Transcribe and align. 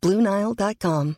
Bluenile.com. 0.00 1.16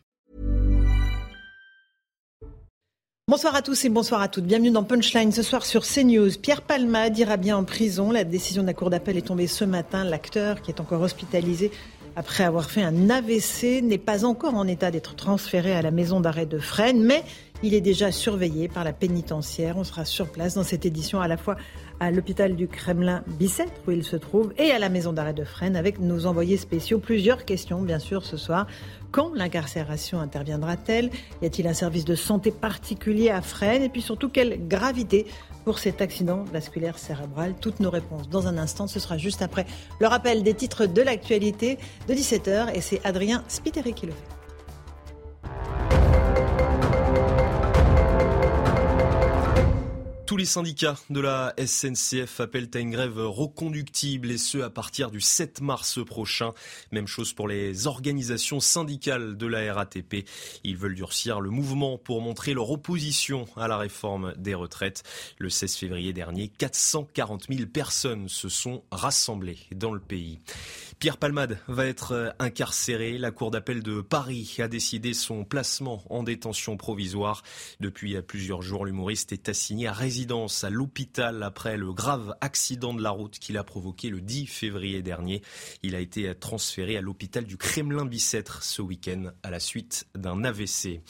Bonsoir 3.27 3.55
à 3.55 3.61
tous 3.61 3.85
et 3.85 3.89
bonsoir 3.89 4.21
à 4.21 4.27
toutes. 4.27 4.45
Bienvenue 4.45 4.71
dans 4.71 4.83
Punchline 4.83 5.31
ce 5.31 5.43
soir 5.43 5.65
sur 5.65 5.83
CNews. 5.83 6.31
Pierre 6.41 6.63
Palma 6.63 7.07
ira 7.09 7.37
bien 7.37 7.57
en 7.57 7.63
prison. 7.63 8.11
La 8.11 8.23
décision 8.23 8.63
de 8.63 8.67
la 8.67 8.73
Cour 8.73 8.89
d'appel 8.89 9.17
est 9.17 9.27
tombée 9.27 9.45
ce 9.45 9.63
matin. 9.65 10.03
L'acteur, 10.03 10.63
qui 10.63 10.71
est 10.71 10.81
encore 10.81 11.01
hospitalisé 11.01 11.71
après 12.15 12.43
avoir 12.43 12.71
fait 12.71 12.81
un 12.81 13.09
AVC, 13.11 13.83
n'est 13.83 13.99
pas 13.99 14.25
encore 14.25 14.55
en 14.55 14.67
état 14.67 14.89
d'être 14.89 15.15
transféré 15.15 15.73
à 15.73 15.83
la 15.83 15.91
maison 15.91 16.19
d'arrêt 16.19 16.47
de 16.47 16.57
Fresnes, 16.57 17.03
mais 17.03 17.23
il 17.61 17.75
est 17.75 17.81
déjà 17.81 18.11
surveillé 18.11 18.67
par 18.67 18.83
la 18.83 18.93
pénitentiaire. 18.93 19.77
On 19.77 19.83
sera 19.83 20.05
sur 20.05 20.29
place 20.29 20.55
dans 20.55 20.63
cette 20.63 20.87
édition 20.87 21.21
à 21.21 21.27
la 21.27 21.37
fois 21.37 21.55
à 22.01 22.09
l'hôpital 22.09 22.55
du 22.55 22.67
Kremlin 22.67 23.23
Bicêtre 23.27 23.71
où 23.87 23.91
il 23.91 24.03
se 24.03 24.15
trouve 24.15 24.51
et 24.57 24.71
à 24.71 24.79
la 24.79 24.89
maison 24.89 25.13
d'arrêt 25.13 25.35
de 25.35 25.43
Fresnes 25.43 25.75
avec 25.75 25.99
nos 25.99 26.25
envoyés 26.25 26.57
spéciaux. 26.57 26.97
Plusieurs 26.97 27.45
questions 27.45 27.83
bien 27.83 27.99
sûr 27.99 28.25
ce 28.25 28.37
soir. 28.37 28.65
Quand 29.11 29.31
l'incarcération 29.35 30.19
interviendra-t-elle? 30.19 31.11
Y 31.43 31.45
a-t-il 31.45 31.67
un 31.67 31.75
service 31.75 32.03
de 32.03 32.15
santé 32.15 32.49
particulier 32.49 33.29
à 33.29 33.41
Fresnes? 33.41 33.83
Et 33.83 33.89
puis 33.89 34.01
surtout 34.01 34.29
quelle 34.29 34.67
gravité 34.67 35.27
pour 35.63 35.77
cet 35.77 36.01
accident 36.01 36.43
vasculaire 36.51 36.97
cérébral? 36.97 37.53
Toutes 37.61 37.79
nos 37.79 37.91
réponses 37.91 38.29
dans 38.29 38.47
un 38.47 38.57
instant. 38.57 38.87
Ce 38.87 38.99
sera 38.99 39.19
juste 39.19 39.43
après 39.43 39.67
le 39.99 40.07
rappel 40.07 40.41
des 40.41 40.55
titres 40.55 40.87
de 40.87 41.01
l'actualité 41.03 41.77
de 42.07 42.15
17h 42.15 42.73
et 42.73 42.81
c'est 42.81 43.05
Adrien 43.05 43.43
Spiteri 43.47 43.93
qui 43.93 44.07
le 44.07 44.13
fait. 44.13 44.41
Tous 50.31 50.37
les 50.37 50.45
syndicats 50.45 50.95
de 51.09 51.19
la 51.19 51.53
SNCF 51.57 52.39
appellent 52.39 52.69
à 52.73 52.79
une 52.79 52.91
grève 52.91 53.17
reconductible 53.17 54.31
et 54.31 54.37
ce 54.37 54.59
à 54.59 54.69
partir 54.69 55.11
du 55.11 55.19
7 55.19 55.59
mars 55.59 55.99
prochain. 56.05 56.53
Même 56.93 57.05
chose 57.05 57.33
pour 57.33 57.49
les 57.49 57.85
organisations 57.85 58.61
syndicales 58.61 59.35
de 59.35 59.45
la 59.45 59.73
RATP. 59.73 60.25
Ils 60.63 60.77
veulent 60.77 60.95
durcir 60.95 61.41
le 61.41 61.49
mouvement 61.49 61.97
pour 61.97 62.21
montrer 62.21 62.53
leur 62.53 62.71
opposition 62.71 63.45
à 63.57 63.67
la 63.67 63.75
réforme 63.77 64.33
des 64.37 64.53
retraites. 64.53 65.03
Le 65.37 65.49
16 65.49 65.75
février 65.75 66.13
dernier, 66.13 66.47
440 66.47 67.47
000 67.49 67.65
personnes 67.65 68.29
se 68.29 68.47
sont 68.47 68.85
rassemblées 68.89 69.59
dans 69.75 69.91
le 69.91 69.99
pays. 69.99 70.39
Pierre 71.01 71.17
Palmade 71.17 71.57
va 71.67 71.87
être 71.87 72.11
euh, 72.11 72.29
incarcéré. 72.37 73.17
La 73.17 73.31
Cour 73.31 73.49
d'appel 73.49 73.81
de 73.81 74.01
Paris 74.01 74.57
a 74.59 74.67
décidé 74.67 75.15
son 75.15 75.43
placement 75.43 76.03
en 76.11 76.21
détention 76.21 76.77
provisoire. 76.77 77.41
Depuis 77.79 78.21
plusieurs 78.21 78.61
jours, 78.61 78.85
l'humoriste 78.85 79.31
est 79.31 79.49
assigné 79.49 79.87
à 79.87 79.93
résidence 79.93 80.63
à 80.63 80.69
l'hôpital 80.69 81.41
après 81.41 81.75
le 81.75 81.91
grave 81.91 82.35
accident 82.39 82.93
de 82.93 83.01
la 83.01 83.09
route 83.09 83.39
qu'il 83.39 83.57
a 83.57 83.63
provoqué 83.63 84.11
le 84.11 84.21
10 84.21 84.45
février 84.45 85.01
dernier. 85.01 85.41
Il 85.81 85.95
a 85.95 85.99
été 85.99 86.27
euh, 86.27 86.35
transféré 86.35 86.97
à 86.97 87.01
l'hôpital 87.01 87.45
du 87.45 87.57
Kremlin-Bicêtre 87.57 88.61
ce 88.61 88.83
week-end 88.83 89.31
à 89.41 89.49
la 89.49 89.59
suite 89.59 90.05
d'un 90.13 90.43
AVC. 90.43 91.01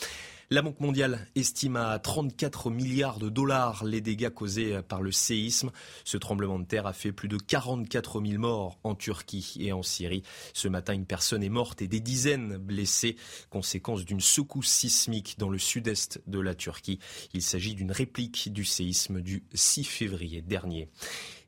La 0.54 0.62
Banque 0.62 0.82
mondiale 0.82 1.26
estime 1.36 1.78
à 1.78 1.98
34 1.98 2.72
milliards 2.72 3.20
de 3.20 3.30
dollars 3.30 3.86
les 3.86 4.02
dégâts 4.02 4.30
causés 4.30 4.82
par 4.86 5.02
le 5.02 5.14
séisme. 5.14 5.72
Ce 6.04 6.18
tremblement 6.18 6.60
de 6.60 6.66
terre 6.66 6.88
a 6.88 6.92
fait 6.92 7.14
plus 7.14 7.30
de 7.30 7.38
44 7.38 8.22
000 8.22 8.38
morts 8.38 8.78
en 8.84 8.94
Turquie 8.94 9.56
et 9.62 9.72
en 9.72 9.82
Syrie. 9.82 10.24
Ce 10.54 10.68
matin, 10.68 10.92
une 10.92 11.06
personne 11.06 11.42
est 11.42 11.48
morte 11.48 11.82
et 11.82 11.88
des 11.88 12.02
dizaines 12.02 12.58
blessées, 12.58 13.16
conséquence 13.50 14.04
d'une 14.04 14.20
secousse 14.20 14.68
sismique 14.68 15.40
dans 15.40 15.48
le 15.48 15.58
sud-est 15.58 16.22
de 16.28 16.42
la 16.42 16.54
Turquie. 16.54 17.00
Il 17.34 17.44
s'agit 17.44 17.74
d'une 17.74 17.94
réplique 17.94 18.52
du 18.52 18.66
séisme 18.66 19.22
du 19.22 19.46
6 19.54 19.86
février 19.86 20.42
dernier. 20.42 20.90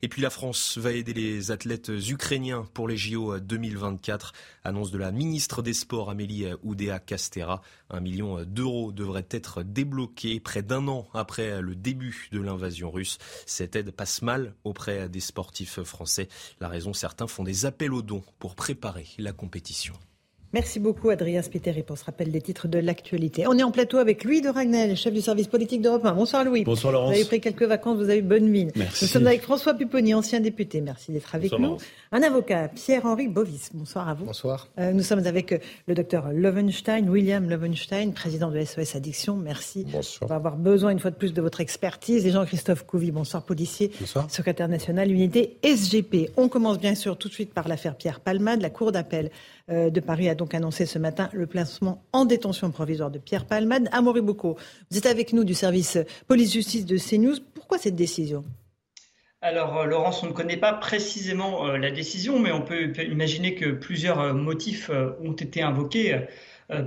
Et 0.04 0.10
puis 0.10 0.22
la 0.22 0.30
France 0.30 0.78
va 0.78 0.92
aider 0.92 1.14
les 1.14 1.52
athlètes 1.52 1.90
ukrainiens 2.10 2.68
pour 2.74 2.90
les 2.90 2.98
JO 2.98 3.40
2024. 3.40 4.34
Annonce 4.66 4.92
de 4.92 4.98
la 4.98 5.14
ministre 5.14 5.62
des 5.62 5.74
Sports 5.74 6.10
Amélie 6.10 6.46
Oudéa-Castera. 6.62 7.62
Un 7.90 8.02
million 8.02 8.44
d'euros 8.44 8.92
devrait 8.92 9.26
être 9.32 9.64
débloqué 9.64 10.42
près 10.42 10.62
d'un 10.62 10.90
an 10.90 11.08
après 11.14 11.62
le 11.62 11.74
début 11.74 12.28
de 12.34 12.42
l'invasion 12.42 12.92
russe. 12.92 13.18
Cette 13.46 13.78
aide 13.78 13.92
passe 13.92 14.22
mal 14.22 14.56
auprès 14.66 15.08
des 15.08 15.22
sportifs 15.22 15.82
français. 15.84 16.28
La 16.60 16.68
raison, 16.68 16.92
certains 16.92 17.28
font 17.28 17.46
des 17.46 17.66
appels 17.66 17.94
aux 17.94 18.02
dons 18.02 18.26
pour 18.40 18.56
préparer 18.56 19.08
la 19.20 19.32
compétition. 19.32 19.94
Merci 20.54 20.80
beaucoup, 20.80 21.10
Adrien 21.10 21.42
Spiteri, 21.42 21.82
pour 21.82 21.98
ce 21.98 22.06
rappel 22.06 22.30
des 22.30 22.40
titres 22.40 22.68
de 22.68 22.78
l'actualité. 22.78 23.48
On 23.48 23.58
est 23.58 23.64
en 23.64 23.72
plateau 23.72 23.98
avec 23.98 24.24
Louis 24.24 24.40
de 24.40 24.50
Ragnel, 24.50 24.96
chef 24.96 25.12
du 25.12 25.22
service 25.22 25.48
politique 25.48 25.82
d'Europe 25.82 26.06
1. 26.06 26.14
Bonsoir, 26.14 26.46
Louis. 26.46 26.64
Bonsoir, 26.64 26.94
Laurence. 26.94 27.10
Vous 27.10 27.16
avez 27.16 27.26
pris 27.26 27.42
quelques 27.42 27.64
vacances, 27.64 27.98
vous 27.98 28.12
avez 28.12 28.22
bonne 28.22 28.48
mine. 28.48 28.72
Merci. 28.76 29.06
Nous 29.06 29.10
sommes 29.10 29.26
avec 29.26 29.42
François 29.42 29.74
Pupponi, 29.74 30.14
ancien 30.14 30.40
député. 30.42 30.80
Merci 30.82 31.12
d'être 31.12 31.34
avec 31.34 31.50
Bonsoir, 31.50 31.60
nous. 31.60 31.68
Laurence. 31.70 31.84
Un 32.12 32.22
avocat, 32.22 32.68
Pierre-Henri 32.68 33.30
Bovis. 33.30 33.72
Bonsoir 33.74 34.08
à 34.08 34.14
vous. 34.14 34.26
Bonsoir. 34.26 34.68
Euh, 34.78 34.92
nous 34.92 35.02
sommes 35.02 35.26
avec 35.26 35.54
euh, 35.54 35.58
le 35.88 35.96
docteur 35.96 36.32
Lovenstein, 36.32 37.10
William 37.10 37.50
Lovenstein, 37.50 38.12
président 38.14 38.52
de 38.52 38.64
SOS 38.64 38.96
Addiction. 38.96 39.36
Merci. 39.36 39.88
Bonsoir. 39.92 40.22
On 40.22 40.28
va 40.28 40.36
avoir 40.36 40.56
besoin 40.56 40.92
une 40.92 41.00
fois 41.00 41.10
de 41.10 41.16
plus 41.16 41.34
de 41.34 41.42
votre 41.42 41.62
expertise. 41.62 42.28
Et 42.28 42.32
Jean-Christophe 42.32 42.86
Couvi, 42.86 43.10
bonsoir, 43.10 43.42
policier, 43.42 43.90
Bonsoir. 44.00 44.30
secrétaire 44.30 44.68
national, 44.68 45.10
unité 45.12 45.58
SGP. 45.64 46.30
On 46.38 46.48
commence 46.48 46.78
bien 46.78 46.94
sûr 46.94 47.18
tout 47.18 47.28
de 47.28 47.34
suite 47.34 47.56
par 47.56 47.68
l'affaire 47.68 47.96
Pierre 47.96 48.20
Palmade. 48.20 48.62
La 48.62 48.70
Cour 48.70 48.92
d'appel 48.92 49.32
euh, 49.72 49.90
de 49.90 50.00
Paris 50.00 50.30
a 50.30 50.36
donc 50.36 50.43
annoncé 50.52 50.86
ce 50.86 51.00
matin 51.00 51.30
le 51.34 51.48
placement 51.48 52.04
en 52.14 52.26
détention 52.26 52.72
provisoire 52.72 53.12
de 53.12 53.20
Pierre 53.20 53.46
Palmade. 53.46 53.90
Amaury 53.92 54.22
Bocco, 54.22 54.58
vous 54.92 54.98
êtes 54.98 55.06
avec 55.06 55.34
nous 55.34 55.44
du 55.44 55.54
service 55.54 55.98
police-justice 56.28 56.86
de 56.86 56.98
CNews. 56.98 57.38
Pourquoi 57.54 57.78
cette 57.78 57.96
décision? 57.96 58.44
Alors, 59.44 59.78
euh, 59.78 59.86
Laurence, 59.86 60.24
on 60.24 60.28
ne 60.28 60.32
connaît 60.32 60.56
pas 60.56 60.72
précisément 60.72 61.68
euh, 61.68 61.78
la 61.78 61.92
décision, 61.92 62.40
mais 62.40 62.54
on 62.54 62.62
peut 62.62 62.94
imaginer 63.04 63.56
que 63.56 63.72
plusieurs 63.72 64.22
euh, 64.22 64.34
motifs 64.34 64.90
ont 65.22 65.34
été 65.34 65.62
invoqués 65.62 66.18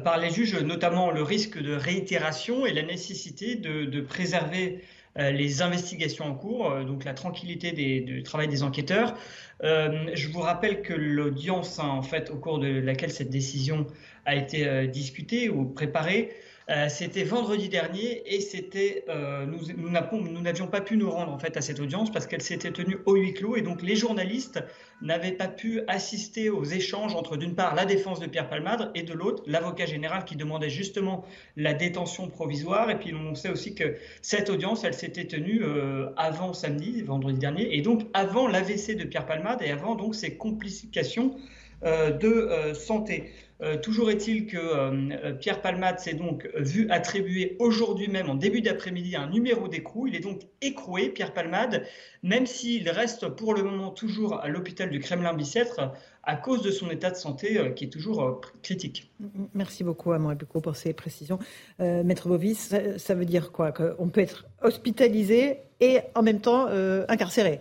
par 0.03 0.17
les 0.19 0.31
juges, 0.31 0.59
notamment 0.63 1.11
le 1.11 1.23
risque 1.23 1.59
de 1.59 1.75
réitération 1.75 2.65
et 2.65 2.73
la 2.73 2.83
nécessité 2.83 3.57
de, 3.57 4.01
préserver 4.01 4.83
les 5.33 5.63
investigations 5.63 6.27
en 6.27 6.35
cours, 6.35 6.71
euh, 6.71 6.85
donc 6.85 7.05
la 7.05 7.15
tranquillité 7.15 7.73
des- 7.73 8.01
du 8.01 8.23
travail 8.23 8.49
des 8.49 8.63
enquêteurs. 8.63 9.15
Euh, 9.63 10.11
je 10.15 10.29
vous 10.29 10.41
rappelle 10.41 10.83
que 10.83 10.93
l'audience, 10.93 11.79
hein, 11.79 11.89
en 11.89 12.03
fait, 12.03 12.31
au 12.31 12.37
cours 12.37 12.59
de 12.59 12.69
laquelle 12.69 13.11
cette 13.11 13.31
décision 13.31 13.87
a 14.27 14.35
été 14.35 14.67
euh, 14.67 14.87
discutée 14.87 15.49
ou 15.49 15.65
préparée, 15.65 16.31
euh, 16.69 16.89
c'était 16.89 17.23
vendredi 17.23 17.69
dernier 17.69 18.23
et 18.27 18.41
c'était 18.41 19.05
euh, 19.09 19.47
nous 19.47 20.41
n'avions 20.41 20.67
pas 20.67 20.81
pu 20.81 20.97
nous 20.97 21.09
rendre 21.09 21.33
en 21.33 21.39
fait 21.39 21.57
à 21.57 21.61
cette 21.61 21.79
audience 21.79 22.11
parce 22.11 22.27
qu'elle 22.27 22.43
s'était 22.43 22.73
tenue 22.73 22.99
au 23.07 23.15
huis 23.15 23.35
clos 23.35 23.55
et 23.55 23.63
donc 23.63 23.83
les 23.83 23.95
journalistes 23.95 24.59
n'avaient 25.01 25.31
pas 25.31 25.47
pu 25.47 25.83
assister 25.87 26.51
aux 26.51 26.65
échanges 26.65 27.15
entre 27.15 27.37
d'une 27.37 27.55
part 27.55 27.77
la 27.77 27.85
défense 27.85 28.19
de 28.19 28.27
Pierre 28.27 28.49
Palmade 28.49 28.91
et 28.97 29.05
de 29.05 29.13
l'autre 29.13 29.45
l'avocat 29.47 29.87
général 29.87 30.25
qui 30.25 30.35
demandait 30.35 30.69
justement 30.69 31.25
la 31.57 31.73
détention 31.73 32.29
provisoire 32.29 32.91
et 32.91 32.99
puis 32.99 33.15
on 33.15 33.37
sait 33.37 33.51
aussi 33.51 33.77
que 33.77 33.95
cette 34.21 34.51
audience 34.51 34.83
elle 34.83 34.95
s'était 34.95 35.27
tenue 35.27 35.63
euh, 35.63 36.09
avant 36.17 36.53
samedi 36.53 37.01
vendredi 37.01 37.39
dernier 37.39 37.77
et 37.77 37.81
donc 37.81 38.03
avant 38.13 38.49
l'AVC 38.49 38.97
de 38.97 39.05
Pierre 39.05 39.27
Palmade 39.27 39.63
et 39.63 39.71
avant 39.71 39.95
donc 39.95 40.17
ses 40.17 40.37
complications 40.37 41.37
de 41.85 42.73
santé. 42.73 43.31
Euh, 43.63 43.79
toujours 43.79 44.11
est-il 44.11 44.47
que 44.47 44.59
euh, 44.59 45.33
Pierre 45.35 45.63
Palmade 45.63 45.99
s'est 45.99 46.15
donc 46.15 46.49
vu 46.57 46.89
attribuer 46.91 47.57
aujourd'hui 47.59 48.09
même, 48.09 48.29
en 48.29 48.35
début 48.35 48.61
d'après-midi, 48.61 49.17
un 49.17 49.29
numéro 49.29 49.69
d'écrou. 49.69 50.07
Il 50.07 50.15
est 50.15 50.21
donc 50.21 50.43
écroué, 50.61 51.09
Pierre 51.09 51.33
Palmade, 51.33 51.85
même 52.23 52.47
s'il 52.47 52.89
reste 52.91 53.29
pour 53.29 53.55
le 53.55 53.63
moment 53.63 53.91
toujours 53.91 54.41
à 54.41 54.49
l'hôpital 54.49 54.91
du 54.91 55.01
Kremlin-Bicêtre 55.01 55.93
à 56.23 56.37
cause 56.37 56.63
de 56.63 56.71
son 56.71 56.91
état 56.91 57.11
de 57.11 57.17
santé 57.17 57.59
euh, 57.59 57.71
qui 57.71 57.85
est 57.85 57.89
toujours 57.89 58.23
euh, 58.23 58.41
critique. 58.63 59.11
Merci 59.55 59.85
beaucoup, 59.85 60.13
Amaury 60.13 60.35
Bocco, 60.35 60.61
pour 60.61 60.77
ces 60.77 60.93
précisions. 60.93 61.39
Euh, 61.81 62.03
Maître 62.03 62.29
Bovis, 62.29 62.59
ça, 62.59 62.99
ça 62.99 63.15
veut 63.15 63.25
dire 63.25 63.53
quoi? 63.53 63.73
Qu'on 63.73 64.09
peut 64.09 64.21
être 64.21 64.47
hospitalisé 64.61 65.61
et 65.81 66.01
en 66.15 66.23
même 66.23 66.41
temps 66.41 66.67
euh, 66.69 67.05
incarcéré? 67.09 67.61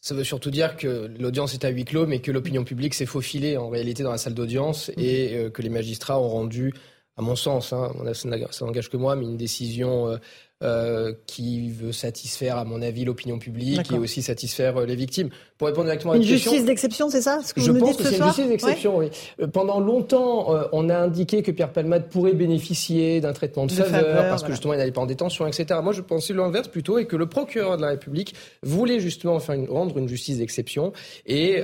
Ça 0.00 0.14
veut 0.14 0.24
surtout 0.24 0.50
dire 0.50 0.76
que 0.76 1.10
l'audience 1.18 1.54
est 1.54 1.64
à 1.64 1.70
huis 1.70 1.84
clos, 1.84 2.06
mais 2.06 2.20
que 2.20 2.30
l'opinion 2.30 2.64
publique 2.64 2.94
s'est 2.94 3.06
faufilée 3.06 3.56
en 3.56 3.68
réalité 3.68 4.02
dans 4.02 4.12
la 4.12 4.18
salle 4.18 4.34
d'audience 4.34 4.90
et 4.96 5.34
euh, 5.34 5.50
que 5.50 5.60
les 5.60 5.70
magistrats 5.70 6.20
ont 6.20 6.28
rendu, 6.28 6.72
à 7.16 7.22
mon 7.22 7.34
sens, 7.34 7.72
hein, 7.72 7.92
ça 8.12 8.64
n'engage 8.64 8.90
que 8.90 8.96
moi, 8.96 9.16
mais 9.16 9.24
une 9.24 9.36
décision 9.36 10.08
euh, 10.08 10.16
euh, 10.62 11.14
qui 11.26 11.70
veut 11.70 11.90
satisfaire, 11.90 12.58
à 12.58 12.64
mon 12.64 12.80
avis, 12.80 13.04
l'opinion 13.04 13.40
publique 13.40 13.90
et 13.90 13.98
aussi 13.98 14.22
satisfaire 14.22 14.80
les 14.86 14.96
victimes. 14.96 15.30
Pour 15.58 15.66
répondre 15.66 15.86
directement 15.86 16.12
à 16.12 16.16
une 16.16 16.22
justice 16.22 16.64
d'exception, 16.64 17.10
c'est 17.10 17.20
ça 17.20 17.40
ce 17.44 17.52
que 17.52 17.60
Je 17.60 17.72
pense 17.72 17.96
que 17.96 18.04
c'est 18.04 18.18
une 18.18 18.24
justice 18.24 18.48
d'exception, 18.48 18.96
oui. 18.96 19.10
Euh, 19.40 19.46
pendant 19.48 19.80
longtemps, 19.80 20.54
on 20.72 20.88
a 20.88 20.96
indiqué 20.96 21.42
que 21.42 21.50
Pierre 21.50 21.72
Palmade 21.72 22.08
pourrait 22.08 22.32
bénéficier 22.32 23.20
d'un 23.20 23.32
traitement 23.32 23.66
de, 23.66 23.72
faveur, 23.72 24.28
parce 24.28 24.42
que 24.42 24.52
justement 24.52 24.74
il 24.74 24.78
n'allait 24.78 24.92
pas 24.92 25.00
en 25.00 25.06
détention, 25.06 25.46
etc. 25.46 25.80
Moi, 25.82 25.92
je 25.92 26.00
pensais 26.00 26.32
l'inverse 26.32 26.68
plutôt, 26.68 26.98
et 26.98 27.06
que 27.06 27.16
le 27.16 27.26
procureur 27.26 27.76
de 27.76 27.82
la 27.82 27.88
République 27.88 28.34
voulait 28.62 29.00
justement 29.00 29.40
faire 29.40 29.56
une, 29.56 29.68
rendre 29.68 29.98
une 29.98 30.08
justice 30.08 30.38
d'exception, 30.38 30.92
et 31.26 31.62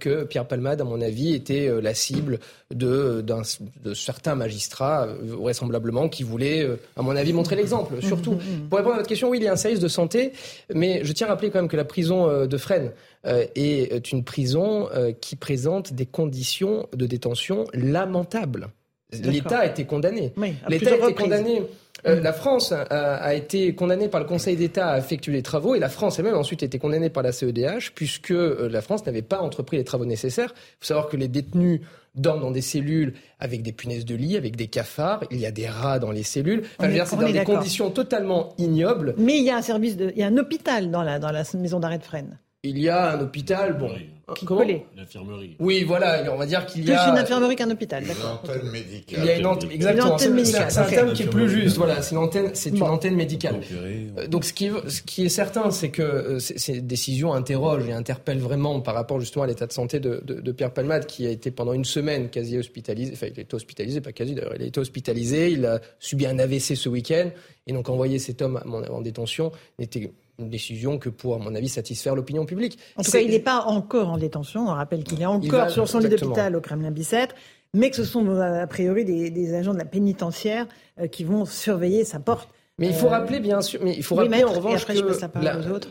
que 0.00 0.24
Pierre 0.24 0.46
Palmade, 0.46 0.80
à 0.80 0.84
mon 0.84 1.00
avis, 1.00 1.34
était 1.34 1.70
la 1.80 1.94
cible 1.94 2.38
de, 2.74 3.22
de 3.22 3.94
certains 3.94 4.34
magistrats, 4.34 5.06
vraisemblablement, 5.22 6.08
qui 6.08 6.22
voulaient, 6.22 6.66
à 6.96 7.02
mon 7.02 7.14
avis, 7.14 7.32
montrer 7.32 7.56
l'exemple. 7.56 8.02
Surtout. 8.02 8.38
Pour 8.68 8.78
répondre 8.78 8.94
à 8.94 8.98
votre 8.98 9.08
question, 9.08 9.28
oui, 9.28 9.38
il 9.38 9.44
y 9.44 9.48
a 9.48 9.52
un 9.52 9.56
service 9.56 9.80
de 9.80 9.88
santé, 9.88 10.32
mais 10.74 11.00
je 11.04 11.12
tiens 11.12 11.26
à 11.26 11.30
rappeler 11.30 11.50
quand 11.50 11.58
même 11.58 11.68
que 11.68 11.76
la 11.76 11.84
prison 11.84 12.28
euh, 12.28 12.46
de 12.46 12.56
Fresnes 12.56 12.92
euh, 12.92 13.15
est 13.26 14.12
une 14.12 14.24
prison 14.24 14.88
euh, 14.94 15.12
qui 15.12 15.36
présente 15.36 15.92
des 15.92 16.06
conditions 16.06 16.88
de 16.94 17.06
détention 17.06 17.64
lamentables. 17.72 18.68
L'État 19.12 19.60
a 19.60 19.66
été 19.66 19.84
condamné. 19.84 20.32
L'État 20.68 20.92
a 20.92 20.96
été 20.96 21.14
condamné. 21.14 21.62
Mm. 22.04 22.10
la 22.22 22.32
France 22.32 22.72
a, 22.72 23.34
été 23.34 23.74
condamnée 23.74 24.08
par 24.08 24.20
le 24.20 24.26
Conseil 24.26 24.56
d'État 24.56 24.88
à 24.88 24.98
effectuer 24.98 25.32
les 25.32 25.42
travaux 25.42 25.74
et 25.74 25.78
la 25.78 25.88
France 25.88 26.18
elle-même 26.18 26.36
ensuite 26.36 26.62
été 26.62 26.78
condamnée 26.78 27.08
par 27.08 27.22
la 27.22 27.32
CEDH 27.32 27.92
puisque 27.94 28.30
la 28.30 28.82
France 28.82 29.06
n'avait 29.06 29.22
pas 29.22 29.40
entrepris 29.40 29.76
les 29.76 29.84
travaux 29.84 30.04
nécessaires. 30.04 30.52
Il 30.54 30.76
faut 30.80 30.86
savoir 30.86 31.08
que 31.08 31.16
les 31.16 31.28
détenus 31.28 31.80
dorment 32.16 32.40
dans 32.40 32.50
des 32.50 32.62
cellules 32.62 33.14
avec 33.38 33.62
des 33.62 33.72
punaises 33.72 34.04
de 34.04 34.14
lit, 34.14 34.36
avec 34.36 34.56
des 34.56 34.66
cafards, 34.66 35.24
il 35.30 35.38
y 35.38 35.46
a 35.46 35.50
des 35.50 35.68
rats 35.68 35.98
dans 35.98 36.10
les 36.10 36.22
cellules. 36.22 36.62
Enfin, 36.78 37.04
c'est 37.04 37.16
dans 37.16 37.30
des 37.30 37.44
conditions 37.44 37.90
totalement 37.90 38.54
ignobles. 38.58 39.14
Mais 39.18 39.38
il 39.38 39.44
y 39.44 39.50
a 39.50 39.56
un 39.56 39.62
service 39.62 39.96
de, 39.96 40.10
il 40.14 40.18
y 40.18 40.22
a 40.22 40.26
un 40.26 40.36
hôpital 40.38 40.90
dans 40.90 41.02
la, 41.02 41.18
dans 41.18 41.30
la 41.30 41.44
maison 41.54 41.78
d'arrêt 41.80 41.98
de 41.98 42.04
Fresnes. 42.04 42.38
Il 42.68 42.78
y 42.78 42.88
a 42.88 43.12
un 43.12 43.20
hôpital, 43.20 43.78
bon, 43.78 43.90
qui 44.34 44.44
collait. 44.44 44.84
L'infirmerie. 44.96 45.54
Oui, 45.60 45.84
voilà, 45.84 46.24
on 46.32 46.36
va 46.36 46.46
dire 46.46 46.66
qu'il 46.66 46.84
y 46.84 46.92
a. 46.92 47.00
Plus 47.00 47.12
une 47.12 47.18
infirmerie 47.18 47.54
qu'un 47.54 47.70
hôpital, 47.70 48.04
d'accord. 48.04 48.42
Une 48.44 48.50
antenne 48.50 48.70
médicale. 48.70 49.20
Il 49.20 49.24
y 49.24 49.30
a 49.30 49.38
une 49.38 49.46
antenne, 49.46 49.70
exactement. 49.70 50.18
C'est 50.18 50.78
un 50.78 50.84
terme 50.84 51.12
qui 51.12 51.22
est 51.22 51.26
plus 51.26 51.48
juste. 51.48 51.76
Voilà, 51.76 52.02
c'est 52.02 52.16
une 52.16 52.20
antenne, 52.20 52.50
c'est 52.54 52.70
une 52.70 52.82
antenne 52.82 53.14
médicale. 53.14 53.60
Euh, 53.72 54.26
donc, 54.26 54.44
ce 54.44 54.52
qui 54.52 54.66
est, 54.66 54.88
ce 54.88 55.02
qui 55.02 55.24
est 55.24 55.28
certain, 55.28 55.70
c'est 55.70 55.90
que 55.90 56.02
euh, 56.02 56.38
ces 56.40 56.80
décisions 56.80 57.34
interrogent 57.34 57.88
et 57.88 57.92
interpellent 57.92 58.40
vraiment 58.40 58.80
par 58.80 58.94
rapport 58.94 59.20
justement 59.20 59.44
à 59.44 59.46
l'état 59.46 59.66
de 59.66 59.72
santé 59.72 60.00
de, 60.00 60.20
de, 60.24 60.40
de, 60.40 60.52
Pierre 60.52 60.72
Palmade, 60.72 61.06
qui 61.06 61.24
a 61.26 61.30
été 61.30 61.52
pendant 61.52 61.72
une 61.72 61.84
semaine 61.84 62.28
quasi 62.28 62.58
hospitalisé. 62.58 63.12
Enfin, 63.12 63.28
il 63.32 63.38
a 63.38 63.42
été 63.42 63.54
hospitalisé, 63.54 64.00
pas 64.00 64.12
quasi 64.12 64.34
d'ailleurs. 64.34 64.54
Il 64.56 64.62
a 64.62 64.66
été 64.66 64.80
hospitalisé. 64.80 65.52
Il 65.52 65.64
a 65.66 65.80
subi 66.00 66.26
un 66.26 66.40
AVC 66.40 66.74
ce 66.74 66.88
week-end. 66.88 67.30
Et 67.68 67.72
donc, 67.72 67.88
envoyer 67.88 68.18
cet 68.18 68.42
homme 68.42 68.60
en 68.66 69.00
détention 69.00 69.52
n'était 69.78 70.10
une 70.38 70.50
décision 70.50 70.98
que 70.98 71.08
pour, 71.08 71.34
à 71.34 71.38
mon 71.38 71.54
avis, 71.54 71.68
satisfaire 71.68 72.14
l'opinion 72.14 72.44
publique. 72.44 72.78
En 72.96 73.02
tout 73.02 73.10
cas, 73.10 73.20
il 73.20 73.30
n'est 73.30 73.40
pas 73.40 73.62
encore 73.62 74.08
en 74.08 74.18
détention. 74.18 74.68
On 74.68 74.74
rappelle 74.74 75.04
qu'il 75.04 75.22
est 75.22 75.26
encore 75.26 75.70
sur 75.70 75.88
son 75.88 75.98
lit 75.98 76.08
d'hôpital 76.08 76.54
au 76.56 76.60
Kremlin-Bicêtre, 76.60 77.34
mais 77.74 77.90
que 77.90 77.96
ce 77.96 78.04
sont 78.04 78.28
a 78.40 78.66
priori 78.66 79.04
des, 79.04 79.54
agents 79.54 79.74
de 79.74 79.78
la 79.78 79.84
pénitentiaire 79.84 80.66
euh, 81.00 81.06
qui 81.06 81.24
vont 81.24 81.44
surveiller 81.44 82.04
sa 82.04 82.20
porte. 82.20 82.48
Mais 82.78 82.88
il 82.88 82.94
faut 82.94 83.06
euh, 83.06 83.10
rappeler, 83.10 83.40
bien 83.40 83.62
sûr, 83.62 83.80
mais 83.82 83.94
il 83.96 84.02
faut 84.02 84.16
rappeler 84.16 84.44
en 84.44 84.52
revanche 84.52 84.84
que 84.84 84.92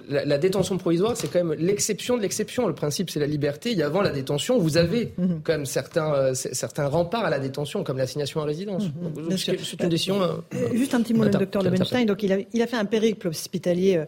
la, 0.08 0.38
détention 0.38 0.78
provisoire, 0.78 1.18
c'est 1.18 1.28
quand 1.28 1.44
même 1.44 1.58
l'exception 1.58 2.16
de 2.16 2.22
l'exception. 2.22 2.68
Le 2.68 2.76
principe, 2.76 3.10
c'est 3.10 3.20
la 3.20 3.26
liberté. 3.26 3.82
A 3.82 3.88
avant 3.88 4.04
la 4.04 4.12
détention, 4.12 4.60
vous 4.60 4.78
avez 4.78 5.12
mhm. 5.18 5.42
quand 5.44 5.54
même 5.54 5.66
certains, 5.66 6.14
euh, 6.14 6.34
certains 6.36 6.86
remparts 6.88 7.26
à 7.26 7.32
la 7.32 7.40
détention, 7.40 7.84
comme 7.84 7.98
l'assignation 7.98 8.40
à 8.40 8.46
résidence. 8.46 8.84
Mhm. 8.84 9.36
C'est 9.36 9.82
une 9.82 9.90
décision. 9.90 10.22
Euh, 10.22 10.36
juste 10.74 10.94
un 10.94 11.02
petit 11.02 11.16
mot, 11.16 11.24
le 11.24 11.32
docteur 11.32 11.64
Lebenstein. 11.64 12.06
Donc, 12.06 12.22
il 12.22 12.32
a, 12.32 12.38
il 12.54 12.62
a 12.62 12.68
fait 12.68 12.78
un 12.78 12.86
périple 12.86 13.30
hospitalier. 13.30 14.04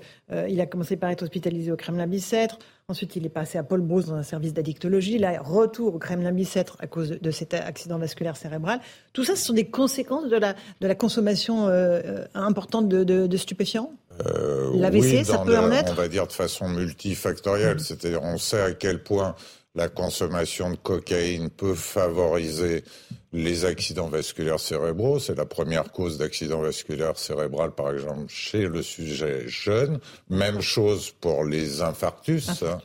il 0.48 0.62
a 0.62 0.68
commencé 0.68 0.98
par 0.98 1.10
être 1.10 1.24
hospitalisé 1.24 1.72
au 1.72 1.78
Kremlin-Bicêtre. 1.78 2.60
Ensuite, 2.90 3.18
il 3.18 3.26
est 3.26 3.30
passé 3.30 3.58
à 3.58 3.64
Paul 3.64 3.82
Brousse 3.82 4.06
dans 4.06 4.16
un 4.16 4.24
service 4.24 4.54
d'addictologie. 4.54 5.18
Là, 5.18 5.42
retour 5.44 5.96
au 5.96 6.00
Kremlin-Bicêtre 6.00 6.78
à 6.80 6.88
cause 6.88 7.10
de, 7.10 7.32
cet 7.32 7.54
accident 7.54 7.98
vasculaire 7.98 8.38
cérébral. 8.38 8.80
Tout 9.12 9.26
ça, 9.26 9.36
ce 9.36 9.44
sont 9.44 9.52
des 9.52 9.70
conséquences 9.70 10.30
de 10.30 10.38
la, 10.38 10.54
de 10.80 10.88
la 10.88 10.96
consommation 10.96 11.68
euh, 11.68 12.24
importante 12.34 12.88
de, 12.88 13.36
stupéfiants? 13.36 13.92
Euh, 14.26 14.72
L'AVC, 14.74 15.26
ça 15.26 15.40
peut 15.40 15.58
en 15.58 15.70
être? 15.70 15.92
On 15.92 15.96
va 15.96 16.08
dire 16.08 16.28
de 16.28 16.32
façon 16.32 16.70
multifactorielle. 16.70 17.76
Mmh. 17.76 17.80
C'est-à-dire, 17.80 18.24
on 18.24 18.38
sait 18.38 18.62
à 18.62 18.72
quel 18.72 19.04
point 19.04 19.36
la 19.76 19.90
consommation 19.90 20.72
de 20.72 20.78
cocaïne 20.78 21.50
peut 21.50 21.76
favoriser 21.76 22.86
les 23.34 23.66
accidents 23.66 24.08
vasculaires 24.08 24.60
cérébraux. 24.60 25.20
C'est 25.20 25.38
la 25.38 25.46
première 25.46 25.92
cause 25.92 26.18
d'accident 26.18 26.62
vasculaire 26.62 27.18
cérébral, 27.18 27.72
par 27.72 27.92
exemple, 27.92 28.26
chez 28.28 28.68
le 28.68 28.82
sujet 28.82 29.44
jeune. 29.48 30.00
Même 30.30 30.62
chose 30.62 31.12
pour 31.12 31.44
les 31.44 31.82
infarctus. 31.82 32.64
Hein. 32.64 32.80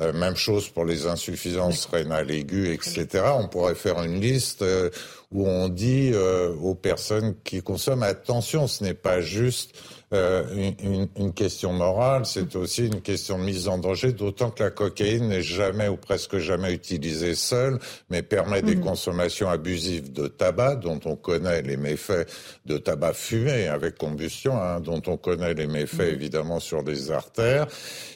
Euh, 0.00 0.12
même 0.12 0.36
chose 0.36 0.68
pour 0.68 0.84
les 0.84 1.06
insuffisances 1.06 1.86
rénales 1.86 2.30
aiguës, 2.30 2.74
etc. 2.74 3.24
On 3.36 3.48
pourrait 3.48 3.74
faire 3.74 4.02
une 4.02 4.20
liste 4.20 4.62
euh, 4.62 4.90
où 5.32 5.46
on 5.46 5.68
dit 5.68 6.10
euh, 6.12 6.54
aux 6.54 6.74
personnes 6.74 7.34
qui 7.42 7.62
consomment 7.62 8.04
attention, 8.04 8.68
ce 8.68 8.84
n'est 8.84 8.94
pas 8.94 9.20
juste 9.20 9.74
euh, 10.12 10.72
une, 10.82 11.08
une, 11.16 11.32
question 11.32 11.72
morale, 11.72 12.26
c'est 12.26 12.56
aussi 12.56 12.86
une 12.86 13.00
question 13.00 13.38
de 13.38 13.44
mise 13.44 13.68
en 13.68 13.78
danger, 13.78 14.12
d'autant 14.12 14.50
que 14.50 14.64
la 14.64 14.70
cocaïne 14.70 15.28
n'est 15.28 15.40
jamais 15.40 15.86
ou 15.86 15.96
presque 15.96 16.38
jamais 16.38 16.72
utilisée 16.72 17.36
seule, 17.36 17.78
mais 18.08 18.22
permet 18.22 18.60
des 18.60 18.74
mhm. 18.74 18.82
consommations 18.82 19.48
abusives 19.48 20.12
de 20.12 20.26
tabac, 20.26 20.76
dont 20.76 20.98
on 21.04 21.14
connaît 21.14 21.62
les 21.62 21.76
méfaits 21.76 22.28
de 22.66 22.76
tabac 22.76 23.12
fumé 23.12 23.68
avec 23.68 23.98
combustion, 23.98 24.60
hein, 24.60 24.80
dont 24.80 25.00
on 25.06 25.16
connaît 25.16 25.54
les 25.54 25.68
méfaits 25.68 26.00
mhm. 26.00 26.14
évidemment 26.14 26.58
sur 26.58 26.82
les 26.82 27.12
artères. 27.12 27.68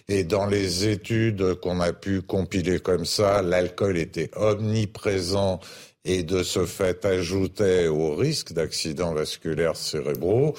Et 0.09 0.25
dans 0.25 0.47
les 0.47 0.89
études 0.89 1.55
qu'on 1.61 1.79
a 1.79 1.93
pu 1.93 2.23
compiler 2.23 2.81
comme 2.81 3.05
ça, 3.05 3.41
l'alcool 3.41 3.99
était 3.99 4.33
omniprésent 4.35 5.61
et 6.05 6.25
de 6.25 6.43
ce 6.43 6.67
fait 6.67 7.05
ajoutait 7.05 7.87
au 7.87 8.17
risque 8.17 8.53
d'accidents 8.53 9.15
vasculaires 9.15 9.77
cérébraux. 9.77 10.55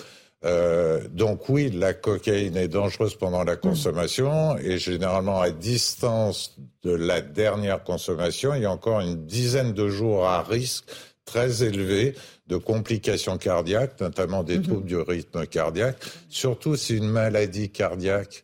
Euh, 0.46 1.02
donc 1.10 1.50
oui, 1.50 1.72
la 1.72 1.94
cocaïne 1.94 2.56
est 2.56 2.68
dangereuse 2.68 3.16
pendant 3.16 3.44
la 3.44 3.56
consommation 3.56 4.58
et 4.58 4.78
généralement 4.78 5.42
à 5.42 5.50
distance 5.50 6.56
de 6.84 6.92
la 6.92 7.22
dernière 7.22 7.84
consommation, 7.84 8.54
il 8.54 8.62
y 8.62 8.66
a 8.66 8.72
encore 8.72 9.02
une 9.02 9.26
dizaine 9.26 9.74
de 9.74 9.90
jours 9.90 10.28
à 10.28 10.44
risque 10.44 10.86
très 11.26 11.64
élevé 11.64 12.14
de 12.46 12.58
complications 12.58 13.40
cardiaques, 13.40 14.00
notamment 14.00 14.44
des 14.44 14.60
mhm. 14.60 14.64
troubles 14.64 14.86
du 14.86 14.98
rythme 14.98 15.48
cardiaque, 15.48 15.98
surtout 16.30 16.76
si 16.76 16.98
une 16.98 17.10
maladie 17.10 17.72
cardiaque 17.72 18.44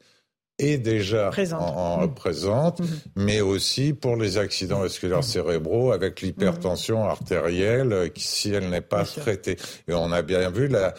est 0.57 0.79
déjà 0.79 1.29
présente, 2.15 2.79
mhm. 2.79 2.85
Mhm. 2.85 2.99
mais 3.15 3.41
aussi 3.41 3.93
pour 3.93 4.15
les 4.15 4.39
accidents 4.39 4.79
vasculaires 4.79 5.23
cérébraux 5.23 5.91
avec 5.91 6.21
l'hypertension 6.21 7.03
artérielle 7.07 8.11
si 8.17 8.51
elle 8.51 8.69
n'est 8.69 8.81
pas 8.81 9.03
traitée. 9.03 9.57
Et 9.87 9.93
on 9.93 10.11
a 10.11 10.23
bien 10.23 10.49
vu 10.49 10.67
la, 10.67 10.95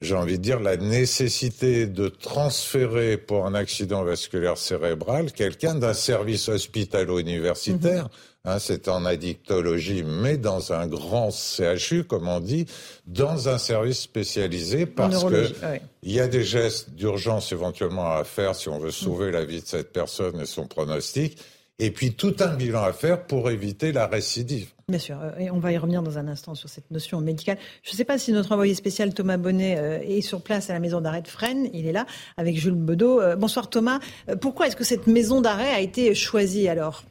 j'ai 0.00 0.14
envie 0.14 0.38
de 0.38 0.42
dire, 0.42 0.60
la 0.60 0.76
nécessité 0.76 1.86
de 1.86 2.08
transférer 2.08 3.18
pour 3.18 3.46
un 3.46 3.54
accident 3.54 4.02
vasculaire 4.02 4.56
cérébral 4.56 5.32
quelqu'un 5.32 5.74
d'un 5.74 5.92
service 5.92 6.48
hospitalo-universitaire. 6.48 8.04
Mhm. 8.04 8.10
Hein, 8.46 8.58
c'est 8.58 8.88
en 8.88 9.04
addictologie, 9.04 10.02
mais 10.02 10.38
dans 10.38 10.72
un 10.72 10.86
grand 10.86 11.30
CHU, 11.30 12.04
comme 12.04 12.26
on 12.26 12.40
dit, 12.40 12.64
dans 13.06 13.50
un 13.50 13.58
service 13.58 14.00
spécialisé, 14.00 14.86
parce 14.86 15.24
que 15.24 15.52
il 16.02 16.12
y 16.12 16.20
a 16.20 16.26
des 16.26 16.42
gestes 16.42 16.88
d'urgence 16.94 17.52
éventuellement 17.52 18.14
à 18.14 18.24
faire 18.24 18.54
si 18.54 18.70
on 18.70 18.78
veut 18.78 18.92
sauver 18.92 19.30
la 19.30 19.44
vie 19.44 19.60
de 19.60 19.66
cette 19.66 19.92
personne 19.92 20.40
et 20.40 20.46
son 20.46 20.66
pronostic 20.66 21.36
et 21.80 21.90
puis 21.90 22.12
tout 22.12 22.36
un 22.40 22.54
bilan 22.54 22.84
à 22.84 22.92
faire 22.92 23.24
pour 23.24 23.50
éviter 23.50 23.90
la 23.90 24.06
récidive. 24.06 24.68
Bien 24.88 24.98
sûr, 24.98 25.16
euh, 25.22 25.38
et 25.38 25.50
on 25.50 25.58
va 25.58 25.72
y 25.72 25.78
revenir 25.78 26.02
dans 26.02 26.18
un 26.18 26.28
instant 26.28 26.54
sur 26.54 26.68
cette 26.68 26.90
notion 26.90 27.20
médicale. 27.20 27.58
Je 27.82 27.92
ne 27.92 27.96
sais 27.96 28.04
pas 28.04 28.18
si 28.18 28.32
notre 28.32 28.52
envoyé 28.52 28.74
spécial 28.74 29.14
Thomas 29.14 29.38
Bonnet 29.38 29.76
euh, 29.78 30.00
est 30.02 30.20
sur 30.20 30.42
place 30.42 30.68
à 30.68 30.74
la 30.74 30.80
maison 30.80 31.00
d'arrêt 31.00 31.22
de 31.22 31.28
Fresnes. 31.28 31.68
Il 31.72 31.86
est 31.86 31.92
là 31.92 32.06
avec 32.36 32.58
Jules 32.58 32.74
Bedeau. 32.74 33.20
Euh, 33.20 33.36
bonsoir 33.36 33.70
Thomas. 33.70 34.00
Pourquoi 34.40 34.66
est-ce 34.66 34.76
que 34.76 34.84
cette 34.84 35.06
maison 35.06 35.40
d'arrêt 35.40 35.70
a 35.70 35.80
été 35.80 36.14
choisie 36.14 36.68
alors? 36.68 37.04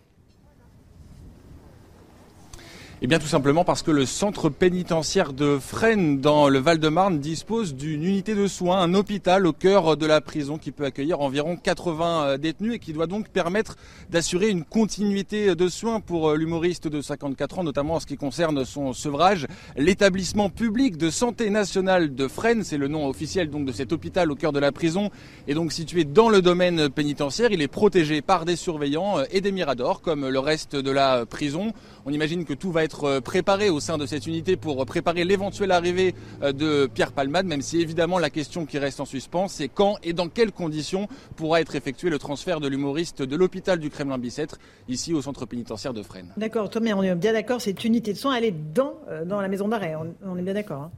Eh 3.01 3.07
bien, 3.07 3.17
tout 3.17 3.27
simplement 3.27 3.63
parce 3.63 3.81
que 3.81 3.91
le 3.91 4.05
centre 4.05 4.49
pénitentiaire 4.49 5.31
de 5.31 5.57
Fresnes, 5.57 6.19
dans 6.19 6.49
le 6.49 6.59
Val-de-Marne, 6.59 7.19
dispose 7.19 7.73
d'une 7.73 8.03
unité 8.03 8.35
de 8.35 8.45
soins, 8.45 8.81
un 8.81 8.93
hôpital 8.93 9.47
au 9.47 9.53
cœur 9.53 9.95
de 9.95 10.05
la 10.05 10.19
prison 10.19 10.57
qui 10.57 10.73
peut 10.73 10.83
accueillir 10.83 11.21
environ 11.21 11.55
80 11.55 12.23
euh, 12.23 12.37
détenus 12.37 12.73
et 12.73 12.79
qui 12.79 12.91
doit 12.91 13.07
donc 13.07 13.29
permettre 13.29 13.77
d'assurer 14.09 14.49
une 14.49 14.65
continuité 14.65 15.55
de 15.55 15.67
soins 15.69 16.01
pour 16.01 16.31
euh, 16.31 16.35
l'humoriste 16.35 16.89
de 16.89 16.99
54 16.99 17.59
ans, 17.59 17.63
notamment 17.63 17.93
en 17.93 17.99
ce 18.01 18.05
qui 18.05 18.17
concerne 18.17 18.65
son 18.65 18.91
sevrage. 18.91 19.47
L'établissement 19.77 20.49
public 20.49 20.97
de 20.97 21.09
santé 21.09 21.49
nationale 21.49 22.13
de 22.13 22.27
Fresnes, 22.27 22.65
c'est 22.65 22.77
le 22.77 22.89
nom 22.89 23.07
officiel 23.07 23.49
donc 23.49 23.65
de 23.65 23.71
cet 23.71 23.93
hôpital 23.93 24.29
au 24.29 24.35
cœur 24.35 24.51
de 24.51 24.59
la 24.59 24.73
prison, 24.73 25.09
est 25.47 25.53
donc 25.53 25.71
situé 25.71 26.03
dans 26.03 26.27
le 26.27 26.41
domaine 26.41 26.89
pénitentiaire. 26.89 27.53
Il 27.53 27.61
est 27.61 27.69
protégé 27.69 28.21
par 28.21 28.43
des 28.43 28.57
surveillants 28.57 29.19
euh, 29.19 29.23
et 29.31 29.39
des 29.39 29.53
miradors, 29.53 30.01
comme 30.01 30.27
le 30.27 30.39
reste 30.39 30.75
de 30.75 30.91
la 30.91 31.25
prison. 31.25 31.71
On 32.05 32.11
imagine 32.11 32.45
que 32.45 32.53
tout 32.53 32.71
va 32.71 32.83
être 32.83 33.19
préparé 33.19 33.69
au 33.69 33.79
sein 33.79 33.97
de 33.97 34.05
cette 34.05 34.27
unité 34.27 34.55
pour 34.55 34.85
préparer 34.85 35.23
l'éventuelle 35.23 35.71
arrivée 35.71 36.15
de 36.41 36.87
Pierre 36.87 37.11
Palmade, 37.11 37.45
même 37.45 37.61
si 37.61 37.79
évidemment 37.81 38.19
la 38.19 38.29
question 38.29 38.65
qui 38.65 38.77
reste 38.77 38.99
en 38.99 39.05
suspens, 39.05 39.47
c'est 39.47 39.67
quand 39.67 39.97
et 40.03 40.13
dans 40.13 40.29
quelles 40.29 40.51
conditions 40.51 41.07
pourra 41.35 41.61
être 41.61 41.75
effectué 41.75 42.09
le 42.09 42.19
transfert 42.19 42.59
de 42.59 42.67
l'humoriste 42.67 43.21
de 43.21 43.35
l'hôpital 43.35 43.79
du 43.79 43.89
Kremlin-Bicêtre, 43.89 44.57
ici 44.87 45.13
au 45.13 45.21
centre 45.21 45.45
pénitentiaire 45.45 45.93
de 45.93 46.03
Fresnes. 46.03 46.33
D'accord, 46.37 46.69
Thomas, 46.69 46.93
on 46.95 47.03
est 47.03 47.15
bien 47.15 47.33
d'accord, 47.33 47.61
cette 47.61 47.83
unité 47.83 48.13
de 48.13 48.17
soins, 48.17 48.35
elle 48.35 48.45
est 48.45 48.55
dans, 48.73 48.93
dans 49.25 49.41
la 49.41 49.47
maison 49.47 49.67
d'arrêt, 49.67 49.95
on, 49.95 50.37
est 50.37 50.41
bien 50.41 50.53
d'accord. 50.53 50.83
Hein. 50.83 50.91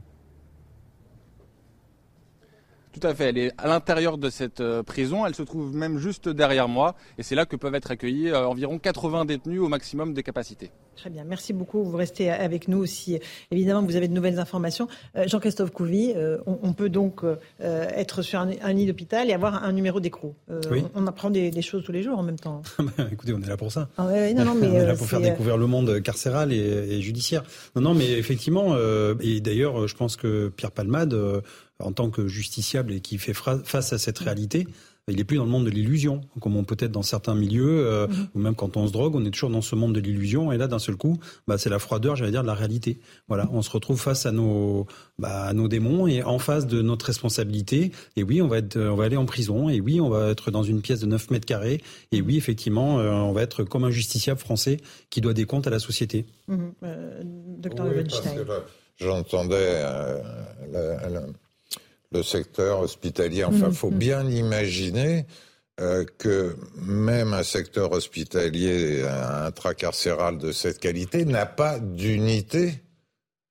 Tout 2.92 3.06
à 3.06 3.14
fait. 3.14 3.30
Elle 3.30 3.38
est 3.38 3.52
à 3.56 3.68
l'intérieur 3.68 4.18
de 4.18 4.28
cette 4.28 4.60
euh, 4.60 4.82
prison. 4.82 5.24
Elle 5.24 5.34
se 5.34 5.42
trouve 5.42 5.74
même 5.74 5.98
juste 5.98 6.28
derrière 6.28 6.68
moi. 6.68 6.94
Et 7.16 7.22
c'est 7.22 7.34
là 7.34 7.46
que 7.46 7.56
peuvent 7.56 7.74
être 7.74 7.90
accueillis 7.90 8.28
euh, 8.28 8.46
environ 8.46 8.78
80 8.78 9.24
détenus 9.24 9.60
au 9.60 9.68
maximum 9.68 10.12
de 10.12 10.20
capacité. 10.20 10.70
Très 10.96 11.08
bien. 11.08 11.24
Merci 11.24 11.54
beaucoup. 11.54 11.82
Vous 11.84 11.96
restez 11.96 12.30
avec 12.30 12.68
nous 12.68 12.76
aussi. 12.76 13.18
Évidemment, 13.50 13.82
vous 13.82 13.96
avez 13.96 14.08
de 14.08 14.12
nouvelles 14.12 14.38
informations. 14.38 14.88
Euh, 15.16 15.26
Jean-Christophe 15.26 15.70
Couvi, 15.70 16.12
on, 16.46 16.72
peut 16.74 16.90
donc 16.90 17.22
être 17.60 18.22
sur 18.22 18.40
un, 18.40 18.72
lit 18.72 18.86
d'hôpital 18.86 19.30
et 19.30 19.32
avoir 19.32 19.64
un 19.64 19.72
numéro 19.72 20.00
d'écrou. 20.00 20.34
On, 20.94 21.06
apprend 21.06 21.30
des, 21.30 21.62
choses 21.62 21.84
tous 21.84 21.92
les 21.92 22.02
jours 22.02 22.18
en 22.18 22.22
même 22.22 22.38
temps. 22.38 22.62
Bah, 22.98 23.04
écoutez, 23.10 23.32
on 23.32 23.40
est 23.40 23.46
là 23.46 23.56
pour 23.56 23.72
ça. 23.72 23.88
Ah 23.96 24.06
on 24.08 24.12
est 24.12 24.34
là 24.34 24.94
pour 24.94 25.06
faire 25.06 25.20
découvrir 25.20 25.56
le 25.56 25.66
monde 25.66 26.02
carcéral 26.02 26.52
et, 26.52 26.56
et, 26.56 27.00
judiciaire. 27.00 27.42
Non, 27.74 27.82
non, 27.82 27.94
mais 27.94 28.10
effectivement, 28.10 28.76
et 29.20 29.40
d'ailleurs, 29.40 29.86
je 29.88 29.94
pense 29.94 30.16
que 30.16 30.48
Pierre 30.48 30.72
Palmade 30.72 31.16
en 31.82 31.92
tant 31.92 32.10
que 32.10 32.26
justiciable 32.28 32.92
et 32.92 33.00
qui 33.00 33.18
fait 33.18 33.34
face 33.34 33.92
à 33.92 33.98
cette 33.98 34.18
réalité, 34.18 34.66
il 35.08 35.16
n'est 35.16 35.24
plus 35.24 35.36
dans 35.36 35.44
le 35.44 35.50
monde 35.50 35.64
de 35.64 35.70
l'illusion, 35.70 36.20
comme 36.40 36.56
on 36.56 36.62
peut 36.62 36.76
être 36.78 36.92
dans 36.92 37.02
certains 37.02 37.34
milieux, 37.34 37.86
euh, 37.86 38.06
mhm. 38.06 38.28
ou 38.34 38.38
même 38.38 38.54
quand 38.54 38.76
on 38.76 38.86
se 38.86 38.92
drogue, 38.92 39.16
on 39.16 39.24
est 39.24 39.32
toujours 39.32 39.50
dans 39.50 39.60
ce 39.60 39.74
monde 39.74 39.92
de 39.92 40.00
l'illusion. 40.00 40.52
Et 40.52 40.58
là, 40.58 40.68
d'un 40.68 40.78
seul 40.78 40.94
coup, 40.94 41.18
bah, 41.48 41.58
c'est 41.58 41.70
la 41.70 41.80
froideur, 41.80 42.14
j'allais 42.14 42.30
dire, 42.30 42.42
de 42.42 42.46
la 42.46 42.54
réalité. 42.54 43.00
Voilà, 43.26 43.48
on 43.52 43.62
se 43.62 43.70
retrouve 43.70 44.00
face 44.00 44.26
à 44.26 44.32
nos, 44.32 44.86
bah, 45.18 45.42
à 45.42 45.52
nos 45.54 45.66
démons 45.66 46.06
et 46.06 46.22
en 46.22 46.38
face 46.38 46.68
de 46.68 46.82
notre 46.82 47.06
responsabilité. 47.06 47.90
Et 48.14 48.22
oui, 48.22 48.40
on 48.42 48.46
va 48.46 48.58
être, 48.58 48.78
on 48.78 48.94
va 48.94 49.04
aller 49.04 49.16
en 49.16 49.26
prison. 49.26 49.68
Et 49.68 49.80
oui, 49.80 50.00
on 50.00 50.08
va 50.08 50.30
être 50.30 50.52
dans 50.52 50.62
une 50.62 50.82
pièce 50.82 51.00
de 51.00 51.06
9 51.06 51.30
mètres 51.30 51.46
carrés. 51.46 51.82
Et 52.12 52.22
oui, 52.22 52.36
effectivement, 52.36 53.00
euh, 53.00 53.10
on 53.10 53.32
va 53.32 53.42
être 53.42 53.64
comme 53.64 53.82
un 53.82 53.90
justiciable 53.90 54.38
français 54.38 54.76
qui 55.10 55.20
doit 55.20 55.34
des 55.34 55.46
comptes 55.46 55.66
à 55.66 55.70
la 55.70 55.80
société. 55.80 56.26
Mhm. 56.46 56.72
Euh, 56.84 57.22
docteur 57.58 57.86
J'entendais 58.98 59.82
le 62.12 62.22
secteur 62.22 62.80
hospitalier. 62.80 63.44
Enfin, 63.44 63.68
il 63.68 63.74
faut 63.74 63.90
mm-hmm. 63.90 63.94
bien 63.94 64.28
imaginer 64.28 65.26
euh, 65.80 66.04
que 66.18 66.56
même 66.76 67.32
un 67.32 67.42
secteur 67.42 67.92
hospitalier 67.92 69.04
intracarcéral 69.44 70.38
de 70.38 70.52
cette 70.52 70.78
qualité 70.78 71.24
n'a 71.24 71.46
pas 71.46 71.78
d'unité 71.78 72.82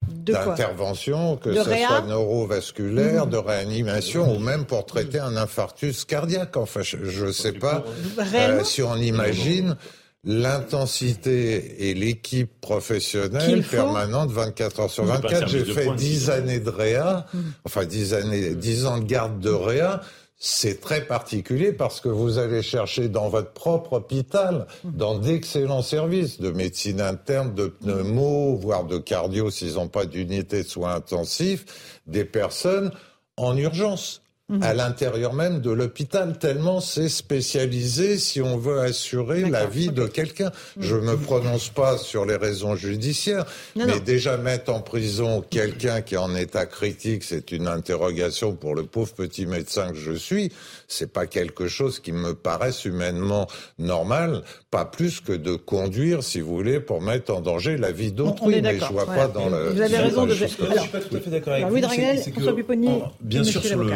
d'intervention, 0.08 1.38
que 1.38 1.54
ce 1.54 1.64
soit 1.64 2.02
neurovasculaire, 2.08 3.28
mm-hmm. 3.28 3.30
de 3.30 3.38
réanimation 3.38 4.36
ou 4.36 4.40
même 4.40 4.66
pour 4.66 4.86
traiter 4.86 5.20
un 5.20 5.38
infarctus 5.38 6.06
cardiaque. 6.06 6.58
Enfin, 6.58 6.82
je 6.82 7.26
ne 7.26 7.32
sais 7.32 7.54
pas 7.54 7.84
euh, 8.34 8.64
si 8.64 8.82
on 8.82 8.96
imagine 8.96 9.76
l'intensité 10.24 11.90
et 11.90 11.94
l'équipe 11.94 12.52
professionnelle 12.62 13.64
permanente 13.64 14.32
24 14.32 14.80
heures 14.80 14.92
sur 14.92 15.06
24. 15.06 15.48
J'ai 15.48 15.66
fait 15.66 15.94
10 15.96 16.30
années 16.30 16.60
de 16.60 16.70
réa, 16.70 17.26
mmh. 17.34 17.40
enfin 17.66 17.86
10 17.86 18.14
années, 18.14 18.56
10 18.56 18.86
ans 18.86 18.98
de 19.00 19.06
garde 19.06 19.40
de 19.40 19.50
réa. 19.50 20.02
C'est 20.44 20.82
très 20.82 21.06
particulier 21.06 21.72
parce 21.72 22.02
que 22.02 22.10
vous 22.10 22.40
allez 22.40 22.64
chercher 22.64 23.10
dans 23.10 23.30
votre 23.30 23.52
propre 23.52 23.94
hôpital, 23.94 24.68
mmh. 24.84 24.92
dans 24.92 25.18
d'excellents 25.18 25.84
services 25.84 26.40
de 26.40 26.52
médecine 26.52 27.02
interne, 27.02 27.54
de 27.54 27.68
pneumo, 27.68 28.56
voire 28.56 28.86
de 28.86 28.98
cardio 28.98 29.50
s'ils 29.50 29.76
n'ont 29.76 29.88
pas 29.88 30.06
d'unité 30.06 30.64
de 30.64 30.68
soins 30.68 30.96
intensifs, 30.96 31.66
des 32.08 32.26
personnes 32.26 32.92
en 33.38 33.58
urgence 33.58 34.22
Mhm. 34.52 34.64
à 34.64 34.74
l'intérieur 34.74 35.34
même 35.34 35.62
de 35.62 35.72
l'hôpital, 35.72 36.38
tellement 36.38 36.82
c'est 36.82 37.08
spécialisé 37.08 38.18
si 38.18 38.42
on 38.42 38.58
veut 38.58 38.82
assurer 38.82 39.50
la 39.50 39.66
vie 39.66 39.90
de 39.90 40.06
quelqu'un. 40.06 40.52
Mhm. 40.76 40.84
Je 40.84 40.96
me 40.98 41.16
prononce 41.16 41.70
pas 41.70 41.98
sur 41.98 42.26
les 42.26 42.36
raisons 42.36 42.76
judiciaires, 42.76 43.46
mais 43.78 44.02
déjà 44.02 44.36
mettre 44.36 44.74
en 44.74 44.82
prison 44.82 45.42
quelqu'un 45.50 46.02
qui 46.02 46.16
est 46.16 46.18
en 46.18 46.36
état 46.36 46.66
critique, 46.66 47.24
c'est 47.24 47.54
une 47.54 47.68
interrogation 47.68 48.54
pour 48.54 48.76
le 48.76 48.84
pauvre 48.84 49.14
petit 49.14 49.46
médecin 49.46 49.92
que 49.92 49.98
je 49.98 50.12
suis. 50.12 50.52
C'est 50.90 51.14
pas 51.14 51.28
quelque 51.28 51.70
chose 51.70 52.00
qui 52.00 52.12
me 52.12 52.34
paraisse 52.34 52.84
humainement 52.84 53.48
normal, 53.80 54.42
pas 54.70 54.84
plus 54.84 55.22
que 55.22 55.32
de 55.32 55.56
conduire, 55.56 56.24
si 56.24 56.42
vous 56.42 56.54
voulez, 56.54 56.82
pour 56.82 57.02
mettre 57.02 57.34
en 57.34 57.40
danger 57.40 57.78
la 57.78 57.94
vie 57.94 58.12
d'autrui. 58.12 58.62
Mais 58.62 58.78
je 58.78 58.86
vois 58.92 59.06
pas 59.06 59.28
dans 59.30 59.48
le. 59.48 59.70
Vous 59.70 59.82
avez 59.82 59.98
raison 59.98 60.26
de. 60.26 60.34
je 60.34 60.46
suis 60.46 60.58
pas 60.58 61.00
tout 61.00 61.16
à 61.16 61.20
fait 61.22 61.30
d'accord 61.30 61.54
avec 61.54 61.68
vous. 61.68 61.78
bien 63.22 63.44
sûr, 63.46 63.64
sur 63.64 63.82
le 63.82 63.94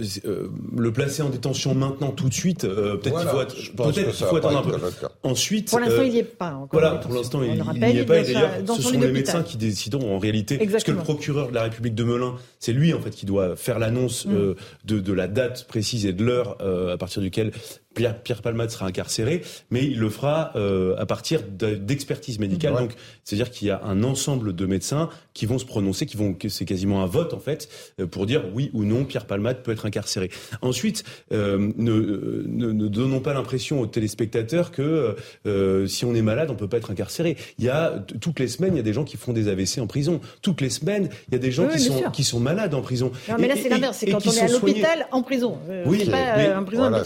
euh, 0.00 0.04
euh, 0.24 0.48
le 0.76 0.92
placer 0.92 1.22
en 1.22 1.28
détention 1.28 1.74
maintenant 1.74 2.10
tout 2.10 2.28
de 2.28 2.34
suite, 2.34 2.64
euh, 2.64 2.96
peut-être 2.96 3.18
qu'il 3.20 3.28
faut, 3.28 4.36
attendre 4.36 4.58
un 4.58 4.62
peu. 4.62 4.76
Ensuite, 5.22 5.70
pour 5.70 5.80
l'instant, 5.80 6.02
il 6.02 6.12
n'y 6.12 6.18
est 6.18 6.24
pas. 6.24 6.54
Encore 6.54 6.68
voilà, 6.72 6.96
pour 6.96 7.12
l'instant, 7.12 7.42
il 7.42 7.52
n'y 7.52 7.58
est 7.58 8.04
pas. 8.04 8.18
Et 8.18 8.32
d'ailleurs, 8.32 8.50
ce 8.76 8.82
sont 8.82 8.98
les 8.98 9.12
médecins 9.12 9.42
qui 9.42 9.56
décideront 9.56 10.14
en 10.14 10.18
réalité, 10.18 10.58
parce 10.58 10.84
que 10.84 10.92
le 10.92 10.98
procureur 10.98 11.48
de 11.48 11.54
la 11.54 11.62
République 11.62 11.94
de 11.94 12.04
Melun, 12.04 12.34
c'est 12.58 12.72
lui 12.72 12.92
en 12.94 13.00
fait 13.00 13.10
qui 13.10 13.26
doit 13.26 13.56
faire 13.56 13.78
l'annonce 13.78 14.26
mm. 14.26 14.54
de, 14.84 15.00
de 15.00 15.12
la 15.12 15.28
date 15.28 15.66
précise 15.66 16.06
et 16.06 16.12
de 16.12 16.24
l'heure 16.24 16.56
à 16.90 16.96
partir 16.96 17.22
duquel 17.22 17.52
Pierre, 17.94 18.18
Pierre 18.22 18.42
Palmade 18.42 18.70
sera 18.70 18.86
incarcéré, 18.86 19.42
mais 19.70 19.84
il 19.84 19.98
le 19.98 20.10
fera 20.10 20.52
euh, 20.56 20.94
à 20.98 21.06
partir 21.06 21.42
d'expertise 21.42 22.38
médicale. 22.38 22.74
Donc, 22.74 22.94
c'est-à-dire 23.24 23.50
qu'il 23.50 23.68
y 23.68 23.70
a 23.70 23.82
un 23.84 24.02
ensemble 24.02 24.54
de 24.54 24.66
médecins 24.66 25.08
qui 25.34 25.46
vont 25.46 25.58
se 25.58 25.64
prononcer, 25.64 26.06
qui 26.06 26.16
vont, 26.16 26.36
c'est 26.48 26.64
quasiment 26.64 27.02
un 27.02 27.06
vote 27.06 27.34
en 27.34 27.38
fait, 27.38 27.68
euh, 28.00 28.06
pour 28.06 28.26
dire 28.26 28.44
oui 28.54 28.70
ou 28.72 28.84
non 28.84 29.04
Pierre 29.04 29.26
Palmade 29.26 29.62
peut 29.62 29.72
être 29.72 29.86
incarcéré. 29.86 30.30
Ensuite, 30.60 31.04
euh, 31.32 31.72
ne, 31.76 32.44
ne, 32.46 32.72
ne, 32.72 32.88
donnons 32.88 33.20
pas 33.20 33.34
l'impression 33.34 33.80
aux 33.80 33.86
téléspectateurs 33.86 34.70
que 34.70 35.16
euh, 35.46 35.86
si 35.86 36.04
on 36.04 36.14
est 36.14 36.22
malade, 36.22 36.50
on 36.50 36.54
peut 36.54 36.68
pas 36.68 36.76
être 36.78 36.90
incarcéré. 36.90 37.36
Il 37.58 37.64
y 37.64 37.68
a 37.68 38.04
toutes 38.20 38.40
les 38.40 38.48
semaines, 38.48 38.74
il 38.74 38.76
y 38.78 38.80
a 38.80 38.84
des 38.84 38.92
gens 38.92 39.04
qui 39.04 39.16
font 39.16 39.32
des 39.32 39.48
AVC 39.48 39.78
en 39.78 39.86
prison. 39.86 40.20
Toutes 40.42 40.60
les 40.60 40.70
semaines, 40.70 41.08
il 41.28 41.34
y 41.34 41.36
a 41.36 41.40
des 41.40 41.52
gens 41.52 41.68
qui 41.68 41.80
sont 41.80 42.02
qui 42.12 42.24
sont 42.24 42.40
malades 42.40 42.74
en 42.74 42.82
prison. 42.82 43.12
Non, 43.28 43.36
mais 43.38 43.48
là 43.48 43.54
c'est 43.56 43.68
l'inverse, 43.68 43.98
c'est 43.98 44.10
quand 44.10 44.26
on 44.26 44.32
est 44.32 44.40
à 44.40 44.48
l'hôpital 44.48 45.06
en 45.10 45.22
prison. 45.22 45.58
oui, 45.86 46.04
pas 46.04 46.58
en 46.58 46.64
prison 46.64 46.90
voilà, 46.90 47.02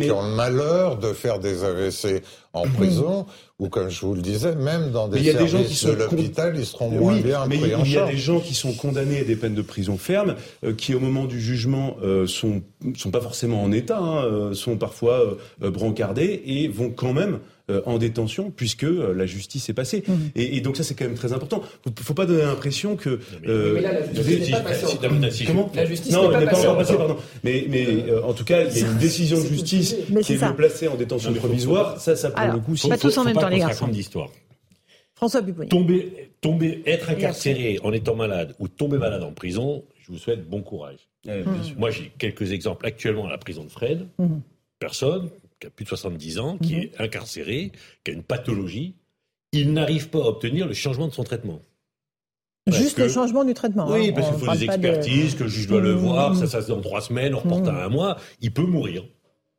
qui 0.00 0.10
ont 0.10 0.22
le 0.22 0.34
malheur 0.34 0.96
de 0.98 1.12
faire 1.12 1.38
des 1.38 1.64
AVC 1.64 2.22
en 2.52 2.66
mmh. 2.66 2.70
prison, 2.72 3.26
ou 3.60 3.68
comme 3.68 3.90
je 3.90 4.00
vous 4.00 4.14
le 4.14 4.22
disais, 4.22 4.56
même 4.56 4.90
dans 4.90 5.06
des 5.06 5.22
services 5.22 5.50
gens 5.50 5.62
qui 5.62 5.86
de 5.86 5.92
l'hôpital, 5.92 6.54
ils 6.56 6.66
seront 6.66 6.90
moins 6.90 7.20
bien 7.20 7.46
mais 7.46 7.58
pris 7.58 7.74
en 7.74 7.84
Il 7.84 7.92
y 7.92 7.98
a 7.98 8.06
des 8.06 8.16
gens 8.16 8.40
qui 8.40 8.54
sont 8.54 8.72
condamnés 8.72 9.20
à 9.20 9.24
des 9.24 9.36
peines 9.36 9.54
de 9.54 9.62
prison 9.62 9.96
ferme, 9.96 10.34
euh, 10.64 10.74
qui 10.74 10.94
au 10.94 11.00
moment 11.00 11.26
du 11.26 11.40
jugement 11.40 11.96
euh, 12.02 12.26
sont 12.26 12.62
sont 12.96 13.10
pas 13.10 13.20
forcément 13.20 13.62
en 13.62 13.70
état, 13.70 13.98
hein, 13.98 14.24
euh, 14.24 14.54
sont 14.54 14.76
parfois 14.76 15.36
brancardés 15.60 16.42
et 16.46 16.68
vont 16.68 16.90
quand 16.90 17.12
même 17.12 17.40
en 17.86 17.98
détention 17.98 18.50
puisque 18.50 18.82
la 18.82 19.26
justice 19.26 19.68
est 19.68 19.74
passée. 19.74 20.02
Mmh. 20.06 20.12
Et, 20.34 20.56
et, 20.56 20.60
donc 20.60 20.76
ça 20.76 20.82
c'est 20.82 20.94
quand 20.94 21.04
même 21.04 21.14
très 21.14 21.32
important. 21.32 21.62
Faut, 21.84 21.92
faut 22.02 22.14
pas 22.14 22.26
donner 22.26 22.42
l'impression 22.42 22.96
que. 22.96 23.20
mais, 23.42 23.80
là, 23.80 23.92
la 23.92 24.12
justice 24.12 24.46
n'est 24.46 24.52
pas 24.52 24.60
passée. 24.60 25.46
Comment 25.46 25.70
La 25.74 25.84
justice 25.84 26.12
non, 26.12 26.30
n'est 26.30 26.46
pas, 26.46 26.52
pas 26.52 26.74
passée. 26.74 26.96
Pardon. 26.96 27.16
Mais, 27.44 27.66
mais 27.68 28.04
en 28.22 28.32
tout 28.32 28.44
cas, 28.44 28.64
il 28.64 28.78
y 28.78 28.84
a 28.84 28.86
une 28.86 28.98
décision 28.98 29.40
de 29.40 29.46
justice 29.46 29.96
qui 30.22 30.32
est, 30.32 30.54
placée 30.56 30.88
en 30.88 30.96
détention 30.96 31.32
provisoire. 31.32 32.00
Ça, 32.00 32.16
ça 32.16 32.30
pour 32.30 32.52
le 32.52 32.60
coup, 32.60 32.74
pas 32.88 32.98
tous 32.98 33.16
en 33.18 33.24
même 33.24 33.36
temps, 33.36 33.48
les 33.48 33.58
garçons. 33.58 33.88
d'histoire. 33.88 34.30
François 35.14 35.42
Pupponi. 35.42 35.68
Tomber, 35.68 36.32
tomber, 36.40 36.82
être 36.86 37.10
incarcéré 37.10 37.78
en 37.82 37.92
étant 37.92 38.16
malade 38.16 38.54
ou 38.58 38.68
tomber 38.68 38.96
malade 38.96 39.22
en 39.22 39.32
prison, 39.32 39.84
je 40.00 40.12
vous 40.12 40.18
souhaite 40.18 40.48
bon 40.48 40.62
courage. 40.62 41.10
Eh, 41.28 41.42
Moi, 41.76 41.90
j'ai 41.90 42.10
quelques 42.16 42.52
exemples 42.52 42.86
actuellement 42.86 43.26
à 43.26 43.30
la 43.30 43.36
prison 43.36 43.64
de 43.64 43.68
Fred. 43.70 44.06
Mmh. 44.18 44.38
Personne 44.78 45.28
qui 45.60 45.66
a 45.66 45.70
plus 45.70 45.84
de 45.84 45.88
70 45.88 46.38
ans, 46.38 46.58
qui 46.58 46.76
mmh. 46.76 46.80
est 46.80 47.00
incarcéré, 47.00 47.72
qui 48.04 48.10
a 48.10 48.14
une 48.14 48.22
pathologie, 48.22 48.96
il 49.52 49.72
n'arrive 49.72 50.08
pas 50.10 50.18
à 50.18 50.26
obtenir 50.26 50.66
le 50.66 50.74
changement 50.74 51.08
de 51.08 51.12
son 51.12 51.24
traitement. 51.24 51.60
Juste 52.66 52.98
le 52.98 53.08
changement 53.08 53.44
du 53.44 53.54
traitement. 53.54 53.88
Oui, 53.90 54.08
hein. 54.08 54.12
parce 54.14 54.30
qu'il 54.30 54.38
faut 54.38 54.52
des 54.52 54.64
expertises, 54.64 55.34
que 55.34 55.44
le 55.44 55.48
juge 55.48 55.66
doit 55.66 55.80
le 55.80 55.94
mmh. 55.94 55.98
voir, 55.98 56.36
ça, 56.36 56.46
ça 56.46 56.62
se 56.62 56.68
dans 56.68 56.80
trois 56.80 57.00
semaines, 57.00 57.34
on 57.34 57.40
reporte 57.40 57.68
à 57.68 57.84
un 57.84 57.88
mois. 57.88 58.16
Il 58.40 58.52
peut 58.52 58.62
mourir. 58.62 59.04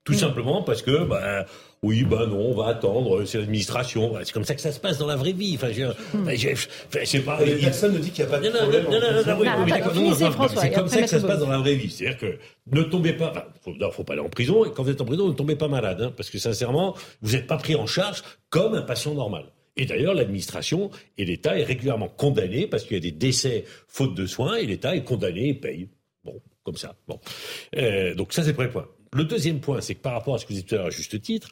Tout 0.03 0.13
simplement 0.13 0.63
parce 0.63 0.81
que, 0.81 1.05
bah, 1.05 1.45
oui, 1.83 2.03
ben 2.03 2.27
non, 2.27 2.51
on 2.51 2.53
va 2.53 2.67
attendre, 2.67 3.25
c'est 3.25 3.39
l'administration. 3.39 4.13
C'est 4.23 4.33
comme 4.33 4.45
ça 4.45 4.53
que 4.53 4.61
ça 4.61 4.71
se 4.71 4.79
passe 4.79 4.99
dans 4.99 5.07
la 5.07 5.15
vraie 5.15 5.31
vie. 5.31 5.55
Enfin, 5.55 5.71
je, 5.71 7.05
sais 7.05 7.21
pas. 7.21 7.37
Personne 7.37 7.93
ne 7.93 7.97
dit 7.97 8.11
qu'il 8.11 8.23
n'y 8.23 8.29
a 8.29 8.37
pas 8.37 8.39
de 8.39 8.49
problème. 8.49 8.83
Non, 8.83 8.99
non, 8.99 10.47
C'est 10.55 10.71
comme 10.71 10.87
ça 10.87 11.01
que 11.01 11.07
ça 11.07 11.19
se 11.19 11.25
passe 11.25 11.39
dans 11.39 11.49
la 11.49 11.57
vraie 11.57 11.73
vie. 11.73 11.89
C'est-à-dire 11.89 12.19
que 12.19 12.37
ne 12.71 12.83
tombez 12.83 13.13
pas. 13.13 13.51
Il 13.65 13.79
faut, 13.79 13.91
faut 13.91 14.03
pas 14.03 14.13
aller 14.13 14.21
en 14.21 14.29
prison. 14.29 14.63
Et 14.63 14.71
quand 14.71 14.83
vous 14.83 14.91
êtes 14.91 15.01
en 15.01 15.05
prison, 15.05 15.27
ne 15.27 15.33
tombez 15.33 15.55
pas 15.55 15.67
malade, 15.67 16.01
hein, 16.03 16.13
parce 16.15 16.29
que 16.29 16.37
sincèrement, 16.37 16.95
vous 17.23 17.31
n'êtes 17.31 17.47
pas 17.47 17.57
pris 17.57 17.75
en 17.75 17.87
charge 17.87 18.21
comme 18.51 18.75
un 18.75 18.83
patient 18.83 19.15
normal. 19.15 19.45
Et 19.75 19.85
d'ailleurs, 19.85 20.13
l'administration 20.13 20.91
et 21.17 21.25
l'État 21.25 21.57
est 21.57 21.63
régulièrement 21.63 22.09
condamné 22.09 22.67
parce 22.67 22.83
qu'il 22.83 22.93
y 22.93 22.97
a 22.97 23.01
des 23.01 23.11
décès 23.11 23.63
faute 23.87 24.13
de 24.13 24.27
soins 24.27 24.57
et 24.57 24.67
l'État 24.67 24.95
est 24.95 25.03
condamné 25.03 25.49
et 25.49 25.53
paye. 25.55 25.89
Bon, 26.23 26.39
comme 26.63 26.77
ça. 26.77 26.95
Bon. 27.07 27.19
Euh, 27.75 28.13
donc 28.13 28.33
ça, 28.33 28.43
c'est 28.43 28.49
le 28.49 28.55
premier 28.55 28.69
point. 28.69 28.87
Le 29.13 29.23
deuxième 29.23 29.59
point, 29.59 29.81
c'est 29.81 29.95
que 29.95 30.01
par 30.01 30.13
rapport 30.13 30.35
à 30.35 30.37
ce 30.37 30.45
que 30.45 30.53
vous 30.53 30.59
dites 30.59 30.67
tout 30.67 30.75
à 30.75 30.77
l'heure 30.79 30.87
à 30.87 30.91
juste 30.91 31.19
titre, 31.21 31.49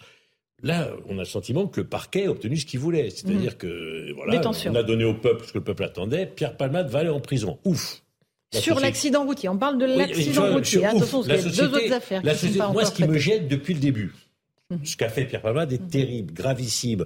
Là, 0.63 0.91
on 1.07 1.15
a 1.15 1.21
le 1.21 1.25
sentiment 1.25 1.67
que 1.67 1.81
le 1.81 1.87
parquet 1.87 2.25
a 2.25 2.31
obtenu 2.31 2.57
ce 2.57 2.65
qu'il 2.65 2.79
voulait. 2.79 3.09
C'est-à-dire 3.09 3.53
mmh. 3.53 3.55
que, 3.55 4.13
voilà, 4.13 4.41
on 4.67 4.75
a 4.75 4.83
donné 4.83 5.05
au 5.05 5.13
peuple 5.13 5.45
ce 5.45 5.53
que 5.53 5.57
le 5.57 5.63
peuple 5.63 5.83
attendait. 5.83 6.25
Pierre 6.25 6.57
Palmade 6.57 6.89
va 6.89 6.99
aller 6.99 7.09
en 7.09 7.19
prison. 7.19 7.59
Ouf! 7.65 8.01
Sur 8.51 8.79
l'accident 8.79 9.25
routier, 9.25 9.47
on 9.47 9.57
parle 9.57 9.77
de 9.77 9.85
l'accident 9.85 10.51
routier. 10.51 10.85
Attention, 10.85 11.23
il 11.23 11.29
y 11.29 11.33
a 11.33 11.41
deux 11.41 11.73
autres 11.73 11.93
affaires. 11.93 12.21
La 12.23 12.35
société, 12.35 12.65
moi, 12.73 12.83
ce 12.83 12.91
qui 12.91 13.03
me 13.03 13.17
gêne 13.17 13.47
depuis 13.47 13.73
le 13.73 13.79
début, 13.79 14.13
mmh. 14.69 14.75
ce 14.83 14.97
qu'a 14.97 15.09
fait 15.09 15.25
Pierre 15.25 15.41
Palmade 15.41 15.71
est 15.71 15.81
mmh. 15.81 15.87
terrible, 15.87 16.33
gravissime, 16.33 17.05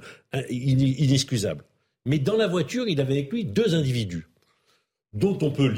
inexcusable. 0.49 1.63
Mais 2.05 2.19
dans 2.19 2.37
la 2.37 2.47
voiture, 2.47 2.87
il 2.87 2.99
avait 2.99 3.13
avec 3.13 3.31
lui 3.31 3.45
deux 3.45 3.75
individus 3.75 4.27
dont 5.13 5.37
on 5.41 5.51
peut, 5.51 5.71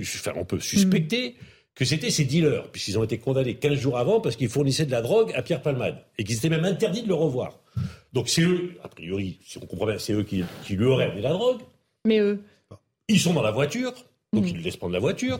enfin, 0.00 0.32
on 0.36 0.44
peut 0.44 0.60
suspecter 0.60 1.36
que 1.74 1.84
c'était 1.84 2.10
ses 2.10 2.24
dealers, 2.24 2.68
puisqu'ils 2.70 2.98
ont 2.98 3.04
été 3.04 3.18
condamnés 3.18 3.54
15 3.54 3.74
jours 3.74 3.98
avant 3.98 4.20
parce 4.20 4.36
qu'ils 4.36 4.48
fournissaient 4.48 4.86
de 4.86 4.90
la 4.90 5.02
drogue 5.02 5.32
à 5.34 5.42
Pierre 5.42 5.62
Palmade, 5.62 5.98
et 6.18 6.24
qu'ils 6.24 6.36
étaient 6.36 6.48
même 6.48 6.64
interdits 6.64 7.02
de 7.02 7.08
le 7.08 7.14
revoir. 7.14 7.58
Donc 8.12 8.28
c'est 8.28 8.42
eux, 8.42 8.74
a 8.82 8.88
priori, 8.88 9.38
si 9.44 9.58
on 9.58 9.62
comprend 9.62 9.86
bien, 9.86 9.98
c'est 9.98 10.12
eux 10.12 10.24
qui, 10.24 10.44
lui 10.68 10.84
auraient 10.84 11.06
amené 11.06 11.22
la 11.22 11.32
drogue. 11.32 11.60
Mais 12.04 12.18
eux 12.18 12.40
Ils 13.08 13.20
sont 13.20 13.32
dans 13.32 13.42
la 13.42 13.52
voiture, 13.52 13.92
donc 14.32 14.46
ils 14.46 14.56
lui 14.56 14.62
laissent 14.62 14.76
prendre 14.76 14.92
la 14.92 15.00
voiture. 15.00 15.38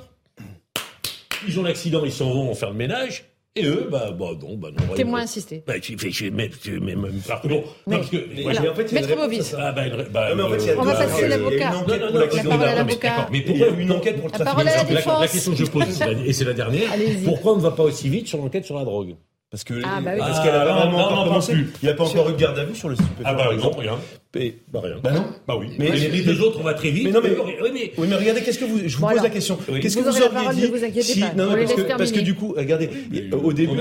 Ils 1.46 1.58
ont 1.58 1.62
l'accident, 1.62 2.04
ils 2.04 2.12
s'en 2.12 2.32
vont 2.32 2.54
faire 2.54 2.70
le 2.70 2.76
ménage. 2.76 3.24
Et 3.56 3.64
eux, 3.64 3.88
bah, 3.90 4.12
bah 4.16 4.26
non, 4.40 4.56
bah 4.56 4.68
non. 4.70 4.94
Témoin 4.94 5.22
insisté. 5.22 5.64
Bah, 5.66 5.80
tu 5.80 5.98
fais, 5.98 6.30
mais, 6.30 6.50
mais, 6.80 6.94
mais, 6.94 7.08
pardon. 7.26 7.64
Non, 7.88 7.96
parce 7.96 8.08
que, 8.08 8.42
voilà. 8.42 8.70
en 8.70 8.74
fait, 8.76 8.92
Maître 8.92 9.16
Bovis. 9.16 9.56
Ah, 9.58 9.72
bah, 9.72 9.82
bah, 10.08 10.28
non, 10.30 10.36
mais 10.36 10.42
en 10.54 10.60
fait, 10.60 10.76
on 10.78 10.82
va 10.84 10.94
passer 10.94 11.26
l'avocat. 11.26 11.72
Non, 11.72 11.80
non, 11.80 12.12
non, 12.12 12.20
la 12.20 12.42
parole 12.44 12.68
à 12.68 12.74
l'avocat. 12.76 13.28
Mais 13.32 13.40
pourquoi 13.40 13.66
une 13.68 13.90
enquête 13.90 14.20
pour 14.20 14.26
le 14.26 14.32
trafic 14.32 15.04
La 15.04 15.26
question 15.26 15.52
que 15.52 15.58
je 15.58 15.64
pose, 15.64 16.00
et 16.24 16.32
c'est 16.32 16.44
la 16.44 16.54
dernière, 16.54 16.90
pourquoi 17.24 17.54
on 17.54 17.56
ne 17.56 17.62
va 17.62 17.72
pas 17.72 17.82
aussi 17.82 18.08
vite 18.08 18.28
sur 18.28 18.38
l'enquête 18.38 18.64
sur 18.64 18.78
la 18.78 18.84
drogue 18.84 19.16
parce 19.50 19.64
que 19.64 19.74
ah, 19.84 20.00
bah 20.00 20.12
oui. 20.14 20.20
parce 20.20 20.40
qu'elle 20.40 20.54
a 20.54 20.60
ah, 20.60 20.86
vraiment 20.86 20.98
encore 20.98 21.24
commencé. 21.24 21.54
Il 21.54 21.66
n'y 21.82 21.88
a 21.88 21.94
pas 21.94 22.04
encore 22.04 22.30
eu 22.30 22.34
de 22.34 22.38
garde 22.38 22.56
à 22.56 22.64
vue 22.64 22.76
sur 22.76 22.88
le 22.88 22.94
stupéfiant. 22.94 23.24
Ah 23.24 23.34
bah 23.34 23.50
non, 23.56 23.70
rien. 23.72 23.98
Et, 24.36 24.58
bah 24.72 24.80
rien. 24.80 24.96
Bah 25.02 25.10
non. 25.10 25.24
Bah 25.48 25.56
oui. 25.58 25.70
Mais, 25.76 25.90
les 25.90 26.22
deux 26.22 26.40
autres, 26.40 26.58
on 26.60 26.62
va 26.62 26.74
très 26.74 26.90
vite. 26.90 27.04
Mais 27.04 27.10
non, 27.10 27.20
mais, 27.20 27.30
oui, 27.30 27.70
mais, 27.74 27.92
oui, 27.98 28.06
mais 28.08 28.14
regardez, 28.14 28.42
qu'est-ce 28.42 28.60
que 28.60 28.64
vous, 28.64 28.78
je 28.86 28.96
vous 28.96 29.06
pose 29.06 29.22
la 29.22 29.28
question. 29.28 29.58
Qu'est-ce 29.80 29.96
que 29.96 30.02
vous 30.02 30.22
auriez 30.22 30.54
dit 30.54 30.66
vous 30.66 31.02
si, 31.02 31.20
non, 31.36 31.52
parce 31.52 31.74
que, 31.74 31.96
parce 31.96 32.12
que 32.12 32.20
du 32.20 32.34
coup, 32.34 32.54
regardez, 32.56 32.90
au 33.32 33.52
début, 33.52 33.76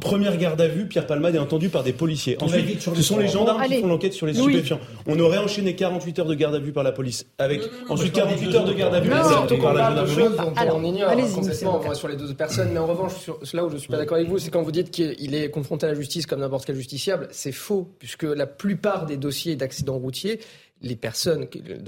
première 0.00 0.36
garde 0.36 0.60
à 0.60 0.66
vue, 0.66 0.86
Pierre 0.86 1.06
Palmade 1.06 1.36
est 1.36 1.38
entendu 1.38 1.68
par 1.68 1.84
des 1.84 1.92
policiers. 1.92 2.36
Ensuite, 2.42 2.80
ce 2.80 3.02
sont 3.02 3.18
les 3.18 3.28
gendarmes 3.28 3.62
qui 3.66 3.80
font 3.80 3.86
l'enquête 3.86 4.14
sur 4.14 4.26
les 4.26 4.34
stupéfiants. 4.34 4.80
On 5.06 5.18
aurait 5.20 5.38
enchaîné 5.38 5.76
48 5.76 6.18
heures 6.18 6.26
de 6.26 6.34
garde 6.34 6.56
à 6.56 6.58
vue 6.58 6.72
par 6.72 6.82
la 6.82 6.92
police, 6.92 7.26
avec 7.38 7.62
ensuite 7.88 8.12
48 8.12 8.54
heures 8.56 8.64
de 8.64 8.72
garde 8.72 8.94
à 8.94 9.00
vue 9.00 9.10
par 9.10 9.74
la 9.74 10.06
gendarmerie. 10.06 10.68
On 10.72 10.84
ignore 10.84 11.14
complètement 11.34 11.94
sur 11.94 12.08
les 12.08 12.16
deux 12.16 12.34
personnes, 12.34 12.70
mais 12.72 12.80
en 12.80 12.86
revanche, 12.86 13.12
là 13.52 13.64
où 13.64 13.70
je 13.70 13.76
suis 13.76 13.88
pas 13.88 13.98
d'accord 13.98 14.16
avec 14.16 14.28
vous, 14.28 14.38
c'est 14.38 14.50
quand 14.50 14.62
vous 14.62 14.72
dites 14.72 14.90
qu'il 14.90 15.34
est 15.34 15.50
confronté 15.50 15.86
à 15.86 15.90
la 15.90 15.94
justice 15.94 16.26
comme 16.26 16.40
n'importe 16.40 16.64
quel 16.64 16.74
justiciable, 16.74 17.28
c'est 17.30 17.52
faux, 17.52 17.88
puisque 18.00 18.24
la 18.24 18.46
plupart 18.46 19.06
des 19.06 19.16
dossiers 19.16 19.54
d'accidents 19.68 19.98
routiers 19.98 20.40
les 20.82 20.96
personnes 20.96 21.46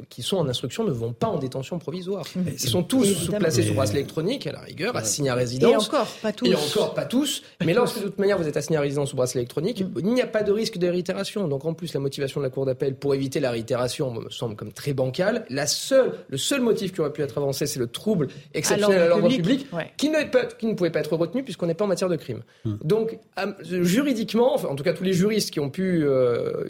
qui 0.09 0.23
sont 0.23 0.37
en 0.37 0.49
instruction 0.49 0.85
ne 0.85 0.90
vont 0.90 1.12
pas 1.12 1.28
en 1.28 1.38
détention 1.38 1.78
provisoire. 1.78 2.25
Ils 2.47 2.59
sont 2.59 2.82
tous 2.82 3.28
placés 3.28 3.62
sur 3.62 3.75
bracelet 3.75 4.00
électronique, 4.00 4.47
à 4.47 4.52
la 4.52 4.61
rigueur, 4.61 4.97
assigné 4.97 5.30
à 5.30 5.35
résidence. 5.35 5.70
Et 5.70 5.76
encore, 5.76 6.06
pas 6.23 6.32
tous. 6.32 6.47
Et 6.47 6.54
encore, 6.54 6.94
pas 6.94 7.04
tous. 7.04 7.42
Mais 7.64 7.73
lorsque 7.73 7.99
de 7.99 8.04
toute 8.04 8.18
manière 8.18 8.38
vous 8.38 8.49
êtes 8.49 8.56
assigné 8.56 8.78
à 8.78 8.80
résidence 8.80 9.12
ou 9.12 9.16
bracelet 9.16 9.42
électronique, 9.42 9.82
mm. 9.82 9.99
il 9.99 10.14
n'y 10.14 10.23
a 10.23 10.26
pas 10.26 10.42
de 10.42 10.52
risque 10.52 10.78
de 10.78 10.88
réitération. 10.88 11.47
Donc 11.47 11.64
en 11.64 11.75
plus, 11.75 11.94
la 11.94 12.00
motivation 12.00 12.40
de 12.40 12.47
la 12.47 12.50
Cour 12.50 12.66
d'appel 12.66 12.94
pour 12.97 13.14
éviter 13.14 13.38
la 13.38 13.50
réitération 13.50 14.12
me 14.12 14.28
semble 14.30 14.56
comme 14.56 14.73
très 14.73 14.92
bancale. 14.92 15.44
La 15.50 15.66
seule, 15.66 16.12
le 16.28 16.37
seul 16.37 16.61
motif 16.61 16.92
qui 16.92 17.00
aurait 17.00 17.12
pu 17.12 17.23
être 17.23 17.38
avancé, 17.38 17.66
c'est 17.66 17.78
le 17.78 17.87
trouble 17.87 18.28
exceptionnel 18.54 19.02
à 19.02 19.09
l'ordre 19.09 19.28
public, 19.28 19.66
qui, 19.97 20.11
ne 20.11 20.23
qui, 20.59 20.66
ne 20.66 20.75
pouvait 20.75 20.90
pas 20.90 21.00
être 21.00 21.16
retenu 21.16 21.42
puisqu'on 21.44 21.66
n'est 21.66 21.75
pas 21.75 21.85
en 21.85 21.88
matière 21.88 22.09
de 22.09 22.16
crime. 22.16 22.42
Mm. 22.64 22.75
Donc 22.85 23.18
juridiquement, 23.61 24.54
en 24.54 24.75
tout 24.75 24.82
cas 24.85 24.92
tous 24.92 25.04
les 25.04 25.12
juristes 25.12 25.50
qui 25.50 25.61
ont 25.61 25.70
pu 25.70 26.02
euh, 26.02 26.64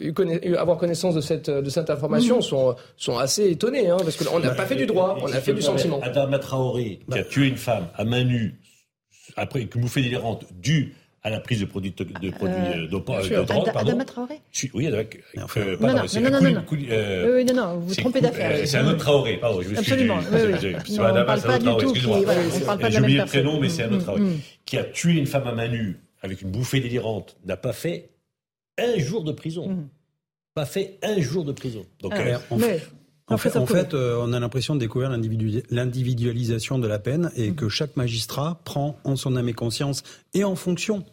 avoir 0.57 0.77
connaissance 0.77 1.15
de 1.15 1.21
cette, 1.21 1.49
de 1.49 1.69
cette 1.69 1.89
information, 1.89 2.10
Sont, 2.19 2.75
sont 2.97 3.17
assez 3.17 3.51
étonnés, 3.51 3.89
hein, 3.89 3.97
parce 4.03 4.17
qu'on 4.17 4.39
n'a 4.39 4.49
bah, 4.49 4.55
pas 4.55 4.65
fait 4.65 4.75
du 4.75 4.85
droit, 4.85 5.17
on 5.21 5.31
a 5.31 5.39
fait 5.39 5.53
du 5.53 5.61
sentiment. 5.61 5.99
Adama 6.01 6.39
Traoré, 6.39 6.99
qui 7.09 7.19
a 7.19 7.21
bah. 7.21 7.29
tué 7.29 7.47
une 7.47 7.57
femme 7.57 7.87
à 7.95 8.03
main 8.03 8.23
nue, 8.23 8.59
après 9.35 9.61
une 9.61 9.67
bouffée 9.67 10.01
délirante, 10.01 10.45
due 10.51 10.95
à 11.23 11.29
la 11.29 11.39
prise 11.39 11.59
de 11.59 11.65
produits 11.65 11.91
de, 11.91 12.03
produits 12.31 12.55
euh, 12.55 12.75
de, 12.75 12.81
de, 12.81 12.87
drogue, 12.87 13.71
pardon. 13.71 13.91
Adama 13.91 14.05
Traoré 14.05 14.41
Oui, 14.73 14.87
avec, 14.87 15.23
euh, 15.37 15.77
non, 15.79 15.87
non, 15.87 15.93
non, 15.93 16.21
non, 16.21 16.41
non, 16.41 16.51
non. 16.51 16.63
Euh, 16.89 17.35
oui, 17.35 17.45
non, 17.45 17.53
non, 17.53 17.75
vous 17.75 17.89
vous 17.89 17.95
trompez 17.95 18.21
d'affaire. 18.21 18.67
c'est 18.67 18.77
un 18.77 18.87
autre 18.87 18.97
Traoré, 18.97 19.37
pardon. 19.37 19.61
Je 19.61 19.75
Absolument, 19.75 20.19
oui, 20.31 20.39
oui. 20.45 20.95
Non, 20.95 21.03
on 21.05 21.25
parle 21.25 21.41
pas 21.41 21.59
du 21.59 21.65
tout. 21.77 21.93
J'ai 21.95 22.99
oublié 22.99 23.19
le 23.19 23.25
prénom, 23.25 23.59
mais 23.59 23.69
c'est 23.69 23.83
un 23.83 23.91
autre 23.91 24.03
Traoré. 24.03 24.21
Qui 24.65 24.77
a 24.77 24.83
tué 24.83 25.13
une 25.13 25.27
femme 25.27 25.47
à 25.47 25.53
main 25.53 25.67
nue 25.67 25.99
avec 26.21 26.41
une 26.41 26.51
bouffée 26.51 26.79
délirante, 26.79 27.37
n'a 27.45 27.57
pas 27.57 27.73
fait 27.73 28.11
un 28.77 28.97
jour 28.99 29.23
de 29.23 29.31
prison. 29.31 29.89
Pas 30.53 30.65
fait 30.65 30.99
un 31.01 31.19
jour 31.19 31.45
de 31.45 31.51
prison. 31.51 31.85
Donc, 32.01 32.13
ah, 32.15 32.41
en, 33.27 33.37
fait, 33.37 33.55
en 33.55 33.65
fait, 33.65 33.93
euh, 33.93 34.17
on 34.19 34.33
a 34.33 34.39
l'impression 34.39 34.75
de 34.75 34.79
découvrir 34.79 35.09
l'individualisation 35.09 36.79
de 36.79 36.87
la 36.87 36.99
peine 36.99 37.31
et 37.35 37.51
mm. 37.51 37.55
que 37.55 37.69
chaque 37.69 37.95
magistrat 37.95 38.59
prend 38.65 38.97
en 39.05 39.15
son 39.15 39.37
âme 39.37 39.47
et 39.47 39.53
conscience 39.53 40.03
et 40.33 40.43
en 40.43 40.55
fonction 40.55 41.05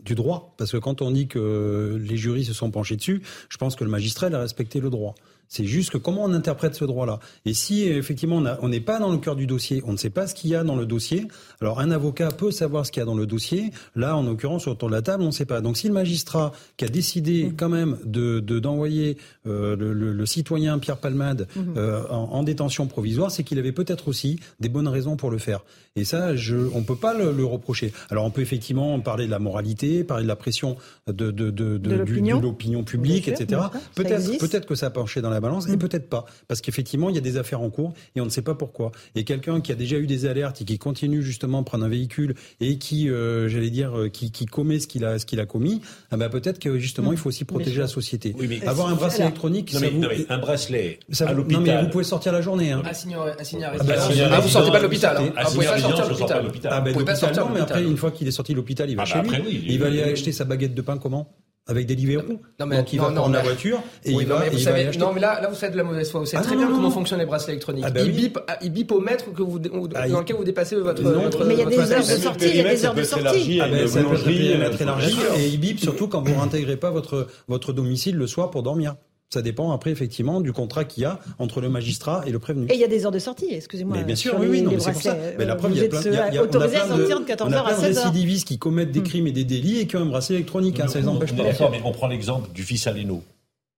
du 0.00 0.14
droit. 0.14 0.54
Parce 0.56 0.72
que 0.72 0.78
quand 0.78 1.02
on 1.02 1.10
dit 1.10 1.28
que 1.28 2.00
les 2.02 2.16
jurys 2.16 2.44
se 2.44 2.52
sont 2.52 2.70
penchés 2.70 2.96
dessus, 2.96 3.22
je 3.48 3.56
pense 3.58 3.76
que 3.76 3.84
le 3.84 3.90
magistrat 3.90 4.26
a 4.28 4.40
respecté 4.40 4.80
le 4.80 4.90
droit. 4.90 5.14
C'est 5.50 5.64
juste 5.64 5.90
que 5.90 5.98
comment 5.98 6.22
on 6.24 6.32
interprète 6.32 6.76
ce 6.76 6.84
droit-là. 6.84 7.18
Et 7.44 7.54
si 7.54 7.82
effectivement 7.82 8.40
on 8.62 8.68
n'est 8.68 8.80
pas 8.80 9.00
dans 9.00 9.10
le 9.10 9.18
cœur 9.18 9.34
du 9.34 9.48
dossier, 9.48 9.82
on 9.84 9.90
ne 9.92 9.96
sait 9.96 10.08
pas 10.08 10.28
ce 10.28 10.34
qu'il 10.34 10.48
y 10.48 10.54
a 10.54 10.62
dans 10.62 10.76
le 10.76 10.86
dossier, 10.86 11.26
alors 11.60 11.80
un 11.80 11.90
avocat 11.90 12.28
peut 12.28 12.52
savoir 12.52 12.86
ce 12.86 12.92
qu'il 12.92 13.00
y 13.00 13.02
a 13.02 13.06
dans 13.06 13.16
le 13.16 13.26
dossier. 13.26 13.72
Là, 13.96 14.16
en 14.16 14.22
l'occurrence, 14.22 14.68
autour 14.68 14.88
de 14.88 14.94
la 14.94 15.02
table, 15.02 15.24
on 15.24 15.26
ne 15.26 15.32
sait 15.32 15.46
pas. 15.46 15.60
Donc 15.60 15.76
si 15.76 15.88
le 15.88 15.92
magistrat 15.92 16.52
qui 16.76 16.84
a 16.84 16.88
décidé 16.88 17.46
mmh. 17.46 17.56
quand 17.56 17.68
même 17.68 17.98
de 18.04 18.38
d'envoyer 18.38 19.16
euh, 19.48 19.74
le, 19.74 19.92
le, 19.92 20.26
citoyen 20.26 20.78
Pierre 20.78 20.98
Palmade 20.98 21.48
mmh. 21.56 21.60
euh, 21.76 22.06
en, 22.10 22.30
en, 22.30 22.42
détention 22.44 22.86
provisoire, 22.86 23.32
c'est 23.32 23.42
qu'il 23.42 23.58
avait 23.58 23.72
peut-être 23.72 24.06
aussi 24.06 24.38
des 24.60 24.68
bonnes 24.68 24.86
raisons 24.86 25.16
pour 25.16 25.32
le 25.32 25.38
faire. 25.38 25.64
Et 25.96 26.04
ça, 26.04 26.36
je, 26.36 26.56
on 26.74 26.84
peut 26.84 26.94
pas 26.94 27.12
le, 27.12 27.32
le, 27.32 27.44
reprocher. 27.44 27.92
Alors 28.10 28.24
on 28.24 28.30
peut 28.30 28.42
effectivement 28.42 29.00
parler 29.00 29.26
de 29.26 29.30
la 29.30 29.40
moralité, 29.40 30.04
parler 30.04 30.22
de 30.22 30.28
la 30.28 30.36
pression 30.36 30.76
de, 31.08 31.32
de, 31.32 31.50
de, 31.50 31.76
de 31.76 31.94
l'opinion 32.40 32.84
publique, 32.84 33.26
etc. 33.26 33.62
Peut-être 33.96 34.38
peut-être 34.38 34.66
que 34.66 34.76
ça 34.76 34.86
a 34.86 34.90
penché 34.90 35.20
dans 35.20 35.30
la 35.30 35.39
balance, 35.40 35.68
et 35.68 35.76
mm. 35.76 35.78
peut-être 35.78 36.08
pas. 36.08 36.24
Parce 36.48 36.60
qu'effectivement, 36.60 37.08
il 37.08 37.14
y 37.14 37.18
a 37.18 37.22
des 37.22 37.36
affaires 37.36 37.60
en 37.60 37.70
cours 37.70 37.92
et 38.16 38.20
on 38.20 38.24
ne 38.24 38.30
sait 38.30 38.42
pas 38.42 38.54
pourquoi. 38.54 38.92
Et 39.14 39.24
quelqu'un 39.24 39.60
qui 39.60 39.72
a 39.72 39.74
déjà 39.74 39.96
eu 39.96 40.06
des 40.06 40.26
alertes 40.26 40.60
et 40.60 40.64
qui 40.64 40.78
continue 40.78 41.22
justement 41.22 41.60
à 41.60 41.62
prendre 41.62 41.84
un 41.84 41.88
véhicule 41.88 42.34
et 42.60 42.78
qui, 42.78 43.08
euh, 43.08 43.48
j'allais 43.48 43.70
dire, 43.70 43.98
euh, 43.98 44.08
qui, 44.08 44.30
qui, 44.30 44.46
commet 44.46 44.80
ce 44.80 44.86
qu'il 44.86 45.04
a, 45.04 45.18
ce 45.18 45.26
qu'il 45.26 45.40
a 45.40 45.46
commis, 45.46 45.80
ah 46.10 46.16
ben 46.16 46.28
peut-être 46.28 46.58
que 46.58 46.78
justement, 46.78 47.10
mm. 47.10 47.14
il 47.14 47.18
faut 47.18 47.28
aussi 47.28 47.44
protéger 47.44 47.80
la 47.80 47.88
société. 47.88 48.34
Oui, 48.38 48.46
mais 48.48 48.66
Avoir 48.66 48.88
un 48.88 48.94
bracelet 48.94 49.24
électronique, 49.24 49.72
non, 49.74 49.80
mais, 49.80 50.26
un 50.28 50.38
bracelet 50.38 51.00
à 51.20 51.32
l'hôpital. 51.32 51.62
Non, 51.62 51.66
mais 51.66 51.82
vous 51.82 51.88
pouvez 51.88 52.04
sortir 52.04 52.32
la 52.32 52.40
journée. 52.40 52.72
Hein. 52.72 52.82
Assigné 52.84 53.14
à 53.14 53.72
ah, 53.78 53.84
bah, 53.84 53.94
ah, 54.32 54.40
vous 54.40 54.48
sortez 54.48 54.70
pas 54.70 54.78
de 54.78 54.84
l'hôpital. 54.84 55.16
Hein. 55.16 55.32
Ah, 55.36 55.44
vous 55.44 55.54
pouvez 55.54 55.66
pas 55.66 55.78
sortir 55.78 56.04
de 56.40 56.44
l'hôpital. 56.44 56.72
Ah, 56.72 56.80
ben, 56.80 56.94
non, 56.94 57.50
mais 57.52 57.60
après, 57.60 57.82
une 57.82 57.96
fois 57.96 58.10
qu'il 58.10 58.28
est 58.28 58.32
sorti 58.32 58.52
de 58.52 58.56
l'hôpital, 58.56 58.90
il 58.90 58.96
va 58.96 59.04
chez 59.04 59.20
lui. 59.22 59.64
Il 59.66 59.78
va 59.78 59.86
aller 59.86 60.02
acheter 60.02 60.32
sa 60.32 60.44
baguette 60.44 60.74
de 60.74 60.82
pain 60.82 60.98
comment? 60.98 61.32
Avec 61.70 61.86
des 61.86 61.94
Deliveroo. 61.94 62.40
Non, 62.58 62.66
mais, 62.66 62.76
Donc 62.78 62.92
il 62.92 63.00
va 63.00 63.10
prendre 63.10 63.32
la 63.32 63.42
voiture 63.42 63.80
et 64.04 64.12
il 64.12 64.26
va, 64.26 64.40
mais 64.40 64.50
vous 64.50 64.58
savez, 64.58 64.90
Non, 64.98 65.12
mais 65.14 65.20
là, 65.20 65.40
là, 65.40 65.48
vous 65.48 65.54
faites 65.54 65.72
de 65.72 65.76
la 65.76 65.84
mauvaise 65.84 66.10
foi. 66.10 66.20
Vous 66.20 66.26
savez 66.26 66.42
ah 66.42 66.46
très 66.46 66.56
bien 66.56 66.66
comment 66.66 66.90
fonctionnent 66.90 67.20
les 67.20 67.26
bracelets 67.26 67.52
électroniques. 67.52 67.84
Ah 67.86 67.90
bah 67.90 68.00
il, 68.02 68.12
bip, 68.12 68.38
ah, 68.48 68.58
il 68.62 68.72
bip 68.72 68.90
au 68.92 69.00
mètre 69.00 69.32
que 69.32 69.42
vous, 69.42 69.60
ah, 69.94 70.08
dans 70.08 70.20
lequel 70.20 70.36
vous 70.36 70.44
dépassez 70.44 70.76
votre. 70.76 71.02
votre 71.02 71.44
mais 71.44 71.54
il 71.54 71.60
y 71.60 71.62
a 71.62 71.66
des 71.66 71.78
heures 71.92 72.00
de 72.00 72.04
sortie. 72.04 72.48
Il 72.48 72.56
y 72.56 72.60
a 72.60 72.70
des 72.70 72.84
heures 72.84 72.94
de 72.94 73.02
sortie. 73.04 73.60
Ah 73.60 73.68
ben, 73.68 73.86
ça 73.86 74.02
peut 74.02 74.14
être 74.14 74.80
élargi 74.80 75.16
et 75.36 75.46
il 75.46 75.60
bip 75.60 75.78
surtout 75.78 76.08
quand 76.08 76.20
vous 76.22 76.34
réintégrez 76.38 76.76
pas 76.76 76.90
votre 76.90 77.28
votre 77.48 77.72
domicile 77.72 78.16
le 78.16 78.26
soir 78.26 78.50
pour 78.50 78.62
dormir. 78.62 78.96
Ça 79.32 79.42
dépend 79.42 79.70
après 79.70 79.92
effectivement 79.92 80.40
du 80.40 80.52
contrat 80.52 80.84
qu'il 80.84 81.04
y 81.04 81.06
a 81.06 81.20
entre 81.38 81.60
le 81.60 81.68
magistrat 81.68 82.24
et 82.26 82.32
le 82.32 82.40
prévenu. 82.40 82.66
Et 82.68 82.74
il 82.74 82.80
y 82.80 82.84
a 82.84 82.88
des 82.88 83.06
heures 83.06 83.12
de 83.12 83.20
sortie, 83.20 83.46
excusez-moi. 83.52 83.96
Mais 83.96 84.02
bien 84.02 84.16
sûr, 84.16 84.36
oui, 84.40 84.48
oui, 84.48 84.62
non, 84.62 84.72
c'est 84.80 84.90
pour 84.90 85.02
ça. 85.02 85.16
Mais 85.38 85.44
la 85.44 85.54
preuve, 85.54 85.70
il 85.72 85.82
y 85.82 85.84
a 85.84 85.88
plein, 85.88 86.00
il 86.02 86.34
y 86.34 86.38
a, 86.38 86.42
autorisé 86.42 86.76
à 86.76 86.88
sortir 86.88 87.20
de 87.20 87.24
14h 87.24 87.54
à 87.54 87.74
16h. 87.74 87.82
récidivistes 87.82 88.48
qui 88.48 88.58
commettent 88.58 88.90
des 88.90 89.00
mm. 89.00 89.04
crimes 89.04 89.26
et 89.28 89.32
des 89.32 89.44
délits 89.44 89.78
et 89.78 89.86
qui 89.86 89.96
ont 89.96 90.00
un 90.00 90.06
bracelet 90.06 90.36
électronique. 90.36 90.80
Hein, 90.80 90.88
ça 90.88 90.98
les 90.98 91.06
empêche 91.06 91.32
pas. 91.32 91.70
mais 91.70 91.80
on 91.84 91.92
prend 91.92 92.08
l'exemple 92.08 92.50
du 92.52 92.64
fils 92.64 92.88
Aleno. 92.88 93.22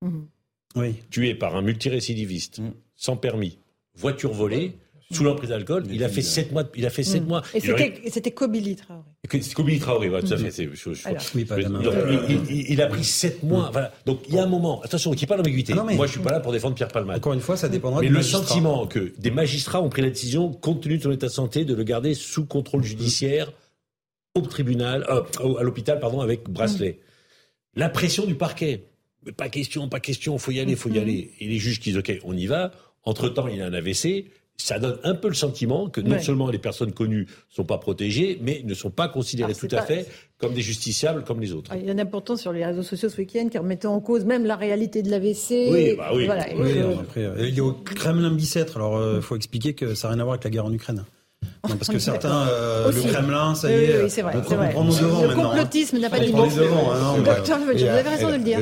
Mm. 0.00 0.20
Oui. 0.76 0.94
Tué 1.10 1.34
par 1.34 1.54
un 1.54 1.60
multirécidiviste, 1.60 2.60
mm. 2.60 2.72
sans 2.96 3.16
permis, 3.16 3.58
voiture 3.94 4.32
volée 4.32 4.72
sous 5.12 5.24
l'emprise 5.24 5.50
d'alcool. 5.50 5.84
Il 5.90 6.04
a 6.04 6.08
fait 6.08 6.22
7 6.22 6.52
mois. 6.52 6.64
Il 6.74 6.86
a 6.86 6.90
fait 6.90 7.02
7 7.02 7.26
mois. 7.26 7.42
Et 7.54 7.60
c'était 8.10 8.30
Kobili 8.30 8.76
Traoré. 8.76 9.02
C'est 9.30 9.54
Kobili 9.54 9.78
Traoré, 9.78 10.08
voilà, 10.08 10.26
tout 10.26 10.34
à 10.34 10.36
fait. 10.36 10.68
il, 12.50 12.80
a 12.82 12.86
pris 12.86 13.04
7 13.04 13.42
mois. 13.42 13.70
Voilà. 13.72 13.92
Donc 14.06 14.20
il 14.28 14.34
y 14.34 14.38
a 14.38 14.42
un 14.42 14.46
moment. 14.46 14.82
Attention, 14.82 15.10
qu'il 15.10 15.20
n'y 15.20 15.24
ait 15.24 15.26
pas 15.26 15.36
d'ambiguïté. 15.36 15.74
Moi, 15.74 16.06
je 16.06 16.12
suis 16.12 16.20
pas 16.20 16.32
là 16.32 16.40
pour 16.40 16.52
défendre 16.52 16.74
Pierre 16.74 16.88
Palmade. 16.88 17.18
Encore 17.18 17.32
une 17.32 17.40
fois, 17.40 17.56
ça 17.56 17.68
dépendra. 17.68 18.00
Mais 18.00 18.08
le 18.08 18.22
sentiment 18.22 18.86
que 18.86 19.12
des 19.18 19.30
magistrats 19.30 19.82
ont 19.82 19.88
pris 19.88 20.02
la 20.02 20.10
décision, 20.10 20.50
compte 20.52 20.82
tenu 20.82 20.98
de 20.98 21.02
son 21.02 21.12
état 21.12 21.26
de 21.26 21.32
santé, 21.32 21.64
de 21.64 21.74
le 21.74 21.84
garder 21.84 22.14
sous 22.14 22.46
contrôle 22.46 22.82
judiciaire 22.82 23.52
au 24.34 24.40
tribunal, 24.40 25.04
euh, 25.08 25.54
à 25.58 25.62
l'hôpital, 25.62 26.00
pardon, 26.00 26.20
avec 26.20 26.48
bracelet. 26.48 27.00
La 27.74 27.88
pression 27.88 28.24
du 28.26 28.34
parquet. 28.34 28.84
Mais 29.24 29.32
pas 29.32 29.48
question, 29.48 29.88
pas 29.88 30.00
question, 30.00 30.36
faut 30.38 30.50
y 30.50 30.58
aller, 30.58 30.74
faut 30.74 30.88
y 30.88 30.98
aller. 30.98 31.32
Et 31.38 31.46
les 31.46 31.58
juges 31.58 31.78
qui 31.78 31.90
disent 31.90 31.98
OK, 31.98 32.12
on 32.24 32.36
y 32.36 32.46
va. 32.46 32.72
Entre 33.04 33.28
temps, 33.28 33.46
il 33.48 33.60
a 33.62 33.66
un 33.66 33.72
AVC 33.72 34.26
ça 34.62 34.78
donne 34.78 34.98
un 35.02 35.14
peu 35.14 35.28
le 35.28 35.34
sentiment 35.34 35.88
que 35.88 36.00
non 36.00 36.20
seulement 36.20 36.48
les 36.48 36.58
personnes 36.58 36.92
connues 36.92 37.26
ne 37.26 37.54
sont 37.54 37.64
pas 37.64 37.78
protégées, 37.78 38.38
mais 38.42 38.62
ne 38.64 38.74
sont 38.74 38.90
pas 38.90 39.08
considérées 39.08 39.54
tout 39.54 39.68
à 39.72 39.82
fait 39.82 40.06
comme 40.38 40.54
des 40.54 40.60
justiciables 40.60 41.24
comme 41.24 41.40
les 41.40 41.52
autres. 41.52 41.70
Ah, 41.72 41.76
il 41.76 41.86
y 41.86 41.92
en 41.92 41.98
a 41.98 42.04
pourtant 42.04 42.36
sur 42.36 42.52
les 42.52 42.64
réseaux 42.64 42.82
sociaux 42.82 43.08
ce 43.08 43.16
week-end 43.16 43.48
qui 43.48 43.58
remettaient 43.58 43.86
en 43.86 44.00
cause 44.00 44.24
même 44.24 44.44
la 44.44 44.56
réalité 44.56 45.02
de 45.02 45.10
l'AVC. 45.10 45.68
Oui, 45.70 45.94
bah 45.96 46.10
oui. 46.14 46.26
Voilà, 46.26 46.46
oui, 46.56 46.70
après, 47.00 47.24
euh, 47.24 47.48
il 47.48 47.56
y 47.56 47.60
a 47.60 47.64
au 47.64 47.72
Kremlin 47.72 48.32
Bicêtre, 48.32 48.76
alors 48.76 48.98
il 48.98 49.18
euh, 49.18 49.20
faut 49.20 49.36
expliquer 49.36 49.74
que 49.74 49.94
ça 49.94 50.08
n'a 50.08 50.14
rien 50.14 50.20
à 50.20 50.24
voir 50.24 50.34
avec 50.34 50.44
la 50.44 50.50
guerre 50.50 50.66
en 50.66 50.72
Ukraine. 50.72 51.04
Non, 51.68 51.76
parce 51.76 51.88
que 51.88 51.98
certains, 52.00 52.48
euh, 52.48 52.90
le 52.90 53.12
Kremlin, 53.12 53.54
ça 53.54 53.70
y 53.70 53.74
est, 53.74 54.02
oui, 54.02 54.10
oui, 54.16 54.22
vrai, 54.22 54.32
on, 54.36 54.56
vrai. 54.56 54.70
prend 54.70 54.84
nos 54.84 54.92
devants 54.92 55.22
Le 55.22 55.34
complotisme 55.34 55.98
n'a 55.98 56.10
pas 56.10 56.18
dit. 56.18 56.32
Docteur, 56.32 57.58
vous 57.58 57.70
avez 57.70 58.08
raison 58.08 58.28
de 58.30 58.36
le 58.36 58.42
dire. 58.42 58.60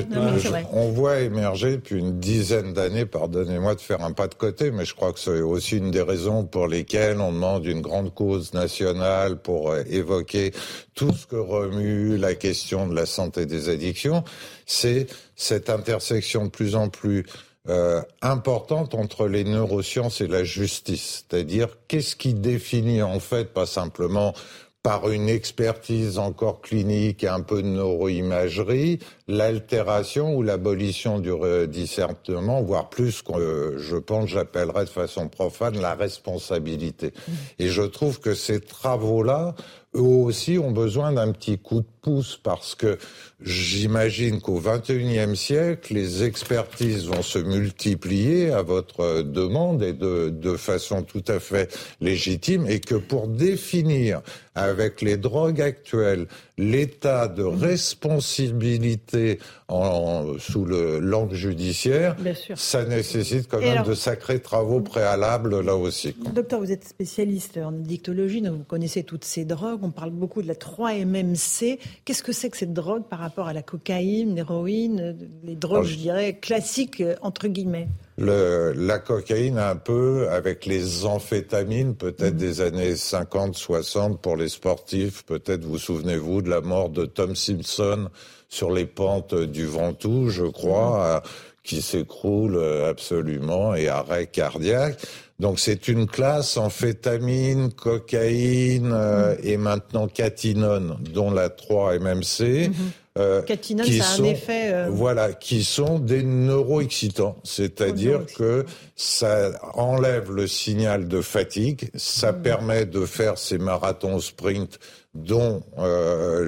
On 0.73 0.91
voit 0.91 1.21
émerger 1.21 1.73
depuis 1.73 1.99
une 1.99 2.19
dizaine 2.19 2.73
d'années, 2.73 3.07
pardonnez-moi 3.07 3.75
de 3.75 3.81
faire 3.81 4.05
un 4.05 4.13
pas 4.13 4.29
de 4.29 4.35
côté, 4.35 4.71
mais 4.71 4.85
je 4.85 4.95
crois 4.95 5.13
que 5.13 5.19
c'est 5.19 5.41
aussi 5.41 5.79
une 5.79 5.91
des 5.91 6.03
raisons 6.03 6.45
pour 6.45 6.69
lesquelles 6.69 7.21
on 7.21 7.33
demande 7.33 7.67
une 7.67 7.81
grande 7.81 8.15
cause 8.15 8.53
nationale 8.53 9.37
pour 9.37 9.71
euh, 9.71 9.83
évoquer 9.89 10.53
tout 10.95 11.13
ce 11.13 11.27
que 11.27 11.37
remue 11.37 12.17
la 12.19 12.35
question 12.35 12.87
de 12.87 12.95
la 12.95 13.07
santé 13.07 13.47
des 13.47 13.69
addictions. 13.69 14.25
C'est 14.67 15.07
cette 15.37 15.71
intersection 15.71 16.45
de 16.45 16.51
plus 16.51 16.77
en 16.77 16.89
plus 16.89 17.25
euh, 17.69 18.01
importante 18.23 18.95
entre 18.95 19.27
les 19.27 19.45
neurosciences 19.45 20.21
et 20.21 20.27
la 20.27 20.45
justice. 20.45 21.27
C'est-à-dire, 21.29 21.69
qu'est-ce 21.89 22.17
qui 22.17 22.33
définit 22.33 23.03
en 23.03 23.21
fait, 23.21 23.53
pas 23.53 23.67
simplement 23.67 24.35
par 24.83 25.11
une 25.11 25.29
expertise 25.29 26.19
encore 26.19 26.63
clinique 26.63 27.23
et 27.23 27.29
un 27.29 27.43
peu 27.43 27.63
de 27.63 27.69
neuroimagerie, 27.69 28.99
l'altération 29.29 30.35
ou 30.35 30.43
l'abolition 30.43 31.19
du 31.19 31.33
discernement, 31.69 32.63
voire 32.63 32.89
plus 32.89 33.21
que 33.21 33.77
je 33.77 33.97
pense 33.97 34.31
j'appellerais 34.31 34.87
de 34.87 34.91
façon 34.91 35.29
profane 35.29 35.79
la 35.81 35.95
responsabilité. 35.95 37.13
Et 37.59 37.69
je 37.69 37.83
trouve 37.83 38.21
que 38.21 38.35
ces 38.35 38.61
travaux-là, 38.61 39.55
eux 39.95 40.01
aussi, 40.01 40.59
ont 40.59 40.71
besoin 40.71 41.13
d'un 41.13 41.33
petit 41.33 41.59
coup 41.59 41.83
de 41.83 42.00
pouce 42.01 42.39
parce 42.43 42.75
que 42.75 42.99
J'imagine 43.43 44.39
qu'au 44.43 44.61
XXIe 44.61 45.35
siècle, 45.35 45.95
les 45.95 46.25
expertises 46.25 47.07
vont 47.07 47.23
se 47.23 47.39
multiplier 47.39 48.51
à 48.51 48.61
votre 48.61 49.23
demande 49.23 49.83
et 49.83 49.95
de, 49.95 50.29
de 50.29 50.57
façon 50.59 51.03
tout 51.03 51.25
à 51.27 51.41
fait 51.41 51.75
légitime 52.03 52.67
et 52.69 52.81
que 52.81 52.97
pour 52.97 53.29
définir 53.29 54.21
avec 54.55 55.01
les 55.01 55.17
drogues 55.17 55.63
actuelles 55.63 56.27
l'état 56.59 57.29
de 57.29 57.43
responsabilité 57.43 59.39
en, 59.69 60.39
sous 60.39 60.67
le 60.67 60.99
langue 60.99 61.33
judiciaire, 61.33 62.17
ça 62.57 62.85
nécessite 62.85 63.49
quand 63.49 63.61
même 63.61 63.85
de 63.85 63.95
sacrés 63.95 64.41
travaux 64.41 64.81
préalables 64.81 65.61
là 65.65 65.77
aussi. 65.77 66.15
Docteur, 66.35 66.61
vous 66.61 66.73
êtes 66.73 66.85
spécialiste 66.85 67.57
en 67.57 67.69
addictologie, 67.69 68.43
donc 68.43 68.59
vous 68.59 68.65
connaissez 68.65 69.03
toutes 69.03 69.25
ces 69.25 69.47
drogues. 69.47 69.81
On 69.83 69.91
parle 69.91 70.11
beaucoup 70.11 70.43
de 70.43 70.49
la 70.49 70.55
3-MMC. 70.55 71.79
Qu'est-ce 72.05 72.23
que 72.23 72.33
c'est 72.33 72.51
que 72.51 72.57
cette 72.57 72.73
drogue 72.73 73.05
par 73.09 73.19
rapport 73.19 73.47
à 73.47 73.53
la 73.53 73.63
cocaïne, 73.63 74.35
l'héroïne, 74.35 75.17
les 75.45 75.57
drogues, 75.57 75.85
je 75.85 75.97
dirais, 75.97 76.39
classiques, 76.41 77.01
euh, 77.01 77.17
entre 77.23 77.49
guillemets 77.49 77.89
le, 78.19 78.73
la 78.77 78.99
cocaïne 78.99 79.59
un 79.59 79.77
peu 79.77 80.29
avec 80.29 80.67
les 80.67 81.07
amphétamines 81.07 81.95
peut-être 81.95 82.35
mhm. 82.35 82.39
des 82.39 82.61
années 82.61 82.97
50 82.97 83.55
60 83.55 84.21
pour 84.21 84.37
les 84.37 84.51
sportifs 84.51 85.25
peut-être 85.25 85.65
vous 85.65 85.79
souvenez-vous 85.79 86.43
de 86.43 86.51
la 86.51 86.61
mort 86.61 86.91
de 86.91 87.07
Tom 87.07 87.35
Simpson 87.35 88.11
sur 88.51 88.73
les 88.73 88.85
pentes 88.85 89.35
du 89.35 89.65
Ventoux 89.65 90.29
je 90.29 90.45
crois 90.45 91.23
mhm. 91.25 91.31
qui 91.63 91.81
s'écroule 91.81 92.63
absolument 92.87 93.75
et 93.75 93.89
arrêt 93.89 94.27
cardiaque 94.27 95.01
donc 95.41 95.59
c'est 95.59 95.89
une 95.89 96.07
classe 96.07 96.59
amphétamine, 96.59 97.73
cocaïne 97.73 98.93
euh, 98.93 99.35
et 99.43 99.57
maintenant 99.57 100.07
catinone, 100.07 100.99
dont 101.15 101.31
la 101.31 101.49
3-MMC. 101.49 102.69
Mm 102.69 102.75
euh, 103.19 103.43
catinone, 103.43 103.87
qui 103.87 103.99
ça 103.99 104.05
a 104.05 104.21
un 104.21 104.25
effet. 104.25 104.73
Euh, 104.73 104.89
voilà, 104.89 105.33
qui 105.33 105.65
sont 105.65 105.99
des 105.99 106.23
neuroexcitants, 106.23 107.37
c'est-à-dire 107.43 108.21
que 108.37 108.65
ça 108.95 109.51
enlève 109.75 110.31
le 110.31 110.47
signal 110.47 111.09
de 111.09 111.21
fatigue, 111.21 111.91
ça 111.97 112.31
mm. 112.31 112.43
permet 112.43 112.87
de 112.87 113.05
faire 113.05 113.37
ces 113.37 113.59
marathons 113.59 114.21
sprint 114.21 114.79
dont 115.15 115.65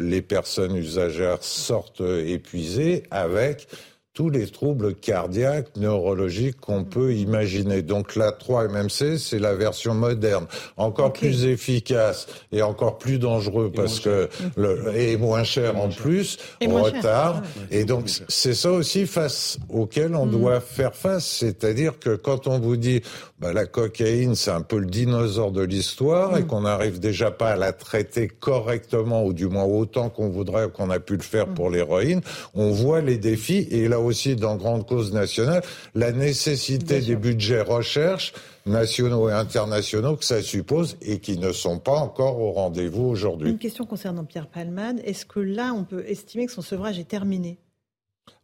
les 0.01 0.23
personnes 0.23 0.77
usagères 0.77 1.43
sortent 1.43 2.01
épuisées 2.01 3.03
avec 3.11 3.67
tous 4.15 4.29
les 4.29 4.47
troubles 4.47 4.95
cardiaques, 4.95 5.75
neurologiques 5.77 6.61
qu'on 6.61 6.85
peut 6.85 7.15
imaginer. 7.15 7.81
Donc 7.81 8.15
la 8.15 8.31
3-MMC, 8.31 9.17
c'est 9.17 9.39
la 9.39 9.55
version 9.55 9.95
moderne, 9.95 10.47
encore 10.77 11.15
plus 11.15 11.47
efficace 11.47 12.27
et 12.53 12.61
encore 12.61 12.99
plus 12.99 13.19
dangereux 13.19 13.73
parce 13.75 14.01
que 14.01 14.29
le, 14.57 14.95
et 14.95 15.17
moins 15.17 15.45
cher 15.45 15.79
en 15.79 15.89
plus, 15.89 16.37
en 16.63 16.83
retard. 16.83 17.43
Et 17.71 17.85
donc 17.85 18.11
c'est 18.29 18.55
ça 18.55 18.71
aussi 18.71 19.07
face 19.07 19.59
auquel 19.71 20.15
on 20.15 20.27
mm. 20.27 20.31
doit 20.31 20.61
faire 20.61 20.95
face, 20.95 21.25
c'est-à-dire 21.25 21.99
que 21.99 22.15
quand 22.15 22.47
on 22.47 22.59
vous 22.59 22.77
dit 22.77 23.01
bah, 23.39 23.55
la 23.55 23.65
cocaïne, 23.65 24.35
c'est 24.35 24.51
un 24.51 24.61
peu 24.61 24.79
le 24.79 24.87
dinosaure 24.87 25.53
de 25.53 25.63
l'histoire 25.63 26.37
et 26.37 26.43
mm. 26.43 26.47
qu'on 26.49 26.61
n'arrive 26.61 27.01
déjà 27.01 27.31
pas 27.31 27.53
à 27.53 27.57
la 27.57 27.73
traiter 27.73 28.29
correctement 28.29 29.25
ou 29.25 29.33
du 29.33 29.47
moins 29.47 29.65
autant 29.65 30.11
qu'on 30.11 30.29
voudrait 30.29 30.69
qu'on 30.71 30.91
a 30.91 31.01
pu 31.01 31.17
le 31.17 31.23
faire 31.23 31.49
mm. 31.49 31.55
pour 31.55 31.71
l'héroïne, 31.71 32.21
on 32.55 32.73
voit 32.73 33.01
les 33.01 33.17
défis 33.17 33.67
et 33.71 33.89
là 33.89 34.02
aussi 34.05 34.37
dans 34.37 34.57
Grande 34.57 34.87
Cause 34.87 35.13
nationale, 35.13 35.63
la 35.95 36.13
nécessité 36.13 37.01
des 37.01 37.17
budgets 37.17 37.63
recherche 37.63 38.33
nationaux 38.67 39.29
et 39.29 39.33
internationaux 39.33 40.17
que 40.17 40.25
ça 40.25 40.43
suppose 40.43 40.97
et 41.03 41.19
qui 41.19 41.39
ne 41.39 41.53
sont 41.53 41.79
pas 41.79 41.97
encore 41.97 42.39
au 42.39 42.53
rendez-vous 42.53 43.05
aujourd'hui. 43.05 43.51
Une 43.51 43.59
question 43.59 43.87
concernant 43.87 44.25
Pierre 44.25 44.47
Palmade. 44.47 45.01
Est-ce 45.05 45.27
que 45.27 45.41
là, 45.41 45.73
on 45.75 45.85
peut 45.85 46.05
estimer 46.07 46.47
que 46.47 46.53
son 46.53 46.63
sevrage 46.63 46.99
est 46.99 47.09
terminé? 47.09 47.59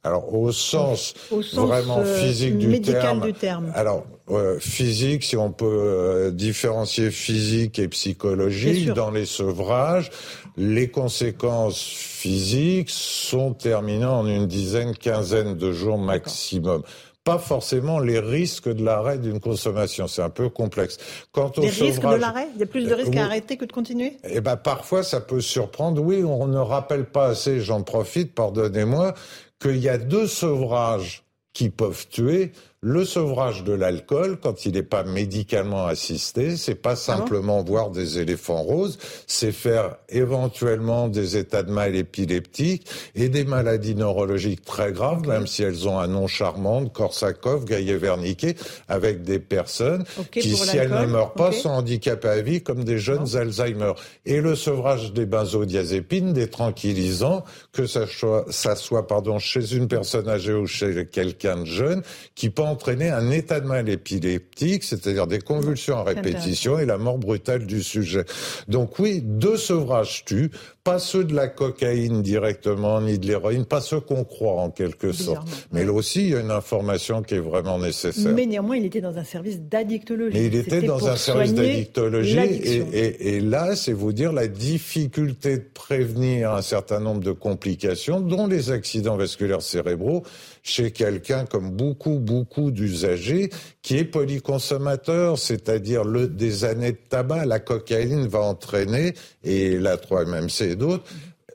Alors 0.04 0.32
au 0.32 0.52
sens, 0.52 1.14
vraiment 1.52 1.98
euh, 1.98 2.18
physique 2.20 2.56
du 2.56 2.80
terme. 2.80 3.20
du 3.20 3.32
terme. 3.32 3.72
Alors 3.74 4.06
euh, 4.30 4.58
physique, 4.60 5.24
si 5.24 5.36
on 5.36 5.50
peut 5.50 5.66
euh, 5.66 6.30
différencier 6.30 7.10
physique 7.10 7.80
et 7.80 7.88
psychologique 7.88 8.92
dans 8.92 9.10
les 9.10 9.26
sevrages, 9.26 10.10
les 10.58 10.90
conséquences 10.90 11.80
physiques 11.80 12.90
sont 12.90 13.54
terminées 13.54 14.04
en 14.04 14.26
une 14.26 14.46
dizaine, 14.46 14.94
quinzaine 14.94 15.54
de 15.54 15.72
jours 15.72 15.98
maximum 15.98 16.82
pas 17.28 17.38
forcément 17.38 17.98
les 17.98 18.20
risques 18.20 18.70
de 18.70 18.82
l'arrêt 18.82 19.18
d'une 19.18 19.38
consommation. 19.38 20.06
C'est 20.06 20.22
un 20.22 20.30
peu 20.30 20.48
complexe. 20.48 20.96
Quant 21.30 21.52
au 21.58 21.60
les 21.60 21.68
risques 21.68 22.00
de 22.00 22.14
l'arrêt 22.14 22.48
Il 22.54 22.60
y 22.60 22.62
a 22.62 22.66
plus 22.66 22.86
de 22.86 22.94
risques 22.94 23.16
à 23.16 23.24
arrêter 23.24 23.58
que 23.58 23.66
de 23.66 23.72
continuer 23.72 24.16
Eh 24.24 24.40
ben, 24.40 24.56
parfois, 24.56 25.02
ça 25.02 25.20
peut 25.20 25.42
surprendre. 25.42 26.00
Oui, 26.00 26.24
on 26.24 26.46
ne 26.46 26.56
rappelle 26.56 27.04
pas 27.04 27.26
assez, 27.26 27.60
j'en 27.60 27.82
profite, 27.82 28.34
pardonnez-moi, 28.34 29.12
qu'il 29.60 29.76
y 29.76 29.90
a 29.90 29.98
deux 29.98 30.26
sevrages 30.26 31.22
qui 31.52 31.68
peuvent 31.68 32.08
tuer. 32.08 32.52
Le 32.80 33.04
sevrage 33.04 33.64
de 33.64 33.72
l'alcool, 33.72 34.38
quand 34.40 34.64
il 34.64 34.74
n'est 34.74 34.84
pas 34.84 35.02
médicalement 35.02 35.86
assisté, 35.86 36.56
c'est 36.56 36.76
pas 36.76 36.92
ah 36.92 36.96
simplement 36.96 37.60
voir 37.64 37.90
des 37.90 38.20
éléphants 38.20 38.62
roses, 38.62 39.00
c'est 39.26 39.50
faire 39.50 39.96
éventuellement 40.08 41.08
des 41.08 41.36
états 41.36 41.64
de 41.64 41.72
mal 41.72 41.96
épileptiques 41.96 42.86
et 43.16 43.28
des 43.28 43.42
maladies 43.42 43.96
neurologiques 43.96 44.64
très 44.64 44.92
graves, 44.92 45.26
même 45.26 45.48
si 45.48 45.64
elles 45.64 45.88
ont 45.88 45.98
un 45.98 46.06
nom 46.06 46.28
charmant, 46.28 46.86
Korsakov, 46.86 47.64
Gaillet-Wernicke, 47.64 48.56
avec 48.86 49.22
des 49.22 49.40
personnes 49.40 50.04
qui, 50.30 50.54
si 50.54 50.76
elles 50.76 50.92
ne 50.92 51.06
meurent 51.06 51.34
pas, 51.34 51.50
sont 51.50 51.70
handicapées 51.70 52.28
à 52.28 52.42
vie 52.42 52.62
comme 52.62 52.84
des 52.84 52.98
jeunes 52.98 53.26
Alzheimer. 53.34 53.94
Et 54.24 54.40
le 54.40 54.54
sevrage 54.54 55.12
des 55.12 55.26
benzodiazépines, 55.26 56.32
des 56.32 56.48
tranquillisants, 56.48 57.44
que 57.72 57.88
ça 57.88 58.06
soit, 58.06 58.44
ça 58.50 58.76
soit 58.76 59.08
pardon, 59.08 59.40
chez 59.40 59.74
une 59.74 59.88
personne 59.88 60.28
âgée 60.28 60.54
ou 60.54 60.68
chez 60.68 61.08
quelqu'un 61.10 61.62
de 61.62 61.66
jeune, 61.66 62.02
qui 62.36 62.50
pense 62.50 62.67
entraîner 62.70 63.10
un 63.10 63.30
état 63.30 63.60
de 63.60 63.66
mal 63.66 63.88
épileptique, 63.88 64.84
c'est-à-dire 64.84 65.26
des 65.26 65.40
convulsions 65.40 65.98
à 65.98 66.04
répétition 66.04 66.78
et 66.78 66.86
la 66.86 66.98
mort 66.98 67.18
brutale 67.18 67.66
du 67.66 67.82
sujet. 67.82 68.24
Donc 68.68 68.98
oui, 68.98 69.20
deux 69.22 69.56
sevrages 69.56 70.24
tuent, 70.24 70.50
pas 70.88 70.98
ceux 70.98 71.24
de 71.24 71.34
la 71.34 71.48
cocaïne 71.48 72.22
directement, 72.22 73.00
ni 73.02 73.18
de 73.18 73.26
l'héroïne, 73.26 73.66
pas 73.66 73.82
ceux 73.82 74.00
qu'on 74.00 74.24
croit 74.24 74.54
en 74.62 74.70
quelque 74.70 75.12
sorte. 75.12 75.46
Mais 75.70 75.84
là 75.84 75.92
aussi, 75.92 76.22
il 76.22 76.30
y 76.30 76.34
a 76.34 76.40
une 76.40 76.50
information 76.50 77.22
qui 77.22 77.34
est 77.34 77.40
vraiment 77.40 77.78
nécessaire. 77.78 78.32
Mais 78.32 78.46
néanmoins, 78.46 78.76
il 78.76 78.86
était 78.86 79.02
dans 79.02 79.18
un 79.18 79.24
service 79.24 79.60
d'addictologie. 79.60 80.38
Mais 80.38 80.46
il 80.46 80.54
était 80.54 80.80
dans 80.80 81.06
un 81.06 81.16
service 81.16 81.52
d'addictologie. 81.52 82.38
Et, 82.38 82.76
et, 82.92 83.36
et, 83.36 83.40
là, 83.40 83.76
c'est 83.76 83.92
vous 83.92 84.14
dire 84.14 84.32
la 84.32 84.46
difficulté 84.48 85.58
de 85.58 85.64
prévenir 85.74 86.52
un 86.52 86.62
certain 86.62 87.00
nombre 87.00 87.20
de 87.20 87.32
complications, 87.32 88.20
dont 88.20 88.46
les 88.46 88.70
accidents 88.70 89.16
vasculaires 89.16 89.62
cérébraux, 89.62 90.22
chez 90.68 90.90
quelqu'un 90.90 91.46
comme 91.46 91.70
beaucoup, 91.70 92.18
beaucoup 92.18 92.70
d'usagers, 92.70 93.50
qui 93.82 93.96
est 93.96 94.04
polyconsommateur, 94.04 95.38
c'est-à-dire 95.38 96.04
le, 96.04 96.28
des 96.28 96.64
années 96.64 96.92
de 96.92 96.98
tabac. 97.08 97.46
La 97.46 97.58
cocaïne 97.58 98.26
va 98.26 98.40
entraîner, 98.40 99.14
et 99.44 99.78
la 99.78 99.96
3-MMC 99.96 100.64
et 100.64 100.76
d'autres, 100.76 101.04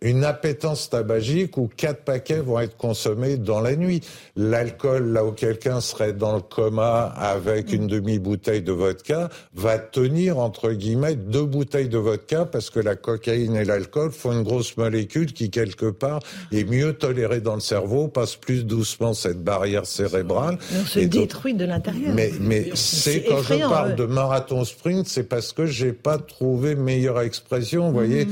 une 0.03 0.25
appétence 0.25 0.89
tabagique 0.89 1.57
où 1.57 1.69
quatre 1.75 2.03
paquets 2.03 2.41
vont 2.41 2.59
être 2.59 2.77
consommés 2.77 3.37
dans 3.37 3.61
la 3.61 3.75
nuit. 3.75 4.01
L'alcool, 4.35 5.13
là 5.13 5.25
où 5.25 5.31
quelqu'un 5.31 5.79
serait 5.81 6.13
dans 6.13 6.35
le 6.35 6.41
coma 6.41 7.05
avec 7.17 7.71
une 7.71 7.87
demi-bouteille 7.87 8.61
de 8.61 8.73
vodka, 8.73 9.29
va 9.55 9.79
tenir, 9.79 10.37
entre 10.39 10.71
guillemets, 10.71 11.15
deux 11.15 11.45
bouteilles 11.45 11.87
de 11.87 11.97
vodka 11.97 12.45
parce 12.45 12.69
que 12.69 12.79
la 12.79 12.95
cocaïne 12.95 13.55
et 13.55 13.63
l'alcool 13.63 14.11
font 14.11 14.33
une 14.33 14.43
grosse 14.43 14.75
molécule 14.75 15.31
qui, 15.31 15.49
quelque 15.49 15.89
part, 15.89 16.19
est 16.51 16.69
mieux 16.69 16.93
tolérée 16.93 17.39
dans 17.39 17.55
le 17.55 17.61
cerveau, 17.61 18.09
passe 18.09 18.35
plus 18.35 18.65
doucement 18.65 19.13
cette 19.13 19.41
barrière 19.41 19.85
cérébrale. 19.85 20.57
on 20.81 20.85
se 20.85 20.99
détruit 20.99 21.53
de 21.53 21.65
l'intérieur. 21.65 22.13
Mais, 22.13 22.31
mais 22.41 22.71
c'est 22.75 23.23
quand 23.23 23.41
je 23.41 23.55
parle 23.55 23.95
de 23.95 24.05
marathon 24.05 24.65
sprint, 24.65 25.07
c'est 25.07 25.23
parce 25.23 25.53
que 25.53 25.65
j'ai 25.65 25.93
pas 25.93 26.17
trouvé 26.17 26.75
meilleure 26.75 27.21
expression, 27.21 27.87
vous 27.87 27.93
voyez, 27.93 28.25
mm. 28.25 28.31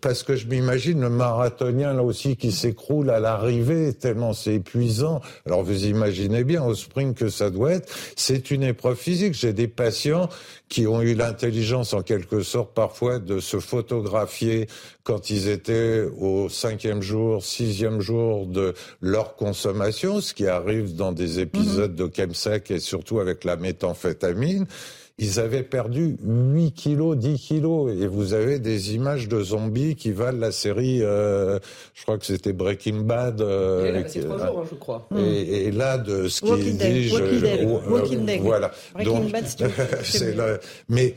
parce 0.00 0.22
que 0.22 0.36
je 0.36 0.46
m'imagine 0.46 1.01
le 1.02 1.10
marathonien 1.10 1.92
là 1.92 2.02
aussi 2.02 2.36
qui 2.36 2.52
s'écroule 2.52 3.10
à 3.10 3.20
l'arrivée 3.20 3.92
tellement 3.92 4.32
c'est 4.32 4.54
épuisant. 4.54 5.20
Alors 5.46 5.62
vous 5.62 5.84
imaginez 5.86 6.44
bien 6.44 6.64
au 6.64 6.74
sprint 6.74 7.16
que 7.16 7.28
ça 7.28 7.50
doit 7.50 7.72
être. 7.72 7.92
C'est 8.16 8.50
une 8.50 8.62
épreuve 8.62 8.96
physique. 8.96 9.34
J'ai 9.34 9.52
des 9.52 9.68
patients 9.68 10.28
qui 10.68 10.86
ont 10.86 11.02
eu 11.02 11.14
l'intelligence 11.14 11.92
en 11.92 12.02
quelque 12.02 12.42
sorte 12.42 12.72
parfois 12.72 13.18
de 13.18 13.40
se 13.40 13.60
photographier 13.60 14.68
quand 15.02 15.28
ils 15.28 15.48
étaient 15.48 16.04
au 16.18 16.48
cinquième 16.48 17.02
jour, 17.02 17.42
sixième 17.44 18.00
jour 18.00 18.46
de 18.46 18.72
leur 19.00 19.36
consommation, 19.36 20.20
ce 20.20 20.32
qui 20.32 20.46
arrive 20.46 20.94
dans 20.94 21.12
des 21.12 21.40
épisodes 21.40 21.92
mm-hmm. 21.92 22.08
de 22.08 22.16
chemsec 22.16 22.70
et 22.70 22.78
surtout 22.78 23.20
avec 23.20 23.44
la 23.44 23.56
méthamphétamine 23.56 24.66
ils 25.22 25.38
avaient 25.38 25.62
perdu 25.62 26.16
8 26.24 26.72
kilos, 26.72 27.16
10 27.16 27.38
kilos. 27.38 27.92
Et 27.92 28.08
vous 28.08 28.34
avez 28.34 28.58
des 28.58 28.94
images 28.94 29.28
de 29.28 29.40
zombies 29.40 29.94
qui 29.94 30.10
valent 30.10 30.38
la 30.38 30.50
série, 30.50 30.98
euh, 31.00 31.60
je 31.94 32.02
crois 32.02 32.18
que 32.18 32.26
c'était 32.26 32.52
Breaking 32.52 33.02
Bad. 33.02 33.40
Euh, 33.40 33.84
et 33.84 33.92
là, 33.92 34.08
c'est 34.08 34.24
trois 34.24 34.46
jours, 34.46 34.60
hein, 34.60 34.68
je 34.68 34.74
crois. 34.74 35.08
Et, 35.16 35.70
là, 35.70 35.96
de 35.96 36.26
ce 36.26 36.40
qui 36.40 36.72
dit... 36.72 37.12
Walking 37.88 38.26
Dead. 38.26 38.40
Voilà. 38.42 38.72
Breaking 38.94 39.30
Bad, 39.30 39.44
c'est 40.02 40.36
Mais 40.88 41.14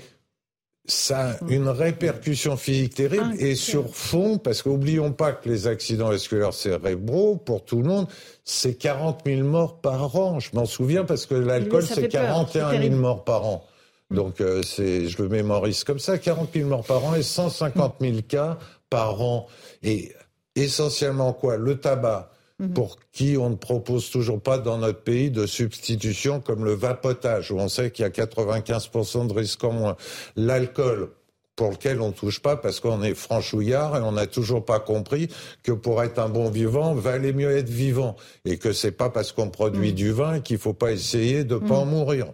ça 0.85 1.31
a 1.31 1.35
une 1.49 1.67
répercussion 1.67 2.57
physique 2.57 2.93
terrible 2.93 3.31
ah, 3.31 3.35
et 3.39 3.55
sur 3.55 3.89
fond, 3.89 4.37
parce 4.37 4.61
qu'oublions 4.61 5.13
pas 5.13 5.31
que 5.31 5.49
les 5.49 5.65
accidents 5.65 6.09
vasculaires 6.09 6.53
cérébraux, 6.53 7.37
pour 7.37 7.65
tout 7.65 7.77
le 7.81 7.85
monde, 7.85 8.07
c'est 8.43 8.75
40 8.75 9.21
000 9.25 9.41
morts 9.47 9.81
par 9.81 10.15
an. 10.15 10.39
Je 10.39 10.51
m'en 10.53 10.65
souviens 10.65 11.05
parce 11.05 11.25
que 11.25 11.33
l'alcool, 11.33 11.83
c'est 11.83 12.07
41 12.07 12.79
000 12.79 12.95
morts 12.97 13.23
par 13.23 13.47
an. 13.47 13.65
Mm. 14.09 14.15
Donc 14.15 14.41
euh, 14.41 14.61
c'est, 14.63 15.07
je 15.07 15.21
le 15.21 15.29
mémorise 15.29 15.83
comme 15.83 15.99
ça, 15.99 16.17
40 16.17 16.49
000 16.53 16.69
morts 16.69 16.83
par 16.83 17.03
an 17.05 17.15
et 17.15 17.23
150 17.23 17.95
000 18.01 18.17
cas 18.27 18.57
par 18.89 19.21
an. 19.21 19.47
Et 19.83 20.11
essentiellement 20.55 21.33
quoi? 21.33 21.57
Le 21.57 21.75
tabac, 21.75 22.31
mm-hmm. 22.61 22.73
pour 22.73 22.97
qui 23.11 23.37
on 23.37 23.49
ne 23.49 23.55
propose 23.55 24.09
toujours 24.09 24.41
pas 24.41 24.57
dans 24.57 24.77
notre 24.77 25.01
pays 25.01 25.31
de 25.31 25.45
substitution 25.45 26.39
comme 26.39 26.65
le 26.65 26.73
vapotage, 26.73 27.51
où 27.51 27.59
on 27.59 27.69
sait 27.69 27.91
qu'il 27.91 28.03
y 28.03 28.05
a 28.05 28.11
95% 28.11 29.27
de 29.27 29.33
risque 29.33 29.63
en 29.63 29.71
moins. 29.71 29.97
L'alcool, 30.35 31.09
pour 31.55 31.71
lequel 31.71 32.01
on 32.01 32.07
ne 32.07 32.13
touche 32.13 32.41
pas 32.41 32.57
parce 32.57 32.79
qu'on 32.79 33.01
est 33.01 33.13
franchouillard 33.13 33.97
et 33.97 34.01
on 34.01 34.11
n'a 34.11 34.27
toujours 34.27 34.65
pas 34.65 34.79
compris 34.79 35.29
que 35.63 35.71
pour 35.71 36.03
être 36.03 36.19
un 36.19 36.29
bon 36.29 36.49
vivant, 36.49 36.93
valait 36.93 37.33
mieux 37.33 37.55
être 37.55 37.69
vivant 37.69 38.15
et 38.43 38.57
que 38.57 38.73
c'est 38.73 38.91
pas 38.91 39.09
parce 39.09 39.31
qu'on 39.31 39.49
produit 39.49 39.91
mm. 39.91 39.95
du 39.95 40.11
vin 40.11 40.39
qu'il 40.41 40.57
faut 40.57 40.73
pas 40.73 40.91
essayer 40.91 41.43
de 41.43 41.55
pas 41.55 41.75
en 41.75 41.85
mm. 41.85 41.89
mourir 41.89 42.25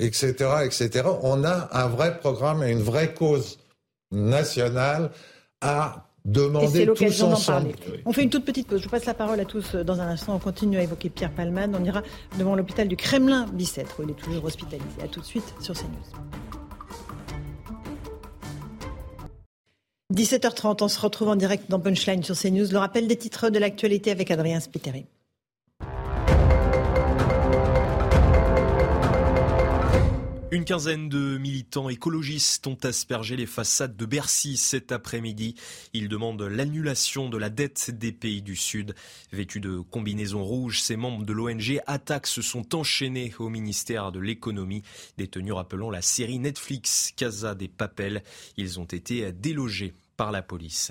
etc., 0.00 0.32
etc. 0.64 1.08
On 1.22 1.44
a 1.44 1.68
un 1.72 1.88
vrai 1.88 2.18
programme 2.18 2.62
et 2.62 2.70
une 2.70 2.82
vraie 2.82 3.14
cause 3.14 3.58
nationale 4.10 5.10
à 5.60 6.06
demander 6.24 6.86
tous 6.86 7.22
ensemble. 7.22 7.72
On 8.04 8.12
fait 8.12 8.22
une 8.22 8.30
toute 8.30 8.44
petite 8.44 8.68
pause. 8.68 8.80
Je 8.80 8.84
vous 8.84 8.90
passe 8.90 9.06
la 9.06 9.14
parole 9.14 9.40
à 9.40 9.44
tous 9.44 9.74
dans 9.74 10.00
un 10.00 10.08
instant. 10.08 10.34
On 10.34 10.38
continue 10.38 10.78
à 10.78 10.82
évoquer 10.82 11.10
Pierre 11.10 11.32
Palman. 11.32 11.74
On 11.74 11.84
ira 11.84 12.02
devant 12.38 12.54
l'hôpital 12.56 12.88
du 12.88 12.96
Kremlin 12.96 13.46
Bicêtre 13.52 13.96
où 13.98 14.02
il 14.02 14.10
est 14.10 14.14
toujours 14.14 14.44
hospitalisé. 14.44 15.02
À 15.02 15.08
tout 15.08 15.20
de 15.20 15.26
suite 15.26 15.54
sur 15.60 15.74
CNews. 15.74 15.88
17h30, 20.12 20.82
on 20.82 20.88
se 20.88 21.00
retrouve 21.00 21.28
en 21.28 21.36
direct 21.36 21.70
dans 21.70 21.78
Punchline 21.78 22.24
sur 22.24 22.36
CNews. 22.36 22.66
Le 22.72 22.78
rappel 22.78 23.06
des 23.06 23.16
titres 23.16 23.48
de 23.48 23.58
l'actualité 23.58 24.10
avec 24.10 24.30
Adrien 24.30 24.58
Spiteri. 24.58 25.06
Une 30.52 30.64
quinzaine 30.64 31.08
de 31.08 31.38
militants 31.38 31.88
écologistes 31.88 32.66
ont 32.66 32.78
aspergé 32.82 33.36
les 33.36 33.46
façades 33.46 33.96
de 33.96 34.04
Bercy 34.04 34.56
cet 34.56 34.90
après-midi. 34.90 35.54
Ils 35.92 36.08
demandent 36.08 36.42
l'annulation 36.42 37.28
de 37.28 37.38
la 37.38 37.50
dette 37.50 37.92
des 37.92 38.10
pays 38.10 38.42
du 38.42 38.56
Sud. 38.56 38.96
Vêtus 39.30 39.60
de 39.60 39.78
combinaisons 39.78 40.42
rouges, 40.42 40.80
ces 40.80 40.96
membres 40.96 41.24
de 41.24 41.32
l'ONG 41.32 41.80
Attaque 41.86 42.26
se 42.26 42.42
sont 42.42 42.74
enchaînés 42.74 43.32
au 43.38 43.48
ministère 43.48 44.10
de 44.10 44.18
l'économie. 44.18 44.82
Détenus 45.18 45.52
rappelant 45.52 45.88
la 45.88 46.02
série 46.02 46.40
Netflix 46.40 47.12
Casa 47.16 47.54
des 47.54 47.68
Papels, 47.68 48.24
ils 48.56 48.80
ont 48.80 48.86
été 48.86 49.30
délogés 49.30 49.94
par 50.16 50.32
la 50.32 50.42
police. 50.42 50.90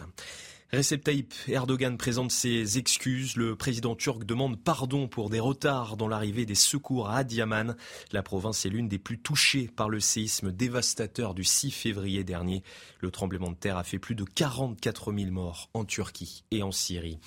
Recep 0.72 1.04
Tayyip 1.04 1.34
Erdogan 1.48 1.98
présente 1.98 2.32
ses 2.32 2.78
excuses. 2.78 3.36
Le 3.36 3.56
président 3.56 3.96
turc 3.96 4.24
demande 4.24 4.56
pardon 4.56 5.08
pour 5.08 5.32
des 5.32 5.40
retards 5.40 5.98
dans 5.98 6.08
l'arrivée 6.08 6.46
des 6.46 6.54
secours 6.54 7.10
à 7.10 7.18
Adiaman. 7.18 7.76
La 8.12 8.22
province 8.22 8.68
est 8.68 8.70
l'une 8.70 8.88
des 8.88 9.00
plus 9.00 9.18
touchées 9.18 9.68
par 9.68 9.90
le 9.90 10.00
séisme 10.00 10.52
dévastateur 10.52 11.34
du 11.34 11.44
6 11.44 11.72
février 11.72 12.24
dernier. 12.24 12.62
Le 13.00 13.10
tremblement 13.10 13.50
de 13.50 13.56
terre 13.56 13.78
a 13.78 13.84
fait 13.84 13.98
plus 13.98 14.14
de 14.14 14.24
44 14.24 15.12
000 15.12 15.32
morts 15.32 15.72
en 15.74 15.86
Turquie 15.86 16.44
et 16.52 16.62
en 16.62 16.72
Syrie. 16.72 17.18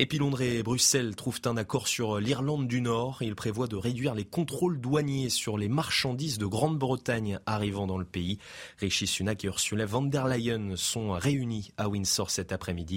Et 0.00 0.08
et 0.12 0.62
Bruxelles 0.64 1.14
trouvent 1.14 1.42
un 1.44 1.56
accord 1.56 1.86
sur 1.86 2.18
l'Irlande 2.18 2.66
du 2.66 2.80
Nord. 2.80 3.18
Il 3.22 3.36
prévoit 3.36 3.68
de 3.68 3.76
réduire 3.76 4.16
les 4.16 4.24
contrôles 4.24 4.80
douaniers 4.80 5.30
sur 5.30 5.56
les 5.56 5.68
marchandises 5.68 6.38
de 6.38 6.46
Grande-Bretagne 6.46 7.38
arrivant 7.46 7.86
dans 7.86 7.98
le 7.98 8.04
pays. 8.04 8.40
Rishi 8.80 9.06
Sunak 9.06 9.44
et 9.44 9.46
Ursula 9.46 9.86
von 9.86 10.02
der 10.02 10.26
Leyen 10.26 10.74
sont 10.74 11.12
réunis 11.12 11.70
à 11.76 11.88
Windsor 11.88 12.32
cet 12.32 12.50
après-midi. 12.50 12.87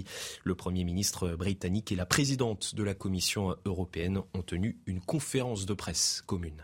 Le 0.44 0.56
Premier 0.56 0.84
ministre 0.84 1.30
britannique 1.30 1.92
et 1.92 1.96
la 1.96 2.06
présidente 2.06 2.76
de 2.76 2.84
la 2.84 2.94
Commission 2.94 3.56
européenne 3.66 4.22
ont 4.34 4.42
tenu 4.42 4.78
une 4.86 5.02
conférence 5.02 5.66
de 5.66 5.74
presse 5.74 6.24
commune. 6.26 6.64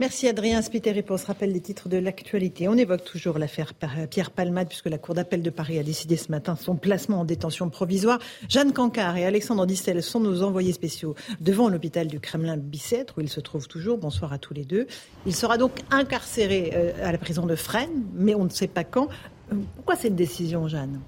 Merci 0.00 0.28
Adrien 0.28 0.62
Spiteri 0.62 1.02
pour 1.02 1.18
ce 1.18 1.26
rappel 1.26 1.52
des 1.52 1.60
titres 1.60 1.90
de 1.90 1.98
l'actualité. 1.98 2.68
On 2.68 2.74
évoque 2.74 3.04
toujours 3.04 3.38
l'affaire 3.38 3.74
Pierre 4.08 4.30
Palmade 4.30 4.66
puisque 4.66 4.86
la 4.86 4.96
Cour 4.96 5.14
d'appel 5.14 5.42
de 5.42 5.50
Paris 5.50 5.78
a 5.78 5.82
décidé 5.82 6.16
ce 6.16 6.30
matin 6.30 6.56
son 6.56 6.74
placement 6.76 7.20
en 7.20 7.24
détention 7.26 7.68
provisoire. 7.68 8.18
Jeanne 8.48 8.72
Cancard 8.72 9.18
et 9.18 9.26
Alexandre 9.26 9.66
Distel 9.66 10.02
sont 10.02 10.20
nos 10.20 10.42
envoyés 10.42 10.72
spéciaux 10.72 11.14
devant 11.42 11.68
l'hôpital 11.68 12.06
du 12.06 12.18
Kremlin-Bicêtre 12.18 13.18
où 13.18 13.20
il 13.20 13.28
se 13.28 13.40
trouve 13.40 13.68
toujours. 13.68 13.98
Bonsoir 13.98 14.32
à 14.32 14.38
tous 14.38 14.54
les 14.54 14.64
deux. 14.64 14.86
Il 15.26 15.34
sera 15.34 15.58
donc 15.58 15.72
incarcéré 15.90 16.72
euh, 16.74 16.92
à 17.06 17.12
la 17.12 17.18
prison 17.18 17.44
de 17.44 17.54
Fresnes, 17.54 18.04
mais 18.14 18.34
on 18.34 18.44
ne 18.44 18.48
sait 18.48 18.68
pas 18.68 18.84
quand. 18.84 19.10
Euh, 19.52 19.56
pourquoi 19.76 19.96
cette 19.96 20.16
décision, 20.16 20.66
Jeanne? 20.66 20.98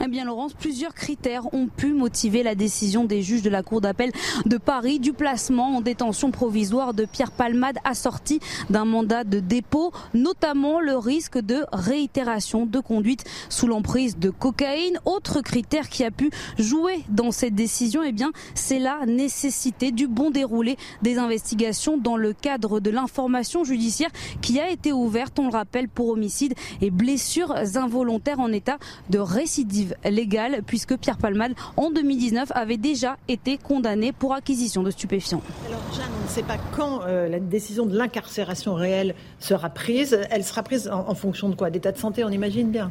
Eh 0.00 0.06
bien, 0.06 0.24
Laurence, 0.24 0.54
plusieurs 0.54 0.94
critères 0.94 1.52
ont 1.52 1.66
pu 1.66 1.92
motiver 1.92 2.44
la 2.44 2.54
décision 2.54 3.04
des 3.04 3.20
juges 3.20 3.42
de 3.42 3.50
la 3.50 3.64
Cour 3.64 3.80
d'appel 3.80 4.12
de 4.46 4.56
Paris 4.56 5.00
du 5.00 5.12
placement 5.12 5.76
en 5.76 5.80
détention 5.80 6.30
provisoire 6.30 6.94
de 6.94 7.04
Pierre 7.04 7.32
Palmade 7.32 7.78
assorti 7.82 8.38
d'un 8.70 8.84
mandat 8.84 9.24
de 9.24 9.40
dépôt, 9.40 9.92
notamment 10.14 10.80
le 10.80 10.96
risque 10.96 11.38
de 11.38 11.64
réitération 11.72 12.64
de 12.64 12.78
conduite 12.78 13.24
sous 13.48 13.66
l'emprise 13.66 14.18
de 14.18 14.30
cocaïne. 14.30 15.00
Autre 15.04 15.40
critère 15.40 15.88
qui 15.88 16.04
a 16.04 16.12
pu 16.12 16.30
jouer 16.58 17.02
dans 17.08 17.32
cette 17.32 17.56
décision, 17.56 18.02
eh 18.04 18.12
bien, 18.12 18.30
c'est 18.54 18.78
la 18.78 19.04
nécessité 19.04 19.90
du 19.90 20.06
bon 20.06 20.30
déroulé 20.30 20.76
des 21.02 21.18
investigations 21.18 21.98
dans 21.98 22.16
le 22.16 22.32
cadre 22.32 22.78
de 22.78 22.90
l'information 22.90 23.64
judiciaire 23.64 24.10
qui 24.42 24.60
a 24.60 24.70
été 24.70 24.92
ouverte, 24.92 25.40
on 25.40 25.48
le 25.48 25.52
rappelle, 25.52 25.88
pour 25.88 26.10
homicide 26.10 26.54
et 26.80 26.90
blessures 26.90 27.52
involontaires 27.74 28.38
en 28.38 28.52
état 28.52 28.78
de 29.10 29.18
récidive 29.18 29.87
légale 30.04 30.62
puisque 30.66 30.96
Pierre 30.96 31.18
Palmade 31.18 31.52
en 31.76 31.90
2019 31.90 32.52
avait 32.54 32.76
déjà 32.76 33.16
été 33.28 33.58
condamné 33.58 34.12
pour 34.12 34.34
acquisition 34.34 34.82
de 34.82 34.90
stupéfiants. 34.90 35.42
Alors 35.66 35.80
Jeanne, 35.94 36.10
on 36.20 36.24
ne 36.24 36.28
sait 36.28 36.42
pas 36.42 36.56
quand 36.76 37.00
euh, 37.02 37.28
la 37.28 37.40
décision 37.40 37.86
de 37.86 37.96
l'incarcération 37.96 38.74
réelle 38.74 39.14
sera 39.38 39.70
prise. 39.70 40.18
Elle 40.30 40.44
sera 40.44 40.62
prise 40.62 40.88
en, 40.88 41.08
en 41.08 41.14
fonction 41.14 41.48
de 41.48 41.54
quoi? 41.54 41.70
D'état 41.70 41.92
de 41.92 41.98
santé, 41.98 42.24
on 42.24 42.30
imagine 42.30 42.70
bien? 42.70 42.90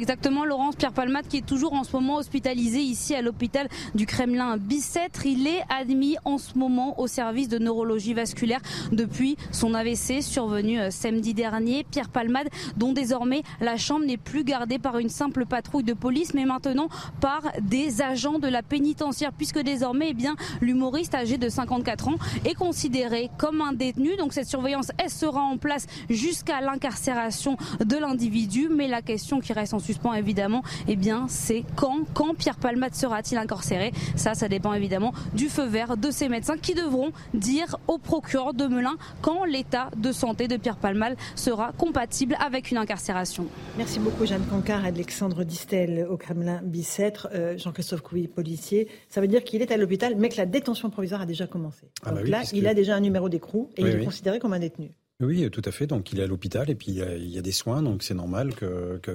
Exactement, 0.00 0.46
Laurence 0.46 0.76
Pierre 0.76 0.92
Palmade 0.92 1.26
qui 1.28 1.36
est 1.36 1.46
toujours 1.46 1.74
en 1.74 1.84
ce 1.84 1.92
moment 1.92 2.16
hospitalisé 2.16 2.80
ici 2.80 3.14
à 3.14 3.20
l'hôpital 3.20 3.68
du 3.94 4.06
Kremlin 4.06 4.56
Bicêtre. 4.56 5.26
Il 5.26 5.46
est 5.46 5.62
admis 5.68 6.16
en 6.24 6.38
ce 6.38 6.56
moment 6.56 6.98
au 6.98 7.06
service 7.06 7.48
de 7.48 7.58
neurologie 7.58 8.14
vasculaire 8.14 8.60
depuis 8.92 9.36
son 9.52 9.74
AVC 9.74 10.22
survenu 10.22 10.80
euh, 10.80 10.90
samedi 10.90 11.34
dernier. 11.34 11.84
Pierre 11.84 12.08
Palmade, 12.08 12.48
dont 12.78 12.94
désormais 12.94 13.42
la 13.60 13.76
chambre 13.76 14.06
n'est 14.06 14.16
plus 14.16 14.42
gardée 14.42 14.78
par 14.78 14.98
une 14.98 15.10
simple 15.10 15.44
patrouille 15.44 15.84
de 15.84 15.92
police, 15.92 16.32
mais 16.32 16.46
maintenant 16.46 16.88
par 17.20 17.42
des 17.60 18.00
agents 18.00 18.38
de 18.38 18.48
la 18.48 18.62
pénitentiaire, 18.62 19.32
puisque 19.32 19.58
désormais, 19.58 20.08
eh 20.10 20.14
bien, 20.14 20.34
l'humoriste 20.62 21.14
âgé 21.14 21.36
de 21.36 21.48
54 21.50 22.08
ans 22.08 22.18
est 22.46 22.54
considéré 22.54 23.28
comme 23.36 23.60
un 23.60 23.74
détenu. 23.74 24.16
Donc 24.16 24.32
cette 24.32 24.48
surveillance, 24.48 24.92
elle 24.96 25.10
sera 25.10 25.42
en 25.42 25.58
place 25.58 25.86
jusqu'à 26.08 26.62
l'incarcération 26.62 27.58
de 27.84 27.96
l'individu. 27.96 28.70
Mais 28.74 28.88
la 28.88 29.02
question 29.02 29.40
qui 29.40 29.52
reste 29.52 29.74
en 29.74 29.78
suspens, 29.78 29.89
évidemment, 30.14 30.62
eh 30.88 30.96
bien, 30.96 31.26
c'est 31.28 31.64
quand, 31.76 32.04
quand 32.14 32.34
Pierre 32.34 32.56
Palmade 32.56 32.94
sera-t-il 32.94 33.38
incarcéré? 33.38 33.92
Ça, 34.16 34.34
ça 34.34 34.48
dépend 34.48 34.72
évidemment 34.72 35.12
du 35.34 35.48
feu 35.48 35.66
vert 35.66 35.96
de 35.96 36.10
ces 36.10 36.28
médecins 36.28 36.56
qui 36.56 36.74
devront 36.74 37.12
dire 37.34 37.76
au 37.88 37.98
procureur 37.98 38.54
de 38.54 38.66
Melun 38.66 38.96
quand 39.22 39.44
l'état 39.44 39.90
de 39.96 40.12
santé 40.12 40.48
de 40.48 40.56
Pierre 40.56 40.76
Palmade 40.76 41.16
sera 41.34 41.72
compatible 41.72 42.36
avec 42.40 42.70
une 42.70 42.76
incarcération. 42.76 43.46
Merci 43.76 43.98
beaucoup 43.98 44.26
Jeanne 44.26 44.44
Cancard, 44.50 44.84
Alexandre 44.84 45.44
Distel 45.44 46.06
au 46.08 46.16
Kremlin 46.16 46.60
Bicêtre, 46.62 47.28
euh, 47.34 47.56
Jean-Christophe 47.58 48.02
Couy, 48.02 48.28
policier. 48.28 48.88
Ça 49.08 49.20
veut 49.20 49.28
dire 49.28 49.44
qu'il 49.44 49.62
est 49.62 49.72
à 49.72 49.76
l'hôpital, 49.76 50.14
mais 50.16 50.28
que 50.28 50.36
la 50.36 50.46
détention 50.46 50.90
provisoire 50.90 51.22
a 51.22 51.26
déjà 51.26 51.46
commencé. 51.46 51.90
Ah 52.04 52.12
bah 52.12 52.20
Donc 52.20 52.28
là, 52.28 52.42
il 52.52 52.66
a 52.66 52.74
déjà 52.74 52.96
un 52.96 53.00
numéro 53.00 53.28
d'écrou 53.28 53.70
et 53.76 53.82
il 53.82 53.88
est 53.88 54.04
considéré 54.04 54.38
comme 54.38 54.52
un 54.52 54.58
détenu. 54.58 54.92
Oui, 55.20 55.50
tout 55.50 55.62
à 55.64 55.70
fait. 55.70 55.86
Donc 55.86 56.12
il 56.12 56.20
est 56.20 56.22
à 56.22 56.26
l'hôpital 56.26 56.70
et 56.70 56.74
puis 56.74 56.92
il 56.92 57.30
y, 57.30 57.38
a, 57.38 57.42
des 57.42 57.52
soins, 57.52 57.82
donc 57.82 58.02
c'est 58.02 58.14
normal 58.14 58.54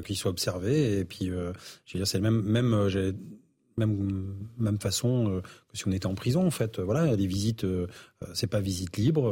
qu'il 0.03 0.15
soit 0.15 0.31
observé. 0.31 0.99
Et 0.99 1.05
puis, 1.05 1.31
euh, 1.31 1.51
je 1.85 1.93
veux 1.93 1.99
dire, 1.99 2.07
c'est 2.07 2.19
même 2.19 2.41
même 2.43 2.73
euh, 2.73 3.11
même 3.77 4.35
même 4.57 4.79
façon 4.79 5.29
euh, 5.29 5.41
que 5.41 5.77
si 5.77 5.87
on 5.87 5.91
était 5.91 6.05
en 6.05 6.15
prison 6.15 6.45
en 6.45 6.51
fait. 6.51 6.79
Voilà, 6.79 7.15
les 7.15 7.27
visites, 7.27 7.65
c'est 8.33 8.47
pas 8.47 8.59
visite 8.59 8.97
libre. 8.97 9.31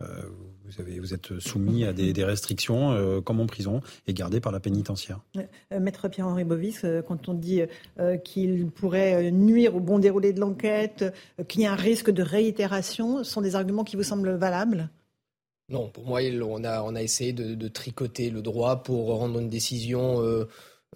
vous 0.00 1.14
êtes 1.14 1.38
soumis 1.38 1.84
à 1.86 1.94
des, 1.94 2.24
restrictions 2.24 3.22
comme 3.22 3.40
en 3.40 3.46
prison 3.46 3.80
et 4.06 4.12
gardé 4.12 4.40
par 4.40 4.52
la 4.52 4.60
pénitentiaire. 4.60 5.20
Maître 5.70 6.08
Pierre-Henri 6.08 6.44
Bovis, 6.44 6.84
quand 7.08 7.30
on 7.30 7.34
dit 7.34 7.62
qu'il 8.24 8.66
pourrait 8.66 9.30
nuire 9.30 9.74
au 9.74 9.80
bon 9.80 9.98
déroulé 9.98 10.34
de 10.34 10.40
l'enquête, 10.40 11.14
qu'il 11.48 11.62
y 11.62 11.66
a 11.66 11.72
un 11.72 11.76
risque 11.76 12.10
de 12.10 12.22
réitération, 12.22 13.24
ce 13.24 13.30
sont 13.30 13.40
des 13.40 13.56
arguments 13.56 13.84
qui 13.84 13.96
vous 13.96 14.02
semblent 14.02 14.34
valables? 14.34 14.90
Non, 15.68 15.88
pour 15.88 16.04
moi, 16.06 16.20
on 16.42 16.64
a, 16.64 17.02
essayé 17.02 17.32
de, 17.32 17.68
tricoter 17.68 18.30
le 18.30 18.42
droit 18.42 18.82
pour 18.82 19.06
rendre 19.16 19.38
une 19.38 19.48
décision 19.48 20.22
euh, 20.22 20.44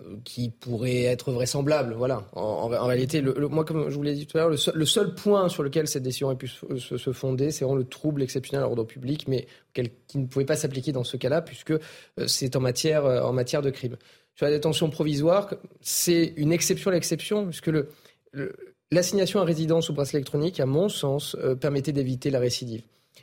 euh, 0.03 0.17
qui 0.25 0.51
pourrait 0.51 1.03
être 1.03 1.33
vraisemblable. 1.33 1.95
Voilà. 1.95 2.29
En, 2.35 2.69
réalité, 2.69 3.21
le, 3.21 3.49
moi, 3.49 3.65
comme 3.65 3.89
je 3.89 3.95
vous 3.95 4.03
l'ai 4.03 4.15
dit 4.15 4.27
tout 4.27 4.37
à 4.37 4.43
l'heure, 4.43 4.51
le, 4.51 4.85
seul 4.85 5.15
point 5.15 5.49
sur 5.49 5.63
lequel 5.63 5.89
cette 5.89 6.03
décision 6.03 6.29
a 6.29 6.35
pu 6.35 6.49
se, 6.49 7.13
fonder, 7.13 7.51
c'est 7.51 7.65
vraiment 7.65 7.79
le 7.79 7.87
trouble 7.87 8.23
exceptionnel 8.23 8.65
à 8.65 8.67
l'ordre 8.67 8.85
public, 8.85 9.29
mais 9.29 9.47
qui 9.73 10.19
ne 10.19 10.27
pouvait 10.27 10.45
pas 10.45 10.57
s'appliquer 10.57 10.93
dans 10.93 11.05
ce 11.05 11.17
cas-là, 11.17 11.43
puisque 11.43 11.71
euh, 11.71 11.79
c'est 12.27 12.55
en 12.57 12.61
matière, 12.61 13.03
de 13.03 13.71
crime. 13.71 13.97
Sur 14.35 14.45
la 14.45 14.53
détention 14.53 14.91
provisoire, 14.91 15.55
c'est 15.81 16.35
une 16.37 16.53
exception 16.53 16.91
à 16.91 16.95
l'exception, 16.95 17.47
puisque 17.47 17.71
l'assignation 18.91 19.41
à 19.41 19.45
résidence 19.45 19.89
au 19.89 19.95
bracelet 19.95 20.19
électronique, 20.19 20.61
à 20.61 20.67
mon 20.67 20.91
sens, 20.91 21.35
permettait 21.59 21.93
d'éviter 21.93 22.29
la 22.29 22.41
récidive. 22.41 22.83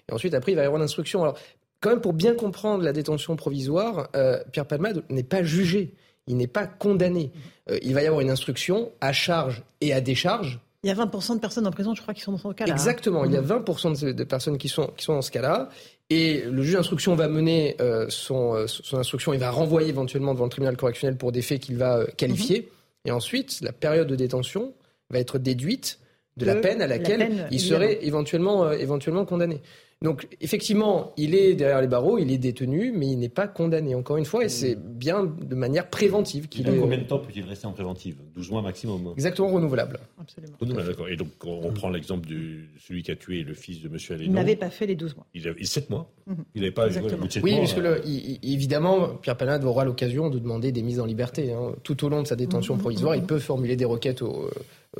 Et 0.09 0.13
ensuite, 0.13 0.33
après, 0.33 0.51
il 0.51 0.55
va 0.55 0.63
y 0.63 0.65
avoir 0.65 0.79
l'instruction. 0.79 1.21
Alors, 1.23 1.37
quand 1.81 1.89
même, 1.89 2.01
pour 2.01 2.13
bien 2.13 2.33
comprendre 2.33 2.83
la 2.83 2.93
détention 2.93 3.35
provisoire, 3.35 4.09
euh, 4.15 4.41
Pierre 4.51 4.65
Palmade 4.65 5.03
n'est 5.09 5.23
pas 5.23 5.43
jugé. 5.43 5.93
Il 6.27 6.37
n'est 6.37 6.47
pas 6.47 6.65
condamné. 6.65 7.31
Euh, 7.69 7.77
il 7.81 7.93
va 7.93 8.01
y 8.01 8.07
avoir 8.07 8.21
une 8.21 8.29
instruction 8.29 8.91
à 9.01 9.11
charge 9.11 9.63
et 9.81 9.93
à 9.93 9.99
décharge. 9.99 10.61
Il 10.83 10.87
y 10.87 10.91
a 10.91 10.95
20% 10.95 11.35
de 11.35 11.39
personnes 11.39 11.67
en 11.67 11.71
prison, 11.71 11.93
je 11.93 12.01
crois, 12.01 12.13
qui 12.13 12.21
sont 12.21 12.31
dans 12.31 12.37
ce 12.37 12.47
cas-là. 12.49 12.71
Hein. 12.71 12.75
Exactement. 12.75 13.25
Il 13.25 13.31
y 13.33 13.37
a 13.37 13.41
20% 13.41 14.13
de, 14.13 14.23
personnes 14.23 14.57
qui 14.57 14.69
sont, 14.69 14.87
qui 14.95 15.03
sont 15.03 15.15
dans 15.15 15.21
ce 15.21 15.31
cas-là. 15.31 15.69
Et 16.09 16.41
le 16.41 16.61
juge 16.61 16.75
d'instruction 16.75 17.15
va 17.15 17.27
mener 17.27 17.75
euh, 17.81 18.05
son, 18.09 18.65
son, 18.67 18.97
instruction. 18.97 19.33
Il 19.33 19.39
va 19.39 19.51
renvoyer 19.51 19.89
éventuellement 19.89 20.33
devant 20.33 20.45
le 20.45 20.49
tribunal 20.49 20.77
correctionnel 20.77 21.17
pour 21.17 21.31
des 21.31 21.41
faits 21.41 21.61
qu'il 21.61 21.77
va 21.77 22.05
qualifier. 22.17 22.61
Mhm. 22.61 22.67
Et 23.05 23.11
ensuite, 23.11 23.59
la 23.61 23.73
période 23.73 24.07
de 24.07 24.15
détention 24.15 24.73
va 25.09 25.19
être 25.19 25.37
déduite 25.37 25.99
de 26.37 26.45
la 26.45 26.55
peine 26.55 26.81
à 26.81 26.87
laquelle 26.87 27.47
il 27.51 27.59
serait 27.59 27.99
éventuellement, 28.01 28.71
éventuellement 28.71 29.25
condamné. 29.25 29.61
Donc 30.03 30.27
effectivement, 30.41 31.13
il 31.15 31.33
est 31.33 31.55
derrière 31.55 31.79
les 31.79 31.87
barreaux, 31.87 32.17
il 32.17 32.29
est 32.29 32.37
détenu, 32.37 32.91
mais 32.93 33.07
il 33.07 33.17
n'est 33.17 33.29
pas 33.29 33.47
condamné, 33.47 33.95
encore 33.95 34.17
une 34.17 34.25
fois, 34.25 34.43
et 34.43 34.49
c'est 34.49 34.75
bien 34.75 35.23
de 35.23 35.55
manière 35.55 35.89
préventive 35.89 36.49
qu'il 36.49 36.67
est... 36.67 36.77
Combien 36.77 36.97
de 36.97 37.03
temps 37.03 37.19
peut-il 37.19 37.45
rester 37.45 37.67
en 37.67 37.71
préventive? 37.71 38.17
12 38.35 38.51
mois 38.51 38.61
maximum 38.61 39.13
Exactement, 39.15 39.47
renouvelable. 39.47 39.99
Absolument. 40.19 41.07
Et 41.07 41.15
donc 41.15 41.29
on, 41.45 41.71
prend 41.71 41.89
l'exemple 41.89 42.27
de 42.27 42.59
celui 42.79 43.01
qui 43.01 43.11
a 43.11 43.15
tué 43.15 43.43
le 43.43 43.53
fils 43.53 43.81
de 43.81 43.87
M. 43.87 43.97
Allénon. 44.09 44.25
Il 44.25 44.33
n'avait 44.33 44.57
pas 44.57 44.69
fait 44.69 44.85
les 44.85 44.95
12 44.95 45.15
mois. 45.15 45.25
Il 45.33 45.47
a 45.47 45.53
7 45.61 45.89
mois. 45.89 46.11
Mhm. 46.27 46.35
Il 46.55 46.61
n'avait 46.61 46.73
pas 46.73 46.89
joué 46.89 47.03
de 47.03 47.31
7 47.31 47.41
oui, 47.41 47.55
parce 47.55 47.73
que 47.73 47.79
le, 47.79 48.01
évidemment, 48.05 49.07
Pierre 49.21 49.37
Palade 49.37 49.63
aura 49.63 49.85
l'occasion 49.85 50.29
de 50.29 50.37
demander 50.37 50.73
des 50.73 50.81
mises 50.81 50.99
en 50.99 51.05
liberté. 51.05 51.53
Hein. 51.53 51.75
Tout 51.83 52.03
au 52.03 52.09
long 52.09 52.21
de 52.21 52.27
sa 52.27 52.35
détention 52.35 52.75
mhm. 52.75 52.81
provisoire, 52.81 53.15
il 53.15 53.23
peut 53.23 53.39
formuler 53.39 53.77
des 53.77 53.85
requêtes 53.85 54.21
au 54.21 54.49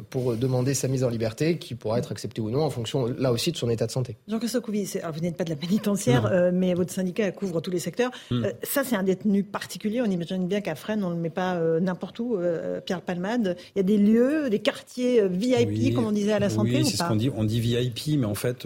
pour 0.09 0.35
demander 0.35 0.73
sa 0.73 0.87
mise 0.87 1.03
en 1.03 1.09
liberté, 1.09 1.57
qui 1.57 1.75
pourra 1.75 1.99
être 1.99 2.11
acceptée 2.11 2.41
ou 2.41 2.49
non 2.49 2.63
en 2.63 2.69
fonction, 2.69 3.05
là 3.05 3.31
aussi, 3.31 3.51
de 3.51 3.57
son 3.57 3.69
état 3.69 3.85
de 3.85 3.91
santé. 3.91 4.17
Jean-Christophe 4.27 4.63
Couvi, 4.63 4.85
vous 5.13 5.19
n'êtes 5.19 5.37
pas 5.37 5.43
de 5.43 5.49
la 5.49 5.55
pénitentiaire, 5.55 6.25
euh, 6.25 6.51
mais 6.53 6.73
votre 6.73 6.91
syndicat 6.91 7.31
couvre 7.31 7.61
tous 7.61 7.71
les 7.71 7.79
secteurs. 7.79 8.11
Hmm. 8.31 8.45
Euh, 8.45 8.51
ça, 8.63 8.83
c'est 8.83 8.95
un 8.95 9.03
détenu 9.03 9.43
particulier. 9.43 10.01
On 10.01 10.05
imagine 10.05 10.47
bien 10.47 10.61
qu'à 10.61 10.75
Fresnes, 10.75 11.03
on 11.03 11.09
ne 11.09 11.15
le 11.15 11.21
met 11.21 11.29
pas 11.29 11.55
euh, 11.55 11.79
n'importe 11.79 12.19
où, 12.19 12.37
Pierre 12.85 13.01
Palmade. 13.01 13.57
Il 13.75 13.79
y 13.79 13.81
a 13.81 13.83
des 13.83 13.97
lieux, 13.97 14.49
des 14.49 14.59
quartiers 14.59 15.27
VIP, 15.27 15.93
comme 15.93 16.05
on 16.05 16.11
disait 16.11 16.33
à 16.33 16.39
la 16.39 16.49
santé. 16.49 16.77
Oui, 16.77 16.85
c'est 16.85 16.97
ce 16.97 17.03
qu'on 17.03 17.15
dit. 17.15 17.29
On 17.35 17.43
dit 17.43 17.59
VIP, 17.59 18.19
mais 18.19 18.25
en 18.25 18.35
fait, 18.35 18.65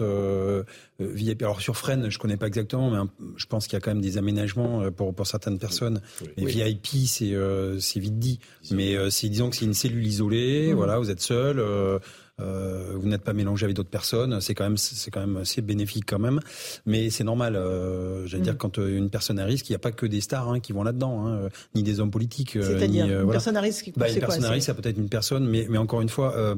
VIP. 0.98 1.42
Alors 1.42 1.60
sur 1.60 1.76
Fresnes, 1.76 2.10
je 2.10 2.18
connais 2.18 2.36
pas 2.36 2.46
exactement, 2.46 2.90
mais 2.90 3.08
je 3.36 3.46
pense 3.46 3.66
qu'il 3.66 3.74
y 3.74 3.76
a 3.76 3.80
quand 3.80 3.90
même 3.90 4.00
des 4.00 4.18
aménagements 4.18 4.90
pour, 4.90 5.14
pour 5.14 5.26
certaines 5.26 5.58
personnes. 5.58 6.00
Mais 6.36 6.44
VIP, 6.44 7.06
c'est 7.06 7.34
c'est 7.80 8.00
vite 8.00 8.18
dit. 8.18 8.40
Mais 8.70 8.96
c'est 9.10 9.28
disons 9.28 9.50
que 9.50 9.56
c'est 9.56 9.64
une 9.64 9.74
cellule 9.74 10.06
isolée. 10.06 10.72
Hmm. 10.72 10.76
Voilà, 10.76 10.98
vous 10.98 11.10
êtes 11.10 11.20
seul. 11.20 11.58
Euh, 11.58 11.98
euh, 12.40 12.92
vous 12.94 13.08
n'êtes 13.08 13.22
pas 13.22 13.32
mélangé 13.32 13.64
avec 13.64 13.74
d'autres 13.74 13.88
personnes, 13.90 14.40
c'est 14.40 14.54
quand 14.54 14.64
même 14.64 14.76
c'est 14.76 15.10
quand 15.10 15.20
même 15.20 15.38
assez 15.38 15.60
bénéfique 15.60 16.04
quand 16.06 16.20
même, 16.20 16.38
mais 16.86 17.10
c'est 17.10 17.24
normal. 17.24 17.56
Euh, 17.56 18.26
J'allais 18.26 18.44
dire 18.44 18.54
mm. 18.54 18.58
quand 18.58 18.78
euh, 18.78 18.96
une 18.96 19.10
personne 19.10 19.40
à 19.40 19.44
risque, 19.44 19.68
il 19.68 19.72
n'y 19.72 19.76
a 19.76 19.80
pas 19.80 19.90
que 19.90 20.06
des 20.06 20.20
stars 20.20 20.48
hein, 20.48 20.60
qui 20.60 20.72
vont 20.72 20.84
là-dedans, 20.84 21.26
hein, 21.26 21.48
ni 21.74 21.82
des 21.82 21.98
hommes 21.98 22.12
politiques. 22.12 22.52
C'est-à-dire 22.52 23.06
une 23.06 23.14
voilà. 23.14 23.32
personne 23.32 23.56
à 23.56 23.60
risque. 23.60 23.90
Bah, 23.96 24.08
une 24.08 24.20
personne 24.20 24.44
à 24.44 24.50
risque, 24.50 24.66
ça 24.66 24.74
peut 24.74 24.88
être 24.88 24.98
une 24.98 25.08
personne, 25.08 25.48
mais 25.48 25.66
mais 25.68 25.78
encore 25.78 26.00
une 26.00 26.08
fois, 26.08 26.56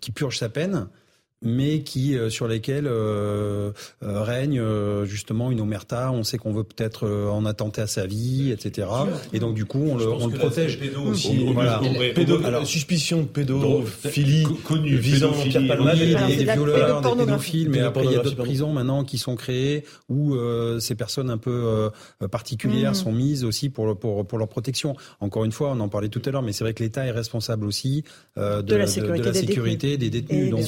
qui 0.00 0.10
purge 0.10 0.38
sa 0.38 0.48
peine 0.48 0.88
mais 1.42 1.80
qui 1.80 2.16
euh, 2.16 2.28
sur 2.28 2.46
lesquels 2.46 2.86
euh, 2.86 3.72
euh, 4.02 4.22
règne 4.22 4.62
justement 5.04 5.50
une 5.50 5.60
omerta. 5.60 6.12
On 6.12 6.22
sait 6.22 6.38
qu'on 6.38 6.52
veut 6.52 6.64
peut-être 6.64 7.08
en 7.08 7.44
attenter 7.46 7.80
à 7.80 7.86
sa 7.86 8.06
vie, 8.06 8.50
etc. 8.50 8.88
Et 9.32 9.38
donc 9.38 9.54
du 9.54 9.64
coup, 9.64 9.82
on 9.88 9.96
le, 9.96 10.08
on 10.08 10.26
le 10.26 10.36
protège. 10.36 10.78
Aussi, 11.06 11.52
voilà. 11.52 11.80
Pédo, 12.14 12.44
alors, 12.44 12.66
suspicion 12.66 13.22
de 13.22 13.26
pédophilie 13.26 14.46
connue, 14.64 14.96
visant 14.96 15.32
Pierre 15.32 15.66
Palmade, 15.66 15.98
des, 15.98 16.36
des 16.36 16.44
violeurs, 16.44 17.00
des 17.00 17.24
pédophiles, 17.24 17.70
mais 17.70 17.80
après 17.80 18.04
il 18.04 18.12
y 18.12 18.16
a 18.16 18.20
d'autres 18.20 18.36
prisons 18.36 18.72
maintenant 18.72 19.04
qui 19.04 19.18
sont 19.18 19.36
créées 19.36 19.84
où 20.08 20.36
ces 20.78 20.94
personnes 20.94 21.30
un 21.30 21.38
peu 21.38 21.90
particulières 22.30 22.92
mmh. 22.92 22.94
sont 22.94 23.12
mises 23.12 23.44
aussi 23.44 23.70
pour, 23.70 23.98
pour 23.98 24.26
pour 24.26 24.38
leur 24.38 24.48
protection. 24.48 24.96
Encore 25.20 25.44
une 25.44 25.52
fois, 25.52 25.70
on 25.70 25.80
en 25.80 25.88
parlait 25.88 26.08
tout 26.08 26.22
à 26.24 26.30
l'heure, 26.30 26.42
mais 26.42 26.52
c'est 26.52 26.64
vrai 26.64 26.74
que 26.74 26.82
l'État 26.82 27.06
est 27.06 27.10
responsable 27.10 27.64
aussi 27.64 28.04
de, 28.36 28.60
de, 28.62 28.74
la 28.74 28.86
sécurité, 28.86 29.96
des 29.96 30.10
détenus. 30.10 30.50
donc 30.50 30.66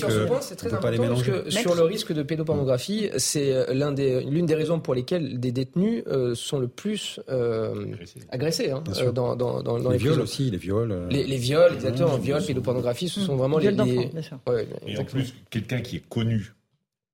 très 0.69 0.75
important 0.75 1.09
parce 1.09 1.23
que 1.23 1.51
sur 1.51 1.75
le 1.75 1.83
risque 1.83 2.13
de 2.13 2.23
pédopornographie, 2.23 3.11
c'est 3.17 3.53
euh, 3.53 3.75
l'un 3.75 3.93
des, 3.93 4.23
l'une 4.23 4.47
des 4.47 4.55
raisons 4.55 4.81
pour 4.81 4.95
lesquelles 4.95 5.41
des 5.41 5.53
détenus 5.53 6.05
euh, 6.07 6.35
sont 6.35 6.59
le 6.59 6.69
plus 6.69 7.21
euh, 7.29 7.95
agressés 8.31 8.71
hein, 8.71 8.83
dans, 9.13 9.37
dans, 9.37 9.63
dans, 9.63 9.91
les, 9.91 9.99
les 9.99 9.99
viols 9.99 10.21
aussi, 10.21 10.51
les 10.51 10.59
viols. 10.59 11.09
Les, 11.11 11.25
les, 11.25 11.37
viols, 11.37 11.75
exactement, 11.75 12.17
viols, 12.17 12.45
pédopornographie, 12.45 13.09
ce 13.09 13.21
sont 13.21 13.37
vraiment 13.37 13.59
les. 13.59 13.71
les... 13.71 14.11
Ouais, 14.47 14.69
et 14.87 14.99
en 14.99 15.05
plus, 15.05 15.35
quelqu'un 15.51 15.81
qui 15.81 15.97
est 15.97 16.09
connu. 16.09 16.55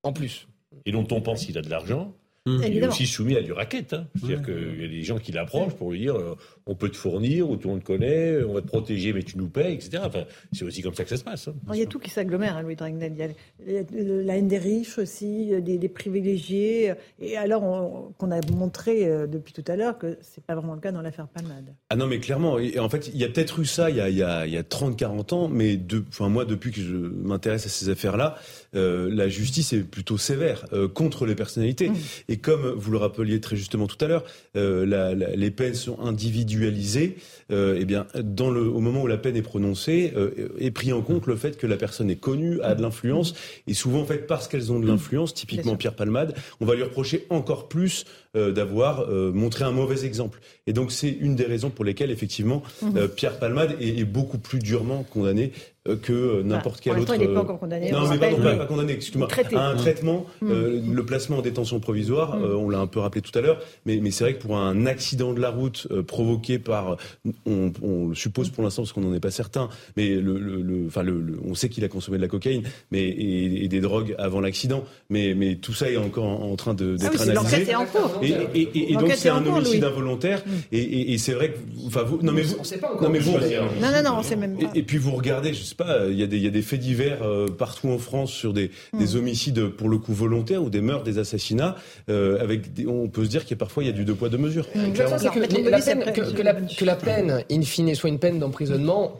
En 0.03 0.13
plus. 0.13 0.47
Et 0.85 0.91
dont 0.91 1.07
on 1.11 1.21
pense 1.21 1.45
qu'il 1.45 1.57
a 1.57 1.61
de 1.61 1.69
l'argent, 1.69 2.13
Mmh. 2.49 2.63
Il 2.67 2.77
est 2.77 2.87
aussi 2.87 3.05
soumis 3.05 3.35
à 3.35 3.41
du 3.41 3.51
racket. 3.51 3.93
Hein. 3.93 4.07
C'est-à-dire 4.15 4.41
qu'il 4.41 4.81
y 4.81 4.85
a 4.85 4.87
des 4.87 5.03
gens 5.03 5.19
qui 5.19 5.31
l'approchent 5.31 5.75
pour 5.75 5.91
lui 5.91 5.99
dire 5.99 6.15
euh, 6.15 6.35
on 6.65 6.75
peut 6.75 6.89
te 6.89 6.97
fournir, 6.97 7.49
ou 7.49 7.57
tout 7.57 7.67
le 7.67 7.75
monde 7.75 7.83
connaît, 7.83 8.43
on 8.43 8.53
va 8.53 8.61
te 8.61 8.67
protéger, 8.67 9.13
mais 9.13 9.23
tu 9.23 9.37
nous 9.37 9.49
payes, 9.49 9.73
etc. 9.73 10.03
Enfin, 10.05 10.23
c'est 10.51 10.65
aussi 10.65 10.81
comme 10.81 10.93
ça 10.93 11.03
que 11.03 11.09
ça 11.09 11.17
se 11.17 11.23
passe. 11.23 11.47
Hein. 11.47 11.53
il 11.73 11.79
y 11.79 11.83
a 11.83 11.85
tout 11.85 11.99
qui 11.99 12.09
s'agglomère, 12.09 12.57
hein, 12.57 12.61
Louis 12.61 12.75
Dragnel. 12.75 13.35
Il 13.65 13.73
y 13.73 13.77
a 13.77 13.83
la 14.23 14.37
haine 14.37 14.47
des 14.47 14.57
riches 14.57 14.97
aussi, 14.97 15.51
des, 15.61 15.89
privilégiés. 15.89 16.93
Et 17.19 17.37
alors 17.37 18.13
qu'on 18.17 18.31
a 18.31 18.39
montré 18.51 19.07
euh, 19.07 19.27
depuis 19.27 19.53
tout 19.53 19.63
à 19.67 19.75
l'heure 19.75 19.97
que 19.97 20.17
c'est 20.21 20.43
pas 20.43 20.55
vraiment 20.55 20.75
le 20.75 20.81
cas 20.81 20.91
dans 20.91 21.01
l'affaire 21.01 21.27
Palmade. 21.27 21.73
Ah 21.89 21.95
non, 21.95 22.07
mais 22.07 22.19
clairement. 22.19 22.59
Et 22.59 22.79
en 22.79 22.89
fait, 22.89 23.07
il 23.07 23.17
y 23.17 23.23
a 23.23 23.29
peut-être 23.29 23.59
eu 23.59 23.65
ça 23.65 23.89
il 23.89 23.95
y 23.95 24.01
a, 24.21 24.37
a, 24.37 24.41
a 24.41 24.45
30-40 24.45 25.33
ans, 25.33 25.47
mais 25.47 25.77
de, 25.77 26.03
enfin, 26.09 26.29
moi, 26.29 26.45
depuis 26.45 26.71
que 26.71 26.81
je 26.81 26.95
m'intéresse 26.95 27.65
à 27.65 27.69
ces 27.69 27.89
affaires-là, 27.89 28.35
euh, 28.75 29.09
la 29.11 29.29
justice 29.29 29.73
est 29.73 29.83
plutôt 29.83 30.17
sévère 30.17 30.65
contre 30.93 31.25
les 31.25 31.35
personnalités. 31.35 31.89
Mmh. 31.89 31.95
Et 32.27 32.37
comme 32.37 32.69
vous 32.69 32.91
le 32.91 32.97
rappeliez 32.97 33.41
très 33.41 33.55
justement 33.55 33.87
tout 33.87 34.03
à 34.03 34.07
l'heure, 34.07 34.23
euh, 34.55 35.15
les 35.35 35.51
peines 35.51 35.73
sont 35.73 35.99
individualisées. 35.99 37.17
Euh, 37.51 37.77
eh 37.79 37.85
bien, 37.85 38.05
dans 38.15 38.51
le, 38.51 38.61
au 38.61 38.79
moment 38.79 39.01
où 39.01 39.07
la 39.07 39.17
peine 39.17 39.35
est 39.35 39.41
prononcée, 39.41 40.13
euh, 40.15 40.49
est 40.59 40.71
pris 40.71 40.93
en 40.93 41.01
compte 41.01 41.25
le 41.25 41.35
fait 41.35 41.57
que 41.57 41.65
la 41.65 41.77
personne 41.77 42.09
est 42.09 42.15
connue, 42.15 42.61
a 42.61 42.75
de 42.75 42.81
l'influence, 42.81 43.33
et 43.65 43.73
souvent 43.73 44.01
en 44.01 44.05
fait 44.05 44.27
parce 44.27 44.47
qu'elles 44.47 44.71
ont 44.71 44.79
de 44.79 44.87
l'influence, 44.87 45.33
typiquement 45.33 45.75
Pierre 45.75 45.95
Palmade, 45.95 46.35
on 46.61 46.65
va 46.65 46.75
lui 46.75 46.83
reprocher 46.83 47.25
encore 47.29 47.67
plus 47.67 48.05
euh, 48.35 48.51
d'avoir 48.51 49.09
euh, 49.09 49.31
montré 49.31 49.63
un 49.63 49.71
mauvais 49.71 50.05
exemple. 50.05 50.39
Et 50.67 50.73
donc 50.73 50.91
c'est 50.91 51.09
une 51.09 51.35
des 51.35 51.45
raisons 51.45 51.71
pour 51.71 51.83
lesquelles 51.83 52.11
effectivement 52.11 52.61
mhm. 52.83 53.07
Pierre 53.07 53.39
Palmade 53.39 53.75
est, 53.79 53.97
est, 53.97 54.03
beaucoup 54.03 54.37
plus 54.37 54.59
durement 54.59 55.01
condamné 55.01 55.51
euh, 55.78 55.78
que 55.95 56.13
euh, 56.13 56.43
n'importe 56.43 56.81
quel 56.81 56.97
autre. 56.99 57.13
il 57.15 57.21
n'est 57.21 57.33
pas 57.33 57.41
encore 57.41 57.59
condamné. 57.59 57.91
Non, 57.91 58.07
mais 58.07 58.17
pas, 58.17 58.29
pas, 58.55 58.65
condamné, 58.65 58.93
excuse-moi. 58.93 59.27
À 59.55 59.69
un 59.69 59.75
traitement, 59.75 60.25
mmh. 60.41 60.51
euh, 60.51 60.81
le 60.91 61.05
placement 61.05 61.37
en 61.37 61.41
détention 61.41 61.79
provisoire, 61.79 62.37
mmh. 62.37 62.55
on 62.55 62.69
l'a 62.69 62.79
un 62.79 62.87
peu 62.87 62.99
rappelé 62.99 63.21
tout 63.21 63.37
à 63.37 63.41
l'heure, 63.41 63.59
mais, 63.85 63.99
mais 64.01 64.11
c'est 64.11 64.23
vrai 64.23 64.35
que 64.35 64.41
pour 64.41 64.57
un 64.57 64.85
accident 64.85 65.33
de 65.33 65.39
la 65.39 65.49
route 65.49 65.87
provoqué 66.03 66.59
par, 66.59 66.97
on, 67.45 67.71
on, 67.81 68.07
le 68.07 68.15
suppose 68.15 68.49
pour 68.49 68.63
l'instant 68.63 68.83
parce 68.83 68.93
qu'on 68.93 69.01
n'en 69.01 69.13
est 69.13 69.19
pas 69.19 69.31
certain, 69.31 69.69
mais 69.97 70.09
le, 70.15 70.39
le, 70.39 70.87
enfin 70.87 71.03
le, 71.03 71.39
on 71.45 71.55
sait 71.55 71.69
qu'il 71.69 71.83
a 71.83 71.87
consommé 71.87 72.17
de 72.17 72.23
la 72.23 72.27
cocaïne, 72.27 72.63
mais 72.91 73.07
et, 73.07 73.67
des 73.67 73.81
drogues 73.81 74.15
avant 74.17 74.41
l'accident, 74.41 74.83
mais 75.09 75.33
mais 75.35 75.55
tout 75.55 75.73
ça 75.73 75.89
est 75.89 75.97
encore 75.97 76.25
en, 76.25 76.55
train 76.55 76.73
d'être 76.73 77.03
ah 77.03 77.09
oui, 77.11 77.29
analysé. 77.29 77.69
Est 77.69 77.75
en 77.75 77.85
cours. 77.85 78.19
Et, 78.21 78.31
et, 78.55 78.91
et 78.91 78.95
donc 78.95 79.11
c'est 79.15 79.29
un 79.29 79.45
homicide 79.45 79.83
involontaire, 79.83 80.43
et, 80.71 81.17
c'est 81.17 81.33
vrai 81.33 81.51
que, 81.51 81.57
enfin 81.85 82.03
vous, 82.03 82.19
non 82.21 82.31
mais 82.31 82.41
vous, 82.41 82.57
non 83.01 83.09
mais 83.09 83.19
vous, 83.19 83.31
non 83.31 83.91
non 83.91 84.03
non, 84.03 84.17
on 84.19 84.23
sait 84.23 84.35
même 84.35 84.57
pas. 84.57 84.71
Et, 84.75 84.83
puis 84.83 84.97
vous 84.97 85.11
regardez, 85.11 85.53
je 85.53 85.63
sais 85.63 85.75
pas, 85.79 86.07
il 86.07 86.19
y 86.19 86.23
a 86.23 86.27
des, 86.27 86.37
il 86.37 86.43
y 86.43 86.47
a 86.47 86.51
des 86.51 86.61
faits 86.61 86.79
divers 86.79 87.23
euh, 87.23 87.47
partout 87.47 87.89
en 87.89 87.97
France 87.97 88.31
sur 88.31 88.53
des, 88.53 88.71
des, 88.93 89.15
hmm. 89.15 89.17
homicides 89.17 89.67
pour 89.69 89.89
le 89.89 89.97
coup 89.97 90.13
volontaires 90.13 90.61
ou 90.61 90.69
des 90.69 90.81
meurtres, 90.81 91.05
des 91.05 91.17
assassinats. 91.17 91.75
Euh, 92.09 92.41
avec, 92.41 92.63
on 92.87 93.07
peut 93.07 93.23
se 93.23 93.29
dire 93.29 93.43
qu'il 93.43 93.51
y 93.51 93.53
a 93.53 93.57
parfois 93.57 93.83
il 93.83 93.87
y 93.87 93.89
a 93.89 93.93
du 93.93 94.05
deux 94.05 94.15
poids 94.15 94.29
deux 94.29 94.37
mesures. 94.37 94.67
Hmm. 94.75 94.91
Que, 94.91 94.99
la 94.99 95.79
peine, 95.79 96.03
que, 96.13 96.41
la, 96.41 96.53
que 96.53 96.85
la 96.85 96.95
peine, 96.95 97.43
in 97.49 97.61
fine, 97.61 97.95
soit 97.95 98.09
une 98.09 98.19
peine 98.19 98.39
d'emprisonnement 98.39 99.19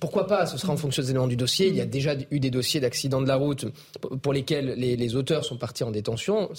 pourquoi 0.00 0.26
pas 0.26 0.46
Ce 0.46 0.58
sera 0.58 0.72
en 0.72 0.76
fonction 0.76 1.02
des 1.02 1.10
éléments 1.10 1.26
du 1.26 1.36
dossier. 1.36 1.68
Il 1.68 1.76
y 1.76 1.80
a 1.80 1.86
déjà 1.86 2.14
eu 2.30 2.40
des 2.40 2.50
dossiers 2.50 2.80
d'accidents 2.80 3.20
de 3.20 3.28
la 3.28 3.36
route 3.36 3.66
pour 4.22 4.32
lesquels 4.32 4.74
les, 4.76 5.16
auteurs 5.16 5.44
sont 5.44 5.56
partis 5.56 5.84
en 5.84 5.90
détention. 5.90 6.50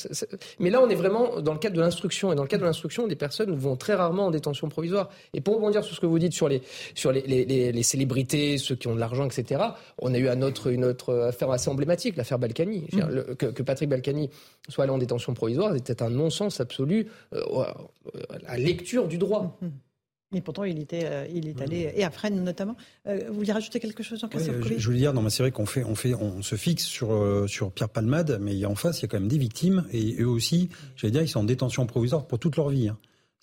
Mais 0.60 0.70
là, 0.70 0.82
on 0.82 0.90
est 0.90 0.96
vraiment 0.96 1.42
dans 1.42 1.54
le 1.54 1.60
cadre 1.60 1.76
de 1.76 1.82
l'instruction. 1.82 2.32
Et 2.32 2.36
dans 2.36 2.44
le 2.44 2.48
cadre 2.48 2.62
de 2.62 2.68
l'instruction, 2.68 3.08
des 3.08 3.16
personnes 3.16 3.56
vont 3.56 3.76
très 3.76 3.94
rarement 3.94 4.28
en 4.28 4.32
détention 4.32 4.70
provisoire. 4.70 5.10
Et 5.34 5.42
pour 5.42 5.56
rebondir 5.56 5.84
sur 5.84 5.96
ce 5.96 6.00
que 6.00 6.06
vous 6.06 6.20
dites 6.20 6.34
sur 6.34 6.48
les, 6.48 6.62
sur 6.96 7.12
les, 7.12 7.22
les, 7.22 7.84
célébrités, 7.84 8.58
ceux 8.58 8.76
qui 8.76 8.88
ont 8.88 8.96
de 8.96 9.00
l'argent, 9.00 9.26
etc., 9.26 9.62
on 10.00 10.14
a 10.14 10.18
eu 10.18 10.28
un 10.28 10.42
autre, 10.42 10.72
une 10.72 10.86
autre 10.86 11.16
affaire 11.16 11.52
assez 11.52 11.70
emblématique, 11.70 12.16
l'affaire 12.18 12.40
Balkany. 12.40 12.88
Mmh. 12.92 13.36
que, 13.36 13.64
Patrick 13.64 13.90
Balkany 13.90 14.30
soit 14.70 14.86
allé 14.86 14.94
en 14.94 14.98
détention 14.98 15.34
provisoire, 15.34 15.74
c'était 15.76 16.02
un 16.02 16.10
non-sens 16.10 16.60
absolu 16.60 17.08
euh, 17.34 17.42
à 18.46 18.58
lecture 18.58 19.08
du 19.08 19.18
droit. 19.18 19.58
Mmh. 19.62 19.68
Mais 20.34 20.42
pourtant, 20.42 20.66
il, 20.66 20.80
était, 20.80 21.06
euh, 21.06 21.26
il 21.34 21.48
est 21.48 21.62
allé, 21.62 21.90
et 21.96 22.04
à 22.04 22.12
Fresnes 22.12 22.44
notamment. 22.44 22.76
Euh, 23.08 23.22
vous 23.30 23.36
vouliez 23.36 23.54
rajouter 23.54 23.80
quelque 23.80 24.04
chose, 24.04 24.22
en 24.26 24.30
oui, 24.36 24.44
je, 24.44 24.78
je 24.78 24.86
voulais 24.86 25.00
dire, 25.00 25.14
non, 25.14 25.28
c'est 25.30 25.42
vrai 25.42 25.52
qu'on 25.52 25.66
fait, 25.66 25.86
on 25.86 25.96
fait, 25.96 26.14
on 26.16 26.42
se 26.42 26.56
fixe 26.56 26.84
sur, 26.84 27.14
euh, 27.14 27.48
sur 27.48 27.72
Pierre 27.72 27.88
Palmade, 27.88 28.38
mais 28.42 28.66
en 28.66 28.76
face, 28.76 29.00
il 29.00 29.04
y 29.04 29.06
a 29.06 29.08
quand 29.08 29.20
même 29.20 29.30
des 29.30 29.38
victimes, 29.38 29.86
et 29.94 30.18
eux 30.20 30.28
aussi, 30.28 30.68
j'allais 30.98 31.12
dire, 31.12 31.22
ils 31.22 31.30
sont 31.30 31.40
en 31.40 31.46
détention 31.46 31.86
provisoire 31.86 32.28
pour 32.28 32.40
toute 32.40 32.58
leur 32.58 32.70
vie. 32.70 32.90
Hein. 32.90 32.98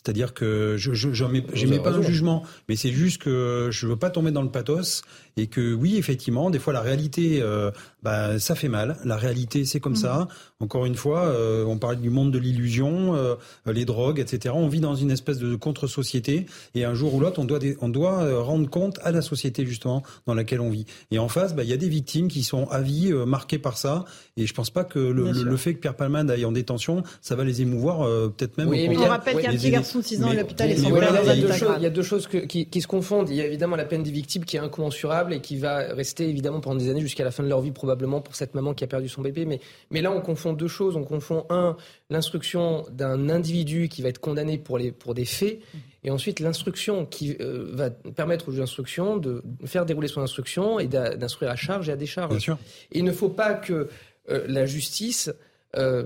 C'est-à-dire 0.05 0.35
que 0.35 0.76
je 0.76 1.64
n'aimais 1.64 1.82
pas 1.82 1.95
un 1.95 2.03
jugement, 2.03 2.43
mais 2.68 2.76
c'est 2.76 2.93
juste 2.93 3.22
que 3.22 3.70
je 3.72 3.87
veux 3.87 3.97
pas 3.97 4.11
tomber 4.11 4.32
dans 4.32 4.43
le 4.43 4.51
pathos 4.51 5.03
et 5.37 5.49
que 5.49 5.74
oui, 5.74 5.97
effectivement, 5.97 6.51
des 6.51 6.59
fois 6.59 6.72
la 6.72 6.80
réalité, 6.80 7.41
euh, 7.43 7.70
bah, 8.03 8.39
ça 8.39 8.55
fait 8.55 8.68
mal. 8.68 8.97
La 9.05 9.16
réalité, 9.16 9.64
c'est 9.64 9.80
comme 9.80 9.97
ça. 9.97 10.18
Mhm. 10.18 10.26
Encore 10.61 10.87
une 10.87 10.95
fois, 10.95 11.24
euh, 11.24 11.64
on 11.64 11.78
parle 11.78 11.97
du 11.97 12.11
monde 12.11 12.30
de 12.30 12.39
l'illusion, 12.39 13.14
euh, 13.16 13.35
les 13.66 13.85
drogues, 13.85 14.20
etc. 14.20 14.55
On 14.57 14.68
vit 14.68 14.80
dans 14.80 14.95
une 14.95 15.11
espèce 15.11 15.39
de 15.39 15.57
contre-société 15.57 16.47
et 16.74 16.85
un 16.85 16.95
jour 16.95 17.14
ou 17.14 17.20
l'autre, 17.20 17.41
on 17.41 17.45
doit, 17.45 17.59
on 17.80 17.89
doit 17.89 18.43
rendre 18.43 18.68
compte 18.70 18.99
à 19.03 19.11
la 19.11 19.22
société 19.22 19.66
justement 19.66 20.03
dans 20.26 20.35
laquelle 20.35 20.61
on 20.61 20.70
vit. 20.70 20.87
Et 21.11 21.18
en 21.18 21.28
face, 21.28 21.55
bah, 21.55 21.64
il 21.64 21.70
y 21.70 21.72
a 21.72 21.76
des 21.76 21.89
victimes 21.89 22.28
qui 22.28 22.43
sont 22.45 22.68
à 22.68 22.80
vie 22.80 23.12
marquées 23.12 23.59
par 23.59 23.76
ça. 23.76 24.05
Et 24.37 24.47
je 24.47 24.55
pense 24.55 24.70
pas 24.70 24.85
que 24.85 24.99
le, 24.99 25.30
le, 25.30 25.57
fait 25.57 25.74
que 25.74 25.80
Pierre 25.80 25.97
Palman 25.97 26.28
aille 26.28 26.45
en 26.45 26.53
détention, 26.53 27.03
ça 27.20 27.35
va 27.37 27.45
les 27.45 27.62
émouvoir, 27.62 28.07
peut-être 28.32 28.57
même. 28.59 28.68
Oui, 28.68 28.89
on 28.97 29.05
rappelle 29.05 29.37
qu'il 29.37 29.45
y 29.45 29.47
a 29.47 29.51
un 29.51 29.55
petit 29.55 29.70
garçon 29.70 29.99
de 29.99 30.05
6 30.05 30.24
ans 30.24 30.30
à 30.30 30.35
l'hôpital 30.35 30.70
et 30.70 30.76
Il 30.76 31.82
y 31.82 31.87
a 31.87 31.91
deux 31.91 32.03
choses 32.03 32.28
qui, 32.49 32.66
qui 32.66 32.80
se 32.80 32.87
confondent. 32.87 33.28
Il 33.30 33.37
y 33.37 33.41
a 33.41 33.47
évidemment 33.47 33.76
la 33.76 33.85
peine 33.85 34.03
des 34.03 34.11
victimes 34.11 34.45
qui 34.45 34.57
est 34.57 34.61
incommensurable 34.61 35.24
et 35.33 35.41
qui 35.41 35.57
va 35.57 35.79
rester 35.95 36.29
évidemment 36.29 36.61
pendant 36.61 36.77
des 36.77 36.91
années 36.91 37.01
jusqu'à 37.01 37.25
la 37.25 37.31
fin 37.31 37.43
de 37.43 37.49
leur 37.49 37.61
vie 37.61 37.70
probablement 37.70 38.20
pour 38.20 38.35
cette 38.35 38.55
maman 38.55 38.75
qui 38.75 38.85
a 38.85 38.87
perdu 38.87 39.09
son 39.09 39.22
bébé. 39.22 39.45
Mais, 39.45 39.61
mais 39.91 40.03
là, 40.03 40.12
on 40.12 40.20
confond 40.20 40.53
deux 40.53 40.68
choses. 40.68 40.97
On 40.97 41.05
confond, 41.05 41.47
un, 41.51 41.77
l'instruction 42.11 42.85
d'un 42.91 43.29
individu 43.29 43.89
qui 43.89 44.03
va 44.03 44.09
être 44.09 44.20
condamné 44.20 44.59
pour, 44.59 44.79
les, 44.79 44.93
pour 44.93 45.14
des 45.14 45.25
faits, 45.25 45.61
et 46.05 46.11
ensuite 46.11 46.41
l'instruction 46.41 47.07
qui 47.07 47.37
euh, 47.41 47.70
va 47.72 47.91
permettre 47.91 48.49
au 48.49 48.53
juge 48.53 48.61
d'instruction 48.61 49.16
de 49.16 49.43
faire 49.64 49.87
dérouler 49.87 50.09
son 50.09 50.20
instruction 50.20 50.79
et 50.79 50.87
d'instruire 50.87 51.51
à 51.51 51.57
charge 51.57 51.89
et 51.89 51.93
à 51.93 51.97
décharge. 51.97 52.31
Bien 52.31 52.39
sûr. 52.39 52.59
il 52.93 53.05
ne 53.05 53.12
faut 53.12 53.31
pas 53.31 53.55
que 53.55 53.89
euh, 54.31 54.45
la 54.47 54.66
justice, 54.66 55.33
euh, 55.77 56.05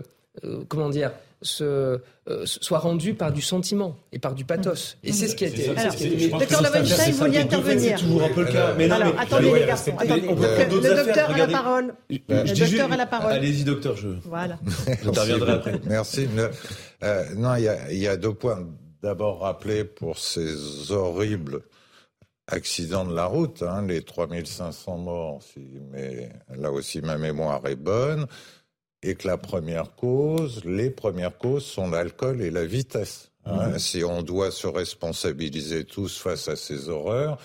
comment 0.69 0.89
dire, 0.89 1.13
se, 1.43 2.01
euh, 2.29 2.45
soit 2.45 2.79
rendu 2.79 3.15
par 3.15 3.33
du 3.33 3.43
sentiment 3.43 3.97
et 4.13 4.19
par 4.19 4.35
du 4.35 4.45
pathos. 4.45 4.97
Et 5.05 5.13
c'est 5.13 5.29
ce 5.29 5.37
qui 5.37 5.45
a 5.45 5.49
été. 5.49 5.69
Docteur 6.31 6.63
Lovenstein, 6.63 7.13
vous 7.13 7.19
vouliez 7.19 7.39
intervenir. 7.39 7.99
C'est 7.99 8.05
toujours 8.05 8.23
un 8.25 8.29
peu 8.31 8.43
le 8.43 8.53
cas. 8.53 8.75
Mais 8.77 8.91
Alors, 8.91 9.19
attendez 9.19 9.53
les 9.53 9.67
garçons, 9.67 9.97
attendez. 9.99 10.21
Le 10.23 10.97
docteur 11.05 11.31
a 11.31 11.37
la 11.39 11.47
parole. 11.47 11.95
Le 12.11 12.59
docteur 12.59 12.93
a 12.93 12.97
la 12.97 13.07
parole. 13.07 13.33
Allez-y, 13.33 13.65
docteur, 13.65 13.97
je. 13.97 14.09
Voilà. 14.25 14.59
J'interviendrai 15.05 15.53
après. 15.53 15.81
Merci. 15.87 16.29
Euh, 17.03 17.25
non, 17.37 17.55
il 17.57 17.65
y, 17.65 17.69
a, 17.69 17.93
il 17.93 17.99
y 17.99 18.09
a 18.09 18.17
deux 18.17 18.35
points. 18.35 18.67
D'abord, 19.03 19.41
rappeler 19.41 19.85
pour 19.85 20.19
ces 20.19 20.91
horribles 20.91 21.61
accidents 22.49 23.05
de 23.05 23.15
la 23.15 23.27
route, 23.27 23.63
hein, 23.63 23.85
les 23.87 24.03
3500 24.03 24.99
morts, 24.99 25.43
si, 25.43 25.61
mais 25.93 26.31
là 26.57 26.73
aussi 26.73 27.01
ma 27.01 27.19
mémoire 27.19 27.65
est 27.67 27.77
bonne 27.77 28.27
et 29.09 29.15
que 29.15 29.27
la 29.27 29.39
première 29.39 29.95
cause, 29.95 30.65
les 30.65 30.91
premières 30.91 31.37
causes 31.39 31.65
sont 31.65 31.91
l'alcool 31.91 32.43
et 32.43 32.51
la 32.51 32.67
vitesse. 32.67 33.31
Hein. 33.45 33.71
Mhm. 33.71 33.79
Si 33.79 34.05
on 34.05 34.23
doit 34.23 34.51
se 34.51 34.67
responsabiliser 34.67 35.85
tous 35.85 36.19
face 36.19 36.49
à 36.49 36.57
ces 36.57 36.89
horreurs, 36.91 37.39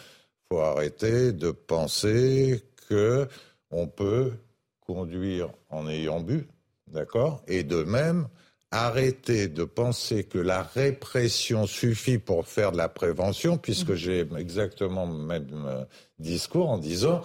faut 0.50 0.60
arrêter 0.60 1.32
de 1.32 1.52
penser 1.52 2.64
que 2.90 3.28
on 3.72 3.88
peut 3.88 4.34
conduire 4.82 5.50
en 5.70 5.88
ayant 5.88 6.20
bu, 6.20 6.48
d'accord? 6.88 7.42
Et 7.48 7.64
de 7.64 7.84
même, 7.84 8.28
arrêter 8.70 9.48
de 9.48 9.64
penser 9.64 10.26
que 10.26 10.40
la 10.40 10.64
répression 10.64 11.66
suffit 11.66 12.18
pour 12.18 12.46
faire 12.46 12.74
de 12.74 12.78
la 12.78 12.90
prévention, 12.90 13.58
puisque 13.58 13.92
mhm. 13.92 13.96
j'ai 13.96 14.28
exactement 14.38 15.06
le 15.06 15.18
même 15.18 15.86
discours 16.20 16.70
en 16.70 16.78
disant 16.78 17.22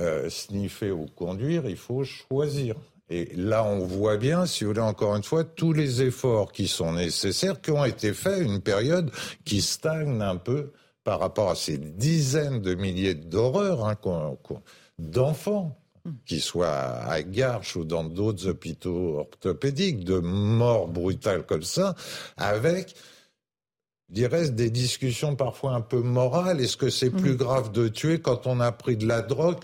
euh, 0.00 0.30
sniffer 0.30 0.90
ou 0.90 1.06
conduire, 1.06 1.68
il 1.68 1.76
faut 1.76 2.04
choisir. 2.04 2.74
Et 3.10 3.32
là, 3.36 3.64
on 3.64 3.80
voit 3.80 4.16
bien, 4.16 4.46
si 4.46 4.64
vous 4.64 4.70
voulez, 4.70 4.80
encore 4.80 5.14
une 5.14 5.22
fois, 5.22 5.44
tous 5.44 5.72
les 5.72 6.02
efforts 6.02 6.52
qui 6.52 6.68
sont 6.68 6.92
nécessaires, 6.92 7.60
qui 7.60 7.70
ont 7.70 7.84
été 7.84 8.14
faits, 8.14 8.42
une 8.42 8.60
période 8.60 9.10
qui 9.44 9.60
stagne 9.60 10.22
un 10.22 10.36
peu 10.36 10.72
par 11.04 11.20
rapport 11.20 11.50
à 11.50 11.54
ces 11.54 11.76
dizaines 11.76 12.62
de 12.62 12.74
milliers 12.74 13.14
d'horreurs 13.14 13.86
hein, 13.86 13.96
d'enfants 14.98 15.78
qui 16.26 16.40
soient 16.40 16.68
à 16.68 17.22
Garches 17.22 17.76
ou 17.76 17.84
dans 17.84 18.04
d'autres 18.04 18.48
hôpitaux 18.48 19.18
orthopédiques, 19.18 20.04
de 20.04 20.18
morts 20.18 20.88
brutales 20.88 21.44
comme 21.44 21.62
ça, 21.62 21.94
avec 22.36 22.94
il 24.14 24.26
reste 24.26 24.54
des 24.54 24.70
discussions 24.70 25.34
parfois 25.34 25.72
un 25.72 25.80
peu 25.80 26.00
morales. 26.00 26.60
Est-ce 26.60 26.76
que 26.76 26.90
c'est 26.90 27.10
plus 27.10 27.32
mmh. 27.32 27.36
grave 27.36 27.72
de 27.72 27.88
tuer 27.88 28.20
quand 28.20 28.46
on 28.46 28.60
a 28.60 28.70
pris 28.70 28.96
de 28.96 29.06
la 29.06 29.22
drogue 29.22 29.58